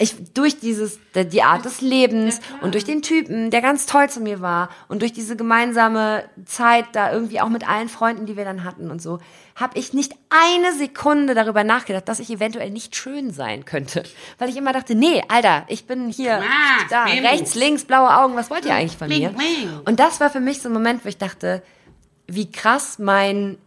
Ich, 0.00 0.32
durch 0.32 0.60
dieses, 0.60 1.00
die 1.14 1.42
Art 1.42 1.64
des 1.64 1.80
Lebens 1.80 2.40
und 2.60 2.74
durch 2.74 2.84
den 2.84 3.02
Typen, 3.02 3.50
der 3.50 3.60
ganz 3.60 3.86
toll 3.86 4.08
zu 4.08 4.20
mir 4.20 4.40
war 4.40 4.68
und 4.86 5.02
durch 5.02 5.12
diese 5.12 5.34
gemeinsame 5.34 6.24
Zeit 6.44 6.84
da 6.92 7.12
irgendwie 7.12 7.40
auch 7.40 7.48
mit 7.48 7.68
allen 7.68 7.88
Freunden, 7.88 8.24
die 8.24 8.36
wir 8.36 8.44
dann 8.44 8.62
hatten 8.62 8.92
und 8.92 9.02
so, 9.02 9.18
habe 9.56 9.76
ich 9.76 9.92
nicht 9.92 10.14
eine 10.30 10.72
Sekunde 10.72 11.34
darüber 11.34 11.64
nachgedacht, 11.64 12.08
dass 12.08 12.20
ich 12.20 12.30
eventuell 12.30 12.70
nicht 12.70 12.94
schön 12.94 13.32
sein 13.32 13.64
könnte. 13.64 14.04
Weil 14.38 14.48
ich 14.48 14.56
immer 14.56 14.72
dachte, 14.72 14.94
nee, 14.94 15.20
Alter, 15.28 15.64
ich 15.66 15.84
bin 15.86 16.10
hier, 16.10 16.36
Ah, 16.44 16.84
da, 16.88 17.04
rechts, 17.28 17.56
links, 17.56 17.84
blaue 17.84 18.16
Augen, 18.16 18.36
was 18.36 18.50
wollt 18.50 18.64
ihr 18.66 18.74
eigentlich 18.74 18.96
von 18.96 19.08
mir? 19.08 19.30
Und 19.84 19.98
das 19.98 20.20
war 20.20 20.30
für 20.30 20.38
mich 20.40 20.62
so 20.62 20.68
ein 20.68 20.72
Moment, 20.74 21.04
wo 21.04 21.08
ich 21.08 21.18
dachte, 21.18 21.60
wie 22.28 22.52
krass 22.52 23.00
mein, 23.00 23.58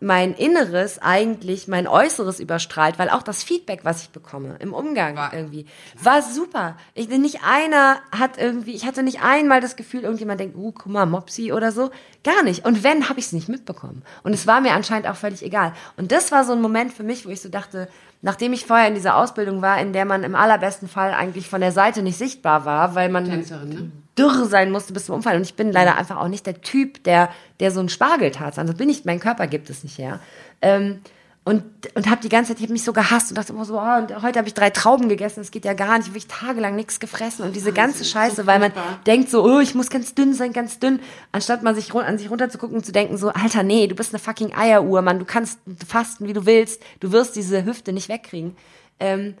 mein 0.00 0.34
Inneres 0.34 0.98
eigentlich 1.00 1.66
mein 1.66 1.88
Äußeres 1.88 2.40
überstrahlt, 2.40 2.98
weil 2.98 3.10
auch 3.10 3.22
das 3.22 3.42
Feedback, 3.42 3.80
was 3.84 4.02
ich 4.02 4.10
bekomme 4.10 4.56
im 4.60 4.72
Umgang 4.72 5.16
War- 5.16 5.34
irgendwie, 5.34 5.66
war 6.00 6.22
super. 6.22 6.76
Ich, 6.94 7.08
nicht 7.08 7.40
einer 7.42 7.98
hat 8.12 8.38
irgendwie, 8.38 8.74
ich 8.74 8.86
hatte 8.86 9.02
nicht 9.02 9.22
einmal 9.22 9.60
das 9.60 9.76
Gefühl, 9.76 10.02
irgendjemand 10.02 10.40
denkt, 10.40 10.56
uh, 10.56 10.72
guck 10.72 10.92
mal, 10.92 11.06
Mopsi 11.06 11.52
oder 11.52 11.72
so. 11.72 11.90
Gar 12.22 12.42
nicht. 12.44 12.64
Und 12.64 12.84
wenn, 12.84 13.08
habe 13.08 13.18
ich 13.18 13.26
es 13.26 13.32
nicht 13.32 13.48
mitbekommen. 13.48 14.02
Und 14.22 14.32
es 14.32 14.46
war 14.46 14.60
mir 14.60 14.72
anscheinend 14.72 15.08
auch 15.08 15.16
völlig 15.16 15.42
egal. 15.42 15.72
Und 15.96 16.12
das 16.12 16.30
war 16.30 16.44
so 16.44 16.52
ein 16.52 16.60
Moment 16.62 16.92
für 16.92 17.02
mich, 17.02 17.26
wo 17.26 17.30
ich 17.30 17.40
so 17.40 17.48
dachte, 17.48 17.88
nachdem 18.22 18.52
ich 18.52 18.66
vorher 18.66 18.88
in 18.88 18.94
dieser 18.94 19.16
Ausbildung 19.16 19.62
war, 19.62 19.80
in 19.80 19.92
der 19.92 20.04
man 20.04 20.24
im 20.24 20.34
allerbesten 20.34 20.88
Fall 20.88 21.12
eigentlich 21.12 21.48
von 21.48 21.60
der 21.60 21.72
Seite 21.72 22.02
nicht 22.02 22.18
sichtbar 22.18 22.64
war, 22.64 22.94
weil 22.94 23.08
man 23.08 23.24
ne? 23.24 23.92
dürr 24.18 24.46
sein 24.46 24.70
musste 24.70 24.92
bis 24.92 25.06
zum 25.06 25.16
Umfallen. 25.16 25.38
Und 25.38 25.46
ich 25.46 25.54
bin 25.54 25.70
leider 25.70 25.96
einfach 25.96 26.16
auch 26.16 26.28
nicht 26.28 26.46
der 26.46 26.60
Typ, 26.60 27.04
der, 27.04 27.30
der 27.60 27.70
so 27.70 27.80
einen 27.80 27.88
Spargeltarzan, 27.88 28.66
das 28.66 28.76
bin 28.76 28.88
ich, 28.88 29.04
mein 29.04 29.20
Körper 29.20 29.46
gibt 29.46 29.70
es 29.70 29.84
nicht 29.84 29.98
her. 29.98 30.20
Ähm, 30.60 31.00
und, 31.48 31.64
und 31.94 32.10
habe 32.10 32.20
die 32.20 32.28
ganze 32.28 32.50
Zeit, 32.50 32.58
ich 32.58 32.64
habe 32.64 32.74
mich 32.74 32.84
so 32.84 32.92
gehasst 32.92 33.30
und 33.30 33.38
dachte 33.38 33.54
immer 33.54 33.64
so, 33.64 33.78
oh, 33.78 33.96
und 33.96 34.22
heute 34.22 34.38
habe 34.38 34.48
ich 34.48 34.52
drei 34.52 34.68
Trauben 34.68 35.08
gegessen, 35.08 35.40
das 35.40 35.50
geht 35.50 35.64
ja 35.64 35.72
gar 35.72 35.96
nicht, 35.96 36.14
ich 36.14 36.22
habe 36.22 36.28
tagelang 36.28 36.76
nichts 36.76 37.00
gefressen 37.00 37.42
und 37.42 37.56
diese 37.56 37.72
ganze 37.72 38.04
Scheiße, 38.04 38.46
weil 38.46 38.58
man 38.58 38.70
denkt 39.06 39.30
so, 39.30 39.42
oh, 39.42 39.58
ich 39.58 39.74
muss 39.74 39.88
ganz 39.88 40.14
dünn 40.14 40.34
sein, 40.34 40.52
ganz 40.52 40.78
dünn, 40.78 41.00
anstatt 41.32 41.62
mal 41.62 41.74
sich 41.74 41.94
an 41.94 42.18
sich 42.18 42.30
runterzugucken 42.30 42.76
und 42.76 42.84
zu 42.84 42.92
denken 42.92 43.16
so, 43.16 43.30
Alter, 43.30 43.62
nee, 43.62 43.86
du 43.86 43.94
bist 43.94 44.12
eine 44.12 44.18
fucking 44.18 44.54
Eieruhr, 44.54 45.00
Mann, 45.00 45.20
du 45.20 45.24
kannst 45.24 45.58
fasten, 45.86 46.28
wie 46.28 46.34
du 46.34 46.44
willst, 46.44 46.82
du 47.00 47.12
wirst 47.12 47.34
diese 47.34 47.64
Hüfte 47.64 47.94
nicht 47.94 48.10
wegkriegen. 48.10 48.54
Ähm, 49.00 49.34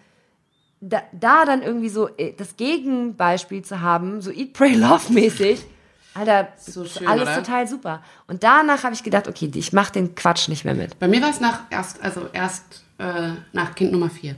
da, 0.80 1.02
da 1.12 1.44
dann 1.44 1.60
irgendwie 1.60 1.90
so 1.90 2.08
äh, 2.16 2.32
das 2.34 2.56
Gegenbeispiel 2.56 3.62
zu 3.62 3.82
haben, 3.82 4.22
so 4.22 4.30
Eat, 4.30 4.54
Pray, 4.54 4.72
Love 4.72 5.12
mäßig, 5.12 5.60
Alter, 6.18 6.48
So 6.58 6.84
schön, 6.84 7.06
alles 7.06 7.22
oder? 7.28 7.36
total 7.42 7.66
super. 7.68 8.02
Und 8.26 8.42
danach 8.42 8.82
habe 8.84 8.94
ich 8.94 9.02
gedacht, 9.02 9.28
okay, 9.28 9.50
ich 9.54 9.72
mache 9.72 9.92
den 9.92 10.14
Quatsch 10.14 10.48
nicht 10.48 10.64
mehr 10.64 10.74
mit. 10.74 10.98
Bei 10.98 11.08
mir 11.08 11.22
war 11.22 11.30
es 11.30 11.40
nach 11.40 11.60
erst, 11.70 12.02
also 12.02 12.28
erst 12.32 12.64
äh, 12.98 13.30
nach 13.52 13.74
Kind 13.74 13.92
Nummer 13.92 14.10
vier. 14.10 14.36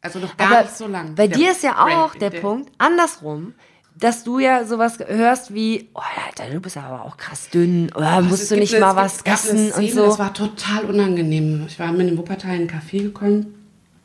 Also 0.00 0.18
noch 0.18 0.36
gar 0.36 0.50
Aber 0.50 0.62
nicht 0.62 0.76
so 0.76 0.86
lang. 0.88 1.14
Bei 1.14 1.28
Der 1.28 1.36
dir 1.38 1.50
ist 1.52 1.62
ja 1.62 1.84
auch 1.84 2.14
der, 2.16 2.30
Punkt 2.30 2.72
andersrum, 2.78 3.54
dass 3.94 4.24
du 4.24 4.38
ja 4.38 4.64
sowas 4.64 4.98
hörst 5.06 5.52
wie, 5.54 5.90
oh 5.94 6.00
Alter, 6.26 6.50
du 6.52 6.60
bist 6.60 6.76
aber 6.76 7.04
auch 7.04 7.16
krass 7.16 7.50
dünn, 7.50 7.90
oder 7.94 8.08
Also 8.08 8.28
musst 8.30 8.50
du 8.50 8.56
nicht 8.56 8.74
eine- 8.74 8.84
mal 8.86 8.96
was 8.96 9.20
essen 9.22 9.66
und 9.66 9.72
Szene, 9.72 9.94
Das 10.02 10.14
so. 10.14 10.18
war 10.18 10.32
total 10.34 10.86
unangenehm. 10.86 11.66
Ich 11.68 11.78
war 11.78 11.92
mit 11.92 12.08
dem 12.08 12.16
Wuppertal 12.18 12.54
in 12.56 12.60
einen 12.62 12.70
Café 12.70 13.02
gekommen. 13.02 13.54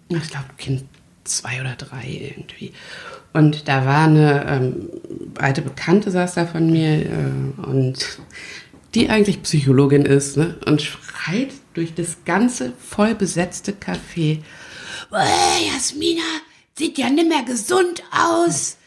Ich 0.09 0.29
glaube, 0.29 0.45
Kind 0.57 0.83
zwei 1.23 1.59
oder 1.61 1.75
drei 1.75 2.05
irgendwie. 2.35 2.73
Und 3.33 3.67
da 3.67 3.85
war 3.85 4.05
eine 4.05 4.45
ähm, 4.47 4.89
alte 5.37 5.61
Bekannte, 5.61 6.11
saß 6.11 6.35
da 6.35 6.45
von 6.45 6.71
mir 6.71 7.05
äh, 7.05 7.61
und 7.61 8.19
die 8.95 9.09
eigentlich 9.09 9.43
Psychologin 9.43 10.05
ist 10.05 10.37
ne? 10.37 10.57
und 10.65 10.81
schreit 10.81 11.51
durch 11.73 11.93
das 11.93 12.23
ganze 12.25 12.73
voll 12.73 13.13
besetzte 13.13 13.73
Café. 13.73 14.39
Äh, 15.11 15.67
Jasmina, 15.71 16.23
sieht 16.77 16.97
ja 16.97 17.09
nicht 17.09 17.27
mehr 17.27 17.43
gesund 17.43 18.03
aus. 18.11 18.77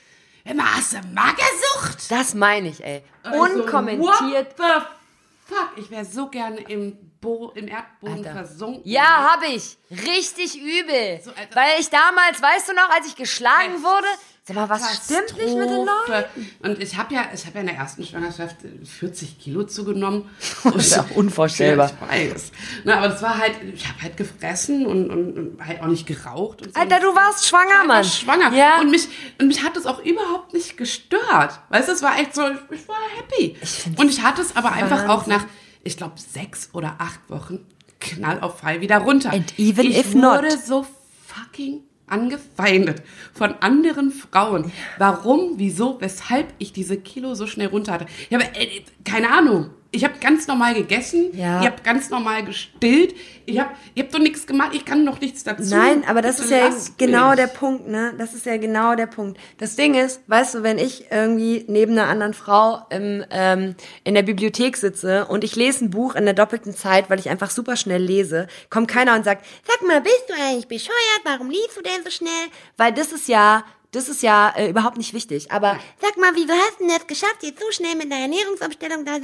Immer 0.45 0.76
hast 0.76 0.95
du 0.95 0.97
Magersucht. 1.14 2.11
Das 2.11 2.34
meine 2.34 2.68
ich, 2.68 2.82
ey. 2.82 3.03
Also, 3.22 3.41
Unkommentiert. 3.41 4.03
What 4.03 4.55
the 4.57 5.55
fuck? 5.55 5.70
Ich 5.76 5.91
wäre 5.91 6.05
so 6.05 6.28
gerne 6.28 6.61
im, 6.62 6.97
Bo 7.20 7.53
im 7.55 7.68
Erdboden 7.68 8.26
Alter. 8.26 8.32
versunken. 8.32 8.82
Ja, 8.84 9.30
hab 9.32 9.43
ich. 9.45 9.76
Richtig 9.91 10.57
übel. 10.57 11.20
So. 11.22 11.30
Weil 11.55 11.78
ich 11.78 11.91
damals, 11.91 12.41
weißt 12.41 12.70
du 12.70 12.72
noch, 12.72 12.91
als 12.97 13.07
ich 13.07 13.16
geschlagen 13.16 13.82
wurde, 13.82 14.07
sag 14.55 14.68
mal, 14.68 14.68
was 14.68 15.05
stimmt 15.05 15.36
nicht 15.36 15.57
mit 15.57 15.70
den 15.70 15.86
Leuten? 15.86 16.51
Und 16.62 16.82
ich 16.82 16.96
habe 16.96 17.14
ja, 17.14 17.22
ich 17.32 17.46
habe 17.46 17.55
ja 17.57 17.61
in 17.61 17.66
der 17.66 17.76
ersten 17.76 18.05
Schwangerschaft 18.05 18.57
40 18.84 19.38
Kilo 19.38 19.64
zugenommen. 19.64 20.28
Das 20.64 20.86
ist 20.86 20.96
ja 20.96 21.03
auch 21.03 21.16
unvorstellbar. 21.16 21.90
Ja, 22.11 22.16
ich 22.16 22.32
weiß. 22.32 22.53
Na, 22.84 22.98
aber 22.98 23.09
das 23.09 23.22
war 23.22 23.38
halt, 23.38 23.53
ich 23.74 23.88
habe 23.88 24.03
halt 24.03 24.16
gefressen 24.16 24.86
und, 24.86 25.11
und, 25.11 25.38
und 25.38 25.66
halt 25.66 25.80
auch 25.82 25.86
nicht 25.86 26.07
geraucht. 26.07 26.62
Und 26.62 26.74
so. 26.74 26.80
Alter, 26.80 27.01
du 27.01 27.14
warst 27.14 27.46
schwanger, 27.46 27.64
Ich 27.70 27.76
war 27.78 27.86
Mann. 27.86 27.96
einfach 27.98 28.12
schwanger. 28.12 28.53
Ja. 28.57 28.80
Und 28.80 28.90
mich, 28.90 29.09
und 29.40 29.48
mich 29.48 29.62
hat 29.62 29.76
es 29.76 29.86
auch 29.86 30.03
überhaupt 30.05 30.53
nicht 30.53 30.76
gestört. 30.76 31.61
Weißt 31.70 31.88
du, 31.88 31.92
es 31.92 32.03
war 32.03 32.18
echt 32.18 32.34
so, 32.34 32.42
ich 32.70 32.88
war 32.88 32.96
happy. 33.16 33.57
find's 33.62 34.01
und 34.01 34.09
ich 34.09 34.22
hatte 34.22 34.42
es 34.42 34.57
aber 34.57 34.72
einfach 34.72 35.09
auch 35.09 35.26
nach, 35.26 35.44
ich 35.82 35.96
glaube, 35.96 36.14
sechs 36.18 36.70
oder 36.72 36.96
acht 36.98 37.20
Wochen 37.28 37.66
knall 38.01 38.40
auf 38.40 38.61
Fall 38.61 38.80
wieder 38.80 38.98
runter. 38.98 39.32
And 39.32 39.59
even 39.59 39.86
ich 39.86 39.98
if 39.98 40.14
not. 40.14 40.38
wurde 40.42 40.59
so 40.59 40.86
fucking 41.26 41.82
angefeindet 42.11 43.02
von 43.32 43.54
anderen 43.61 44.11
Frauen. 44.11 44.72
Warum, 44.98 45.54
wieso, 45.56 46.00
weshalb 46.00 46.52
ich 46.58 46.72
diese 46.72 46.96
Kilo 46.96 47.34
so 47.34 47.46
schnell 47.46 47.68
runter 47.68 47.92
hatte. 47.92 48.06
Ich 48.28 48.34
habe, 48.34 48.44
äh, 48.54 48.82
keine 49.04 49.30
Ahnung. 49.30 49.70
Ich 49.93 50.05
habe 50.05 50.14
ganz 50.20 50.47
normal 50.47 50.74
gegessen. 50.74 51.36
Ja. 51.36 51.61
Ich 51.61 51.66
habe 51.66 51.82
ganz 51.82 52.11
normal 52.11 52.45
gestillt. 52.45 53.14
Ich 53.45 53.59
habe 53.59 53.70
ich 53.95 54.03
hab 54.03 54.12
doch 54.12 54.20
nichts 54.20 54.47
gemacht. 54.47 54.70
Ich 54.72 54.84
kann 54.84 55.03
noch 55.03 55.20
nichts 55.20 55.43
dazu. 55.43 55.74
Nein, 55.74 56.05
aber 56.07 56.22
das 56.22 56.38
ist 56.38 56.51
ja 56.51 56.68
lass 56.68 56.97
genau 56.97 57.34
der 57.34 57.49
Punkt, 57.49 57.88
ne? 57.88 58.14
Das 58.16 58.32
ist 58.32 58.47
ja 58.47 58.57
genau 58.57 58.95
der 58.95 59.07
Punkt. 59.07 59.41
Das 59.59 59.74
Ding 59.74 59.95
ist, 59.95 60.20
weißt 60.28 60.55
du, 60.55 60.62
wenn 60.62 60.78
ich 60.78 61.11
irgendwie 61.11 61.64
neben 61.66 61.93
einer 61.93 62.07
anderen 62.07 62.34
Frau 62.34 62.86
im, 62.91 63.24
ähm, 63.30 63.74
in 64.05 64.14
der 64.14 64.22
Bibliothek 64.22 64.76
sitze 64.76 65.26
und 65.26 65.43
ich 65.43 65.57
lese 65.57 65.86
ein 65.86 65.91
Buch 65.91 66.14
in 66.14 66.24
der 66.24 66.34
doppelten 66.34 66.72
Zeit, 66.72 67.11
weil 67.11 67.18
ich 67.18 67.28
einfach 67.28 67.51
super 67.51 67.74
schnell 67.74 68.03
lese, 68.03 68.47
kommt 68.68 68.86
keiner 68.86 69.16
und 69.16 69.24
sagt, 69.24 69.45
sag 69.66 69.86
mal, 69.88 70.01
bist 70.01 70.24
du 70.28 70.34
eigentlich 70.34 70.68
bescheuert? 70.68 71.20
Warum 71.24 71.51
liest 71.51 71.76
du 71.76 71.82
denn 71.82 72.05
so 72.05 72.11
schnell? 72.11 72.30
Weil 72.76 72.93
das 72.93 73.11
ist 73.11 73.26
ja 73.26 73.64
das 73.93 74.09
ist 74.09 74.22
ja 74.22 74.53
äh, 74.57 74.70
überhaupt 74.70 74.97
nicht 74.97 75.14
wichtig. 75.14 75.51
Aber 75.51 75.78
sag 76.01 76.16
mal, 76.16 76.32
wieso 76.34 76.53
hast 76.53 76.80
du 76.80 76.86
denn 76.86 76.97
das 76.97 77.07
geschafft, 77.07 77.43
jetzt 77.43 77.61
so 77.61 77.70
schnell 77.70 77.97
mit 77.97 78.11
deiner 78.11 78.22
Ernährungsumstellung 78.22 79.05
da, 79.05 79.18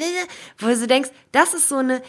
wo 0.59 0.67
du 0.67 0.87
denkst, 0.87 1.11
das 1.33 1.55
ist 1.55 1.69
so 1.69 1.77
eine, 1.77 2.03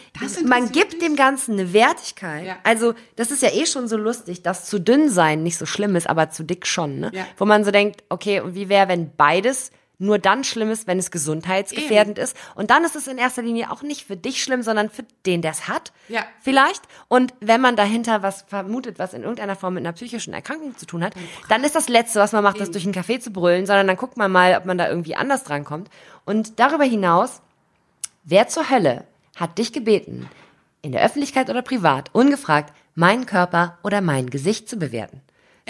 man 0.44 0.72
gibt 0.72 0.94
dich? 0.94 1.00
dem 1.00 1.16
Ganzen 1.16 1.52
eine 1.52 1.72
Wertigkeit. 1.72 2.46
Ja. 2.46 2.58
Also, 2.64 2.94
das 3.16 3.30
ist 3.30 3.42
ja 3.42 3.50
eh 3.52 3.66
schon 3.66 3.88
so 3.88 3.96
lustig, 3.96 4.42
dass 4.42 4.66
zu 4.66 4.80
dünn 4.80 5.08
sein 5.08 5.42
nicht 5.42 5.58
so 5.58 5.66
schlimm 5.66 5.96
ist, 5.96 6.08
aber 6.08 6.30
zu 6.30 6.42
dick 6.42 6.66
schon, 6.66 6.98
ne? 6.98 7.10
Ja. 7.14 7.26
Wo 7.36 7.44
man 7.44 7.64
so 7.64 7.70
denkt, 7.70 8.02
okay, 8.08 8.40
und 8.40 8.54
wie 8.54 8.68
wäre, 8.68 8.88
wenn 8.88 9.14
beides 9.16 9.70
nur 9.98 10.18
dann 10.18 10.44
schlimm 10.44 10.70
ist, 10.70 10.86
wenn 10.86 10.98
es 10.98 11.10
gesundheitsgefährdend 11.10 12.18
ist. 12.18 12.36
Und 12.54 12.70
dann 12.70 12.84
ist 12.84 12.94
es 12.94 13.08
in 13.08 13.18
erster 13.18 13.42
Linie 13.42 13.70
auch 13.70 13.82
nicht 13.82 14.06
für 14.06 14.16
dich 14.16 14.42
schlimm, 14.42 14.62
sondern 14.62 14.90
für 14.90 15.04
den, 15.26 15.42
der 15.42 15.50
es 15.50 15.68
hat. 15.68 15.92
Ja. 16.08 16.24
Vielleicht. 16.40 16.82
Und 17.08 17.34
wenn 17.40 17.60
man 17.60 17.74
dahinter 17.74 18.22
was 18.22 18.42
vermutet, 18.42 18.98
was 18.98 19.12
in 19.12 19.22
irgendeiner 19.22 19.56
Form 19.56 19.74
mit 19.74 19.82
einer 19.82 19.92
psychischen 19.92 20.32
Erkrankung 20.32 20.76
zu 20.76 20.86
tun 20.86 21.02
hat, 21.02 21.14
dann 21.48 21.64
ist 21.64 21.74
das 21.74 21.88
Letzte, 21.88 22.20
was 22.20 22.32
man 22.32 22.44
macht, 22.44 22.60
das 22.60 22.70
durch 22.70 22.84
einen 22.84 22.94
Café 22.94 23.18
zu 23.18 23.32
brüllen, 23.32 23.66
sondern 23.66 23.88
dann 23.88 23.96
guckt 23.96 24.16
man 24.16 24.30
mal, 24.30 24.56
ob 24.56 24.64
man 24.64 24.78
da 24.78 24.88
irgendwie 24.88 25.16
anders 25.16 25.42
drankommt. 25.42 25.90
Und 26.24 26.60
darüber 26.60 26.84
hinaus 26.84 27.42
Wer 28.30 28.46
zur 28.46 28.68
Hölle 28.68 29.04
hat 29.36 29.56
dich 29.56 29.72
gebeten, 29.72 30.28
in 30.82 30.92
der 30.92 31.02
Öffentlichkeit 31.02 31.48
oder 31.48 31.62
privat, 31.62 32.10
ungefragt, 32.12 32.74
meinen 32.94 33.24
Körper 33.24 33.78
oder 33.82 34.02
mein 34.02 34.28
Gesicht 34.28 34.68
zu 34.68 34.76
bewerten? 34.76 35.22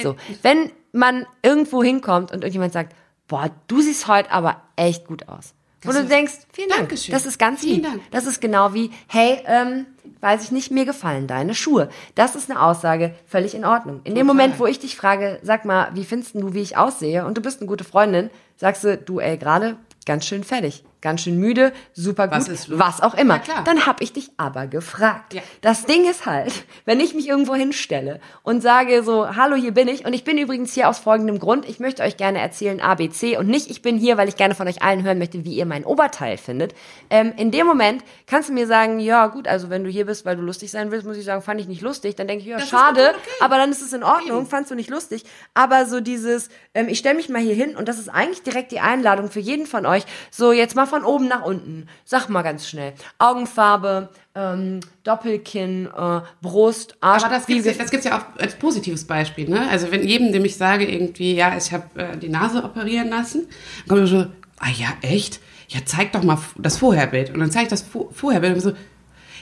So, 0.02 0.16
wenn 0.42 0.72
man 0.90 1.24
irgendwo 1.42 1.84
hinkommt 1.84 2.32
und 2.32 2.38
irgendjemand 2.38 2.72
sagt, 2.72 2.96
boah, 3.28 3.50
du 3.68 3.80
siehst 3.80 4.08
heute 4.08 4.30
aber 4.32 4.62
echt 4.76 5.06
gut 5.06 5.28
aus. 5.28 5.54
Wo 5.82 5.88
Das 5.90 5.96
du 5.98 6.02
ist- 6.02 6.10
denkst, 6.10 6.32
vielen 6.52 6.68
Dank. 6.70 6.80
Dankeschön. 6.88 7.12
Das 7.12 7.24
ist 7.24 7.38
ganz 7.38 7.60
Vielen 7.60 7.76
lieb. 7.76 7.84
Dank. 7.84 8.02
Das 8.10 8.26
ist 8.26 8.40
genau 8.40 8.74
wie, 8.74 8.90
hey, 9.06 9.40
ähm, 9.46 9.86
weiß 10.20 10.42
ich 10.42 10.50
nicht, 10.50 10.72
mir 10.72 10.84
gefallen 10.84 11.28
deine 11.28 11.54
Schuhe. 11.54 11.88
Das 12.16 12.34
ist 12.34 12.50
eine 12.50 12.60
Aussage 12.60 13.14
völlig 13.26 13.54
in 13.54 13.64
Ordnung. 13.64 13.98
In 14.02 14.14
dem 14.14 14.14
Total. 14.14 14.24
Moment, 14.24 14.58
wo 14.58 14.66
ich 14.66 14.80
dich 14.80 14.96
frage, 14.96 15.38
sag 15.44 15.64
mal, 15.64 15.90
wie 15.94 16.04
findest 16.04 16.34
du, 16.34 16.52
wie 16.52 16.62
ich 16.62 16.76
aussehe 16.76 17.24
und 17.24 17.36
du 17.38 17.40
bist 17.40 17.60
eine 17.60 17.68
gute 17.68 17.84
Freundin, 17.84 18.30
sagst 18.56 18.82
du, 18.82 18.98
du, 18.98 19.20
ey, 19.20 19.36
gerade 19.38 19.76
ganz 20.04 20.26
schön 20.26 20.42
fertig, 20.42 20.82
ganz 21.00 21.22
schön 21.22 21.38
müde, 21.38 21.72
super 21.92 22.28
gut, 22.28 22.36
Was 22.36 22.48
ist 22.48 22.78
was 22.78 23.00
auch 23.00 23.14
immer. 23.14 23.36
Ja. 23.46 23.62
Dann 23.64 23.86
hab 23.86 24.00
ich 24.00 24.12
dich 24.12 24.30
aber 24.36 24.66
gefragt. 24.66 25.34
Ja. 25.34 25.42
Das 25.60 25.84
Ding 25.86 26.08
ist 26.08 26.26
halt, 26.26 26.52
wenn 26.84 27.00
ich 27.00 27.14
mich 27.14 27.28
irgendwo 27.28 27.54
hinstelle 27.54 28.20
und 28.42 28.62
sage 28.62 29.02
so, 29.02 29.36
hallo, 29.36 29.54
hier 29.56 29.72
bin 29.72 29.88
ich 29.88 30.04
und 30.04 30.12
ich 30.12 30.24
bin 30.24 30.38
übrigens 30.38 30.74
hier 30.74 30.88
aus 30.88 30.98
folgendem 30.98 31.38
Grund, 31.38 31.68
ich 31.68 31.78
möchte 31.80 32.02
euch 32.02 32.16
gerne 32.16 32.40
erzählen 32.40 32.80
ABC 32.80 33.36
und 33.38 33.48
nicht, 33.48 33.70
ich 33.70 33.82
bin 33.82 33.96
hier, 33.96 34.16
weil 34.16 34.28
ich 34.28 34.36
gerne 34.36 34.54
von 34.54 34.66
euch 34.66 34.82
allen 34.82 35.02
hören 35.04 35.18
möchte, 35.18 35.44
wie 35.44 35.54
ihr 35.54 35.66
mein 35.66 35.84
Oberteil 35.84 36.36
findet. 36.36 36.74
Ähm, 37.10 37.32
in 37.36 37.50
dem 37.50 37.66
Moment 37.66 38.02
kannst 38.26 38.48
du 38.48 38.52
mir 38.52 38.66
sagen, 38.66 38.98
ja 39.00 39.28
gut, 39.28 39.46
also 39.46 39.70
wenn 39.70 39.84
du 39.84 39.90
hier 39.90 40.06
bist, 40.06 40.24
weil 40.24 40.36
du 40.36 40.42
lustig 40.42 40.70
sein 40.70 40.90
willst, 40.90 41.06
muss 41.06 41.16
ich 41.16 41.24
sagen, 41.24 41.42
fand 41.42 41.60
ich 41.60 41.68
nicht 41.68 41.82
lustig. 41.82 42.16
Dann 42.16 42.26
denke 42.26 42.42
ich, 42.42 42.48
ja, 42.48 42.58
Das 42.58 42.68
schade, 42.68 43.10
okay. 43.10 43.30
aber 43.40 43.56
dann 43.56 43.70
ist 43.70 43.82
es 43.82 43.92
in 43.92 44.02
Ordnung, 44.02 44.46
fandst 44.46 44.70
du 44.70 44.74
nicht 44.74 44.90
lustig. 44.90 45.24
Aber 45.54 45.86
so 45.86 46.00
dieses, 46.00 46.48
ähm, 46.74 46.88
ich 46.88 46.98
stelle 46.98 47.14
mich 47.16 47.28
mal 47.28 47.40
hier 47.40 47.54
hin 47.54 47.76
und 47.76 47.86
das 47.88 47.98
ist 47.98 48.08
eigentlich 48.08 48.42
direkt 48.42 48.72
die 48.72 48.80
Einladung 48.80 49.30
für 49.30 49.40
jeden 49.40 49.66
von 49.66 49.86
euch, 49.86 50.04
so 50.30 50.52
jetzt 50.52 50.74
mal 50.74 50.86
von 50.88 51.04
oben 51.04 51.28
nach 51.28 51.42
unten. 51.44 51.86
Sag 52.04 52.28
mal 52.28 52.42
ganz 52.42 52.68
schnell. 52.68 52.94
Augenfarbe, 53.18 54.08
ähm, 54.34 54.80
Doppelkinn, 55.04 55.86
äh, 55.86 56.20
Brust, 56.42 56.96
Arsch. 57.00 57.24
Aber 57.24 57.34
das 57.36 57.46
wie 57.48 57.54
gibt's, 57.54 57.66
ja, 57.68 57.74
das 57.82 57.90
gibt's 57.90 58.06
ja 58.06 58.18
auch 58.18 58.40
als 58.40 58.54
positives 58.56 59.04
Beispiel. 59.06 59.48
Ne? 59.48 59.68
Also 59.70 59.90
wenn 59.90 60.06
jedem, 60.06 60.32
dem 60.32 60.44
ich 60.44 60.56
sage, 60.56 60.86
irgendwie, 60.90 61.34
ja, 61.34 61.56
ich 61.56 61.72
habe 61.72 61.84
äh, 62.00 62.16
die 62.16 62.28
Nase 62.28 62.64
operieren 62.64 63.08
lassen, 63.10 63.46
dann 63.86 63.88
kommt 63.88 64.00
er 64.00 64.06
so, 64.06 64.26
ah 64.58 64.70
ja, 64.76 64.88
echt? 65.02 65.40
Ja, 65.68 65.80
zeig 65.84 66.12
doch 66.12 66.22
mal 66.22 66.38
das 66.56 66.78
Vorherbild. 66.78 67.30
Und 67.34 67.40
dann 67.40 67.50
zeige 67.50 67.64
ich 67.64 67.70
das 67.70 67.84
Vo- 67.84 68.10
Vorherbild 68.12 68.54
und 68.54 68.60
so, 68.60 68.72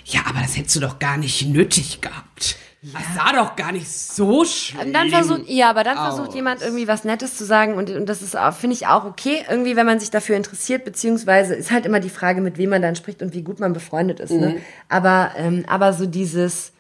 ja, 0.07 0.21
aber 0.29 0.41
das 0.41 0.57
hättest 0.57 0.77
du 0.77 0.81
doch 0.81 0.99
gar 0.99 1.17
nicht 1.17 1.47
nötig 1.47 2.01
gehabt. 2.01 2.57
Das 2.93 3.03
sah 3.17 3.33
doch 3.33 3.57
gar 3.57 3.73
nicht 3.73 3.91
so 3.91 4.45
schlimm 4.45 4.93
dann 4.93 5.09
versucht, 5.11 5.49
ja, 5.49 5.71
aber 5.71 5.83
dann 5.83 5.97
versucht 5.97 6.29
aus. 6.29 6.35
jemand 6.35 6.63
irgendwie 6.63 6.87
was 6.87 7.05
Nettes 7.05 7.37
zu 7.37 7.45
sagen 7.45 7.75
und, 7.75 7.91
und 7.91 8.07
das 8.07 8.23
ist, 8.23 8.37
auch- 8.37 8.53
finde 8.55 8.75
ich 8.75 8.87
auch 8.87 9.05
okay, 9.05 9.45
irgendwie, 9.51 9.75
wenn 9.77 9.87
man 9.87 9.99
sich 9.99 10.11
dafür 10.11 10.37
interessiert, 10.37 10.85
beziehungsweise 10.85 11.55
ist 11.55 11.71
halt 11.73 11.85
immer 11.87 12.01
die 12.01 12.11
Frage, 12.11 12.41
mit 12.41 12.59
wem 12.59 12.71
man 12.71 12.83
dann 12.83 12.95
spricht 12.95 13.23
und 13.23 13.35
wie 13.35 13.43
gut 13.43 13.59
man 13.61 13.73
befreundet 13.73 14.21
ist. 14.21 14.31
Mhm. 14.31 14.41
Ne? 14.41 14.57
Aber, 14.89 15.33
ähm, 15.37 15.65
aber 15.69 15.93
so 15.93 16.07
dieses, 16.07 16.73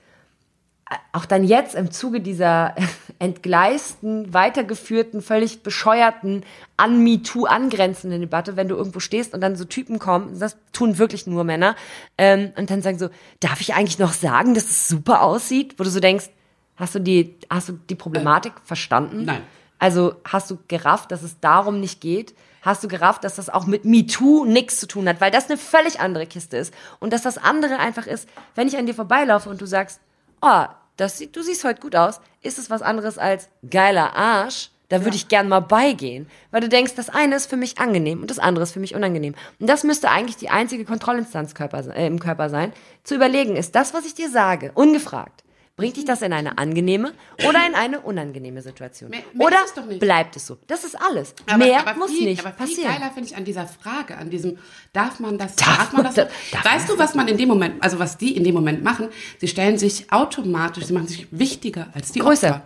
auch 1.12 1.24
dann 1.24 1.42
jetzt 1.44 1.74
im 1.74 1.90
Zuge 1.90 2.20
dieser 2.20 2.74
entgleisten, 3.18 4.32
weitergeführten, 4.32 5.20
völlig 5.20 5.62
bescheuerten, 5.62 6.44
an 6.76 7.02
MeToo 7.02 7.46
angrenzenden 7.46 8.20
Debatte, 8.20 8.56
wenn 8.56 8.68
du 8.68 8.76
irgendwo 8.76 9.00
stehst 9.00 9.34
und 9.34 9.40
dann 9.40 9.56
so 9.56 9.64
Typen 9.64 9.98
kommen, 9.98 10.38
das 10.38 10.56
tun 10.72 10.98
wirklich 10.98 11.26
nur 11.26 11.44
Männer, 11.44 11.74
ähm, 12.18 12.52
und 12.56 12.70
dann 12.70 12.82
sagen 12.82 12.98
so, 12.98 13.08
darf 13.40 13.60
ich 13.60 13.74
eigentlich 13.74 13.98
noch 13.98 14.12
sagen, 14.12 14.54
dass 14.54 14.64
es 14.64 14.88
super 14.88 15.22
aussieht? 15.22 15.74
Wo 15.78 15.84
du 15.84 15.90
so 15.90 16.00
denkst, 16.00 16.30
hast 16.76 16.94
du 16.94 17.00
die, 17.00 17.34
hast 17.50 17.68
du 17.68 17.78
die 17.88 17.94
Problematik 17.94 18.52
verstanden? 18.64 19.24
nein. 19.24 19.42
Also 19.78 20.14
hast 20.24 20.50
du 20.50 20.58
gerafft, 20.68 21.12
dass 21.12 21.22
es 21.22 21.38
darum 21.40 21.80
nicht 21.80 22.00
geht? 22.00 22.34
Hast 22.62 22.82
du 22.82 22.88
gerafft, 22.88 23.24
dass 23.24 23.36
das 23.36 23.50
auch 23.50 23.66
mit 23.66 23.84
MeToo 23.84 24.44
nichts 24.44 24.80
zu 24.80 24.88
tun 24.88 25.08
hat, 25.08 25.20
weil 25.20 25.30
das 25.30 25.48
eine 25.48 25.58
völlig 25.58 26.00
andere 26.00 26.26
Kiste 26.26 26.56
ist 26.56 26.74
und 26.98 27.12
dass 27.12 27.22
das 27.22 27.38
andere 27.38 27.78
einfach 27.78 28.06
ist, 28.06 28.28
wenn 28.54 28.68
ich 28.68 28.76
an 28.76 28.86
dir 28.86 28.94
vorbeilaufe 28.94 29.48
und 29.50 29.60
du 29.60 29.66
sagst, 29.66 30.00
oh, 30.46 30.66
das 30.96 31.18
sieht, 31.18 31.36
du 31.36 31.42
siehst 31.42 31.64
heute 31.64 31.80
gut 31.80 31.96
aus, 31.96 32.20
ist 32.42 32.58
es 32.58 32.70
was 32.70 32.82
anderes 32.82 33.18
als 33.18 33.48
geiler 33.68 34.14
Arsch. 34.14 34.70
Da 34.88 35.04
würde 35.04 35.16
ich 35.16 35.26
gern 35.26 35.48
mal 35.48 35.60
beigehen, 35.60 36.28
weil 36.52 36.60
du 36.60 36.68
denkst, 36.68 36.94
das 36.94 37.08
eine 37.08 37.34
ist 37.34 37.50
für 37.50 37.56
mich 37.56 37.78
angenehm 37.78 38.20
und 38.20 38.30
das 38.30 38.38
andere 38.38 38.62
ist 38.62 38.70
für 38.70 38.78
mich 38.78 38.94
unangenehm. 38.94 39.34
Und 39.58 39.66
das 39.68 39.82
müsste 39.82 40.10
eigentlich 40.10 40.36
die 40.36 40.48
einzige 40.48 40.84
Kontrollinstanz 40.84 41.56
Körper, 41.56 41.84
äh, 41.96 42.06
im 42.06 42.20
Körper 42.20 42.50
sein, 42.50 42.72
zu 43.02 43.16
überlegen, 43.16 43.56
ist 43.56 43.74
das, 43.74 43.94
was 43.94 44.06
ich 44.06 44.14
dir 44.14 44.30
sage, 44.30 44.70
ungefragt, 44.74 45.42
bringt 45.76 45.96
dich 45.96 46.06
das 46.06 46.22
in 46.22 46.32
eine 46.32 46.56
angenehme 46.56 47.12
oder 47.46 47.66
in 47.66 47.74
eine 47.74 48.00
unangenehme 48.00 48.62
Situation? 48.62 49.10
Mehr- 49.10 49.20
mehr 49.34 49.46
oder 49.46 49.56
es 49.64 49.74
doch 49.74 49.84
nicht. 49.84 50.00
bleibt 50.00 50.34
es 50.36 50.46
so? 50.46 50.56
Das 50.66 50.84
ist 50.84 50.94
alles. 51.00 51.34
Aber, 51.46 51.58
Mehr 51.64 51.80
aber 51.86 51.98
muss 51.98 52.10
viel, 52.10 52.24
nicht 52.30 52.40
aber 52.44 52.52
viel 52.56 52.66
passieren. 52.66 52.92
geiler 52.92 53.10
finde 53.12 53.28
ich 53.28 53.36
an 53.36 53.44
dieser 53.44 53.66
Frage, 53.66 54.16
an 54.16 54.30
diesem, 54.30 54.56
darf 54.94 55.20
man 55.20 55.36
das, 55.38 55.54
Darf 55.56 55.76
darf, 55.76 55.92
man 55.92 56.02
man 56.04 56.14
das? 56.14 56.14
das? 56.14 56.28
Darf 56.52 56.64
weißt 56.64 56.88
du, 56.88 56.98
was 56.98 57.14
man 57.14 57.28
in 57.28 57.36
dem 57.36 57.48
Moment, 57.48 57.82
also 57.82 57.98
was 57.98 58.16
die 58.16 58.36
in 58.36 58.44
dem 58.44 58.54
Moment 58.54 58.82
machen? 58.82 59.08
Sie 59.38 59.48
stellen 59.48 59.76
sich 59.76 60.10
automatisch, 60.10 60.84
sie 60.86 60.92
machen 60.94 61.08
sich 61.08 61.26
wichtiger 61.30 61.88
als 61.92 62.10
die 62.12 62.20
Größer. 62.20 62.48
Opfer. 62.48 62.62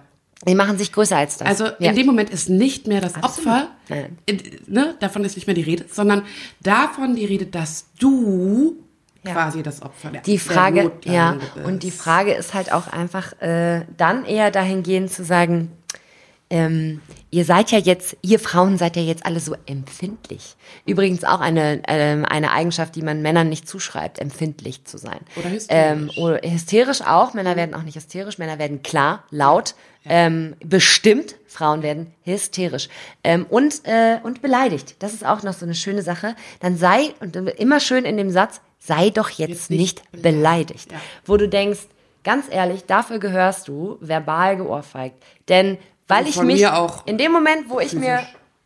Die 0.48 0.54
machen 0.54 0.78
sich 0.78 0.90
größer 0.92 1.16
als 1.18 1.36
das. 1.36 1.46
Also 1.48 1.64
ja. 1.80 1.90
in 1.90 1.96
dem 1.96 2.06
Moment 2.06 2.30
ist 2.30 2.48
nicht 2.48 2.86
mehr 2.86 3.02
das 3.02 3.16
Opfer, 3.22 3.68
Nein. 3.90 4.16
ne, 4.68 4.94
davon 5.00 5.22
ist 5.24 5.36
nicht 5.36 5.46
mehr 5.46 5.54
die 5.54 5.60
Rede, 5.62 5.84
sondern 5.92 6.22
davon 6.62 7.14
die 7.14 7.26
Rede, 7.26 7.44
dass 7.44 7.86
du 7.98 8.82
Ja. 9.22 9.32
quasi 9.32 9.62
das 9.62 9.82
Opfer 9.82 10.10
der 10.10 10.22
die 10.22 10.38
der 10.38 10.40
Frage, 10.40 10.84
Notleidende 10.84 11.44
ja, 11.44 11.52
bist. 11.54 11.66
und 11.66 11.82
die 11.82 11.90
Frage 11.90 12.32
ist 12.32 12.54
halt 12.54 12.72
auch 12.72 12.86
einfach 12.88 13.38
äh, 13.42 13.84
dann 13.96 14.24
eher 14.24 14.50
dahingehend 14.50 15.12
zu 15.12 15.24
sagen, 15.24 15.72
ähm, 16.52 17.00
ihr 17.30 17.44
seid 17.44 17.70
ja 17.70 17.78
jetzt, 17.78 18.16
ihr 18.22 18.40
Frauen 18.40 18.76
seid 18.76 18.96
ja 18.96 19.02
jetzt 19.02 19.24
alle 19.24 19.38
so 19.38 19.54
empfindlich. 19.66 20.56
Übrigens 20.84 21.22
auch 21.22 21.40
eine, 21.40 21.80
ähm, 21.86 22.24
eine 22.24 22.50
Eigenschaft, 22.50 22.96
die 22.96 23.02
man 23.02 23.22
Männern 23.22 23.48
nicht 23.48 23.68
zuschreibt, 23.68 24.18
empfindlich 24.18 24.84
zu 24.84 24.98
sein. 24.98 25.20
Oder 25.36 25.50
hysterisch. 25.50 25.92
Ähm, 25.92 26.10
oder 26.16 26.40
hysterisch 26.42 27.02
auch. 27.02 27.34
Männer 27.34 27.54
werden 27.54 27.74
auch 27.74 27.82
nicht 27.82 27.94
hysterisch. 27.94 28.38
Männer 28.38 28.58
werden 28.58 28.82
klar, 28.82 29.22
laut, 29.30 29.76
ähm, 30.04 30.56
bestimmt. 30.64 31.36
Frauen 31.46 31.84
werden 31.84 32.12
hysterisch. 32.24 32.88
Ähm, 33.22 33.46
und, 33.48 33.82
äh, 33.84 34.18
und 34.24 34.42
beleidigt. 34.42 34.96
Das 34.98 35.14
ist 35.14 35.24
auch 35.24 35.44
noch 35.44 35.54
so 35.54 35.64
eine 35.64 35.76
schöne 35.76 36.02
Sache. 36.02 36.34
Dann 36.58 36.76
sei, 36.76 37.14
und 37.20 37.36
immer 37.36 37.78
schön 37.78 38.04
in 38.04 38.16
dem 38.16 38.30
Satz, 38.30 38.60
sei 38.80 39.10
doch 39.10 39.30
jetzt, 39.30 39.50
Jetzt 39.50 39.70
nicht 39.70 39.78
nicht 39.80 40.12
beleidigt. 40.12 40.32
beleidigt. 40.88 40.92
Ja. 40.92 40.98
Wo 41.26 41.36
du 41.36 41.48
denkst, 41.48 41.80
ganz 42.24 42.46
ehrlich, 42.50 42.86
dafür 42.86 43.18
gehörst 43.20 43.68
du 43.68 43.96
verbal 44.00 44.56
geohrfeigt. 44.56 45.16
Denn 45.48 45.78
weil 46.08 46.26
ich 46.26 46.40
mich 46.42 46.60
mir 46.60 46.76
auch 46.76 47.06
in 47.06 47.18
dem 47.18 47.30
Moment, 47.30 47.68
wo 47.70 47.78
ich 47.78 47.92
mir 47.92 48.20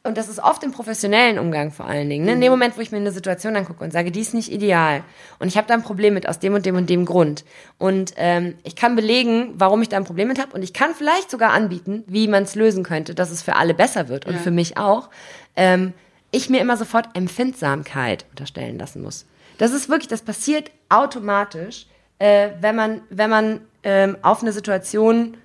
und 0.07 0.19
das 0.19 0.29
ist 0.29 0.39
oft 0.39 0.63
im 0.63 0.71
professionellen 0.73 1.39
Umgang 1.39 1.71
vor 1.73 1.87
allen 1.87 2.11
Dingen, 2.11 2.27
ne? 2.27 2.33
in 2.33 2.41
dem 2.43 2.51
Moment, 2.51 2.77
wo 2.77 2.83
ich 2.83 2.91
mir 2.91 2.99
eine 2.99 3.11
Situation 3.11 3.57
angucke 3.57 3.83
und 3.83 3.91
sage, 3.91 4.11
die 4.13 4.21
ist 4.21 4.35
nicht 4.35 4.53
ideal 4.53 5.03
und 5.39 5.49
ich 5.49 5.57
habe 5.57 5.67
da 5.67 5.73
ein 5.75 5.83
Problem 5.83 6.13
mit 6.13 6.29
aus 6.29 6.39
dem 6.39 6.53
und 6.55 6.67
dem 6.67 6.77
und 6.77 6.91
dem 6.91 7.07
Grund 7.07 7.45
und 7.79 8.13
ähm, 8.17 8.55
ich 8.65 8.77
kann 8.77 8.97
belegen, 8.97 9.55
warum 9.57 9.81
ich 9.81 9.89
da 9.89 9.97
ein 9.97 10.05
Problem 10.05 10.29
mit 10.29 10.39
habe 10.39 10.53
und 10.55 10.63
ich 10.63 10.75
kann 10.75 10.95
vielleicht 10.95 11.31
sogar 11.31 11.53
anbieten, 11.53 12.05
wie 12.07 12.29
man 12.29 12.43
es 12.43 12.55
lösen 12.55 12.85
könnte, 12.85 13.15
dass 13.15 13.31
es 13.31 13.41
für 13.43 13.57
alle 13.57 13.73
besser 13.73 14.09
wird 14.09 14.27
und 14.27 14.35
Ja. 14.35 14.39
für 14.41 14.51
mich 14.51 14.77
auch, 14.77 15.09
ähm, 15.57 15.95
ich 16.31 16.51
mir 16.51 16.61
immer 16.61 16.77
sofort 16.77 17.09
Empfindsamkeit 17.15 18.27
unterstellen 18.31 18.79
lassen 18.79 19.03
muss. 19.03 19.25
Das 19.59 19.73
ist 19.73 19.89
wirklich, 19.89 20.09
das 20.09 20.23
passiert 20.23 20.71
automatisch, 20.89 21.87
äh, 22.19 22.51
wenn 22.61 22.77
man, 22.77 23.01
wenn 23.11 23.31
man 23.31 23.61
ähm, 23.83 24.17
auf 24.23 24.43
eine 24.43 24.53
Situation 24.53 25.37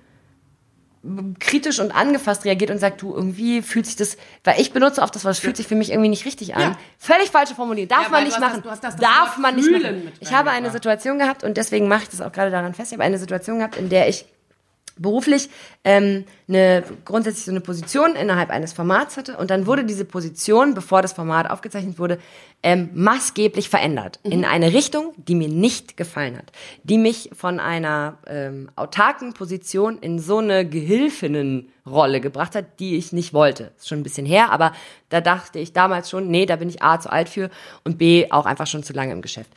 kritisch 1.38 1.80
und 1.80 1.92
angefasst 1.92 2.44
reagiert 2.44 2.70
und 2.70 2.78
sagt, 2.78 3.00
du, 3.00 3.14
irgendwie 3.14 3.62
fühlt 3.62 3.86
sich 3.86 3.96
das, 3.96 4.18
weil 4.44 4.60
ich 4.60 4.72
benutze 4.74 5.00
oft 5.00 5.14
das 5.14 5.24
Wort, 5.24 5.32
es 5.32 5.40
fühlt 5.40 5.56
sich 5.56 5.66
für 5.66 5.74
mich 5.74 5.90
irgendwie 5.90 6.10
nicht 6.10 6.26
richtig 6.26 6.54
an. 6.54 6.60
Ja. 6.60 6.78
Völlig 6.98 7.30
falsche 7.30 7.54
Formulierung. 7.54 7.88
Darf 7.88 8.04
Ja, 8.04 8.08
man 8.10 8.24
nicht 8.24 8.36
du 8.36 8.42
hast 8.42 8.48
machen. 8.50 8.62
das- 8.62 8.62
du 8.64 8.70
hast 8.70 8.84
das- 8.84 8.96
Darf 8.96 9.38
man 9.38 9.56
nicht 9.56 9.70
machen. 9.70 10.12
Ich 10.20 10.32
habe 10.34 10.50
eine. 10.50 10.70
Situation 10.70 11.18
gehabt 11.18 11.42
und 11.42 11.56
deswegen 11.56 11.88
mache 11.88 12.02
ich 12.02 12.08
das 12.10 12.20
auch 12.20 12.30
gerade 12.32 12.50
daran 12.50 12.74
fest. 12.74 12.92
Ich 12.92 12.96
habe 12.98 13.04
eine 13.04 13.16
Situation 13.18 13.58
gehabt, 13.58 13.76
in 13.76 13.88
der 13.88 14.08
ich 14.08 14.26
beruflich 15.00 15.48
ähm, 15.82 16.24
eine 16.46 16.84
grundsätzlich 17.04 17.46
so 17.46 17.50
eine 17.50 17.60
Position 17.60 18.14
innerhalb 18.14 18.50
eines 18.50 18.72
Formats 18.72 19.16
hatte 19.16 19.36
und 19.38 19.50
dann 19.50 19.66
wurde 19.66 19.84
diese 19.84 20.04
Position, 20.04 20.74
bevor 20.74 21.02
das 21.02 21.14
Format 21.14 21.50
aufgezeichnet 21.50 21.98
wurde, 21.98 22.18
ähm, 22.62 22.90
maßgeblich 22.92 23.70
verändert 23.70 24.20
in 24.22 24.44
eine 24.44 24.74
Richtung, 24.74 25.14
die 25.16 25.34
mir 25.34 25.48
nicht 25.48 25.96
gefallen 25.96 26.36
hat, 26.36 26.52
die 26.82 26.98
mich 26.98 27.30
von 27.32 27.58
einer 27.58 28.18
ähm, 28.26 28.70
autarken 28.76 29.32
Position 29.32 29.98
in 29.98 30.18
so 30.18 30.38
eine 30.38 30.68
Gehilfinnenrolle 30.68 32.20
gebracht 32.20 32.54
hat, 32.54 32.78
die 32.78 32.96
ich 32.96 33.12
nicht 33.12 33.32
wollte. 33.32 33.72
Ist 33.78 33.88
schon 33.88 34.00
ein 34.00 34.02
bisschen 34.02 34.26
her, 34.26 34.52
aber 34.52 34.72
da 35.08 35.22
dachte 35.22 35.58
ich 35.58 35.72
damals 35.72 36.10
schon, 36.10 36.28
nee, 36.28 36.44
da 36.44 36.56
bin 36.56 36.68
ich 36.68 36.82
A 36.82 37.00
zu 37.00 37.10
alt 37.10 37.30
für 37.30 37.48
und 37.84 37.96
B 37.96 38.30
auch 38.30 38.44
einfach 38.44 38.66
schon 38.66 38.82
zu 38.82 38.92
lange 38.92 39.12
im 39.12 39.22
Geschäft. 39.22 39.50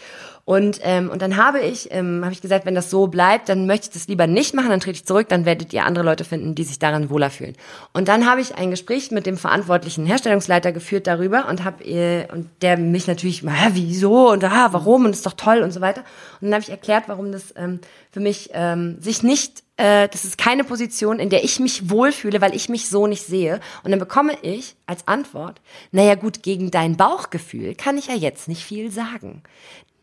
Und, 0.46 0.82
ähm, 0.84 1.10
und 1.10 1.22
dann 1.22 1.38
habe 1.38 1.62
ich, 1.62 1.90
ähm, 1.92 2.20
habe 2.24 2.34
ich 2.34 2.42
gesagt, 2.42 2.66
wenn 2.66 2.76
das 2.76 2.90
so 2.90 3.08
bleibt, 3.08 3.48
dann 3.48 3.66
möchte 3.66 3.88
ich 3.88 3.94
das 3.94 4.10
lieber 4.10 4.28
nicht 4.28 4.54
machen, 4.54 4.70
dann 4.70 4.82
trete 4.82 4.98
ich 4.98 5.06
zurück, 5.06 5.30
dann 5.30 5.46
werdet 5.46 5.72
ihr 5.72 5.86
andere 5.86 6.04
Leute 6.04 6.26
finden, 6.26 6.54
die 6.54 6.66
sich 6.66 6.80
daran 6.80 7.10
wohler 7.10 7.30
fühlen. 7.30 7.56
Und 7.94 8.10
dann 8.10 8.30
habe 8.30 8.42
ich 8.42 8.56
ein 8.56 8.70
Gespräch 8.70 9.10
mit 9.12 9.26
dem 9.26 9.38
verantwortlichen 9.38 10.06
Herstellungsleiter 10.06 10.74
geführt 10.74 11.08
darüber 11.08 11.48
und 11.48 11.64
habe 11.64 11.86
äh, 11.86 12.28
und 12.30 12.50
der 12.62 12.78
mich 12.78 13.08
natürlich, 13.08 13.44
hä, 13.44 13.70
wieso 13.72 14.32
und 14.32 14.44
ah, 14.44 14.68
warum 14.72 15.06
und 15.06 15.12
ist 15.12 15.26
doch 15.26 15.34
toll 15.34 15.60
und 15.60 15.72
so 15.72 15.80
weiter. 15.80 16.02
Und 16.42 16.48
dann 16.48 16.56
habe 16.56 16.64
ich 16.64 16.70
erklärt, 16.70 17.06
warum 17.08 17.32
das 17.32 17.54
ähm, 17.56 17.80
für 18.12 18.20
mich 18.20 18.50
ähm, 18.54 18.98
sich 19.00 19.24
nicht 19.24 19.64
äh, 19.78 20.08
das 20.10 20.24
ist 20.24 20.38
keine 20.38 20.64
Position, 20.64 21.20
in 21.20 21.30
der 21.30 21.44
ich 21.44 21.60
mich 21.60 21.90
wohlfühle, 21.90 22.42
weil 22.42 22.54
ich 22.54 22.70
mich 22.70 22.90
so 22.90 23.08
nicht 23.08 23.26
sehe. 23.26 23.60
Und 23.84 23.92
dann 23.92 24.00
bekomme 24.00 24.34
ich 24.42 24.76
als 24.86 25.08
Antwort, 25.08 25.62
naja 25.92 26.16
gut, 26.16 26.44
gegen 26.44 26.70
dein 26.70 26.98
Bauchgefühl 26.98 27.76
kann 27.76 27.98
ich 27.98 28.08
ja 28.08 28.14
jetzt 28.14 28.48
nicht 28.48 28.64
viel 28.64 28.92
sagen. 28.92 29.42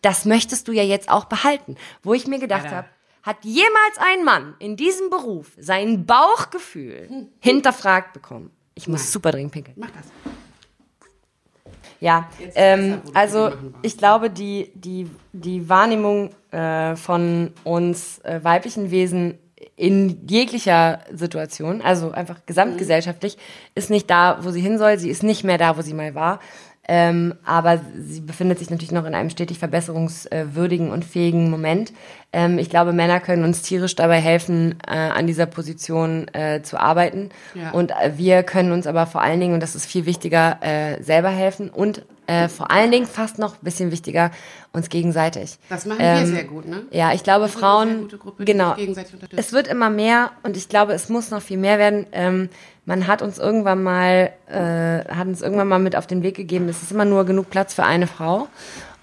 Das 0.02 0.24
möchtest 0.24 0.68
du 0.68 0.72
ja 0.72 0.82
jetzt 0.82 1.10
auch 1.10 1.24
behalten. 1.24 1.76
Wo 2.02 2.14
ich 2.14 2.26
mir 2.26 2.38
gedacht 2.38 2.70
habe, 2.70 2.88
hat 3.22 3.36
jemals 3.42 3.98
ein 3.98 4.24
Mann 4.24 4.54
in 4.58 4.76
diesem 4.76 5.10
Beruf 5.10 5.52
sein 5.58 6.06
Bauchgefühl 6.06 7.28
hinterfragt 7.40 8.12
bekommen? 8.12 8.50
Ich 8.74 8.88
muss 8.88 9.02
Nein. 9.02 9.10
super 9.10 9.32
dringend 9.32 9.52
pinkeln. 9.52 9.76
Mach 9.78 9.90
das. 9.90 10.06
Ja, 12.00 12.30
ähm, 12.54 13.02
also 13.12 13.52
ich 13.82 13.98
glaube, 13.98 14.30
die, 14.30 14.72
die, 14.74 15.10
die 15.34 15.68
Wahrnehmung 15.68 16.30
äh, 16.50 16.96
von 16.96 17.52
uns 17.62 18.20
äh, 18.20 18.42
weiblichen 18.42 18.90
Wesen 18.90 19.38
in 19.76 20.26
jeglicher 20.26 21.00
Situation, 21.12 21.82
also 21.82 22.10
einfach 22.12 22.46
gesamtgesellschaftlich, 22.46 23.36
ist 23.74 23.90
nicht 23.90 24.08
da, 24.08 24.38
wo 24.42 24.50
sie 24.50 24.60
hin 24.60 24.78
soll. 24.78 24.98
Sie 24.98 25.10
ist 25.10 25.22
nicht 25.22 25.44
mehr 25.44 25.58
da, 25.58 25.76
wo 25.76 25.82
sie 25.82 25.94
mal 25.94 26.14
war. 26.14 26.40
Ähm, 26.88 27.34
aber 27.44 27.80
sie 27.96 28.20
befindet 28.20 28.58
sich 28.58 28.70
natürlich 28.70 28.90
noch 28.90 29.04
in 29.04 29.14
einem 29.14 29.30
stetig 29.30 29.58
verbesserungswürdigen 29.58 30.90
und 30.90 31.04
fähigen 31.04 31.50
Moment. 31.50 31.92
Ähm, 32.32 32.58
ich 32.58 32.70
glaube, 32.70 32.92
Männer 32.92 33.20
können 33.20 33.44
uns 33.44 33.62
tierisch 33.62 33.94
dabei 33.94 34.20
helfen, 34.20 34.76
äh, 34.86 34.94
an 34.94 35.26
dieser 35.26 35.46
Position 35.46 36.26
äh, 36.32 36.62
zu 36.62 36.80
arbeiten. 36.80 37.30
Ja. 37.54 37.70
Und 37.70 37.92
äh, 37.92 38.12
wir 38.16 38.42
können 38.42 38.72
uns 38.72 38.86
aber 38.86 39.06
vor 39.06 39.20
allen 39.22 39.40
Dingen, 39.40 39.54
und 39.54 39.60
das 39.60 39.74
ist 39.76 39.86
viel 39.86 40.06
wichtiger, 40.06 40.58
äh, 40.62 41.02
selber 41.02 41.28
helfen 41.28 41.70
und 41.70 42.02
äh, 42.26 42.48
vor 42.48 42.70
allen 42.70 42.90
Dingen 42.92 43.06
fast 43.06 43.38
noch 43.38 43.54
ein 43.54 43.64
bisschen 43.64 43.90
wichtiger, 43.90 44.30
uns 44.72 44.88
gegenseitig. 44.88 45.58
Das 45.68 45.84
machen 45.84 45.98
Ähm, 46.00 46.18
wir 46.18 46.26
sehr 46.26 46.44
gut, 46.44 46.66
ne? 46.66 46.82
Ja, 46.92 47.12
ich 47.12 47.24
glaube, 47.24 47.48
Frauen, 47.48 48.08
Gruppe, 48.08 48.44
genau. 48.44 48.70
sich 48.70 48.78
gegenseitig 48.78 49.14
unterstützt. 49.14 49.40
Es 49.40 49.52
wird 49.52 49.66
immer 49.66 49.90
mehr 49.90 50.30
und 50.44 50.56
ich 50.56 50.68
glaube, 50.68 50.92
es 50.92 51.08
muss 51.08 51.30
noch 51.30 51.42
viel 51.42 51.58
mehr 51.58 51.78
werden. 51.78 52.06
Man 52.90 53.06
hat 53.06 53.22
uns 53.22 53.38
irgendwann 53.38 53.84
mal, 53.84 54.32
äh, 54.48 55.04
hat 55.14 55.28
uns 55.28 55.42
irgendwann 55.42 55.68
mal 55.68 55.78
mit 55.78 55.94
auf 55.94 56.08
den 56.08 56.24
Weg 56.24 56.34
gegeben, 56.34 56.68
es 56.68 56.82
ist 56.82 56.90
immer 56.90 57.04
nur 57.04 57.24
genug 57.24 57.48
Platz 57.48 57.72
für 57.72 57.84
eine 57.84 58.08
Frau. 58.08 58.48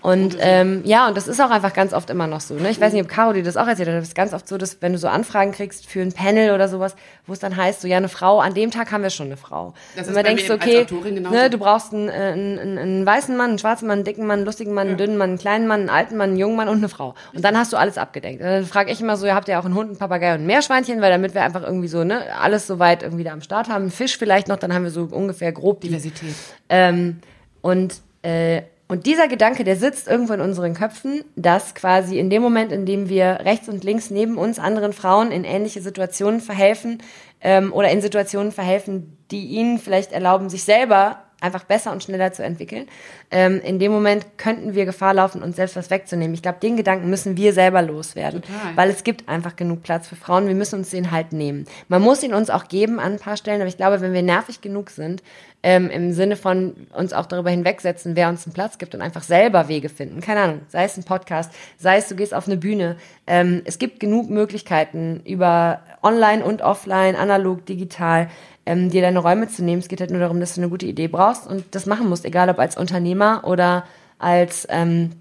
Und 0.08 0.38
ähm, 0.40 0.84
ja, 0.86 1.10
und 1.10 1.18
das 1.18 1.28
ist 1.28 1.42
auch 1.42 1.50
einfach 1.50 1.74
ganz 1.74 1.92
oft 1.92 2.10
immer 2.10 2.28
noch 2.28 2.40
so. 2.40 2.54
Ne? 2.54 2.70
Ich 2.70 2.80
weiß 2.80 2.94
nicht, 2.94 3.04
ob 3.04 3.10
Caro 3.10 3.34
dir 3.34 3.44
das 3.44 3.58
auch 3.58 3.68
erzählt 3.68 3.90
hat, 3.90 3.96
aber 3.96 4.02
es 4.02 4.08
ist 4.08 4.16
ganz 4.16 4.32
oft 4.32 4.48
so, 4.48 4.58
dass 4.58 4.82
wenn 4.82 4.94
du 4.94 4.98
so 4.98 5.10
Anfragen 5.10 5.52
kriegst 5.52 5.86
für 5.86 6.00
ein 6.00 6.14
Panel 6.14 6.54
oder 6.54 6.70
sowas, 6.70 6.96
wo 7.26 7.34
es 7.34 7.40
dann 7.40 7.58
heißt, 7.58 7.82
so 7.82 7.90
ja, 7.90 7.98
eine 7.98 8.08
Frau, 8.08 8.40
an 8.40 8.54
dem 8.54 8.72
Tag 8.72 8.94
haben 8.94 9.04
wir 9.04 9.10
schon 9.10 9.26
eine 9.26 9.36
Frau. 9.36 9.74
Das 9.98 10.08
ist 10.08 10.16
man 10.16 10.26
als 10.26 10.50
okay, 10.50 10.88
ne, 11.30 11.50
du 11.50 11.58
brauchst 11.58 11.94
einen, 11.94 12.08
äh, 12.08 12.14
einen, 12.14 12.58
einen, 12.58 12.78
einen 12.78 13.06
weißen 13.06 13.36
Mann, 13.36 13.50
einen 13.50 13.60
schwarzen 13.60 13.86
Mann, 13.86 13.98
einen 13.98 14.06
dicken 14.06 14.26
Mann, 14.26 14.38
einen 14.38 14.46
lustigen 14.46 14.74
Mann, 14.74 14.88
einen 14.88 14.98
dünnen 14.98 15.18
Mann, 15.18 15.32
einen 15.32 15.40
kleinen 15.40 15.68
Mann, 15.68 15.82
einen 15.82 15.90
alten 15.90 16.16
Mann, 16.16 16.30
einen 16.30 16.40
jungen 16.40 16.56
Mann 16.56 16.70
und 16.70 16.78
eine 16.78 16.88
Frau. 16.88 17.14
Und 17.34 17.44
dann 17.44 17.58
hast 17.58 17.74
du 17.74 17.78
alles 17.78 17.98
abgedeckt. 17.98 18.40
Und 18.40 18.48
dann 18.48 18.66
frage 18.66 18.90
ich 18.90 19.02
immer 19.02 19.18
so, 19.18 19.28
ja, 19.28 19.36
habt 19.36 19.50
ihr 19.50 19.60
auch 19.60 19.66
einen 19.66 19.76
Hund, 19.76 19.90
einen 19.90 20.00
Papagei 20.00 20.34
und 20.36 20.40
ein 20.40 20.48
Meerschweinchen, 20.48 21.02
weil 21.02 21.12
damit 21.12 21.34
wir 21.34 21.44
einfach 21.44 21.64
irgendwie 21.64 21.90
so, 21.90 22.06
ne, 22.06 22.34
alles 22.40 22.66
soweit 22.66 23.04
irgendwie 23.04 23.26
da 23.26 23.34
am 23.34 23.42
Start 23.42 23.68
haben. 23.68 23.82
Einen 23.82 23.92
Fisch 23.92 24.18
vielleicht 24.18 24.48
noch, 24.48 24.56
dann 24.56 24.74
haben 24.74 24.86
wir 24.86 24.92
so 24.92 25.10
ungefähr 25.12 25.52
grob 25.52 25.82
die 25.82 25.90
Diversität. 25.90 26.34
ähm, 26.70 27.20
und, 27.62 27.96
äh, 28.22 28.62
und 28.90 29.06
dieser 29.06 29.28
Gedanke, 29.28 29.64
der 29.66 29.76
sitzt 29.76 30.08
irgendwo 30.08 30.34
in 30.34 30.42
unseren 30.42 30.74
Köpfen, 30.74 31.26
dass 31.36 31.76
quasi 31.76 32.20
in 32.20 32.30
dem 32.30 32.42
Moment, 32.42 32.72
in 32.72 32.86
dem 32.86 33.10
wir 33.10 33.40
rechts 33.44 33.68
und 33.68 33.84
links 33.84 34.10
neben 34.10 34.38
uns 34.38 34.60
anderen 34.60 34.94
Frauen 34.94 35.32
in 35.32 35.44
ähnliche 35.44 35.82
Situationen 35.82 36.40
verhelfen 36.40 37.00
ähm, 37.42 37.74
oder 37.74 37.90
in 37.90 38.02
Situationen 38.02 38.54
verhelfen, 38.54 39.18
die 39.30 39.46
ihnen 39.48 39.80
vielleicht 39.80 40.14
erlauben, 40.14 40.50
sich 40.50 40.64
selber 40.64 41.24
einfach 41.40 41.66
besser 41.66 41.92
und 41.92 42.04
schneller 42.04 42.34
zu 42.34 42.44
entwickeln. 42.44 42.88
Ähm, 43.30 43.62
in 43.62 43.78
dem 43.78 43.92
Moment 43.92 44.26
könnten 44.38 44.74
wir 44.74 44.86
Gefahr 44.86 45.14
laufen, 45.14 45.44
uns 45.44 45.56
selbst 45.56 45.76
was 45.76 45.90
wegzunehmen. 45.90 46.34
Ich 46.34 46.42
glaube, 46.42 46.60
den 46.62 46.78
Gedanken 46.78 47.10
müssen 47.10 47.38
wir 47.38 47.54
selber 47.54 47.82
loswerden, 47.82 48.42
Total. 48.42 48.76
weil 48.76 48.90
es 48.90 49.04
gibt 49.04 49.30
einfach 49.30 49.56
genug 49.56 49.84
Platz 49.84 50.08
für 50.08 50.16
Frauen. 50.16 50.48
Wir 50.48 50.56
müssen 50.56 50.80
uns 50.80 50.90
den 50.90 51.12
halt 51.12 51.34
nehmen. 51.34 51.66
Man 51.90 52.02
muss 52.02 52.24
ihn 52.24 52.34
uns 52.34 52.50
auch 52.50 52.68
geben 52.68 53.00
an 53.00 53.14
ein 53.14 53.20
paar 53.20 53.38
Stellen, 53.38 53.62
aber 53.62 53.68
ich 53.68 53.78
glaube, 53.78 54.02
wenn 54.02 54.14
wir 54.14 54.24
nervig 54.24 54.62
genug 54.62 54.90
sind, 54.90 55.22
ähm, 55.64 55.90
im 55.90 56.14
Sinne 56.14 56.36
von 56.36 56.88
uns 56.94 57.14
auch 57.14 57.26
darüber 57.26 57.50
hinwegsetzen, 57.50 58.16
wer 58.16 58.30
uns 58.30 58.46
einen 58.46 58.54
Platz 58.54 58.78
gibt 58.78 58.96
und 58.96 59.02
einfach 59.02 59.24
selber 59.24 59.68
Wege 59.68 59.90
finden. 59.90 60.22
Keine 60.22 60.42
Ahnung, 60.42 60.62
sei 60.70 60.84
es 60.84 60.98
ein 60.98 61.04
Podcast, 61.04 61.52
sei 61.78 61.98
es 61.98 62.08
du 62.08 62.16
gehst 62.16 62.34
auf 62.34 62.48
eine 62.48 62.58
Bühne. 62.58 62.98
Ähm, 63.26 63.62
es 63.66 63.80
gibt 63.80 64.00
genug 64.00 64.30
Möglichkeiten 64.30 65.22
über 65.26 65.82
online 66.04 66.44
und 66.44 66.62
offline, 66.62 67.16
analog, 67.16 67.66
digital, 67.66 68.30
ähm, 68.66 68.90
dir 68.90 69.02
deine 69.02 69.20
Räume 69.20 69.48
zu 69.48 69.64
nehmen. 69.64 69.80
Es 69.80 69.88
geht 69.88 70.00
halt 70.00 70.12
nur 70.12 70.20
darum, 70.20 70.40
dass 70.40 70.56
du 70.56 70.62
eine 70.62 70.70
gute 70.70 70.86
Idee 70.86 71.08
brauchst 71.08 71.48
und 71.48 71.64
das 71.72 71.86
machen 71.86 72.08
musst, 72.08 72.26
egal 72.26 72.50
ob 72.50 72.60
als 72.60 72.78
Unternehmer 72.78 73.44
oder 73.46 73.86
als 74.20 74.68
ähm, 74.70 75.12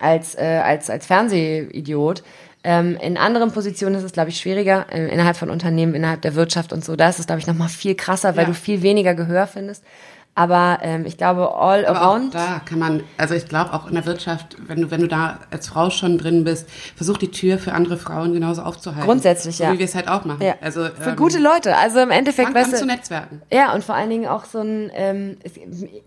als, 0.00 0.34
äh, 0.36 0.60
als, 0.62 0.90
als 0.90 1.06
Fernsehidiot. 1.06 2.22
Ähm, 2.68 2.98
in 3.00 3.16
anderen 3.16 3.50
Positionen 3.50 3.94
ist 3.94 4.02
es, 4.04 4.12
glaube 4.12 4.28
ich, 4.28 4.38
schwieriger, 4.38 4.84
äh, 4.92 5.08
innerhalb 5.08 5.38
von 5.38 5.48
Unternehmen, 5.48 5.94
innerhalb 5.94 6.20
der 6.20 6.34
Wirtschaft 6.34 6.74
und 6.74 6.84
so. 6.84 6.96
Da 6.96 7.08
ist 7.08 7.18
es, 7.18 7.26
glaube 7.26 7.40
ich, 7.40 7.46
nochmal 7.46 7.70
viel 7.70 7.94
krasser, 7.94 8.36
weil 8.36 8.42
Ja. 8.42 8.48
du 8.50 8.54
viel 8.54 8.82
weniger 8.82 9.14
Gehör 9.14 9.46
findest. 9.46 9.82
Aber 10.34 10.80
ähm, 10.82 11.06
ich 11.06 11.16
glaube, 11.16 11.54
all 11.54 11.86
Aber 11.86 12.02
auch 12.02 12.14
around. 12.14 12.34
da 12.34 12.60
kann 12.64 12.78
man, 12.78 13.02
also 13.16 13.34
ich 13.34 13.48
glaube 13.48 13.72
auch 13.72 13.88
in 13.88 13.94
der 13.94 14.04
Wirtschaft, 14.04 14.56
wenn 14.66 14.82
du, 14.82 14.90
wenn 14.90 15.00
du 15.00 15.08
da 15.08 15.38
als 15.50 15.68
Frau 15.68 15.88
schon 15.88 16.18
drin 16.18 16.44
bist, 16.44 16.68
versuch 16.94 17.16
die 17.16 17.30
Tür 17.30 17.58
für 17.58 17.72
andere 17.72 17.96
Frauen 17.96 18.34
genauso 18.34 18.60
aufzuhalten. 18.62 19.06
Grundsätzlich, 19.06 19.56
so 19.56 19.64
ja. 19.64 19.72
wie 19.72 19.78
wir 19.78 19.86
es 19.86 19.94
halt 19.94 20.06
auch 20.08 20.26
machen. 20.26 20.42
Ja. 20.42 20.54
Also, 20.60 20.84
Für 20.84 21.10
ähm, 21.10 21.16
gute 21.16 21.38
Leute. 21.38 21.74
Also 21.74 22.00
im 22.00 22.10
Endeffekt, 22.10 22.54
weißt 22.54 22.76
zu 22.76 22.80
du, 22.82 22.86
netzwerken. 22.86 23.40
Ja, 23.50 23.72
und 23.72 23.82
vor 23.82 23.94
allen 23.94 24.10
Dingen 24.10 24.28
auch 24.28 24.44
so 24.44 24.60
ein, 24.60 24.90
ähm, 24.94 25.38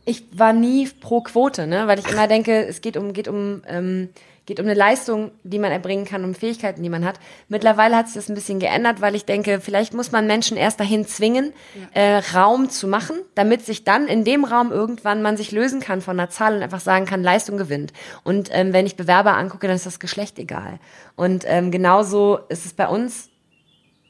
ich 0.05 0.25
war 0.31 0.53
nie 0.53 0.87
pro 0.87 1.21
Quote, 1.21 1.65
ne, 1.65 1.87
weil 1.87 1.97
ich 1.97 2.07
immer 2.07 2.27
denke, 2.27 2.67
es 2.67 2.81
geht 2.81 2.97
um, 2.97 3.13
geht 3.13 3.27
um, 3.27 3.63
ähm, 3.67 4.09
geht 4.45 4.59
um 4.59 4.65
eine 4.65 4.73
Leistung, 4.73 5.31
die 5.43 5.59
man 5.59 5.71
erbringen 5.71 6.05
kann, 6.05 6.23
um 6.25 6.33
Fähigkeiten, 6.33 6.81
die 6.81 6.89
man 6.89 7.05
hat. 7.05 7.19
Mittlerweile 7.47 7.95
hat 7.95 8.07
sich 8.07 8.15
das 8.15 8.29
ein 8.29 8.35
bisschen 8.35 8.59
geändert, 8.59 9.01
weil 9.01 9.15
ich 9.15 9.25
denke, 9.25 9.61
vielleicht 9.61 9.93
muss 9.93 10.11
man 10.11 10.27
Menschen 10.27 10.57
erst 10.57 10.79
dahin 10.79 11.05
zwingen, 11.05 11.53
äh, 11.93 12.21
Raum 12.33 12.69
zu 12.69 12.87
machen, 12.87 13.17
damit 13.35 13.65
sich 13.65 13.83
dann 13.83 14.07
in 14.07 14.23
dem 14.23 14.43
Raum 14.43 14.71
irgendwann 14.71 15.21
man 15.21 15.37
sich 15.37 15.51
lösen 15.51 15.79
kann 15.79 16.01
von 16.01 16.19
einer 16.19 16.29
Zahl 16.29 16.55
und 16.55 16.63
einfach 16.63 16.79
sagen 16.79 17.05
kann, 17.05 17.23
Leistung 17.23 17.57
gewinnt. 17.57 17.93
Und 18.23 18.49
ähm, 18.51 18.73
wenn 18.73 18.85
ich 18.85 18.95
Bewerber 18.95 19.37
angucke, 19.37 19.67
dann 19.67 19.75
ist 19.75 19.85
das 19.85 19.99
Geschlecht 19.99 20.39
egal. 20.39 20.79
Und 21.15 21.43
ähm, 21.47 21.71
genauso 21.71 22.39
ist 22.49 22.65
es 22.65 22.73
bei 22.73 22.87
uns 22.87 23.31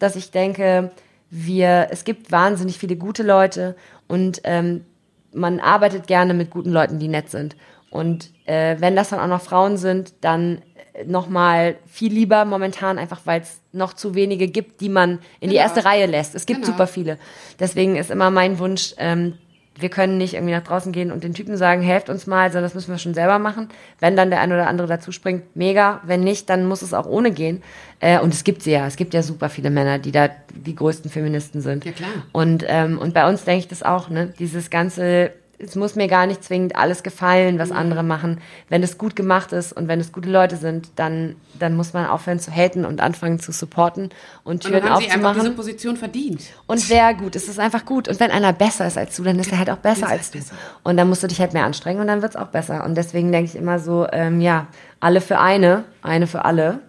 dass 0.02 0.16
ich 0.16 0.32
denke, 0.32 0.92
wir, 1.30 1.88
es 1.92 2.04
gibt 2.04 2.32
wahnsinnig 2.32 2.78
viele 2.78 2.96
gute 2.96 3.24
Leute 3.24 3.76
und 4.08 4.42
ähm, 4.44 4.84
man 5.32 5.60
arbeitet 5.60 6.08
gerne 6.08 6.34
mit 6.34 6.50
guten 6.50 6.72
Leuten, 6.72 7.00
die 7.00 7.08
nett 7.08 7.30
sind. 7.30 7.56
Und 7.92 8.32
äh, 8.46 8.78
wenn 8.80 8.96
das 8.96 9.10
dann 9.10 9.20
auch 9.20 9.28
noch 9.28 9.42
Frauen 9.42 9.78
sind, 9.78 10.14
dann 10.22 10.64
nochmal 11.06 11.76
viel 11.88 12.12
lieber 12.12 12.44
momentan, 12.46 12.98
einfach 12.98 13.22
weil 13.26 13.42
es 13.42 13.62
noch 13.72 13.94
zu 13.94 14.14
wenige 14.16 14.48
gibt, 14.48 14.82
die 14.82 14.90
man 14.90 15.20
in 15.40 15.50
die 15.50 15.56
Genau. 15.56 15.62
erste 15.62 15.86
Reihe 15.86 16.06
lässt. 16.06 16.36
Es 16.36 16.46
gibt 16.46 16.62
Genau. 16.62 16.72
super 16.74 16.88
viele. 16.88 17.18
Deswegen 17.60 17.96
ist 17.96 18.12
immer 18.12 18.30
mein 18.32 18.60
Wunsch, 18.60 18.94
ähm, 18.98 19.36
wir 19.80 19.88
können 19.90 20.18
nicht 20.18 20.34
irgendwie 20.34 20.54
nach 20.54 20.64
draußen 20.64 20.92
gehen 20.92 21.12
und 21.12 21.24
den 21.24 21.34
Typen 21.34 21.56
sagen, 21.58 21.82
helft 21.82 22.10
uns 22.10 22.28
mal, 22.28 22.50
sondern 22.52 22.66
das 22.66 22.76
müssen 22.76 22.92
wir 22.92 22.98
schon 23.00 23.14
selber 23.14 23.40
machen. 23.40 23.70
Wenn 24.00 24.16
dann 24.18 24.30
der 24.30 24.42
eine 24.42 24.54
oder 24.54 24.68
andere 24.68 24.86
dazu 24.88 25.12
springt, 25.14 25.56
mega. 25.56 26.02
Wenn 26.04 26.20
nicht, 26.22 26.50
dann 26.50 26.66
muss 26.68 26.82
es 26.82 26.94
auch 26.94 27.06
ohne 27.06 27.32
gehen. 27.32 27.64
Äh, 28.02 28.20
und 28.20 28.34
es 28.34 28.44
gibt 28.44 28.62
sie 28.62 28.72
ja. 28.72 28.86
Es 28.86 28.98
gibt 28.98 29.14
ja 29.14 29.24
super 29.24 29.50
viele 29.50 29.70
Männer, 29.70 29.98
die 29.98 30.12
da 30.12 30.30
die 30.54 30.76
größten 30.76 31.10
Feministen 31.10 31.62
sind. 31.62 31.86
Ja, 31.86 31.94
klar. 31.94 32.10
Und, 32.34 32.66
ähm, 32.68 33.00
und 33.00 33.14
bei 33.14 33.28
uns 33.28 33.46
denke 33.46 33.60
ich 33.60 33.68
das 33.70 33.82
auch, 33.82 34.10
ne? 34.10 34.34
Dieses 34.38 34.70
ganze, 34.70 35.32
es 35.64 35.76
muss 35.76 35.96
mir 35.96 36.08
gar 36.08 36.26
nicht 36.28 36.44
zwingend 36.44 36.76
alles 36.76 37.04
gefallen, 37.04 37.56
Mhm. 37.56 37.60
was 37.60 37.72
andere 37.72 38.04
machen. 38.04 38.40
Wenn 38.70 38.84
es 38.84 38.98
gut 38.98 39.16
gemacht 39.16 39.52
ist 39.52 39.74
und 39.74 39.88
wenn 39.88 40.00
es 40.00 40.12
gute 40.12 40.30
Leute 40.30 40.56
sind, 40.58 40.90
dann, 40.98 41.36
dann 41.60 41.76
muss 41.76 41.94
man 41.94 42.06
aufhören 42.08 42.40
zu 42.40 42.52
haten 42.52 42.86
und 42.86 43.02
anfangen 43.02 43.40
zu 43.40 43.52
supporten 43.52 44.10
und 44.44 44.54
Und 44.54 44.64
Türen 44.64 44.82
dann 44.84 44.90
haben 44.94 45.02
sie 45.02 45.10
einfach 45.12 45.20
diese 45.34 45.40
aufzumachen. 45.42 45.56
Position 45.56 45.98
verdient. 45.98 46.42
Und 46.68 46.90
wer 46.90 47.14
gut, 47.14 47.36
es 47.36 47.48
ist 47.48 47.60
einfach 47.60 47.86
gut. 47.86 48.08
Und 48.08 48.20
wenn 48.20 48.32
einer 48.32 48.54
besser 48.54 48.88
ist 48.88 48.98
als 48.98 49.16
du, 49.16 49.24
dann 49.24 49.40
ist 49.40 49.52
er 49.52 49.60
halt 49.60 49.70
auch 49.70 49.78
besser 49.78 50.08
als 50.08 50.32
du. 50.32 50.40
besser. 50.40 50.56
Und 50.84 50.98
dann 50.98 51.08
musst 51.10 51.24
du 51.24 51.28
dich 51.28 51.40
halt 51.40 51.54
mehr 51.54 51.66
anstrengen 51.66 52.02
und 52.02 52.08
dann 52.08 52.22
wird's 52.22 52.36
auch 52.36 52.48
besser. 52.48 52.84
Und 52.84 52.96
deswegen 52.96 53.32
denke 53.32 53.50
ich 53.52 53.56
immer 53.56 53.80
so, 53.80 54.08
ähm, 54.12 54.42
ja, 54.42 54.68
alle 55.00 55.22
für 55.22 55.40
eine, 55.40 55.84
eine 56.02 56.28
für 56.28 56.46
alle. 56.46 56.80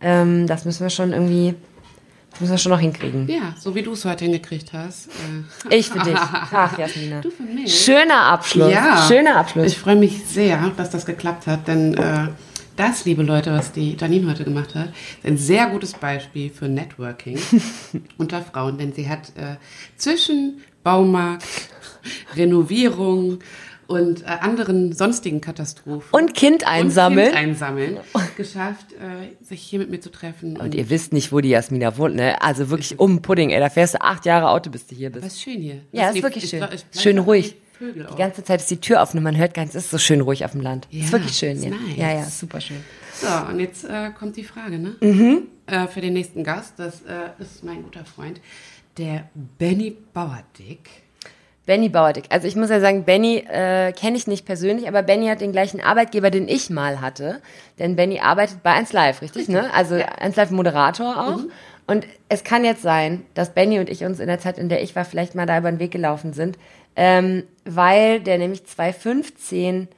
Ähm, 0.00 0.46
das 0.46 0.64
müssen 0.64 0.82
wir 0.82 0.90
schon 0.90 1.12
irgendwie, 1.12 1.54
müssen 2.40 2.52
wir 2.52 2.58
schon 2.58 2.72
noch 2.72 2.80
hinkriegen. 2.80 3.28
Ja, 3.28 3.54
so 3.58 3.74
wie 3.74 3.82
du 3.82 3.92
es 3.92 4.04
heute 4.04 4.24
hingekriegt 4.24 4.72
hast. 4.72 5.08
Ich 5.70 5.88
für 5.88 5.98
dich. 5.98 6.14
Ach, 6.16 6.78
Jasmina. 6.78 7.20
Du 7.20 7.30
für 7.30 7.42
mich. 7.42 7.74
Schöner 7.74 8.22
Abschluss. 8.22 8.72
Ja. 8.72 9.04
Schöner 9.08 9.36
Abschluss. 9.36 9.66
Ich 9.66 9.78
freue 9.78 9.96
mich 9.96 10.24
sehr, 10.26 10.72
dass 10.76 10.90
das 10.90 11.06
geklappt 11.06 11.46
hat, 11.46 11.66
denn 11.66 11.94
äh, 11.94 12.28
das, 12.76 13.04
liebe 13.04 13.22
Leute, 13.22 13.52
was 13.52 13.72
die 13.72 13.96
Janine 13.96 14.30
heute 14.30 14.44
gemacht 14.44 14.74
hat, 14.74 14.88
ist 14.88 15.26
ein 15.26 15.38
sehr 15.38 15.66
gutes 15.68 15.94
Beispiel 15.94 16.50
für 16.50 16.68
Networking 16.68 17.38
unter 18.18 18.42
Frauen, 18.42 18.78
denn 18.78 18.92
sie 18.92 19.08
hat 19.08 19.32
äh, 19.36 19.56
zwischen 19.96 20.60
Baumarkt, 20.84 21.46
Renovierung 22.36 23.38
und 23.86 24.22
äh, 24.22 24.26
anderen 24.26 24.92
sonstigen 24.92 25.40
Katastrophen 25.40 26.08
Und 26.12 26.34
Kind 26.34 26.66
einsammeln. 26.66 27.28
und 27.28 27.34
kind 27.34 27.44
einsammeln 27.48 27.96
geschafft, 28.36 28.92
äh, 28.92 29.44
sich 29.44 29.62
hier 29.62 29.78
mit 29.78 29.90
mir 29.90 30.00
zu 30.00 30.10
treffen. 30.10 30.56
Und 30.56 30.74
ihr 30.74 30.90
wisst 30.90 31.12
nicht, 31.12 31.32
wo 31.32 31.40
die 31.40 31.50
Jasmina 31.50 31.96
wohnt, 31.98 32.16
ne? 32.16 32.40
Also 32.42 32.68
wirklich 32.70 32.98
um 32.98 33.22
Pudding, 33.22 33.50
ey. 33.50 33.60
Da 33.60 33.70
fährst 33.70 33.94
du 33.94 34.00
acht 34.00 34.24
Jahre 34.26 34.50
Auto, 34.50 34.70
bis 34.70 34.86
du 34.86 34.94
hier 34.96 35.08
Aber 35.08 35.20
bist. 35.20 35.36
ist 35.36 35.42
schön 35.42 35.60
hier. 35.60 35.80
Ja, 35.92 36.02
Das 36.02 36.08
ist 36.10 36.16
die- 36.16 36.22
wirklich 36.22 36.44
ich 36.44 36.50
schön. 36.50 36.62
ich 36.62 36.68
bleib 36.84 37.02
Schön 37.02 37.18
ruhig. 37.18 37.56
die 37.80 38.16
ganze 38.16 38.42
Zeit 38.42 38.60
ist 38.60 38.70
die 38.70 38.80
Tür 38.80 39.02
offen 39.02 39.18
und 39.18 39.22
man 39.24 39.36
hört 39.36 39.52
gar 39.54 39.62
nichts. 39.62 39.76
Es 39.76 39.84
ist 39.84 39.90
so 39.90 39.98
schön 39.98 40.20
ruhig 40.22 40.44
auf 40.44 40.52
dem 40.52 40.62
Land. 40.62 40.88
Ja, 40.90 41.04
ist 41.04 41.12
wirklich 41.12 41.36
schön, 41.36 41.56
ist 41.58 41.64
ja. 41.64 41.70
nice. 41.70 41.96
Ja, 41.96 42.12
ja, 42.12 42.24
super 42.24 42.60
schön. 42.60 42.78
So, 43.14 43.26
und 43.50 43.60
jetzt 43.60 43.84
äh, 43.84 44.10
kommt 44.18 44.36
die 44.36 44.44
Frage, 44.44 44.78
ne? 44.78 44.96
Mhm. 45.00 45.42
Äh, 45.66 45.86
für 45.86 46.00
den 46.00 46.14
nächsten 46.14 46.42
Gast. 46.42 46.74
Das 46.78 47.02
äh, 47.02 47.30
ist 47.42 47.62
mein 47.64 47.82
guter 47.82 48.04
Freund, 48.04 48.40
der 48.98 49.28
Benny 49.58 49.94
Bauerdick. 50.14 50.88
Benny 51.66 51.88
Bauerdick. 51.88 52.26
Also 52.30 52.46
ich 52.46 52.56
muss 52.56 52.70
ja 52.70 52.80
sagen, 52.80 53.04
Benny 53.04 53.38
äh, 53.38 53.92
kenne 53.92 54.16
ich 54.16 54.26
nicht 54.26 54.46
persönlich, 54.46 54.88
aber 54.88 55.02
Benny 55.02 55.26
hat 55.26 55.40
den 55.40 55.52
gleichen 55.52 55.80
Arbeitgeber, 55.80 56.30
den 56.30 56.48
ich 56.48 56.70
mal 56.70 57.00
hatte. 57.00 57.40
Denn 57.78 57.96
Benny 57.96 58.20
arbeitet 58.20 58.62
bei 58.62 58.72
1 58.72 58.92
Live, 58.92 59.20
richtig, 59.20 59.48
ne? 59.48 59.72
Also 59.74 59.96
1 59.96 60.36
Live 60.36 60.50
Moderator 60.50 61.20
auch. 61.20 61.38
Mhm. 61.38 61.50
Und 61.88 62.06
es 62.28 62.44
kann 62.44 62.64
jetzt 62.64 62.82
sein, 62.82 63.24
dass 63.34 63.52
Benny 63.52 63.78
und 63.78 63.90
ich 63.90 64.04
uns 64.04 64.20
in 64.20 64.26
der 64.28 64.38
Zeit, 64.38 64.58
in 64.58 64.68
der 64.68 64.82
ich 64.82 64.96
war, 64.96 65.04
vielleicht 65.04 65.34
mal 65.34 65.46
da 65.46 65.58
über 65.58 65.70
den 65.70 65.78
Weg 65.78 65.90
gelaufen 65.90 66.32
sind, 66.32 66.58
ähm, 66.96 67.44
weil 67.64 68.20
der 68.20 68.38
nämlich 68.38 68.64
2015 68.64 69.88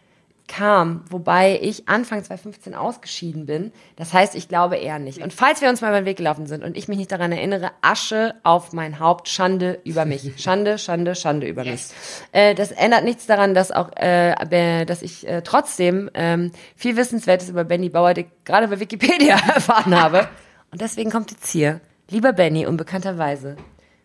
kam, 0.48 1.04
wobei 1.10 1.58
ich 1.62 1.88
Anfang 1.88 2.24
2015 2.24 2.74
ausgeschieden 2.74 3.46
bin. 3.46 3.72
Das 3.96 4.12
heißt, 4.12 4.34
ich 4.34 4.48
glaube 4.48 4.76
eher 4.76 4.98
nicht. 4.98 5.22
Und 5.22 5.32
falls 5.32 5.60
wir 5.60 5.68
uns 5.68 5.80
mal 5.80 5.88
über 5.88 6.00
den 6.00 6.06
Weg 6.06 6.16
gelaufen 6.16 6.46
sind 6.46 6.64
und 6.64 6.76
ich 6.76 6.88
mich 6.88 6.98
nicht 6.98 7.12
daran 7.12 7.30
erinnere, 7.30 7.70
Asche 7.82 8.34
auf 8.42 8.72
mein 8.72 8.98
Haupt, 8.98 9.28
Schande 9.28 9.78
über 9.84 10.04
mich. 10.04 10.32
Schande, 10.42 10.78
Schande, 10.78 11.14
Schande 11.14 11.46
über 11.46 11.64
Yes. 11.64 11.94
mich. 12.32 12.40
Äh, 12.40 12.54
das 12.54 12.72
ändert 12.72 13.04
nichts 13.04 13.26
daran, 13.26 13.54
dass 13.54 13.70
auch, 13.70 13.90
äh, 13.96 14.84
dass 14.86 15.02
ich 15.02 15.28
äh, 15.28 15.42
trotzdem 15.42 16.10
ähm, 16.14 16.50
viel 16.74 16.96
Wissenswertes 16.96 17.48
über 17.50 17.64
Benny 17.64 17.90
Bauerdick 17.90 18.28
gerade 18.44 18.68
bei 18.68 18.80
Wikipedia 18.80 19.36
erfahren 19.54 20.00
habe. 20.00 20.28
Und 20.72 20.80
deswegen 20.80 21.10
kommt 21.10 21.30
jetzt 21.30 21.48
hier, 21.50 21.80
lieber 22.10 22.32
Benny, 22.32 22.66
unbekannterweise, 22.66 23.56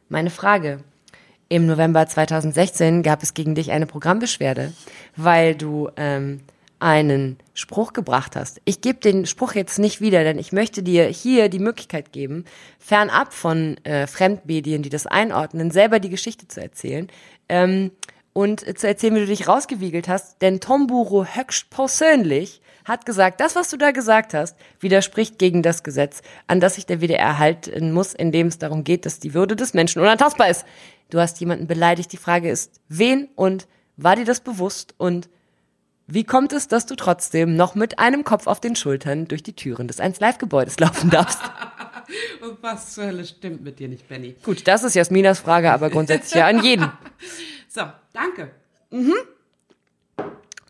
meine 0.10 0.30
Frage. 0.30 0.80
Im 1.49 1.65
November 1.65 2.07
2016 2.07 3.03
gab 3.03 3.24
es 3.24 3.34
gegen 3.34 3.56
dich 3.56 3.72
eine 3.72 3.86
Programmbeschwerde, 3.86 4.74
weil 5.15 5.56
du 5.56 5.90
ähm, 5.98 6.41
einen 6.84 7.38
Spruch 7.53 7.94
gebracht 7.94 8.36
hast. 8.36 8.60
Ich 8.65 8.82
gebe 8.82 8.99
den 8.99 9.26
Spruch 9.26 9.53
jetzt 9.53 9.80
nicht 9.80 10.02
wieder, 10.02 10.26
denn 10.26 10.38
ich 10.38 10.52
möchte 10.52 10.84
dir 10.84 11.06
hier 11.06 11.48
die 11.48 11.60
Möglichkeit 11.60 12.11
geben, 12.11 12.44
fernab 12.78 13.34
von 13.34 13.78
äh, 13.86 14.06
Fremdmedien, 14.06 14.84
die 14.84 14.90
das 14.90 15.07
einordnen, 15.07 15.72
selber 15.72 15.99
die 15.99 16.10
Geschichte 16.10 16.48
zu 16.49 16.61
erzählen 16.61 17.07
ähm, 17.48 17.91
und 18.34 18.78
zu 18.78 18.86
erzählen, 18.86 19.15
wie 19.15 19.22
du 19.22 19.28
dich 19.28 19.48
rausgewiegelt 19.48 20.10
hast. 20.10 20.41
Denn 20.41 20.60
Tomburo 20.60 21.24
höchst 21.24 21.70
persönlich 21.70 22.61
hat 22.84 23.06
gesagt, 23.06 23.40
das, 23.40 23.56
was 23.56 23.70
du 23.70 23.78
da 23.78 23.91
gesagt 23.91 24.34
hast, 24.34 24.57
widerspricht 24.82 25.40
gegen 25.40 25.64
das 25.64 25.84
Gesetz, 25.84 26.22
an 26.48 26.60
das 26.60 26.76
sich 26.76 26.86
der 26.86 26.99
WDR 26.99 27.40
halten 27.40 27.94
muss, 27.94 28.14
in 28.14 28.34
dem 28.34 28.48
es 28.48 28.57
darum 28.57 28.84
geht, 28.84 29.06
dass 29.06 29.20
die 29.20 29.34
Würde 29.34 29.56
des 29.56 29.74
Menschen 29.74 30.02
unantastbar 30.02 30.49
ist. 30.49 30.65
Du 31.14 31.19
hast 31.19 31.40
jemanden 31.40 31.68
beleidigt. 31.68 32.11
Die 32.11 32.18
Frage 32.18 32.49
ist, 32.49 32.81
wen 32.90 33.30
und 33.35 33.68
war 33.98 34.15
dir 34.15 34.26
das 34.26 34.40
bewusst 34.40 34.95
und 34.98 35.30
wie 36.07 36.23
kommt 36.23 36.52
es, 36.53 36.68
dass 36.68 36.88
du 36.88 36.95
trotzdem 36.95 37.56
noch 37.56 37.76
mit 37.76 37.99
einem 37.99 38.23
Kopf 38.23 38.48
auf 38.48 38.60
den 38.60 38.76
Schultern 38.76 39.27
durch 39.27 39.44
die 39.44 39.56
Türen 39.56 39.88
des 39.88 39.99
1Live-Gebäudes 39.99 40.80
laufen 40.80 41.11
darfst? 41.11 41.40
Und 42.41 42.61
was 42.61 42.94
zur 42.94 43.06
Hölle 43.06 43.26
stimmt 43.26 43.64
mit 43.64 43.80
dir 43.80 43.88
nicht, 43.88 44.10
Benny? 44.10 44.35
Gut, 44.44 44.68
das 44.68 44.84
ist 44.84 44.94
Jasminas 44.94 45.40
Frage, 45.40 45.72
aber 45.72 45.90
grundsätzlich 45.90 46.34
ja 46.34 46.48
an 46.48 46.64
jeden. 46.64 46.91
So, 47.69 47.81
danke. 48.11 48.52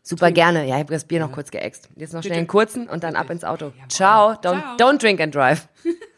Super 0.03 0.31
gerne. 0.31 0.65
Ja, 0.65 0.75
ich 0.75 0.81
habe 0.83 0.93
das 0.93 1.03
Bier 1.03 1.19
noch 1.19 1.33
kurz 1.33 1.51
geäxt. 1.51 1.89
Jetzt 1.97 2.13
noch 2.13 2.23
schnell 2.23 2.37
einen 2.37 2.47
kurzen 2.47 2.87
und 2.87 3.03
dann 3.03 3.17
ab 3.17 3.29
ins 3.29 3.43
Auto. 3.43 3.73
Ciao. 3.89 4.31
Don't, 4.35 4.61
Ciao. 4.61 4.77
don't 4.77 5.01
drink 5.01 5.19
and 5.19 5.35
drive. 5.35 5.67